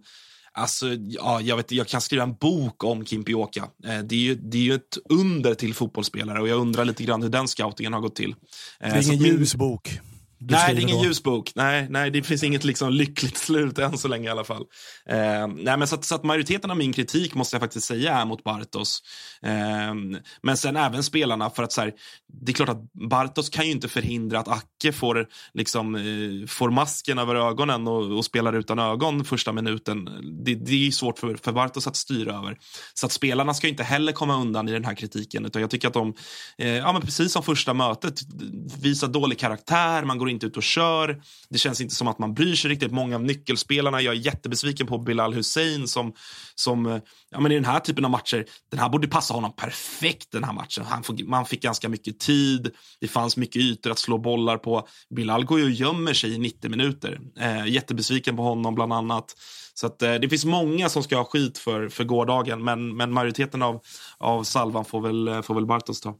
Alltså, 0.58 0.86
ja, 1.10 1.42
jag, 1.42 1.58
vet, 1.58 1.72
jag 1.72 1.88
kan 1.88 2.02
skriva 2.02 2.24
en 2.24 2.34
bok 2.34 2.84
om 2.84 3.06
Kimpioka. 3.06 3.64
Eh, 3.86 4.00
det, 4.00 4.16
är 4.16 4.20
ju, 4.20 4.36
det 4.36 4.58
är 4.58 4.62
ju 4.62 4.74
ett 4.74 4.98
under 5.10 5.54
till 5.54 5.74
fotbollsspelare 5.74 6.42
och 6.42 6.48
jag 6.48 6.60
undrar 6.60 6.86
lite 6.86 7.04
grann 7.04 7.24
hur 7.24 7.30
den 7.30 7.48
scoutingen 7.48 7.94
har 7.94 8.02
gått 8.02 8.16
till. 8.16 8.36
Eh, 8.80 8.94
Det 8.94 9.00
är 9.00 9.14
ingen 9.14 9.26
ljus 9.26 9.56
bok. 9.56 10.00
Nej, 10.40 10.76
det 10.76 10.82
är 10.82 10.84
ingen 10.84 10.98
då. 10.98 11.04
ljusbok. 11.04 11.52
Nej, 11.56 11.88
nej, 11.90 12.12
det 12.12 12.24
finns 12.24 12.44
inget 12.44 12.64
liksom 12.64 12.94
lyckligt 12.94 13.38
slut 13.38 13.80
än 13.80 13.98
så 13.98 14.08
länge 14.08 14.28
i 14.28 14.32
alla 14.32 14.44
fall. 14.44 14.66
Eh, 15.10 15.48
nej, 15.48 15.78
men 15.78 15.88
så, 15.88 15.96
att, 15.96 16.06
så 16.06 16.16
att 16.16 16.24
majoriteten 16.24 16.72
av 16.72 16.78
min 16.78 16.94
kritik 16.94 17.36
måste 17.36 17.56
jag 17.56 17.62
faktiskt 17.62 17.88
säga 17.88 18.14
är 18.14 18.26
mot 18.26 18.44
Bartos. 18.44 19.02
Eh, 19.44 19.94
men 20.42 20.58
sen 20.58 20.76
även 20.76 21.04
spelarna, 21.04 21.50
för 21.50 21.64
att 21.64 21.72
så 21.72 21.82
här, 21.82 21.94
det 22.44 22.52
är 22.52 22.54
klart 22.54 22.70
att 22.70 22.94
Bartos 23.10 23.50
kan 23.50 23.66
ju 23.66 23.72
inte 23.72 23.88
förhindra 23.88 24.40
att 24.40 24.48
Acke 24.48 24.92
får, 24.92 25.28
liksom, 25.54 25.96
eh, 25.96 26.48
får 26.48 26.72
masken 26.72 27.20
över 27.20 27.36
ögonen 27.36 27.88
och, 27.88 28.18
och 28.18 28.26
spelar 28.26 28.54
utan 28.54 28.80
ögon 28.80 29.26
första 29.26 29.52
minuten. 29.52 30.06
Det, 30.46 30.56
det 30.56 30.88
är 30.88 30.92
svårt 30.92 31.20
för, 31.20 31.36
för 31.36 31.52
Bartos 31.52 31.88
att 31.88 31.96
styra 31.96 32.38
över. 32.38 32.58
Så 32.94 33.06
att 33.06 33.12
spelarna 33.12 33.54
ska 33.54 33.68
inte 33.68 33.84
heller 33.84 34.12
komma 34.12 34.42
undan 34.42 34.70
i 34.70 34.72
den 34.72 34.86
här 34.86 34.96
kritiken, 34.96 35.46
utan 35.46 35.62
jag 35.62 35.72
tycker 35.72 35.88
att 35.88 35.94
de, 35.94 36.14
eh, 36.58 36.68
ja 36.68 36.92
men 36.94 37.02
precis 37.02 37.32
som 37.32 37.44
första 37.44 37.74
mötet, 37.74 38.20
visar 38.82 39.08
dålig 39.08 39.40
karaktär, 39.40 40.04
man 40.04 40.18
går 40.18 40.25
inte 40.30 40.46
ut 40.46 40.58
och 40.58 40.64
kör. 40.64 41.22
Det 41.50 41.58
känns 41.58 41.82
inte 41.82 41.96
som 41.96 42.08
att 42.08 42.20
man 42.20 42.34
bryr 42.34 42.56
sig 42.56 42.72
riktigt. 42.72 42.92
Många 42.92 43.16
av 43.16 43.24
nyckelspelarna, 43.24 44.02
jag 44.02 44.16
är 44.16 44.20
jättebesviken 44.20 44.88
på 44.88 44.98
Bilal 44.98 45.34
Hussein 45.34 45.88
som, 45.88 46.14
som 46.56 46.86
eh, 46.86 47.00
ja, 47.32 47.40
men 47.40 47.52
i 47.52 47.56
den 47.56 47.66
här 47.66 47.80
typen 47.80 48.06
av 48.06 48.12
matcher, 48.12 48.46
den 48.72 48.80
här 48.80 48.90
borde 48.90 49.08
passa 49.08 49.34
honom 49.34 49.56
perfekt 49.56 50.32
den 50.32 50.44
här 50.44 50.54
matchen. 50.54 50.86
Han 50.86 51.04
fick, 51.04 51.28
man 51.28 51.46
fick 51.46 51.62
ganska 51.62 51.90
mycket 51.90 52.20
tid, 52.20 52.72
det 53.00 53.08
fanns 53.08 53.38
mycket 53.38 53.62
ytor 53.62 53.92
att 53.92 54.00
slå 54.00 54.18
bollar 54.18 54.58
på. 54.58 54.88
Bilal 55.16 55.46
går 55.46 55.60
ju 55.60 55.66
och 55.66 55.72
gömmer 55.72 56.14
sig 56.14 56.34
i 56.34 56.38
90 56.38 56.70
minuter. 56.70 57.20
Eh, 57.40 57.68
jättebesviken 57.68 58.36
på 58.36 58.44
honom 58.44 58.76
bland 58.76 58.94
annat. 58.94 59.36
Så 59.74 59.88
att, 59.88 60.02
eh, 60.02 60.14
det 60.14 60.30
finns 60.30 60.46
många 60.46 60.90
som 60.90 61.04
ska 61.04 61.18
ha 61.18 61.26
skit 61.26 61.58
för, 61.58 61.90
för 61.90 62.04
gårdagen, 62.04 62.64
men, 62.64 62.98
men 62.98 63.12
majoriteten 63.12 63.62
av, 63.62 63.82
av 64.18 64.44
salvan 64.44 64.86
får 64.86 65.02
väl, 65.02 65.28
eh, 65.28 65.42
får 65.42 65.56
väl 65.56 65.66
Bartos 65.66 66.02
ta. 66.02 66.16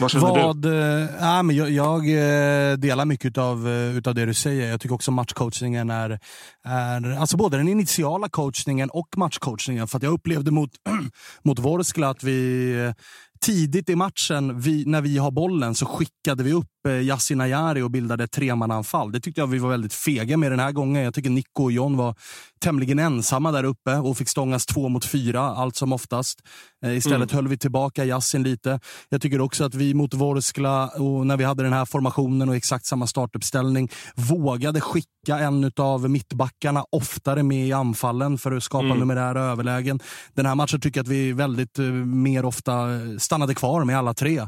Vad 0.00 0.10
känner 0.10 0.34
du? 0.34 0.40
Vad, 0.40 0.64
eh, 0.64 0.70
du? 0.70 1.02
Äh, 1.26 1.42
men 1.42 1.56
jag, 1.56 1.70
jag 1.70 1.98
eh, 2.08 2.76
delar 2.76 3.04
mycket 3.04 3.38
av 3.38 3.68
eh, 3.68 3.96
utav 3.96 4.14
det 4.14 4.26
du 4.26 4.34
säger. 4.34 4.70
Jag 4.70 4.80
tycker 4.80 4.94
också 4.94 5.10
matchcoachningen 5.10 5.90
är, 5.90 6.18
är 6.64 7.10
alltså 7.10 7.36
både 7.36 7.56
den 7.56 7.68
initiala 7.68 8.28
coachningen 8.28 8.90
och 8.90 9.08
matchcoachningen. 9.16 9.88
För 9.88 9.96
att 9.96 10.02
jag 10.02 10.12
upplevde 10.12 10.50
mot, 10.50 10.70
mot 11.44 11.58
Vorskla 11.58 12.08
att 12.08 12.22
vi 12.22 12.92
tidigt 13.40 13.88
i 13.88 13.96
matchen, 13.96 14.60
vi, 14.60 14.84
när 14.86 15.00
vi 15.00 15.18
har 15.18 15.30
bollen, 15.30 15.74
så 15.74 15.86
skickade 15.86 16.42
vi 16.42 16.52
upp 16.52 16.66
Yasin 16.90 17.40
Ayari 17.40 17.82
och 17.82 17.90
bildade 17.90 18.28
tremananfall. 18.28 19.12
Det 19.12 19.20
tyckte 19.20 19.40
jag 19.40 19.46
vi 19.46 19.58
var 19.58 19.70
väldigt 19.70 19.94
fega 19.94 20.36
med 20.36 20.52
den 20.52 20.60
här 20.60 20.72
gången. 20.72 21.02
Jag 21.02 21.14
tycker 21.14 21.30
Nico 21.30 21.62
och 21.62 21.72
John 21.72 21.96
var 21.96 22.14
tämligen 22.60 22.98
ensamma 22.98 23.52
där 23.52 23.64
uppe 23.64 23.96
och 23.96 24.18
fick 24.18 24.28
stångas 24.28 24.66
två 24.66 24.88
mot 24.88 25.04
fyra 25.04 25.40
allt 25.40 25.76
som 25.76 25.92
oftast. 25.92 26.40
Eh, 26.84 26.96
istället 26.96 27.32
höll 27.32 27.48
vi 27.48 27.58
tillbaka 27.58 28.04
Yasin 28.04 28.42
lite. 28.42 28.80
Jag 29.08 29.22
tycker 29.22 29.40
också 29.40 29.64
att 29.64 29.74
vi 29.74 29.94
mot 29.94 30.14
Vorskla, 30.14 30.88
och 30.88 31.26
när 31.26 31.36
vi 31.36 31.44
hade 31.44 31.62
den 31.62 31.72
här 31.72 31.84
formationen 31.84 32.48
och 32.48 32.56
exakt 32.56 32.86
samma 32.86 33.06
startuppställning, 33.06 33.88
vågade 34.14 34.80
skicka 34.80 35.38
en 35.38 35.72
av 35.76 36.10
mittbackarna 36.10 36.84
oftare 36.92 37.42
med 37.42 37.66
i 37.66 37.72
anfallen 37.72 38.38
för 38.38 38.52
att 38.52 38.62
skapa 38.62 38.84
Mm. 38.84 38.98
numerära 38.98 39.40
överlägen. 39.42 40.00
Den 40.34 40.46
här 40.46 40.54
matchen 40.54 40.80
tycker 40.80 40.98
jag 40.98 41.04
att 41.04 41.08
vi 41.08 41.32
väldigt 41.32 41.78
eh, 41.78 41.84
mer 41.84 42.44
ofta 42.44 42.94
eh, 42.94 43.16
stannade 43.18 43.54
kvar 43.54 43.84
med 43.84 43.98
alla 43.98 44.14
tre 44.14 44.38
eh, 44.38 44.46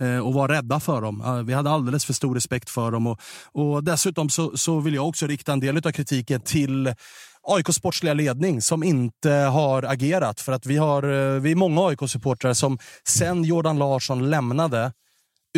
Eh, 0.00 0.18
och 0.18 0.34
var 0.34 0.48
rädda 0.48 0.80
för 0.80 1.00
dem. 1.00 1.20
Eh, 1.20 1.42
vi 1.42 1.52
hade 1.52 1.70
alldeles 1.70 2.04
för 2.04 2.12
stor 2.12 2.34
respekt 2.34 2.70
för 2.70 2.90
dem. 2.90 3.06
Och, 3.06 3.20
och 3.52 3.84
dessutom 3.84 4.28
så, 4.28 4.56
så 4.56 4.80
vill 4.80 4.94
jag 4.94 5.08
också 5.08 5.26
rikta 5.26 5.52
en 5.52 5.60
del 5.60 5.76
av 5.76 5.92
kritiken 5.92 6.40
till 6.40 6.94
AIKs 7.42 7.74
sportsliga 7.74 8.14
ledning 8.14 8.62
som 8.62 8.82
inte 8.82 9.30
har 9.30 9.82
agerat. 9.82 10.40
För 10.40 10.52
att 10.52 10.66
vi, 10.66 10.76
har, 10.76 11.02
eh, 11.02 11.40
vi 11.40 11.50
är 11.50 11.54
många 11.54 11.80
AIK-supportrar 11.80 12.54
som 12.54 12.78
sen 13.04 13.44
Jordan 13.44 13.78
Larsson 13.78 14.30
lämnade 14.30 14.92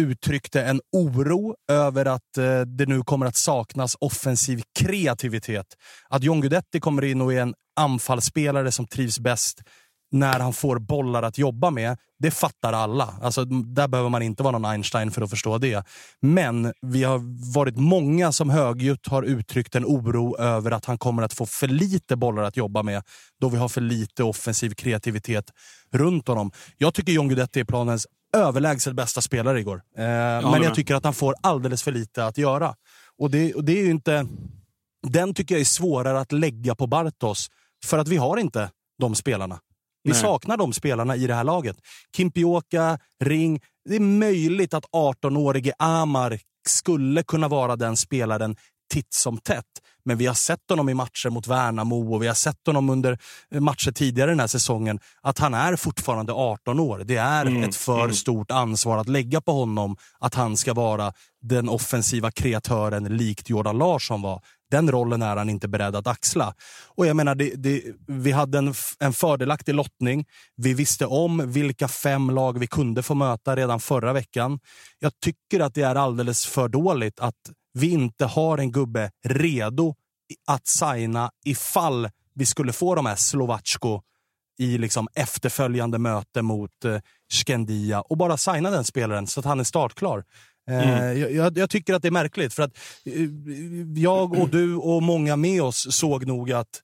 uttryckte 0.01 0.63
en 0.63 0.81
oro 0.93 1.55
över 1.71 2.05
att 2.05 2.33
det 2.67 2.89
nu 2.89 3.03
kommer 3.03 3.27
att 3.27 3.37
saknas 3.37 3.97
offensiv 4.01 4.63
kreativitet. 4.79 5.67
Att 6.09 6.23
John 6.23 6.41
Guidetti 6.41 6.81
kommer 6.81 7.05
in 7.05 7.21
och 7.21 7.33
är 7.33 7.41
en 7.41 7.55
anfallsspelare 7.77 8.73
som 8.73 8.87
trivs 8.87 9.19
bäst 9.19 9.63
när 10.13 10.41
han 10.41 10.53
får 10.53 10.79
bollar 10.79 11.23
att 11.23 11.39
jobba 11.39 11.71
med, 11.71 11.97
det 12.19 12.31
fattar 12.31 12.73
alla. 12.73 13.15
Alltså, 13.23 13.45
där 13.45 13.89
behöver 13.89 14.11
man 14.11 14.23
inte 14.23 14.43
vara 14.43 14.59
någon 14.59 14.65
Einstein 14.65 15.11
för 15.11 15.23
att 15.23 15.31
förstå 15.31 15.59
det. 15.59 15.85
Men 16.21 16.73
vi 16.83 17.05
har 17.05 17.21
varit 17.55 17.77
många 17.77 18.33
som 18.33 18.51
högljutt 18.51 19.07
har 19.07 19.23
uttryckt 19.23 19.75
en 19.75 19.85
oro 19.85 20.39
över 20.39 20.71
att 20.71 20.85
han 20.85 20.99
kommer 20.99 21.23
att 21.23 21.33
få 21.33 21.47
för 21.47 21.69
lite 21.69 22.17
bollar 22.17 22.43
att 22.43 22.57
jobba 22.57 22.83
med 22.83 23.03
då 23.41 23.49
vi 23.49 23.57
har 23.57 23.69
för 23.69 23.81
lite 23.81 24.25
offensiv 24.25 24.71
kreativitet 24.71 25.51
runt 25.93 26.29
honom. 26.29 26.51
Jag 26.79 26.95
tycker 26.95 27.13
John 27.13 27.29
Guidetti 27.29 27.61
är 27.61 27.65
planens 27.65 28.07
överlägset 28.37 28.95
bästa 28.95 29.21
spelare 29.21 29.61
igår. 29.61 29.77
Eh, 29.77 30.05
men 30.05 30.51
med. 30.51 30.63
jag 30.63 30.75
tycker 30.75 30.95
att 30.95 31.05
han 31.05 31.15
får 31.15 31.35
alldeles 31.41 31.83
för 31.83 31.93
lite 31.93 32.27
att 32.27 32.39
göra. 32.39 32.75
Och 33.19 33.31
det, 33.31 33.55
och 33.55 33.65
det 33.65 33.73
är 33.73 33.91
inte... 33.91 34.27
Den 35.09 35.35
tycker 35.35 35.55
jag 35.55 35.61
är 35.61 35.65
svårare 35.65 36.21
att 36.21 36.33
lägga 36.33 36.75
på 36.75 36.87
Bartos, 36.87 37.49
för 37.85 37.99
att 37.99 38.09
vi 38.09 38.17
har 38.17 38.37
inte 38.37 38.71
de 38.99 39.15
spelarna. 39.15 39.61
Vi 40.03 40.11
Nej. 40.11 40.21
saknar 40.21 40.57
de 40.57 40.73
spelarna 40.73 41.17
i 41.17 41.27
det 41.27 41.35
här 41.35 41.45
laget. 41.45 41.77
Kimpioka, 42.17 42.99
Ring. 43.25 43.61
Det 43.89 43.97
är 43.97 44.01
möjligt 44.01 44.75
att 44.75 44.85
18-årige 44.93 45.73
Amar 45.79 46.39
skulle 46.69 47.23
kunna 47.23 47.49
vara 47.49 47.77
den 47.77 47.97
spelaren 47.97 48.57
titt 48.93 49.15
som 49.15 49.39
tätt. 49.39 49.65
Men 50.05 50.19
vi 50.19 50.27
har 50.27 50.35
sett 50.35 50.61
honom 50.69 50.89
i 50.89 50.95
matcher 50.95 51.31
mot 51.31 51.47
Värnamo 51.47 52.15
och 52.15 52.23
vi 52.23 52.27
har 52.27 52.35
sett 52.35 52.67
honom 52.67 52.91
under 52.91 53.19
matcher 53.61 53.93
tidigare 53.93 54.31
den 54.31 54.41
här 54.41 54.47
säsongen 54.47 55.01
att 55.21 55.39
han 55.39 55.55
är 55.55 55.77
fortfarande 55.77 56.33
18 56.33 56.81
år. 56.81 57.03
Det 57.05 57.17
är 57.17 57.47
Mm, 57.47 57.63
ett 57.63 57.77
för 57.77 58.01
mm. 58.01 58.15
stort 58.15 58.51
ansvar 58.51 58.99
att 58.99 59.09
lägga 59.09 59.41
på 59.41 59.53
honom 59.53 59.97
att 60.19 60.35
han 60.35 60.57
ska 60.57 60.75
vara 60.75 61.13
den 61.43 61.69
offensiva 61.69 62.31
kreatören 62.31 63.05
likt 63.05 63.51
Jordan 63.51 63.79
Larsson 63.79 64.23
var. 64.23 64.41
Den 64.73 64.91
rollen 64.91 65.23
är 65.23 65.37
han 65.37 65.51
inte 65.51 65.69
beredd 65.69 65.97
att 65.97 66.07
axla. 66.07 66.55
Och 66.89 67.07
jag 67.07 67.17
menar, 67.17 67.35
det, 67.35 67.55
det, 67.55 67.83
vi 68.07 68.33
hade 68.33 68.59
en, 68.59 68.75
en 69.01 69.13
fördelaktig 69.13 69.75
lottning. 69.75 70.25
Vi 70.57 70.75
visste 70.75 71.07
om 71.07 71.53
vilka 71.53 71.89
fem 71.89 72.31
lag 72.31 72.59
vi 72.59 72.67
kunde 72.67 73.03
få 73.03 73.15
möta 73.15 73.57
redan 73.57 73.81
förra 73.81 74.13
veckan. 74.13 74.59
Jag 74.99 75.13
tycker 75.21 75.61
att 75.61 75.75
det 75.75 75.83
är 75.83 75.95
alldeles 75.95 76.47
för 76.47 76.69
dåligt 76.69 77.21
att 77.21 77.35
vi 77.75 77.91
inte 77.91 78.25
har 78.27 78.59
en 78.59 78.73
gubbe 78.73 79.11
redo 79.25 79.95
att 80.47 80.67
signa 80.67 81.31
ifall 81.45 82.09
vi 82.35 82.47
skulle 82.47 82.73
få 82.73 82.95
de 82.95 83.07
här 83.07 83.17
Slovacko 83.17 84.03
i 84.59 84.79
liksom 84.79 85.09
efterföljande 85.15 85.99
möte 85.99 86.43
mot 86.43 86.85
eh, 86.85 86.99
Skendia 87.33 88.01
och 88.01 88.17
bara 88.17 88.37
signa 88.37 88.71
den 88.71 88.85
spelaren 88.85 89.27
så 89.27 89.41
att 89.41 89.47
han 89.47 89.61
är 89.61 89.65
startklar. 89.65 90.25
Eh, 90.71 91.13
jag, 91.13 91.33
jag, 91.33 91.59
jag 91.59 91.71
tycker 91.71 91.95
att 91.95 92.03
det 92.03 92.09
är 92.09 92.13
märkligt 92.13 92.55
för 92.55 92.63
att 92.63 92.79
eh, 93.05 93.29
jag 93.97 94.39
och 94.39 94.49
du 94.49 94.77
och 94.77 95.03
många 95.03 95.37
med 95.37 95.63
oss 95.63 95.87
såg 95.91 96.27
nog 96.27 96.53
att 96.53 96.83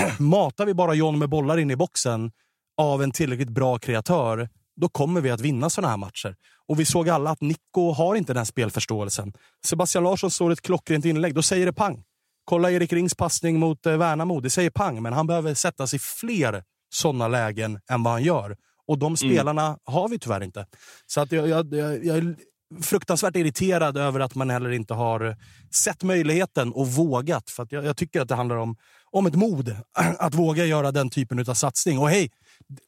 matar 0.18 0.66
vi 0.66 0.74
bara 0.74 0.94
John 0.94 1.18
med 1.18 1.28
bollar 1.28 1.58
in 1.58 1.70
i 1.70 1.76
boxen 1.76 2.32
av 2.76 3.02
en 3.02 3.12
tillräckligt 3.12 3.48
bra 3.48 3.78
kreatör, 3.78 4.48
då 4.76 4.88
kommer 4.88 5.20
vi 5.20 5.30
att 5.30 5.40
vinna 5.40 5.70
sådana 5.70 5.90
här 5.90 5.96
matcher. 5.96 6.36
Och 6.68 6.80
vi 6.80 6.84
såg 6.84 7.08
alla 7.08 7.30
att 7.30 7.40
Nico 7.40 7.92
har 7.92 8.14
inte 8.14 8.32
den 8.32 8.38
här 8.38 8.44
spelförståelsen. 8.44 9.32
Sebastian 9.64 10.04
Larsson 10.04 10.30
slår 10.30 10.50
ett 10.50 10.60
klockrent 10.60 11.04
inlägg, 11.04 11.34
då 11.34 11.42
säger 11.42 11.66
det 11.66 11.72
pang. 11.72 12.04
Kolla 12.44 12.70
Erik 12.70 12.92
Rings 12.92 13.14
passning 13.14 13.58
mot 13.58 13.86
eh, 13.86 13.96
Värnamo, 13.96 14.40
det 14.40 14.50
säger 14.50 14.70
pang, 14.70 15.02
men 15.02 15.12
han 15.12 15.26
behöver 15.26 15.54
sätta 15.54 15.86
sig 15.86 15.96
i 15.96 16.00
fler 16.00 16.64
sådana 16.88 17.28
lägen 17.28 17.80
än 17.90 18.02
vad 18.02 18.12
han 18.12 18.22
gör. 18.22 18.56
Och 18.86 18.98
de 18.98 19.16
spelarna 19.16 19.78
har 19.84 20.08
vi 20.08 20.18
tyvärr 20.18 20.42
inte. 20.42 20.66
Så 21.06 21.20
att 21.20 21.32
jag, 21.32 21.48
jag, 21.48 21.74
jag, 21.74 22.04
jag 22.04 22.34
fruktansvärt 22.82 23.36
irriterad 23.36 23.96
över 23.96 24.20
att 24.20 24.34
man 24.34 24.50
heller 24.50 24.70
inte 24.70 24.94
har 24.94 25.36
sett 25.74 26.02
möjligheten 26.02 26.72
och 26.72 26.88
vågat. 26.88 27.50
För 27.50 27.62
att 27.62 27.72
jag, 27.72 27.84
jag 27.84 27.96
tycker 27.96 28.20
att 28.20 28.28
det 28.28 28.34
handlar 28.34 28.56
om, 28.56 28.76
om 29.10 29.26
ett 29.26 29.34
mod 29.34 29.76
att 30.18 30.34
våga 30.34 30.64
göra 30.64 30.92
den 30.92 31.10
typen 31.10 31.38
av 31.38 31.54
satsning. 31.54 31.98
Och 31.98 32.10
hej, 32.10 32.30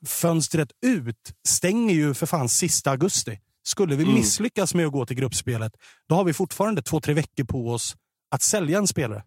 fönstret 0.06 0.68
ut 0.86 1.32
stänger 1.48 1.94
ju 1.94 2.14
för 2.14 2.26
fan 2.26 2.48
sista 2.48 2.90
augusti. 2.90 3.38
Skulle 3.62 3.96
vi 3.96 4.06
misslyckas 4.06 4.74
med 4.74 4.86
att 4.86 4.92
gå 4.92 5.06
till 5.06 5.16
gruppspelet, 5.16 5.72
då 6.08 6.14
har 6.14 6.24
vi 6.24 6.32
fortfarande 6.32 6.82
två, 6.82 7.00
tre 7.00 7.14
veckor 7.14 7.44
på 7.44 7.70
oss 7.70 7.96
att 8.30 8.42
sälja 8.42 8.78
en 8.78 8.86
spelare 8.86 9.22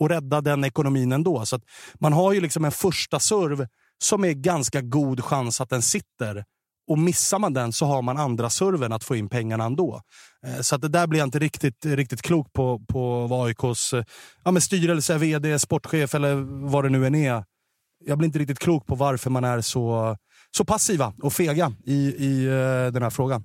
och 0.00 0.08
rädda 0.08 0.40
den 0.40 0.64
ekonomin 0.64 1.12
ändå. 1.12 1.46
Så 1.46 1.60
man 2.00 2.12
har 2.12 2.32
ju 2.32 2.40
liksom 2.40 2.64
en 2.64 2.72
första 2.72 3.20
serv 3.20 3.66
som 4.02 4.24
är 4.24 4.32
ganska 4.32 4.80
god 4.80 5.24
chans 5.24 5.60
att 5.60 5.70
den 5.70 5.82
sitter. 5.82 6.44
Och 6.90 6.98
missar 6.98 7.38
man 7.38 7.52
den 7.52 7.72
så 7.72 7.86
har 7.86 8.02
man 8.02 8.16
andra 8.16 8.50
serven 8.50 8.92
att 8.92 9.04
få 9.04 9.16
in 9.16 9.28
pengarna 9.28 9.64
ändå. 9.64 10.00
Eh, 10.46 10.60
så 10.60 10.74
att 10.74 10.82
det 10.82 10.88
där 10.88 11.06
blir 11.06 11.20
jag 11.20 11.26
inte 11.26 11.38
riktigt, 11.38 11.86
riktigt 11.86 12.22
klok 12.22 12.52
på, 12.52 12.80
på 12.88 13.26
vad 13.26 13.46
AIKs 13.46 13.92
eh, 13.92 14.04
ja, 14.44 14.50
men 14.50 14.62
styrelse, 14.62 15.18
vd, 15.18 15.58
sportchef 15.58 16.14
eller 16.14 16.34
vad 16.70 16.84
det 16.84 16.90
nu 16.90 17.06
än 17.06 17.14
är. 17.14 17.44
Jag 18.04 18.18
blir 18.18 18.26
inte 18.26 18.38
riktigt 18.38 18.58
klok 18.58 18.86
på 18.86 18.94
varför 18.94 19.30
man 19.30 19.44
är 19.44 19.60
så, 19.60 20.16
så 20.56 20.64
passiva 20.64 21.14
och 21.22 21.32
fega 21.32 21.72
i, 21.84 21.94
i 21.94 22.46
eh, 22.46 22.92
den 22.92 23.02
här 23.02 23.10
frågan. 23.10 23.44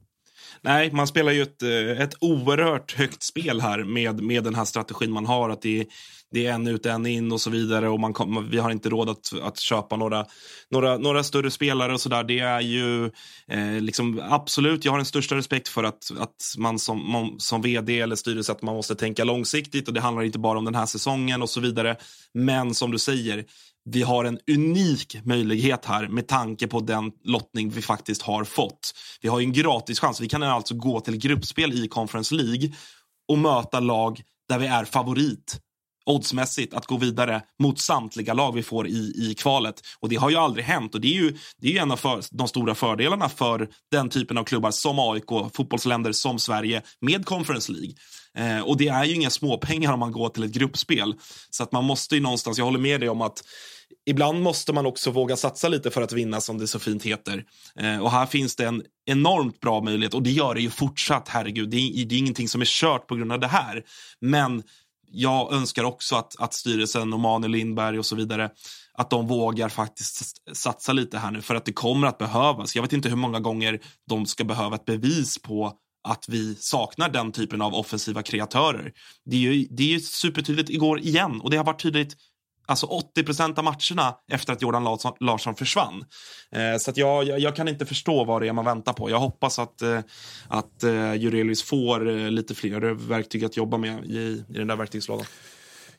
Nej, 0.61 0.91
man 0.91 1.07
spelar 1.07 1.32
ju 1.32 1.41
ett, 1.41 1.61
eh, 1.64 2.02
ett 2.02 2.14
oerhört 2.19 2.94
högt 2.94 3.23
spel 3.23 3.61
här 3.61 3.84
med, 3.84 4.23
med 4.23 4.44
den 4.44 4.56
här 4.56 4.65
strategin 4.65 5.11
man 5.11 5.26
har. 5.26 5.49
Att 5.49 5.61
det, 5.61 5.88
det 6.32 6.45
är 6.45 6.53
en 6.53 6.68
ut, 6.68 6.86
en 6.86 7.06
in 7.06 7.32
och 7.32 7.41
så 7.41 7.49
vidare. 7.49 7.90
Och 7.90 7.99
man 7.99 8.14
kom, 8.14 8.48
vi 8.49 8.57
har 8.57 8.72
inte 8.72 8.90
råd 8.90 9.10
att, 9.10 9.34
att 9.41 9.60
köpa 9.60 9.95
några, 9.95 10.26
några, 10.72 10.98
några 10.98 11.23
större 11.23 11.52
spelare 11.52 11.94
och 11.94 12.02
sådär. 12.02 12.23
Det 12.23 12.40
är 12.40 12.61
ju 12.61 13.06
eh, 13.48 13.82
liksom, 13.82 14.22
absolut, 14.30 14.86
jag 14.86 14.91
har 14.91 14.98
den 14.98 15.06
största 15.06 15.36
respekt 15.36 15.68
för 15.68 15.84
att, 15.84 16.11
att 16.19 16.36
man 16.57 16.80
som, 16.80 17.11
man, 17.11 17.40
som 17.40 17.61
vd 17.61 17.99
eller 17.99 18.15
styrelse 18.15 18.52
att 18.52 18.61
man 18.61 18.76
måste 18.76 18.95
tänka 18.95 19.23
långsiktigt 19.23 19.88
och 19.88 19.94
det 19.94 20.02
handlar 20.02 20.23
inte 20.23 20.40
bara 20.40 20.57
om 20.57 20.65
den 20.65 20.76
här 20.76 20.86
säsongen 20.86 21.41
och 21.41 21.49
så 21.49 21.60
vidare. 21.60 21.95
Men 22.34 22.73
som 22.73 22.91
du 22.91 22.99
säger, 22.99 23.45
vi 23.86 24.02
har 24.02 24.26
en 24.26 24.40
unik 24.52 25.26
möjlighet 25.26 25.86
här 25.86 26.07
med 26.07 26.28
tanke 26.28 26.68
på 26.68 26.80
den 26.80 27.12
lottning 27.24 27.70
vi 27.70 27.82
faktiskt 27.82 28.22
har 28.22 28.44
fått. 28.44 28.94
Vi 29.22 29.30
har 29.30 29.40
en 29.40 29.53
gratis 29.53 29.99
chans. 29.99 30.22
Vi 30.22 30.30
kan 30.30 30.44
alltså 30.44 30.76
gå 30.76 30.99
till 30.99 31.18
gruppspel 31.18 31.74
i 31.74 31.88
Conference 31.88 32.36
League 32.36 32.72
och 33.28 33.38
möta 33.38 33.80
lag 33.80 34.22
där 34.49 34.60
vi 34.60 34.68
är 34.68 34.86
favorit 34.86 35.60
oddsmässigt 36.06 36.74
att 36.74 36.86
gå 36.86 36.98
vidare 36.98 37.41
mot 37.60 37.80
samtliga 37.80 38.34
lag 38.34 38.56
vi 38.56 38.64
får 38.64 38.88
i, 38.88 39.14
i 39.18 39.36
kvalet. 39.38 39.82
Och 39.99 40.10
det 40.10 40.16
har 40.16 40.30
ju 40.30 40.36
aldrig 40.36 40.66
hänt 40.66 40.95
och 40.95 41.02
det 41.02 41.07
är 41.07 41.22
ju, 41.22 41.38
det 41.57 41.68
är 41.68 41.72
ju 41.72 41.78
en 41.78 41.91
av 41.91 41.98
för, 41.98 42.22
de 42.32 42.48
stora 42.48 42.76
fördelarna 42.76 43.30
för 43.30 43.70
den 43.91 44.10
typen 44.10 44.38
av 44.38 44.44
klubbar 44.44 44.72
som 44.72 44.99
AIK, 44.99 45.53
fotbollsländer 45.53 46.12
som 46.12 46.40
Sverige 46.40 46.82
med 47.02 47.26
Conference 47.26 47.72
League. 47.72 47.95
Eh, 48.38 48.62
och 48.62 48.78
det 48.78 48.88
är 48.88 49.03
ju 49.03 49.16
inga 49.16 49.30
småpengar 49.30 49.94
om 49.94 49.99
man 49.99 50.12
går 50.12 50.30
till 50.30 50.44
ett 50.44 50.52
gruppspel. 50.52 51.16
Så 51.49 51.64
att 51.64 51.72
man 51.72 51.84
måste 51.84 52.16
ju 52.16 52.22
någonstans, 52.22 52.57
jag 52.57 52.66
håller 52.66 52.80
med 52.80 52.99
dig 52.99 53.10
om 53.10 53.22
att 53.22 53.44
ibland 54.06 54.41
måste 54.41 54.73
man 54.73 54.86
också 54.86 55.11
våga 55.11 55.36
satsa 55.36 55.69
lite 55.69 55.91
för 55.91 56.02
att 56.02 56.11
vinna 56.11 56.41
som 56.41 56.57
det 56.57 56.68
så 56.68 56.80
fint 56.80 57.03
heter. 57.03 57.44
Eh, 57.80 57.98
och 57.98 58.11
här 58.11 58.26
finns 58.26 58.56
det 58.56 58.65
en 58.65 58.84
enormt 59.06 59.60
bra 59.60 59.82
möjlighet 59.82 60.14
och 60.14 60.23
det 60.23 60.32
gör 60.32 60.56
det 60.56 60.61
ju 60.61 60.69
fortsatt, 60.69 61.30
herregud. 61.30 61.69
Det 61.69 61.77
är, 61.77 62.06
det 62.06 62.15
är 62.15 62.19
ingenting 62.19 62.48
som 62.48 62.61
är 62.61 62.65
kört 62.65 63.07
på 63.07 63.15
grund 63.15 63.32
av 63.32 63.40
det 63.40 63.48
här. 63.48 63.84
Men 64.22 64.64
jag 65.11 65.53
önskar 65.53 65.84
också 65.84 66.15
att, 66.15 66.40
att 66.40 66.53
styrelsen 66.53 67.14
och 67.14 67.19
Manuel 67.19 67.52
Lindberg 67.52 67.99
och 67.99 68.06
så 68.06 68.15
vidare 68.15 68.49
att 68.94 69.10
de 69.10 69.27
vågar 69.27 69.69
faktiskt 69.69 70.38
satsa 70.56 70.94
lite 70.94 71.18
här 71.18 71.32
nu 71.32 71.41
för 71.41 71.56
att 71.56 71.65
det 71.65 71.73
kommer 71.73 72.07
att 72.07 72.18
behövas. 72.18 72.76
Jag 72.76 72.84
vet 72.84 72.94
inte 72.94 73.10
hur 73.10 73.15
många 73.15 73.40
gånger 73.40 73.80
de 74.10 74.26
ska 74.26 74.44
behöva 74.44 74.76
ett 74.76 74.86
bevis 74.86 75.41
på 75.41 75.73
att 76.07 76.26
vi 76.30 76.56
saknar 76.56 77.10
den 77.10 77.32
typen 77.32 77.61
av 77.61 77.73
offensiva 77.73 78.23
kreatörer. 78.23 78.94
Det 79.26 79.36
är 79.36 79.40
ju, 79.40 79.68
det 79.69 79.84
är 79.84 79.88
ju 79.88 79.99
supertydligt 79.99 80.69
igår 80.69 80.99
igen 80.99 81.41
och 81.41 81.49
det 81.49 81.57
har 81.57 81.64
varit 81.64 81.82
tydligt 81.82 82.15
alltså 82.66 82.86
80 82.86 83.24
procent 83.24 83.58
av 83.58 83.64
matcherna 83.64 84.16
efter 84.32 84.54
att 84.54 84.62
Jordan 84.62 84.84
Larsson, 84.84 85.14
Larsson 85.20 85.56
försvann. 85.56 86.06
Eh, 86.52 86.78
så 86.80 86.92
att 86.92 86.98
jag, 86.98 87.24
jag, 87.24 87.40
jag, 87.40 87.56
kan 87.56 87.68
inte 87.68 87.86
förstå 87.86 88.24
vad 88.24 88.42
det 88.42 88.48
är 88.48 88.54
man 88.54 88.66
väntar 88.66 88.94
på. 88.94 89.10
Jag 89.10 89.20
hoppas 89.20 89.60
att, 89.60 89.82
eh, 89.82 90.00
att 90.48 90.84
eh, 90.84 91.14
Jurelius 91.14 91.64
får 91.64 92.10
eh, 92.10 92.32
lite 92.32 92.56
fler 92.56 92.82
verktyg 92.94 93.46
att 93.46 93.58
jobba 93.58 93.78
med 93.78 94.06
i, 94.06 94.44
i 94.50 94.54
den 94.54 94.68
där 94.68 94.76
verktygslådan. 94.76 95.26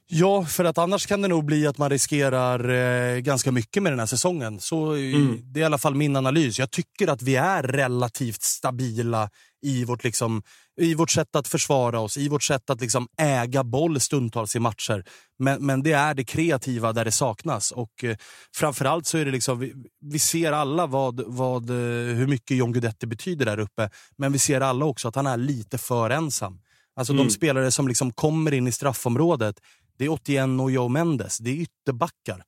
Ja, 0.08 0.44
för 0.44 0.64
att 0.64 0.78
annars 0.78 1.06
kan 1.06 1.22
det 1.22 1.28
nog 1.28 1.44
bli 1.44 1.66
att 1.66 1.78
man 1.78 1.90
riskerar 1.90 2.68
eh, 2.68 3.18
ganska 3.18 3.52
mycket 3.52 3.82
med 3.82 3.92
den 3.92 3.98
här 3.98 4.06
säsongen. 4.06 4.60
Så 4.60 4.92
mm. 4.92 5.38
Det 5.42 5.60
är 5.60 5.62
i 5.62 5.64
alla 5.64 5.78
fall 5.78 5.94
min 5.94 6.16
analys. 6.16 6.58
Jag 6.58 6.70
tycker 6.70 7.08
att 7.08 7.22
vi 7.22 7.36
är 7.36 7.62
relativt 7.62 8.42
stabila 8.42 9.30
i 9.62 9.84
vårt, 9.84 10.04
liksom, 10.04 10.42
i 10.80 10.94
vårt 10.94 11.10
sätt 11.10 11.36
att 11.36 11.48
försvara 11.48 12.00
oss, 12.00 12.16
i 12.16 12.28
vårt 12.28 12.42
sätt 12.42 12.70
att 12.70 12.80
liksom 12.80 13.08
äga 13.18 13.64
boll 13.64 14.00
stundtals 14.00 14.56
i 14.56 14.60
matcher. 14.60 15.04
Men, 15.38 15.66
men 15.66 15.82
det 15.82 15.92
är 15.92 16.14
det 16.14 16.24
kreativa 16.24 16.92
där 16.92 17.04
det 17.04 17.12
saknas. 17.12 17.70
Och 17.70 18.04
eh, 18.04 18.16
framförallt 18.54 19.06
så 19.06 19.18
är 19.18 19.24
det 19.24 19.30
liksom, 19.30 19.58
vi, 19.58 19.74
vi 20.00 20.18
ser 20.18 20.52
alla 20.52 20.86
vad, 20.86 21.20
vad, 21.26 21.70
eh, 21.70 21.76
hur 22.16 22.26
mycket 22.26 22.56
John 22.56 22.72
Guidetti 22.72 23.06
betyder 23.06 23.46
där 23.46 23.58
uppe. 23.58 23.90
Men 24.18 24.32
vi 24.32 24.38
ser 24.38 24.60
alla 24.60 24.84
också 24.84 25.08
att 25.08 25.14
han 25.14 25.26
är 25.26 25.36
lite 25.36 25.78
för 25.78 26.10
ensam. 26.10 26.58
Alltså 26.96 27.12
mm. 27.12 27.26
de 27.26 27.32
spelare 27.32 27.70
som 27.70 27.88
liksom 27.88 28.12
kommer 28.12 28.54
in 28.54 28.66
i 28.66 28.72
straffområdet, 28.72 29.60
det 29.98 30.04
är 30.04 30.08
Otieno 30.08 30.62
och 30.62 30.70
Joe 30.70 30.88
Mendes. 30.88 31.38
Det 31.38 31.50
är 31.50 31.54
ytterbackar. 31.54 32.42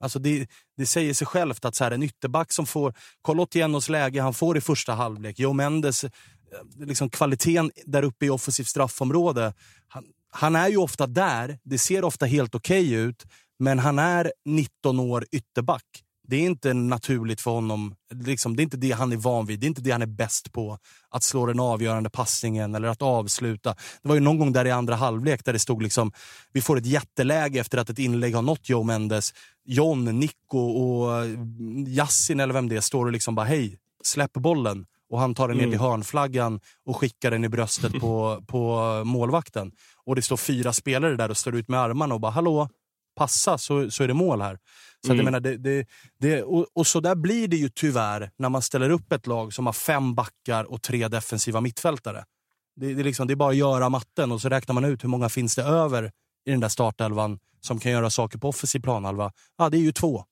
Alltså 0.00 0.18
det, 0.18 0.46
det 0.76 0.86
säger 0.86 1.14
sig 1.14 1.26
självt 1.26 1.64
att 1.64 1.74
så 1.74 1.84
här, 1.84 1.90
en 1.90 2.02
ytterback 2.02 2.52
som 2.52 2.66
får... 2.66 2.94
Kolla 3.22 3.42
Otienos 3.42 3.88
läge 3.88 4.22
han 4.22 4.34
får 4.34 4.56
i 4.56 4.60
första 4.60 4.92
halvlek. 4.92 5.38
Joe 5.38 5.52
Mendes 5.52 6.04
eh, 6.04 6.10
liksom 6.78 7.10
kvaliteten 7.10 7.70
där 7.84 8.02
uppe 8.02 8.26
i 8.26 8.30
offensivt 8.30 8.66
straffområde. 8.66 9.54
Han, 9.88 10.04
han 10.30 10.56
är 10.56 10.68
ju 10.68 10.76
ofta 10.76 11.06
där, 11.06 11.58
det 11.62 11.78
ser 11.78 12.04
ofta 12.04 12.26
helt 12.26 12.54
okej 12.54 12.86
okay 12.86 13.00
ut, 13.00 13.24
men 13.58 13.78
han 13.78 13.98
är 13.98 14.32
19 14.44 15.00
år 15.00 15.26
ytterback. 15.32 15.84
Det 16.32 16.36
är 16.36 16.46
inte 16.46 16.74
naturligt 16.74 17.40
för 17.40 17.50
honom. 17.50 17.94
Liksom, 18.14 18.56
det 18.56 18.62
är 18.62 18.64
inte 18.64 18.76
det 18.76 18.90
han 18.90 19.12
är 19.12 19.16
van 19.16 19.46
vid. 19.46 19.60
Det 19.60 19.66
är 19.66 19.68
inte 19.68 19.80
det 19.80 19.90
han 19.90 20.02
är 20.02 20.06
bäst 20.06 20.52
på. 20.52 20.78
Att 21.10 21.22
slå 21.22 21.46
den 21.46 21.60
avgörande 21.60 22.10
passningen 22.10 22.74
eller 22.74 22.88
att 22.88 23.02
avsluta. 23.02 23.74
Det 24.02 24.08
var 24.08 24.14
ju 24.14 24.20
någon 24.20 24.38
gång 24.38 24.52
där 24.52 24.64
i 24.64 24.70
andra 24.70 24.94
halvlek 24.94 25.44
där 25.44 25.52
det 25.52 25.58
stod 25.58 25.82
liksom, 25.82 26.12
vi 26.52 26.60
får 26.60 26.78
ett 26.78 26.86
jätteläge 26.86 27.60
efter 27.60 27.78
att 27.78 27.90
ett 27.90 27.98
inlägg 27.98 28.34
har 28.34 28.42
nått 28.42 28.68
Joe 28.68 28.82
Mendes. 28.82 29.34
John, 29.64 30.04
Nico 30.04 30.58
och 30.58 31.26
Yassin 31.86 32.40
eller 32.40 32.54
vem 32.54 32.68
det 32.68 32.76
är 32.76 32.80
står 32.80 33.06
och 33.06 33.12
liksom 33.12 33.34
bara 33.34 33.46
hej, 33.46 33.78
släpp 34.04 34.32
bollen 34.32 34.86
och 35.10 35.20
han 35.20 35.34
tar 35.34 35.48
den 35.48 35.56
ner 35.56 35.64
till 35.64 35.74
mm. 35.74 35.86
hörnflaggan 35.86 36.60
och 36.86 36.96
skickar 36.96 37.30
den 37.30 37.44
i 37.44 37.48
bröstet 37.48 37.92
på, 38.00 38.42
på 38.48 39.02
målvakten. 39.04 39.72
Och 40.04 40.16
det 40.16 40.22
står 40.22 40.36
fyra 40.36 40.72
spelare 40.72 41.16
där 41.16 41.30
och 41.30 41.36
står 41.36 41.56
ut 41.56 41.68
med 41.68 41.80
armarna 41.80 42.14
och 42.14 42.20
bara 42.20 42.32
hallå, 42.32 42.68
passa 43.16 43.58
så, 43.58 43.90
så 43.90 44.04
är 44.04 44.08
det 44.08 44.14
mål 44.14 44.40
här. 44.40 44.58
Så 45.06 45.12
mm. 45.12 45.16
jag 45.16 45.24
menar, 45.24 45.40
det, 45.40 45.56
det, 45.56 45.86
det, 46.20 46.42
och, 46.42 46.66
och, 46.72 46.86
så 46.86 47.00
där 47.00 47.14
blir 47.14 47.48
det 47.48 47.56
ju 47.56 47.68
tyvärr 47.68 48.30
när 48.36 48.48
man 48.48 48.62
ställer 48.62 48.90
upp 48.90 49.12
ett 49.12 49.26
lag 49.26 49.52
som 49.52 49.66
har 49.66 49.72
fem 49.72 50.14
backar 50.14 50.64
och 50.64 50.82
tre 50.82 51.08
defensiva 51.08 51.60
mittfältare. 51.60 52.24
Det, 52.76 52.94
det, 52.94 53.02
liksom, 53.02 53.26
det 53.26 53.34
är 53.34 53.36
bara 53.36 53.50
att 53.50 53.56
göra 53.56 53.88
matten 53.88 54.32
och 54.32 54.40
så 54.40 54.48
räknar 54.48 54.74
man 54.74 54.84
ut 54.84 55.04
hur 55.04 55.08
många 55.08 55.28
finns 55.28 55.54
det 55.54 55.62
över 55.62 56.04
i 56.46 56.50
den 56.50 56.60
där 56.60 56.68
startelvan 56.68 57.38
som 57.60 57.78
kan 57.78 57.92
göra 57.92 58.10
saker 58.10 58.38
på 58.38 58.48
offensiv 58.48 58.80
planhalva. 58.80 59.32
Ja, 59.58 59.70
det 59.70 59.76
är 59.76 59.82
ju 59.82 59.92
två. 59.92 60.24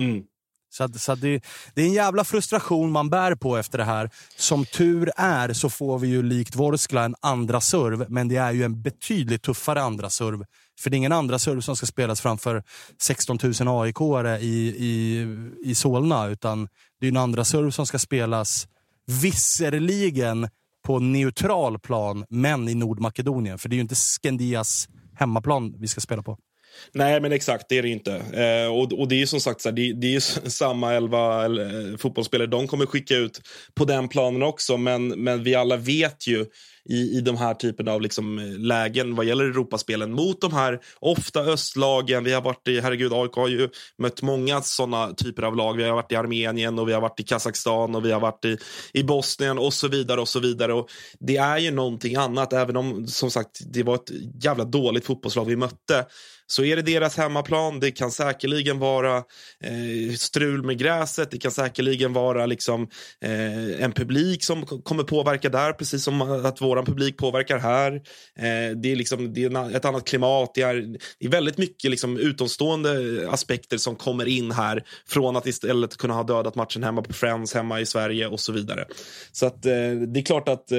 Mm. 0.00 0.24
Så, 0.68 0.88
så 0.98 1.14
det, 1.14 1.44
det, 1.74 1.82
är 1.82 1.86
en 1.86 1.92
jävla 1.92 2.24
frustration 2.24 2.92
man 2.92 3.10
bär 3.10 3.34
på 3.34 3.56
efter 3.56 3.78
det 3.78 3.84
här. 3.84 4.10
Som 4.36 4.64
tur 4.64 5.10
är 5.16 5.52
så 5.52 5.70
får 5.70 5.98
vi 5.98 6.08
ju 6.08 6.22
likt 6.22 6.56
Vorskla 6.56 7.04
en 7.04 7.14
andra 7.20 7.60
serv, 7.60 8.06
men 8.08 8.28
det 8.28 8.36
är 8.36 8.52
ju 8.52 8.64
en 8.64 8.82
betydligt 8.82 9.42
tuffare 9.42 9.82
andra 9.82 10.10
serv. 10.10 10.44
För 10.78 10.90
det 10.90 10.94
är 10.94 10.98
ingen 10.98 11.12
andra 11.12 11.38
serv 11.38 11.60
som 11.60 11.76
ska 11.76 11.86
spelas 11.86 12.20
framför 12.20 12.62
16 13.00 13.38
000 13.60 13.82
aik 13.82 13.96
i, 14.40 14.46
i, 14.78 15.26
i 15.64 15.74
Solna, 15.74 16.26
utan 16.26 16.68
det 17.00 17.06
är 17.06 17.10
en 17.10 17.16
andra 17.16 17.44
serve 17.44 17.72
som 17.72 17.86
ska 17.86 17.98
spelas 17.98 18.68
visserligen 19.06 20.48
på 20.86 20.98
neutral 20.98 21.78
plan, 21.78 22.24
men 22.28 22.68
i 22.68 22.74
Nordmakedonien. 22.74 23.58
För 23.58 23.68
det 23.68 23.74
är 23.74 23.76
ju 23.76 23.82
inte 23.82 23.94
Skandias 23.94 24.88
hemmaplan 25.14 25.74
vi 25.78 25.88
ska 25.88 26.00
spela 26.00 26.22
på. 26.22 26.38
Nej, 26.92 27.20
men 27.20 27.32
exakt, 27.32 27.68
det 27.68 27.78
är 27.78 27.82
det 27.82 27.88
inte. 27.88 28.14
Eh, 28.14 28.72
och, 28.72 28.92
och 29.00 29.08
det 29.08 29.22
är 29.22 29.26
som 29.26 29.40
sagt 29.40 29.60
så 29.60 29.68
här, 29.68 29.76
det, 29.76 29.92
det, 29.92 30.14
är 30.14 30.20
samma 30.48 30.94
elva 30.94 31.44
eh, 31.44 31.96
fotbollsspelare 31.98 32.46
de 32.46 32.68
kommer 32.68 32.86
skicka 32.86 33.16
ut 33.16 33.40
på 33.74 33.84
den 33.84 34.08
planen 34.08 34.42
också. 34.42 34.76
Men, 34.76 35.08
men 35.08 35.42
vi 35.42 35.54
alla 35.54 35.76
vet 35.76 36.26
ju 36.26 36.46
i, 36.88 37.18
i 37.18 37.20
de 37.20 37.36
här 37.36 37.54
typen 37.54 37.88
av 37.88 38.00
liksom, 38.00 38.38
eh, 38.38 38.58
lägen 38.58 39.14
vad 39.14 39.26
gäller 39.26 39.44
Europaspelen 39.44 40.12
mot 40.12 40.40
de 40.40 40.52
här 40.52 40.80
ofta 41.00 41.40
östlagen. 41.40 42.24
Vi 42.24 42.32
har 42.32 42.42
varit 42.42 42.68
i, 42.68 42.80
herregud, 42.80 43.12
AIK 43.12 43.32
har 43.32 43.48
ju 43.48 43.68
mött 43.98 44.22
många 44.22 44.62
sådana 44.62 45.12
typer 45.12 45.42
av 45.42 45.56
lag. 45.56 45.76
Vi 45.76 45.84
har 45.84 45.94
varit 45.94 46.12
i 46.12 46.16
Armenien 46.16 46.78
och 46.78 46.88
vi 46.88 46.92
har 46.92 47.00
varit 47.00 47.20
i 47.20 47.22
Kazakstan 47.22 47.94
och 47.94 48.04
vi 48.04 48.12
har 48.12 48.20
varit 48.20 48.44
i, 48.44 48.58
i 48.92 49.02
Bosnien 49.02 49.58
och 49.58 49.72
så 49.72 49.88
vidare 49.88 50.20
och 50.20 50.28
så 50.28 50.40
vidare. 50.40 50.72
Och 50.72 50.88
det 51.20 51.36
är 51.36 51.58
ju 51.58 51.70
någonting 51.70 52.16
annat, 52.16 52.52
även 52.52 52.76
om 52.76 53.06
som 53.06 53.30
sagt 53.30 53.60
det 53.72 53.82
var 53.82 53.94
ett 53.94 54.10
jävla 54.44 54.64
dåligt 54.64 55.04
fotbollslag 55.04 55.44
vi 55.44 55.56
mötte 55.56 56.06
så 56.46 56.64
är 56.64 56.76
det 56.76 56.82
deras 56.82 57.16
hemmaplan. 57.16 57.80
Det 57.80 57.90
kan 57.90 58.10
säkerligen 58.10 58.78
vara 58.78 59.16
eh, 59.16 60.14
strul 60.16 60.62
med 60.62 60.78
gräset. 60.78 61.30
Det 61.30 61.38
kan 61.38 61.50
säkerligen 61.50 62.12
vara 62.12 62.46
liksom, 62.46 62.82
eh, 63.20 63.84
en 63.84 63.92
publik 63.92 64.44
som 64.44 64.66
kommer 64.66 65.02
påverka 65.02 65.48
där, 65.48 65.72
precis 65.72 66.04
som 66.04 66.22
att 66.22 66.60
vår 66.60 66.75
publik 66.84 67.16
påverkar 67.16 67.58
här. 67.58 67.92
Eh, 68.38 68.76
det, 68.76 68.92
är 68.92 68.96
liksom, 68.96 69.34
det 69.34 69.44
är 69.44 69.76
ett 69.76 69.84
annat 69.84 70.08
klimat. 70.08 70.54
Det 70.54 70.62
är, 70.62 70.74
det 71.18 71.26
är 71.26 71.30
väldigt 71.30 71.58
mycket 71.58 71.90
liksom, 71.90 72.18
utomstående 72.18 72.90
aspekter 73.30 73.78
som 73.78 73.96
kommer 73.96 74.26
in 74.28 74.50
här 74.50 74.84
från 75.08 75.36
att 75.36 75.46
istället 75.46 75.96
kunna 75.96 76.14
ha 76.14 76.22
dödat 76.22 76.54
matchen 76.54 76.82
hemma 76.82 77.02
på 77.02 77.12
Friends, 77.12 77.54
hemma 77.54 77.80
i 77.80 77.86
Sverige 77.86 78.26
och 78.26 78.40
så 78.40 78.52
vidare. 78.52 78.84
Så 79.32 79.46
att, 79.46 79.66
eh, 79.66 79.90
det 80.12 80.20
är 80.20 80.24
klart 80.24 80.48
att 80.48 80.72
eh, 80.72 80.78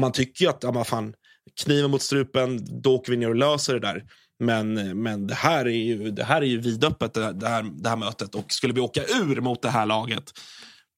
man 0.00 0.12
tycker 0.12 0.48
att, 0.48 0.62
ja, 0.62 0.84
fan, 0.84 1.14
kniven 1.64 1.90
mot 1.90 2.02
strupen, 2.02 2.80
då 2.82 2.94
åker 2.94 3.10
vi 3.10 3.16
ner 3.16 3.28
och 3.28 3.36
löser 3.36 3.74
det 3.74 3.80
där. 3.80 4.04
Men, 4.38 5.02
men 5.02 5.26
det, 5.26 5.34
här 5.34 5.64
är 5.64 5.70
ju, 5.70 6.10
det 6.10 6.24
här 6.24 6.42
är 6.42 6.46
ju 6.46 6.60
vidöppet, 6.60 7.14
det 7.14 7.48
här, 7.48 7.82
det 7.82 7.88
här 7.88 7.96
mötet. 7.96 8.34
Och 8.34 8.52
skulle 8.52 8.72
vi 8.72 8.80
åka 8.80 9.02
ur 9.02 9.40
mot 9.40 9.62
det 9.62 9.68
här 9.68 9.86
laget, 9.86 10.32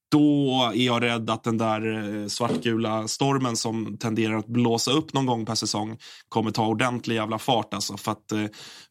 då 0.09 0.52
är 0.74 0.86
jag 0.86 1.02
rädd 1.02 1.30
att 1.30 1.44
den 1.44 1.59
där 1.59 2.14
eh, 2.22 2.26
svartgula 2.26 3.09
stormen 3.09 3.56
som 3.56 3.97
tenderar 3.98 4.36
att 4.36 4.47
blåsa 4.47 4.90
upp 4.90 5.12
någon 5.12 5.26
gång 5.26 5.47
per 5.47 5.55
säsong 5.55 5.98
kommer 6.28 6.51
ta 6.51 6.66
ordentlig 6.66 7.14
jävla 7.14 7.39
fart. 7.39 7.74
Alltså, 7.74 7.97
för, 7.97 8.12
att, 8.12 8.32
eh, 8.32 8.44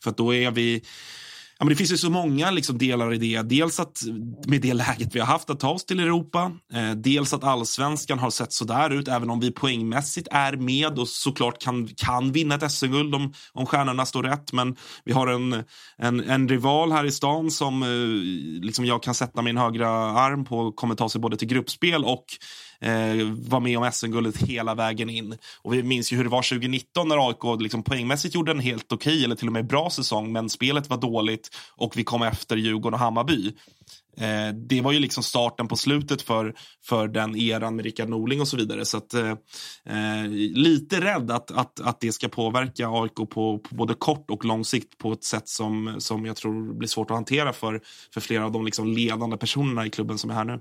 för 0.03 0.09
att 0.09 0.17
då 0.17 0.33
är 0.33 0.51
vi 0.51 0.83
Ja, 1.59 1.65
men 1.65 1.69
det 1.69 1.75
finns 1.75 1.91
ju 1.91 1.97
så 1.97 2.09
många 2.09 2.51
liksom, 2.51 2.77
delar 2.77 3.13
i 3.13 3.17
det. 3.17 3.41
Dels 3.41 3.79
att 3.79 4.01
med 4.47 4.61
det 4.61 4.73
läget 4.73 5.15
vi 5.15 5.19
har 5.19 5.27
haft 5.27 5.49
att 5.49 5.59
ta 5.59 5.69
oss 5.69 5.85
till 5.85 5.99
Europa. 5.99 6.51
Eh, 6.73 6.91
dels 6.91 7.33
att 7.33 7.43
allsvenskan 7.43 8.19
har 8.19 8.29
sett 8.29 8.53
sådär 8.53 8.89
ut, 8.89 9.07
även 9.07 9.29
om 9.29 9.39
vi 9.39 9.51
poängmässigt 9.51 10.27
är 10.31 10.53
med 10.55 10.99
och 10.99 11.07
såklart 11.07 11.61
kan, 11.61 11.87
kan 11.87 12.31
vinna 12.31 12.55
ett 12.55 12.71
SM-guld 12.71 13.15
om, 13.15 13.33
om 13.53 13.65
stjärnorna 13.65 14.05
står 14.05 14.23
rätt. 14.23 14.53
Men 14.53 14.75
vi 15.05 15.13
har 15.13 15.27
en, 15.27 15.63
en, 15.97 16.19
en 16.19 16.49
rival 16.49 16.91
här 16.91 17.05
i 17.05 17.11
stan 17.11 17.51
som 17.51 17.83
eh, 17.83 17.87
liksom 18.65 18.85
jag 18.85 19.03
kan 19.03 19.13
sätta 19.13 19.41
min 19.41 19.57
högra 19.57 19.89
arm 20.11 20.45
på 20.45 20.59
och 20.59 20.75
kommer 20.75 20.95
ta 20.95 21.09
sig 21.09 21.21
både 21.21 21.37
till 21.37 21.47
gruppspel 21.47 22.03
och 22.05 22.25
Eh, 22.79 23.15
var 23.49 23.59
med 23.59 23.77
om 23.77 23.91
SM-guldet 23.91 24.37
hela 24.37 24.75
vägen 24.75 25.09
in. 25.09 25.37
Och 25.61 25.73
vi 25.73 25.83
minns 25.83 26.11
ju 26.13 26.17
hur 26.17 26.23
det 26.23 26.29
var 26.29 26.41
2019 26.41 27.07
när 27.07 27.27
AIK 27.27 27.61
liksom 27.61 27.83
poängmässigt 27.83 28.35
gjorde 28.35 28.51
en 28.51 28.59
helt 28.59 28.91
okej 28.91 29.13
okay, 29.13 29.23
eller 29.23 29.35
till 29.35 29.47
och 29.47 29.53
med 29.53 29.67
bra 29.67 29.89
säsong, 29.89 30.31
men 30.31 30.49
spelet 30.49 30.89
var 30.89 30.97
dåligt 30.97 31.49
och 31.75 31.97
vi 31.97 32.03
kom 32.03 32.23
efter 32.23 32.57
Djurgården 32.57 32.93
och 32.93 32.99
Hammarby. 32.99 33.53
Eh, 34.17 34.53
det 34.53 34.81
var 34.81 34.91
ju 34.91 34.99
liksom 34.99 35.23
starten 35.23 35.67
på 35.67 35.75
slutet 35.75 36.21
för, 36.21 36.53
för 36.83 37.07
den 37.07 37.35
eran 37.35 37.75
med 37.75 37.85
Rickard 37.85 38.09
Norling 38.09 38.41
och 38.41 38.47
så 38.47 38.57
vidare. 38.57 38.85
Så 38.85 38.97
att, 38.97 39.13
eh, 39.13 39.31
eh, 39.85 40.27
lite 40.53 41.01
rädd 41.01 41.31
att, 41.31 41.51
att, 41.51 41.79
att 41.79 41.99
det 41.99 42.11
ska 42.11 42.27
påverka 42.27 42.89
AIK 42.89 43.15
på, 43.15 43.25
på, 43.25 43.61
både 43.69 43.93
kort 43.93 44.31
och 44.31 44.45
lång 44.45 44.65
sikt 44.65 44.97
på 44.97 45.11
ett 45.11 45.23
sätt 45.23 45.47
som, 45.47 45.95
som 45.97 46.25
jag 46.25 46.35
tror 46.35 46.73
blir 46.73 46.87
svårt 46.87 47.11
att 47.11 47.17
hantera 47.17 47.53
för, 47.53 47.81
för 48.13 48.21
flera 48.21 48.45
av 48.45 48.51
de 48.51 48.65
liksom 48.65 48.87
ledande 48.87 49.37
personerna 49.37 49.85
i 49.85 49.89
klubben 49.89 50.17
som 50.17 50.29
är 50.29 50.33
här 50.33 50.45
nu. 50.45 50.59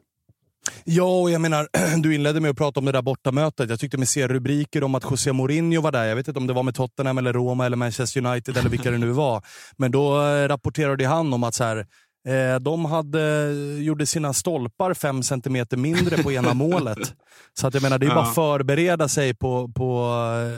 Ja, 0.84 1.20
och 1.20 1.30
jag 1.30 1.40
menar, 1.40 1.68
du 2.02 2.14
inledde 2.14 2.40
med 2.40 2.50
att 2.50 2.56
prata 2.56 2.80
om 2.80 2.86
det 2.86 2.92
där 2.92 3.02
bortamötet. 3.02 3.70
Jag 3.70 3.80
tyckte 3.80 3.98
mig 3.98 4.06
se 4.06 4.28
rubriker 4.28 4.84
om 4.84 4.94
att 4.94 5.04
José 5.10 5.32
Mourinho 5.32 5.80
var 5.80 5.92
där. 5.92 6.04
Jag 6.04 6.16
vet 6.16 6.28
inte 6.28 6.40
om 6.40 6.46
det 6.46 6.52
var 6.52 6.62
med 6.62 6.74
Tottenham, 6.74 7.18
eller 7.18 7.32
Roma, 7.32 7.66
eller 7.66 7.76
Manchester 7.76 8.26
United 8.26 8.56
eller 8.56 8.70
vilka 8.70 8.90
det 8.90 8.98
nu 8.98 9.10
var. 9.10 9.42
Men 9.76 9.90
då 9.90 10.22
eh, 10.22 10.48
rapporterade 10.48 11.06
han 11.06 11.32
om 11.32 11.44
att 11.44 11.54
så 11.54 11.64
här, 11.64 11.76
eh, 12.28 12.60
de 12.60 12.84
hade, 12.84 13.52
gjorde 13.78 14.06
sina 14.06 14.32
stolpar 14.32 14.94
fem 14.94 15.22
centimeter 15.22 15.76
mindre 15.76 16.22
på 16.22 16.32
ena 16.32 16.54
målet. 16.54 17.14
Så 17.60 17.66
att 17.66 17.74
jag 17.74 17.82
menar, 17.82 17.98
det 17.98 18.06
är 18.06 18.14
bara 18.14 18.24
att 18.24 18.34
förbereda 18.34 19.08
sig 19.08 19.34
på, 19.34 19.68
på 19.68 20.14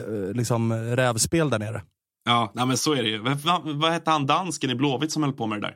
eh, 0.07 0.35
liksom, 0.35 0.73
rävspel 0.73 1.49
där 1.49 1.59
nere. 1.59 1.81
Ja, 2.25 2.51
nej, 2.55 2.65
men 2.65 2.77
så 2.77 2.93
är 2.93 3.03
det 3.03 3.09
ju. 3.09 3.17
Vad, 3.17 3.61
vad 3.63 3.91
hette 3.91 4.11
han 4.11 4.25
dansken 4.25 4.69
i 4.69 4.75
Blåvitt 4.75 5.11
som 5.11 5.23
höll 5.23 5.33
på 5.33 5.47
med 5.47 5.61
det 5.61 5.67
där? 5.67 5.75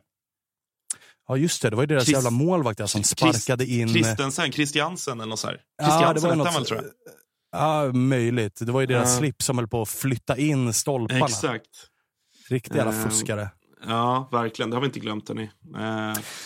Ja 1.28 1.38
just 1.38 1.62
det, 1.62 1.70
det 1.70 1.76
var 1.76 1.84
ju 1.84 1.88
deras 1.88 2.04
Christ, 2.04 2.18
jävla 2.18 2.30
målvakt 2.30 2.78
där, 2.78 2.86
som 2.86 3.04
sparkade 3.04 3.66
in... 3.66 3.90
Christensen, 3.90 4.52
Christiansen 4.52 5.20
eller 5.20 5.30
något 5.30 5.40
så 5.40 5.48
här. 5.48 5.62
Ja, 5.78 6.14
det 6.14 6.20
var 6.20 6.36
något, 6.36 6.56
väl, 6.56 6.66
tror 6.66 6.82
jag. 6.82 6.92
Ja, 7.52 7.92
möjligt. 7.94 8.60
Det 8.60 8.72
var 8.72 8.82
ju 8.82 8.88
deras 8.88 9.14
ja. 9.14 9.20
slip 9.20 9.42
som 9.42 9.58
höll 9.58 9.68
på 9.68 9.82
att 9.82 9.90
flytta 9.90 10.38
in 10.38 10.74
stolparna. 10.74 11.26
Exakt. 11.26 11.70
Riktiga 12.50 12.78
jävla 12.78 12.94
uh, 12.94 13.10
fuskare. 13.10 13.50
Ja, 13.88 14.30
verkligen. 14.32 14.70
Det 14.70 14.76
har 14.76 14.82
vi 14.82 14.86
inte 14.86 15.00
glömt. 15.00 15.28
Hörni. 15.28 15.44
Uh, 15.44 15.50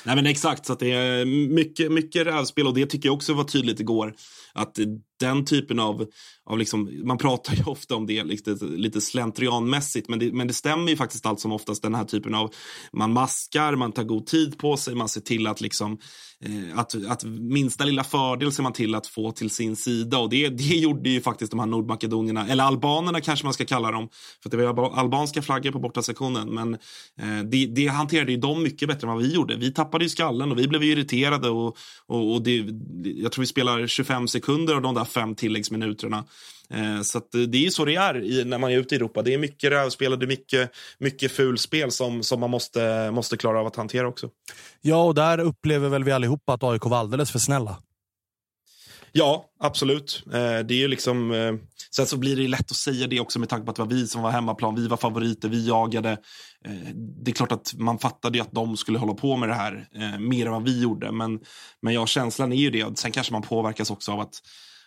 nej, 0.04 0.16
men 0.16 0.26
exakt. 0.26 0.66
Så 0.66 0.76
det 0.76 0.92
är 0.92 1.26
mycket, 1.56 1.92
mycket 1.92 2.28
rävspel 2.28 2.68
och 2.68 2.74
det 2.74 2.86
tycker 2.86 3.10
jag 3.10 3.16
också 3.16 3.34
var 3.34 3.44
tydligt 3.44 3.80
igår. 3.80 4.16
Att 4.58 4.78
den 5.20 5.46
typen 5.46 5.80
av, 5.80 6.06
av 6.46 6.58
liksom, 6.58 7.02
man 7.04 7.18
pratar 7.18 7.54
ju 7.54 7.64
ofta 7.66 7.96
om 7.96 8.06
det 8.06 8.24
lite, 8.24 8.66
lite 8.66 9.02
slentrianmässigt 9.02 10.10
men 10.10 10.20
det, 10.20 10.32
men 10.34 10.48
det 10.48 10.54
stämmer 10.54 10.90
ju 10.90 10.98
faktiskt 10.98 11.26
allt 11.26 11.40
som 11.40 11.52
oftast 11.52 11.84
den 11.84 11.96
här 11.96 12.04
typen 12.04 12.36
av, 12.36 12.54
man 12.94 13.14
maskar, 13.14 13.76
man 13.76 13.92
tar 13.92 14.04
god 14.04 14.26
tid 14.26 14.58
på 14.58 14.78
sig, 14.78 14.96
man 14.96 15.10
ser 15.10 15.22
till 15.22 15.48
att 15.48 15.62
liksom 15.62 15.98
eh, 16.46 16.80
att, 16.80 16.96
att 17.08 17.24
minsta 17.24 17.86
lilla 17.86 18.04
fördel 18.04 18.52
ser 18.52 18.64
man 18.64 18.74
till 18.74 18.96
att 18.96 19.08
få 19.08 19.32
till 19.32 19.50
sin 19.50 19.76
sida 19.76 20.18
och 20.18 20.30
det, 20.30 20.50
det 20.50 20.64
gjorde 20.64 21.10
ju 21.10 21.22
faktiskt 21.22 21.52
de 21.52 21.60
här 21.60 21.68
nordmakedonierna, 21.68 22.48
eller 22.48 22.64
albanerna 22.64 23.22
kanske 23.22 23.46
man 23.46 23.54
ska 23.54 23.66
kalla 23.66 23.92
dem, 23.92 24.10
för 24.44 24.50
det 24.50 24.74
var 24.74 25.00
albanska 25.00 25.42
flaggor 25.42 25.72
på 25.72 25.80
bortasektionen 25.80 26.54
men 26.54 26.74
eh, 27.22 27.44
det, 27.52 27.66
det 27.66 27.88
hanterade 27.88 28.32
ju 28.32 28.38
de 28.38 28.64
mycket 28.64 28.88
bättre 28.88 29.08
än 29.08 29.14
vad 29.14 29.24
vi 29.24 29.34
gjorde. 29.34 29.56
Vi 29.56 29.74
tappade 29.74 30.06
ju 30.06 30.10
skallen 30.10 30.52
och 30.52 30.60
vi 30.60 30.68
blev 30.68 30.84
irriterade 30.84 31.50
och, 31.50 31.78
och, 32.08 32.34
och 32.34 32.42
det, 32.42 32.66
jag 33.04 33.32
tror 33.32 33.42
vi 33.42 33.48
spelar 33.48 33.88
25 33.88 34.28
sekunder 34.28 34.47
av 34.54 34.82
de 34.82 34.96
där 34.96 35.06
fem 35.06 35.36
tilläggsminuterna. 35.36 36.24
Eh, 36.70 37.02
så 37.02 37.22
det 37.32 37.58
är 37.58 37.62
ju 37.62 37.72
så 37.72 37.86
det 37.86 37.96
är 37.96 38.46
när 38.46 38.58
man 38.58 38.72
är 38.72 38.78
ute 38.78 38.96
i 38.96 38.98
Europa. 38.98 39.22
Det 39.22 39.34
är 39.34 39.38
mycket 39.38 39.72
rävspel 39.72 40.14
och 40.14 40.20
det 40.20 40.26
är 40.26 40.28
mycket, 40.28 40.72
mycket 41.00 41.32
fulspel 41.32 41.92
som, 41.92 42.24
som 42.24 42.40
man 42.40 42.50
måste, 42.50 43.12
måste 43.12 43.38
klara 43.38 43.60
av 43.60 43.68
att 43.68 43.76
hantera 43.76 44.08
också. 44.08 44.30
Ja, 44.82 45.04
och 45.04 45.16
där 45.16 45.40
upplever 45.40 45.90
väl 45.90 46.04
vi 46.04 46.12
allihopa 46.12 46.54
att 46.54 46.64
AIK 46.64 46.86
var 46.86 46.98
alldeles 46.98 47.32
för 47.32 47.40
snälla. 47.40 47.78
Ja, 49.12 49.46
absolut. 49.60 50.24
Eh, 50.26 50.32
det 50.40 50.74
är 50.74 50.78
ju 50.78 50.88
liksom... 50.88 51.32
Eh, 51.32 51.54
sen 51.96 52.06
så 52.06 52.18
blir 52.18 52.36
det 52.36 52.48
lätt 52.48 52.72
att 52.72 52.78
säga 52.78 53.08
det 53.08 53.20
också 53.20 53.40
med 53.40 53.50
tanke 53.50 53.66
på 53.66 53.70
att 53.70 53.76
det 53.76 53.82
var 53.82 53.90
vi 53.90 54.08
som 54.08 54.22
var 54.22 54.32
hemmaplan. 54.32 54.76
Vi 54.76 54.88
var 54.88 54.98
favoriter, 54.98 55.50
vi 55.50 55.68
jagade. 55.68 56.12
Eh, 56.66 56.96
det 57.24 57.32
är 57.32 57.36
klart 57.36 57.52
att 57.52 57.74
man 57.78 58.00
fattade 58.00 58.42
att 58.42 58.52
de 58.52 58.78
skulle 58.78 59.00
hålla 59.00 59.14
på 59.14 59.38
med 59.38 59.50
det 59.50 59.56
här 59.56 59.88
mer 60.20 60.46
än 60.46 60.52
vad 60.52 60.64
vi 60.64 60.82
gjorde. 60.82 61.12
Men, 61.12 61.40
men 61.82 61.94
ja, 61.94 62.06
känslan 62.06 62.54
är 62.54 62.58
ju 62.58 62.70
det. 62.70 63.00
Sen 63.00 63.12
kanske 63.12 63.34
man 63.34 63.42
påverkas 63.42 63.92
också 63.92 64.12
av 64.12 64.20
att 64.20 64.42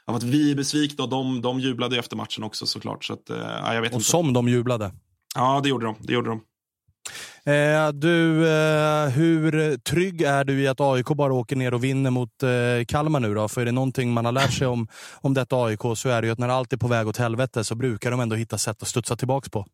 av 0.06 0.16
att 0.16 0.22
vi 0.22 0.50
är 0.50 0.54
besvikna 0.54 1.04
och 1.04 1.10
de, 1.10 1.42
de 1.42 1.60
jublade 1.60 1.98
efter 1.98 2.16
matchen 2.16 2.44
också 2.44 2.66
såklart. 2.66 3.04
Så 3.04 3.12
att, 3.12 3.22
ja, 3.28 3.74
jag 3.74 3.82
vet 3.82 3.90
och 3.90 3.96
inte. 3.96 4.08
som 4.08 4.32
de 4.32 4.48
jublade. 4.48 4.92
Ja, 5.34 5.60
det 5.62 5.68
gjorde 5.68 5.86
de. 5.86 5.96
Det 6.00 6.12
gjorde 6.12 6.30
de. 6.30 6.40
Eh, 7.44 7.92
du, 7.92 8.48
eh, 8.48 9.08
hur 9.08 9.76
trygg 9.76 10.22
är 10.22 10.44
du 10.44 10.60
i 10.60 10.68
att 10.68 10.80
AIK 10.80 11.06
bara 11.06 11.32
åker 11.32 11.56
ner 11.56 11.74
och 11.74 11.84
vinner 11.84 12.10
mot 12.10 12.42
eh, 12.42 12.84
Kalmar 12.88 13.20
nu 13.20 13.34
då? 13.34 13.48
För 13.48 13.60
är 13.60 13.64
det 13.64 13.72
någonting 13.72 14.12
man 14.12 14.24
har 14.24 14.32
lärt 14.32 14.52
sig 14.52 14.66
om, 14.66 14.88
om 15.20 15.34
detta 15.34 15.56
AIK 15.56 15.80
så 15.96 16.08
är 16.08 16.22
det 16.22 16.26
ju 16.26 16.32
att 16.32 16.38
när 16.38 16.48
allt 16.48 16.72
är 16.72 16.76
på 16.76 16.88
väg 16.88 17.08
åt 17.08 17.16
helvete 17.16 17.64
så 17.64 17.74
brukar 17.74 18.10
de 18.10 18.20
ändå 18.20 18.36
hitta 18.36 18.58
sätt 18.58 18.82
att 18.82 18.88
studsa 18.88 19.16
tillbaka 19.16 19.48
på. 19.50 19.66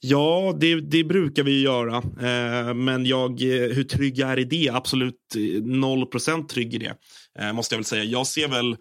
Ja, 0.00 0.56
det, 0.60 0.80
det 0.80 1.04
brukar 1.04 1.42
vi 1.42 1.62
göra. 1.62 1.96
Eh, 1.96 2.74
men 2.74 3.06
jag, 3.06 3.30
eh, 3.30 3.74
hur 3.74 3.84
trygg 3.84 4.18
jag 4.18 4.30
är 4.30 4.38
i 4.38 4.44
det? 4.44 4.70
Absolut 4.72 5.14
eh, 5.36 5.62
noll 5.62 6.06
procent 6.06 6.48
trygg 6.48 6.74
i 6.74 6.78
det. 6.78 6.94
Eh, 7.38 7.52
måste 7.52 7.74
jag 7.74 7.78
väl 7.78 7.84
säga. 7.84 8.04
Jag 8.04 8.26
ser 8.26 8.48
väl 8.48 8.76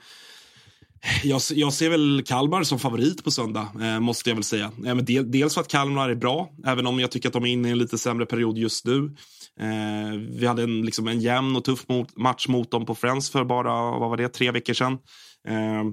jag, 1.24 1.42
jag, 1.52 1.74
ser 1.74 1.90
väl 1.90 2.24
Kalmar 2.26 2.64
som 2.64 2.80
favorit 2.80 3.24
på 3.24 3.32
söndag, 3.32 3.68
eh, 3.82 4.00
måste 4.00 4.30
jag 4.30 4.36
väl 4.36 4.44
säga. 4.44 4.66
Eh, 4.66 4.96
men 4.96 5.06
del, 5.06 5.32
dels 5.32 5.54
för 5.54 5.62
att 5.62 5.68
Kalmar 5.68 6.10
är 6.10 6.16
bra, 6.16 6.50
även 6.66 6.88
om 6.88 7.00
jag 7.00 7.12
tycker 7.12 7.30
att 7.30 7.34
de 7.34 7.44
är 7.44 7.52
inne 7.52 7.68
i 7.68 7.72
en 7.72 7.78
lite 7.78 7.98
sämre 7.98 8.26
period 8.26 8.58
just 8.58 8.86
nu. 8.86 9.16
Eh, 9.60 10.18
vi 10.30 10.48
hade 10.48 10.64
en, 10.64 10.82
liksom 10.82 11.08
en 11.08 11.22
jämn 11.22 11.56
och 11.56 11.64
tuff 11.64 11.88
mot, 11.88 12.18
match 12.18 12.48
mot 12.48 12.72
dem 12.72 12.86
på 12.86 12.96
Friends 12.96 13.30
för 13.30 13.46
bara 13.46 14.00
vad 14.00 14.10
var 14.10 14.18
det, 14.18 14.30
tre 14.30 14.52
veckor 14.52 14.74
sedan. 14.74 14.94
Eh, 15.48 15.84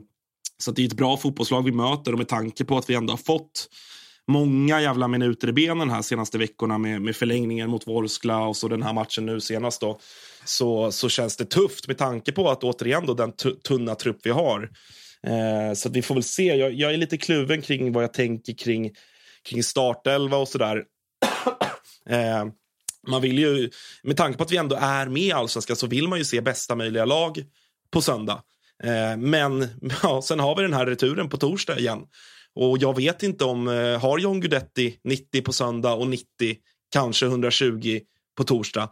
så 0.58 0.72
det 0.72 0.82
är 0.82 0.86
ett 0.86 0.96
bra 0.96 1.16
fotbollslag 1.16 1.64
vi 1.64 1.72
möter 1.72 2.12
och 2.12 2.18
med 2.18 2.28
tanke 2.28 2.64
på 2.64 2.78
att 2.78 2.90
vi 2.90 2.94
ändå 2.94 3.12
har 3.12 3.18
fått 3.18 3.68
många 4.28 4.80
jävla 4.80 5.08
minuter 5.08 5.48
i 5.48 5.52
benen 5.52 5.90
här 5.90 6.02
senaste 6.02 6.38
veckorna 6.38 6.78
med, 6.78 7.02
med 7.02 7.16
förlängningen 7.16 7.70
mot 7.70 7.86
Vorskla 7.86 8.46
och 8.46 8.56
så 8.56 8.68
den 8.68 8.82
här 8.82 8.92
matchen 8.92 9.26
nu 9.26 9.40
senast 9.40 9.80
då. 9.80 9.98
Så, 10.44 10.92
så 10.92 11.08
känns 11.08 11.36
det 11.36 11.44
tufft 11.44 11.88
med 11.88 11.98
tanke 11.98 12.32
på 12.32 12.50
att 12.50 12.64
återigen 12.64 13.06
då 13.06 13.14
den 13.14 13.32
tunna 13.68 13.94
trupp 13.94 14.18
vi 14.22 14.30
har. 14.30 14.70
Eh, 15.26 15.74
så 15.74 15.88
vi 15.88 16.02
får 16.02 16.14
väl 16.14 16.24
se. 16.24 16.56
Jag, 16.56 16.72
jag, 16.72 16.92
är 16.92 16.96
lite 16.96 17.16
kluven 17.16 17.62
kring 17.62 17.92
vad 17.92 18.02
jag 18.02 18.12
tänker 18.12 18.52
kring, 18.52 18.90
kring 19.48 19.62
startelva 19.62 20.36
och 20.36 20.48
sådär. 20.48 20.76
eh, 22.10 22.44
man 23.08 23.22
vill 23.22 23.38
ju, 23.38 23.70
med 24.02 24.16
tanke 24.16 24.38
på 24.38 24.44
att 24.44 24.52
vi 24.52 24.56
ändå 24.56 24.76
är 24.80 25.06
med 25.06 25.22
i 25.22 25.32
Allsvenskan 25.32 25.76
så 25.76 25.86
vill 25.86 26.08
man 26.08 26.18
ju 26.18 26.24
se 26.24 26.40
bästa 26.40 26.74
möjliga 26.76 27.04
lag 27.04 27.44
på 27.90 28.02
söndag. 28.02 28.42
Eh, 28.84 29.16
men 29.16 29.68
ja, 30.02 30.22
sen 30.22 30.40
har 30.40 30.56
vi 30.56 30.62
den 30.62 30.74
här 30.74 30.86
returen 30.86 31.28
på 31.28 31.36
torsdag 31.36 31.78
igen. 31.78 32.00
Och 32.54 32.78
jag 32.78 32.96
vet 32.96 33.22
inte 33.22 33.44
om, 33.44 33.68
eh, 33.68 34.00
har 34.00 34.18
John 34.18 34.40
Guidetti 34.40 34.98
90 35.04 35.42
på 35.42 35.52
söndag 35.52 35.94
och 35.94 36.08
90, 36.08 36.24
kanske 36.92 37.26
120 37.26 38.00
på 38.36 38.44
torsdag? 38.44 38.90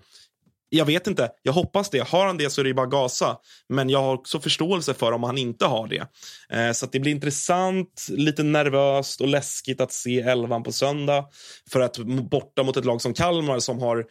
Jag 0.74 0.84
vet 0.84 1.06
inte. 1.06 1.30
Jag 1.42 1.52
hoppas 1.52 1.90
det. 1.90 2.08
Har 2.08 2.26
han 2.26 2.38
det 2.38 2.50
så 2.50 2.60
är 2.60 2.64
det 2.64 2.74
bara 2.74 2.86
gasa. 2.86 3.36
Men 3.68 3.90
jag 3.90 4.02
har 4.02 4.14
också 4.14 4.40
förståelse 4.40 4.94
för 4.94 5.12
om 5.12 5.22
han 5.22 5.38
inte 5.38 5.66
har 5.66 5.88
det. 5.88 6.06
Eh, 6.58 6.72
så 6.72 6.86
det 6.86 7.00
blir 7.00 7.12
intressant, 7.12 8.06
lite 8.10 8.42
nervöst 8.42 9.20
och 9.20 9.28
läskigt 9.28 9.80
att 9.80 9.92
se 9.92 10.20
elvan 10.20 10.62
på 10.62 10.72
söndag. 10.72 11.24
För 11.70 11.80
att 11.80 11.98
borta 12.30 12.62
mot 12.62 12.76
ett 12.76 12.84
lag 12.84 13.00
som 13.00 13.14
Kalmar 13.14 13.58
som 13.58 13.78
har, 13.78 14.06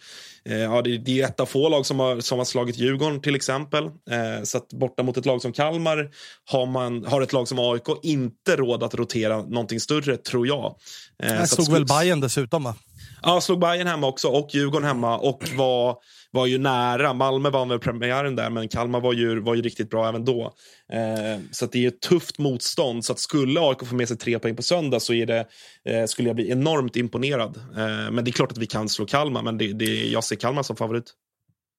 eh, 0.46 0.58
ja 0.58 0.82
det, 0.82 0.98
det 0.98 1.22
är 1.22 1.26
ett 1.26 1.40
av 1.40 1.46
få 1.46 1.70
lag 1.70 1.86
som 1.86 2.00
har, 2.00 2.20
som 2.20 2.38
har 2.38 2.46
slagit 2.46 2.78
Djurgården 2.78 3.22
till 3.22 3.36
exempel. 3.36 3.86
Eh, 3.86 4.44
så 4.44 4.60
borta 4.72 5.04
mot 5.04 5.18
ett 5.18 5.26
lag 5.26 5.42
som 5.42 5.54
Kalmar 5.54 6.10
har, 6.46 6.66
man, 6.66 7.06
har 7.06 7.22
ett 7.22 7.34
lag 7.34 7.48
som 7.48 7.60
AIK 7.60 7.88
inte 8.04 8.56
råd 8.56 8.84
att 8.84 8.96
rotera 8.96 9.38
någonting 9.38 9.80
större 9.80 10.18
tror 10.18 10.48
jag. 10.48 10.76
Eh, 11.24 11.36
jag 11.36 11.50
slog 11.50 11.72
väl 11.72 11.86
Bayern 11.86 12.20
dessutom 12.20 12.64
va? 12.64 12.76
Ja, 13.24 13.42
slog 13.42 13.60
Bayern 13.60 13.88
hemma 13.88 14.08
också 14.08 14.28
och 14.28 14.50
Djurgården 14.52 14.88
hemma 14.88 15.18
och 15.18 15.44
var 15.56 15.98
var 16.32 16.46
ju 16.46 16.58
nära. 16.58 17.14
Malmö 17.14 17.50
vann 17.50 17.70
väl 17.70 17.80
premiären 17.80 18.36
där, 18.36 18.50
men 18.50 18.68
Kalmar 18.68 19.00
var 19.00 19.14
ju, 19.14 19.40
var 19.40 19.56
ju 19.56 19.62
riktigt 19.62 19.90
bra 19.90 20.10
även 20.10 20.26
då. 20.26 20.54
Eh, 20.94 21.42
så 21.52 21.66
det 21.66 21.84
är 21.84 21.88
ett 21.88 22.02
tufft 22.02 22.40
motstånd. 22.40 23.06
Så 23.06 23.14
att 23.14 23.20
skulle 23.20 23.60
AIK 23.60 23.86
få 23.86 23.96
med 23.96 24.08
sig 24.08 24.18
tre 24.18 24.40
poäng 24.40 24.56
på 24.56 24.64
söndag 24.64 25.00
så 25.00 25.14
är 25.14 25.26
det, 25.26 25.48
eh, 25.86 26.06
skulle 26.06 26.30
jag 26.30 26.36
bli 26.36 26.52
enormt 26.52 26.96
imponerad. 26.96 27.58
Eh, 27.58 28.12
men 28.12 28.26
det 28.26 28.30
är 28.30 28.34
klart 28.34 28.52
att 28.52 28.58
vi 28.58 28.66
kan 28.66 28.90
slå 28.90 29.06
Kalmar, 29.06 29.44
men 29.44 29.58
det, 29.58 29.74
det, 29.74 30.10
jag 30.10 30.24
ser 30.24 30.36
Kalmar 30.36 30.64
som 30.64 30.76
favorit. 30.76 31.14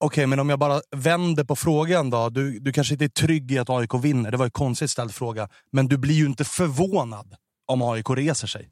Okej, 0.00 0.06
okay, 0.06 0.26
men 0.26 0.40
om 0.40 0.50
jag 0.50 0.58
bara 0.58 0.80
vänder 0.96 1.44
på 1.44 1.56
frågan 1.56 2.10
då. 2.10 2.28
Du, 2.28 2.58
du 2.58 2.72
kanske 2.72 2.94
inte 2.94 3.04
är 3.04 3.08
trygg 3.08 3.52
i 3.52 3.58
att 3.58 3.70
AIK 3.70 3.94
vinner, 4.02 4.30
det 4.30 4.36
var 4.36 4.44
en 4.44 4.50
konstigt 4.50 4.90
ställd 4.90 5.14
fråga. 5.14 5.48
Men 5.72 5.88
du 5.88 5.98
blir 5.98 6.14
ju 6.14 6.26
inte 6.26 6.44
förvånad 6.44 7.34
om 7.66 7.82
AIK 7.82 8.10
reser 8.10 8.46
sig. 8.46 8.68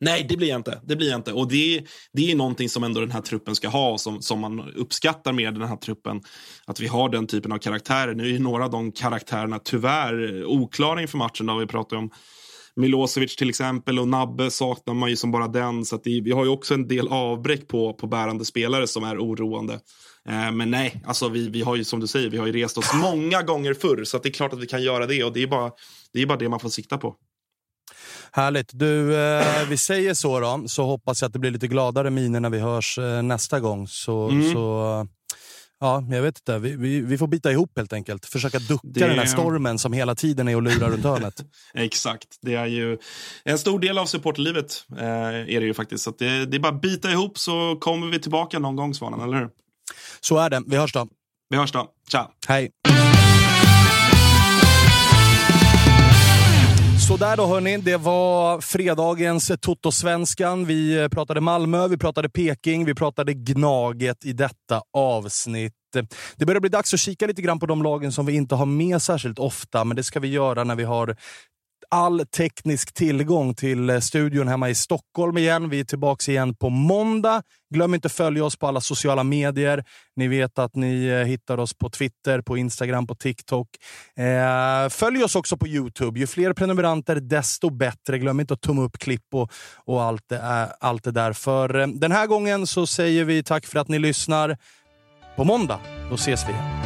Nej, 0.00 0.26
det 0.28 0.36
blir 0.36 0.48
jag 0.48 0.58
inte. 0.58 0.80
Det 0.84 0.96
blir 0.96 1.10
jag 1.10 1.18
inte. 1.18 1.32
Och 1.32 1.48
det, 1.48 1.84
det 2.12 2.30
är 2.30 2.36
någonting 2.36 2.68
som 2.68 2.84
ändå 2.84 3.00
den 3.00 3.10
här 3.10 3.20
truppen 3.20 3.54
ska 3.54 3.68
ha, 3.68 3.98
som, 3.98 4.22
som 4.22 4.40
man 4.40 4.72
uppskattar 4.74 5.32
med 5.32 5.54
den 5.54 5.68
här 5.68 5.76
truppen. 5.76 6.20
Att 6.66 6.80
vi 6.80 6.86
har 6.86 7.08
den 7.08 7.26
typen 7.26 7.52
av 7.52 7.58
karaktärer. 7.58 8.14
Nu 8.14 8.24
är 8.24 8.28
ju 8.28 8.38
några 8.38 8.64
av 8.64 8.70
de 8.70 8.92
karaktärerna 8.92 9.58
tyvärr 9.58 10.44
oklara 10.44 11.02
inför 11.02 11.18
matchen. 11.18 11.46
Då 11.46 11.58
vi 11.58 11.66
pratar 11.66 11.96
om 11.96 12.10
Milosevic 12.76 13.36
till 13.36 13.48
exempel 13.48 13.98
och 13.98 14.08
Nabbe 14.08 14.50
saknar 14.50 14.94
man 14.94 15.10
ju 15.10 15.16
som 15.16 15.32
bara 15.32 15.48
den. 15.48 15.84
Så 15.84 15.96
det, 15.96 16.20
vi 16.20 16.32
har 16.32 16.44
ju 16.44 16.50
också 16.50 16.74
en 16.74 16.88
del 16.88 17.08
avbräck 17.08 17.68
på, 17.68 17.94
på 17.94 18.06
bärande 18.06 18.44
spelare 18.44 18.86
som 18.86 19.04
är 19.04 19.18
oroande. 19.18 19.74
Eh, 20.28 20.52
men 20.52 20.70
nej, 20.70 21.02
alltså 21.06 21.28
vi, 21.28 21.48
vi 21.48 21.62
har 21.62 21.76
ju 21.76 21.84
som 21.84 22.00
du 22.00 22.06
säger, 22.06 22.30
vi 22.30 22.38
har 22.38 22.46
ju 22.46 22.52
rest 22.52 22.78
oss 22.78 22.90
många 22.94 23.42
gånger 23.42 23.74
förr. 23.74 24.04
Så 24.04 24.18
det 24.18 24.28
är 24.28 24.32
klart 24.32 24.52
att 24.52 24.60
vi 24.60 24.66
kan 24.66 24.82
göra 24.82 25.06
det 25.06 25.24
och 25.24 25.32
det 25.32 25.42
är 25.42 25.46
bara 25.46 25.70
det, 26.12 26.22
är 26.22 26.26
bara 26.26 26.38
det 26.38 26.48
man 26.48 26.60
får 26.60 26.68
sikta 26.68 26.98
på. 26.98 27.16
Härligt. 28.36 28.70
Du, 28.72 29.16
eh, 29.16 29.66
vi 29.68 29.76
säger 29.76 30.14
så 30.14 30.40
då, 30.40 30.64
så 30.68 30.84
hoppas 30.86 31.20
jag 31.22 31.26
att 31.26 31.32
det 31.32 31.38
blir 31.38 31.50
lite 31.50 31.68
gladare 31.68 32.10
miner 32.10 32.40
när 32.40 32.50
vi 32.50 32.58
hörs 32.58 32.98
eh, 32.98 33.22
nästa 33.22 33.60
gång. 33.60 33.88
Så, 33.88 34.28
Mm. 34.28 34.52
så 34.52 35.06
ja, 35.80 36.04
jag 36.10 36.22
vet 36.22 36.38
inte. 36.38 36.58
Vi, 36.58 36.76
vi, 36.76 37.00
vi 37.00 37.18
får 37.18 37.26
bita 37.26 37.52
ihop 37.52 37.72
helt 37.76 37.92
enkelt. 37.92 38.26
Försöka 38.26 38.58
ducka 38.58 38.80
Det- 38.88 39.00
den 39.08 39.18
här 39.18 39.26
stormen 39.26 39.78
som 39.78 39.92
hela 39.92 40.14
tiden 40.14 40.48
är 40.48 40.56
och 40.56 40.62
lurar 40.62 40.90
runt 40.90 41.04
hörnet. 41.04 41.34
Exakt. 41.74 42.26
Det 42.42 42.54
är 42.54 42.66
ju 42.66 42.98
en 43.44 43.58
stor 43.58 43.78
del 43.80 43.98
av 43.98 44.06
supporterlivet. 44.06 44.84
Eh, 44.98 45.04
är 45.54 45.60
det 45.60 45.66
ju 45.66 45.74
faktiskt. 45.74 46.04
Så 46.04 46.10
det, 46.18 46.46
det 46.46 46.56
är 46.56 46.60
bara 46.60 46.74
att 46.74 46.80
bita 46.82 47.10
ihop 47.10 47.38
så 47.38 47.76
kommer 47.80 48.06
vi 48.06 48.20
tillbaka 48.20 48.58
någon 48.58 48.76
gång, 48.76 48.94
Svanen. 48.94 49.20
Eller 49.20 49.36
hur? 49.38 49.48
Så 50.20 50.38
är 50.38 50.50
det. 50.50 50.62
Vi 50.66 50.76
hörs 50.76 50.92
då. 50.92 51.08
Vi 51.50 51.56
hörs 51.56 51.72
då. 51.72 51.88
Ciao. 52.10 52.26
Hej. 52.48 52.70
Sådär 57.08 57.36
då 57.36 57.46
hörni, 57.46 57.76
det 57.76 57.96
var 57.96 58.60
fredagens 58.60 59.52
Toto-svenskan. 59.60 60.64
Vi 60.64 61.02
eh, 61.02 61.08
pratade 61.08 61.40
Malmö, 61.40 61.88
vi 61.88 61.96
pratade 61.96 62.28
Peking, 62.28 62.84
vi 62.84 62.94
pratade 62.94 63.34
Gnaget 63.34 64.24
i 64.24 64.32
detta 64.32 64.82
avsnitt. 64.92 65.72
Det 66.36 66.46
börjar 66.46 66.60
bli 66.60 66.70
dags 66.70 66.94
att 66.94 67.00
kika 67.00 67.26
lite 67.26 67.42
grann 67.42 67.58
på 67.58 67.66
de 67.66 67.82
lagen 67.82 68.12
som 68.12 68.26
vi 68.26 68.32
inte 68.34 68.54
har 68.54 68.66
med 68.66 69.02
särskilt 69.02 69.38
ofta, 69.38 69.84
men 69.84 69.96
det 69.96 70.02
ska 70.02 70.20
vi 70.20 70.28
göra 70.28 70.64
när 70.64 70.74
vi 70.74 70.84
har 70.84 71.16
all 71.90 72.26
teknisk 72.26 72.94
tillgång 72.94 73.54
till 73.54 73.90
eh, 73.90 73.98
studion 74.00 74.48
hemma 74.48 74.68
i 74.70 74.74
Stockholm 74.74 75.38
igen. 75.38 75.68
Vi 75.68 75.80
är 75.80 75.84
tillbaka 75.84 76.30
igen 76.32 76.54
på 76.54 76.70
måndag. 76.70 77.42
Glöm 77.74 77.94
inte 77.94 78.06
att 78.06 78.12
följa 78.12 78.44
oss 78.44 78.56
på 78.56 78.66
alla 78.66 78.80
sociala 78.80 79.22
medier. 79.24 79.84
Ni 80.16 80.28
vet 80.28 80.58
att 80.58 80.74
ni 80.76 81.06
eh, 81.06 81.16
hittar 81.26 81.58
oss 81.58 81.74
på 81.74 81.90
Twitter, 81.90 82.40
på 82.40 82.56
Instagram, 82.56 83.06
på 83.06 83.14
TikTok. 83.14 83.68
Eh, 84.16 84.88
följ 84.88 85.24
oss 85.24 85.36
också 85.36 85.56
på 85.56 85.66
Youtube. 85.68 86.20
Ju 86.20 86.26
fler 86.26 86.52
prenumeranter, 86.52 87.16
desto 87.16 87.70
bättre. 87.70 88.18
Glöm 88.18 88.40
inte 88.40 88.54
att 88.54 88.60
tumma 88.60 88.82
upp 88.82 88.98
klipp 88.98 89.34
och, 89.34 89.52
och 89.84 90.02
allt, 90.02 90.22
det, 90.28 90.38
är- 90.38 90.68
allt 90.80 91.04
det 91.04 91.10
där. 91.12 91.32
För 91.32 91.68
den 92.00 92.12
här 92.12 92.26
gången 92.26 92.66
så 92.66 92.86
säger 92.86 93.24
vi 93.24 93.42
tack 93.42 93.66
för 93.66 93.78
att 93.78 93.88
ni 93.88 93.98
lyssnar. 93.98 94.56
På 95.36 95.44
måndag, 95.44 95.80
då 96.10 96.14
ses 96.14 96.48
vi 96.48 96.52
igen. 96.52 96.85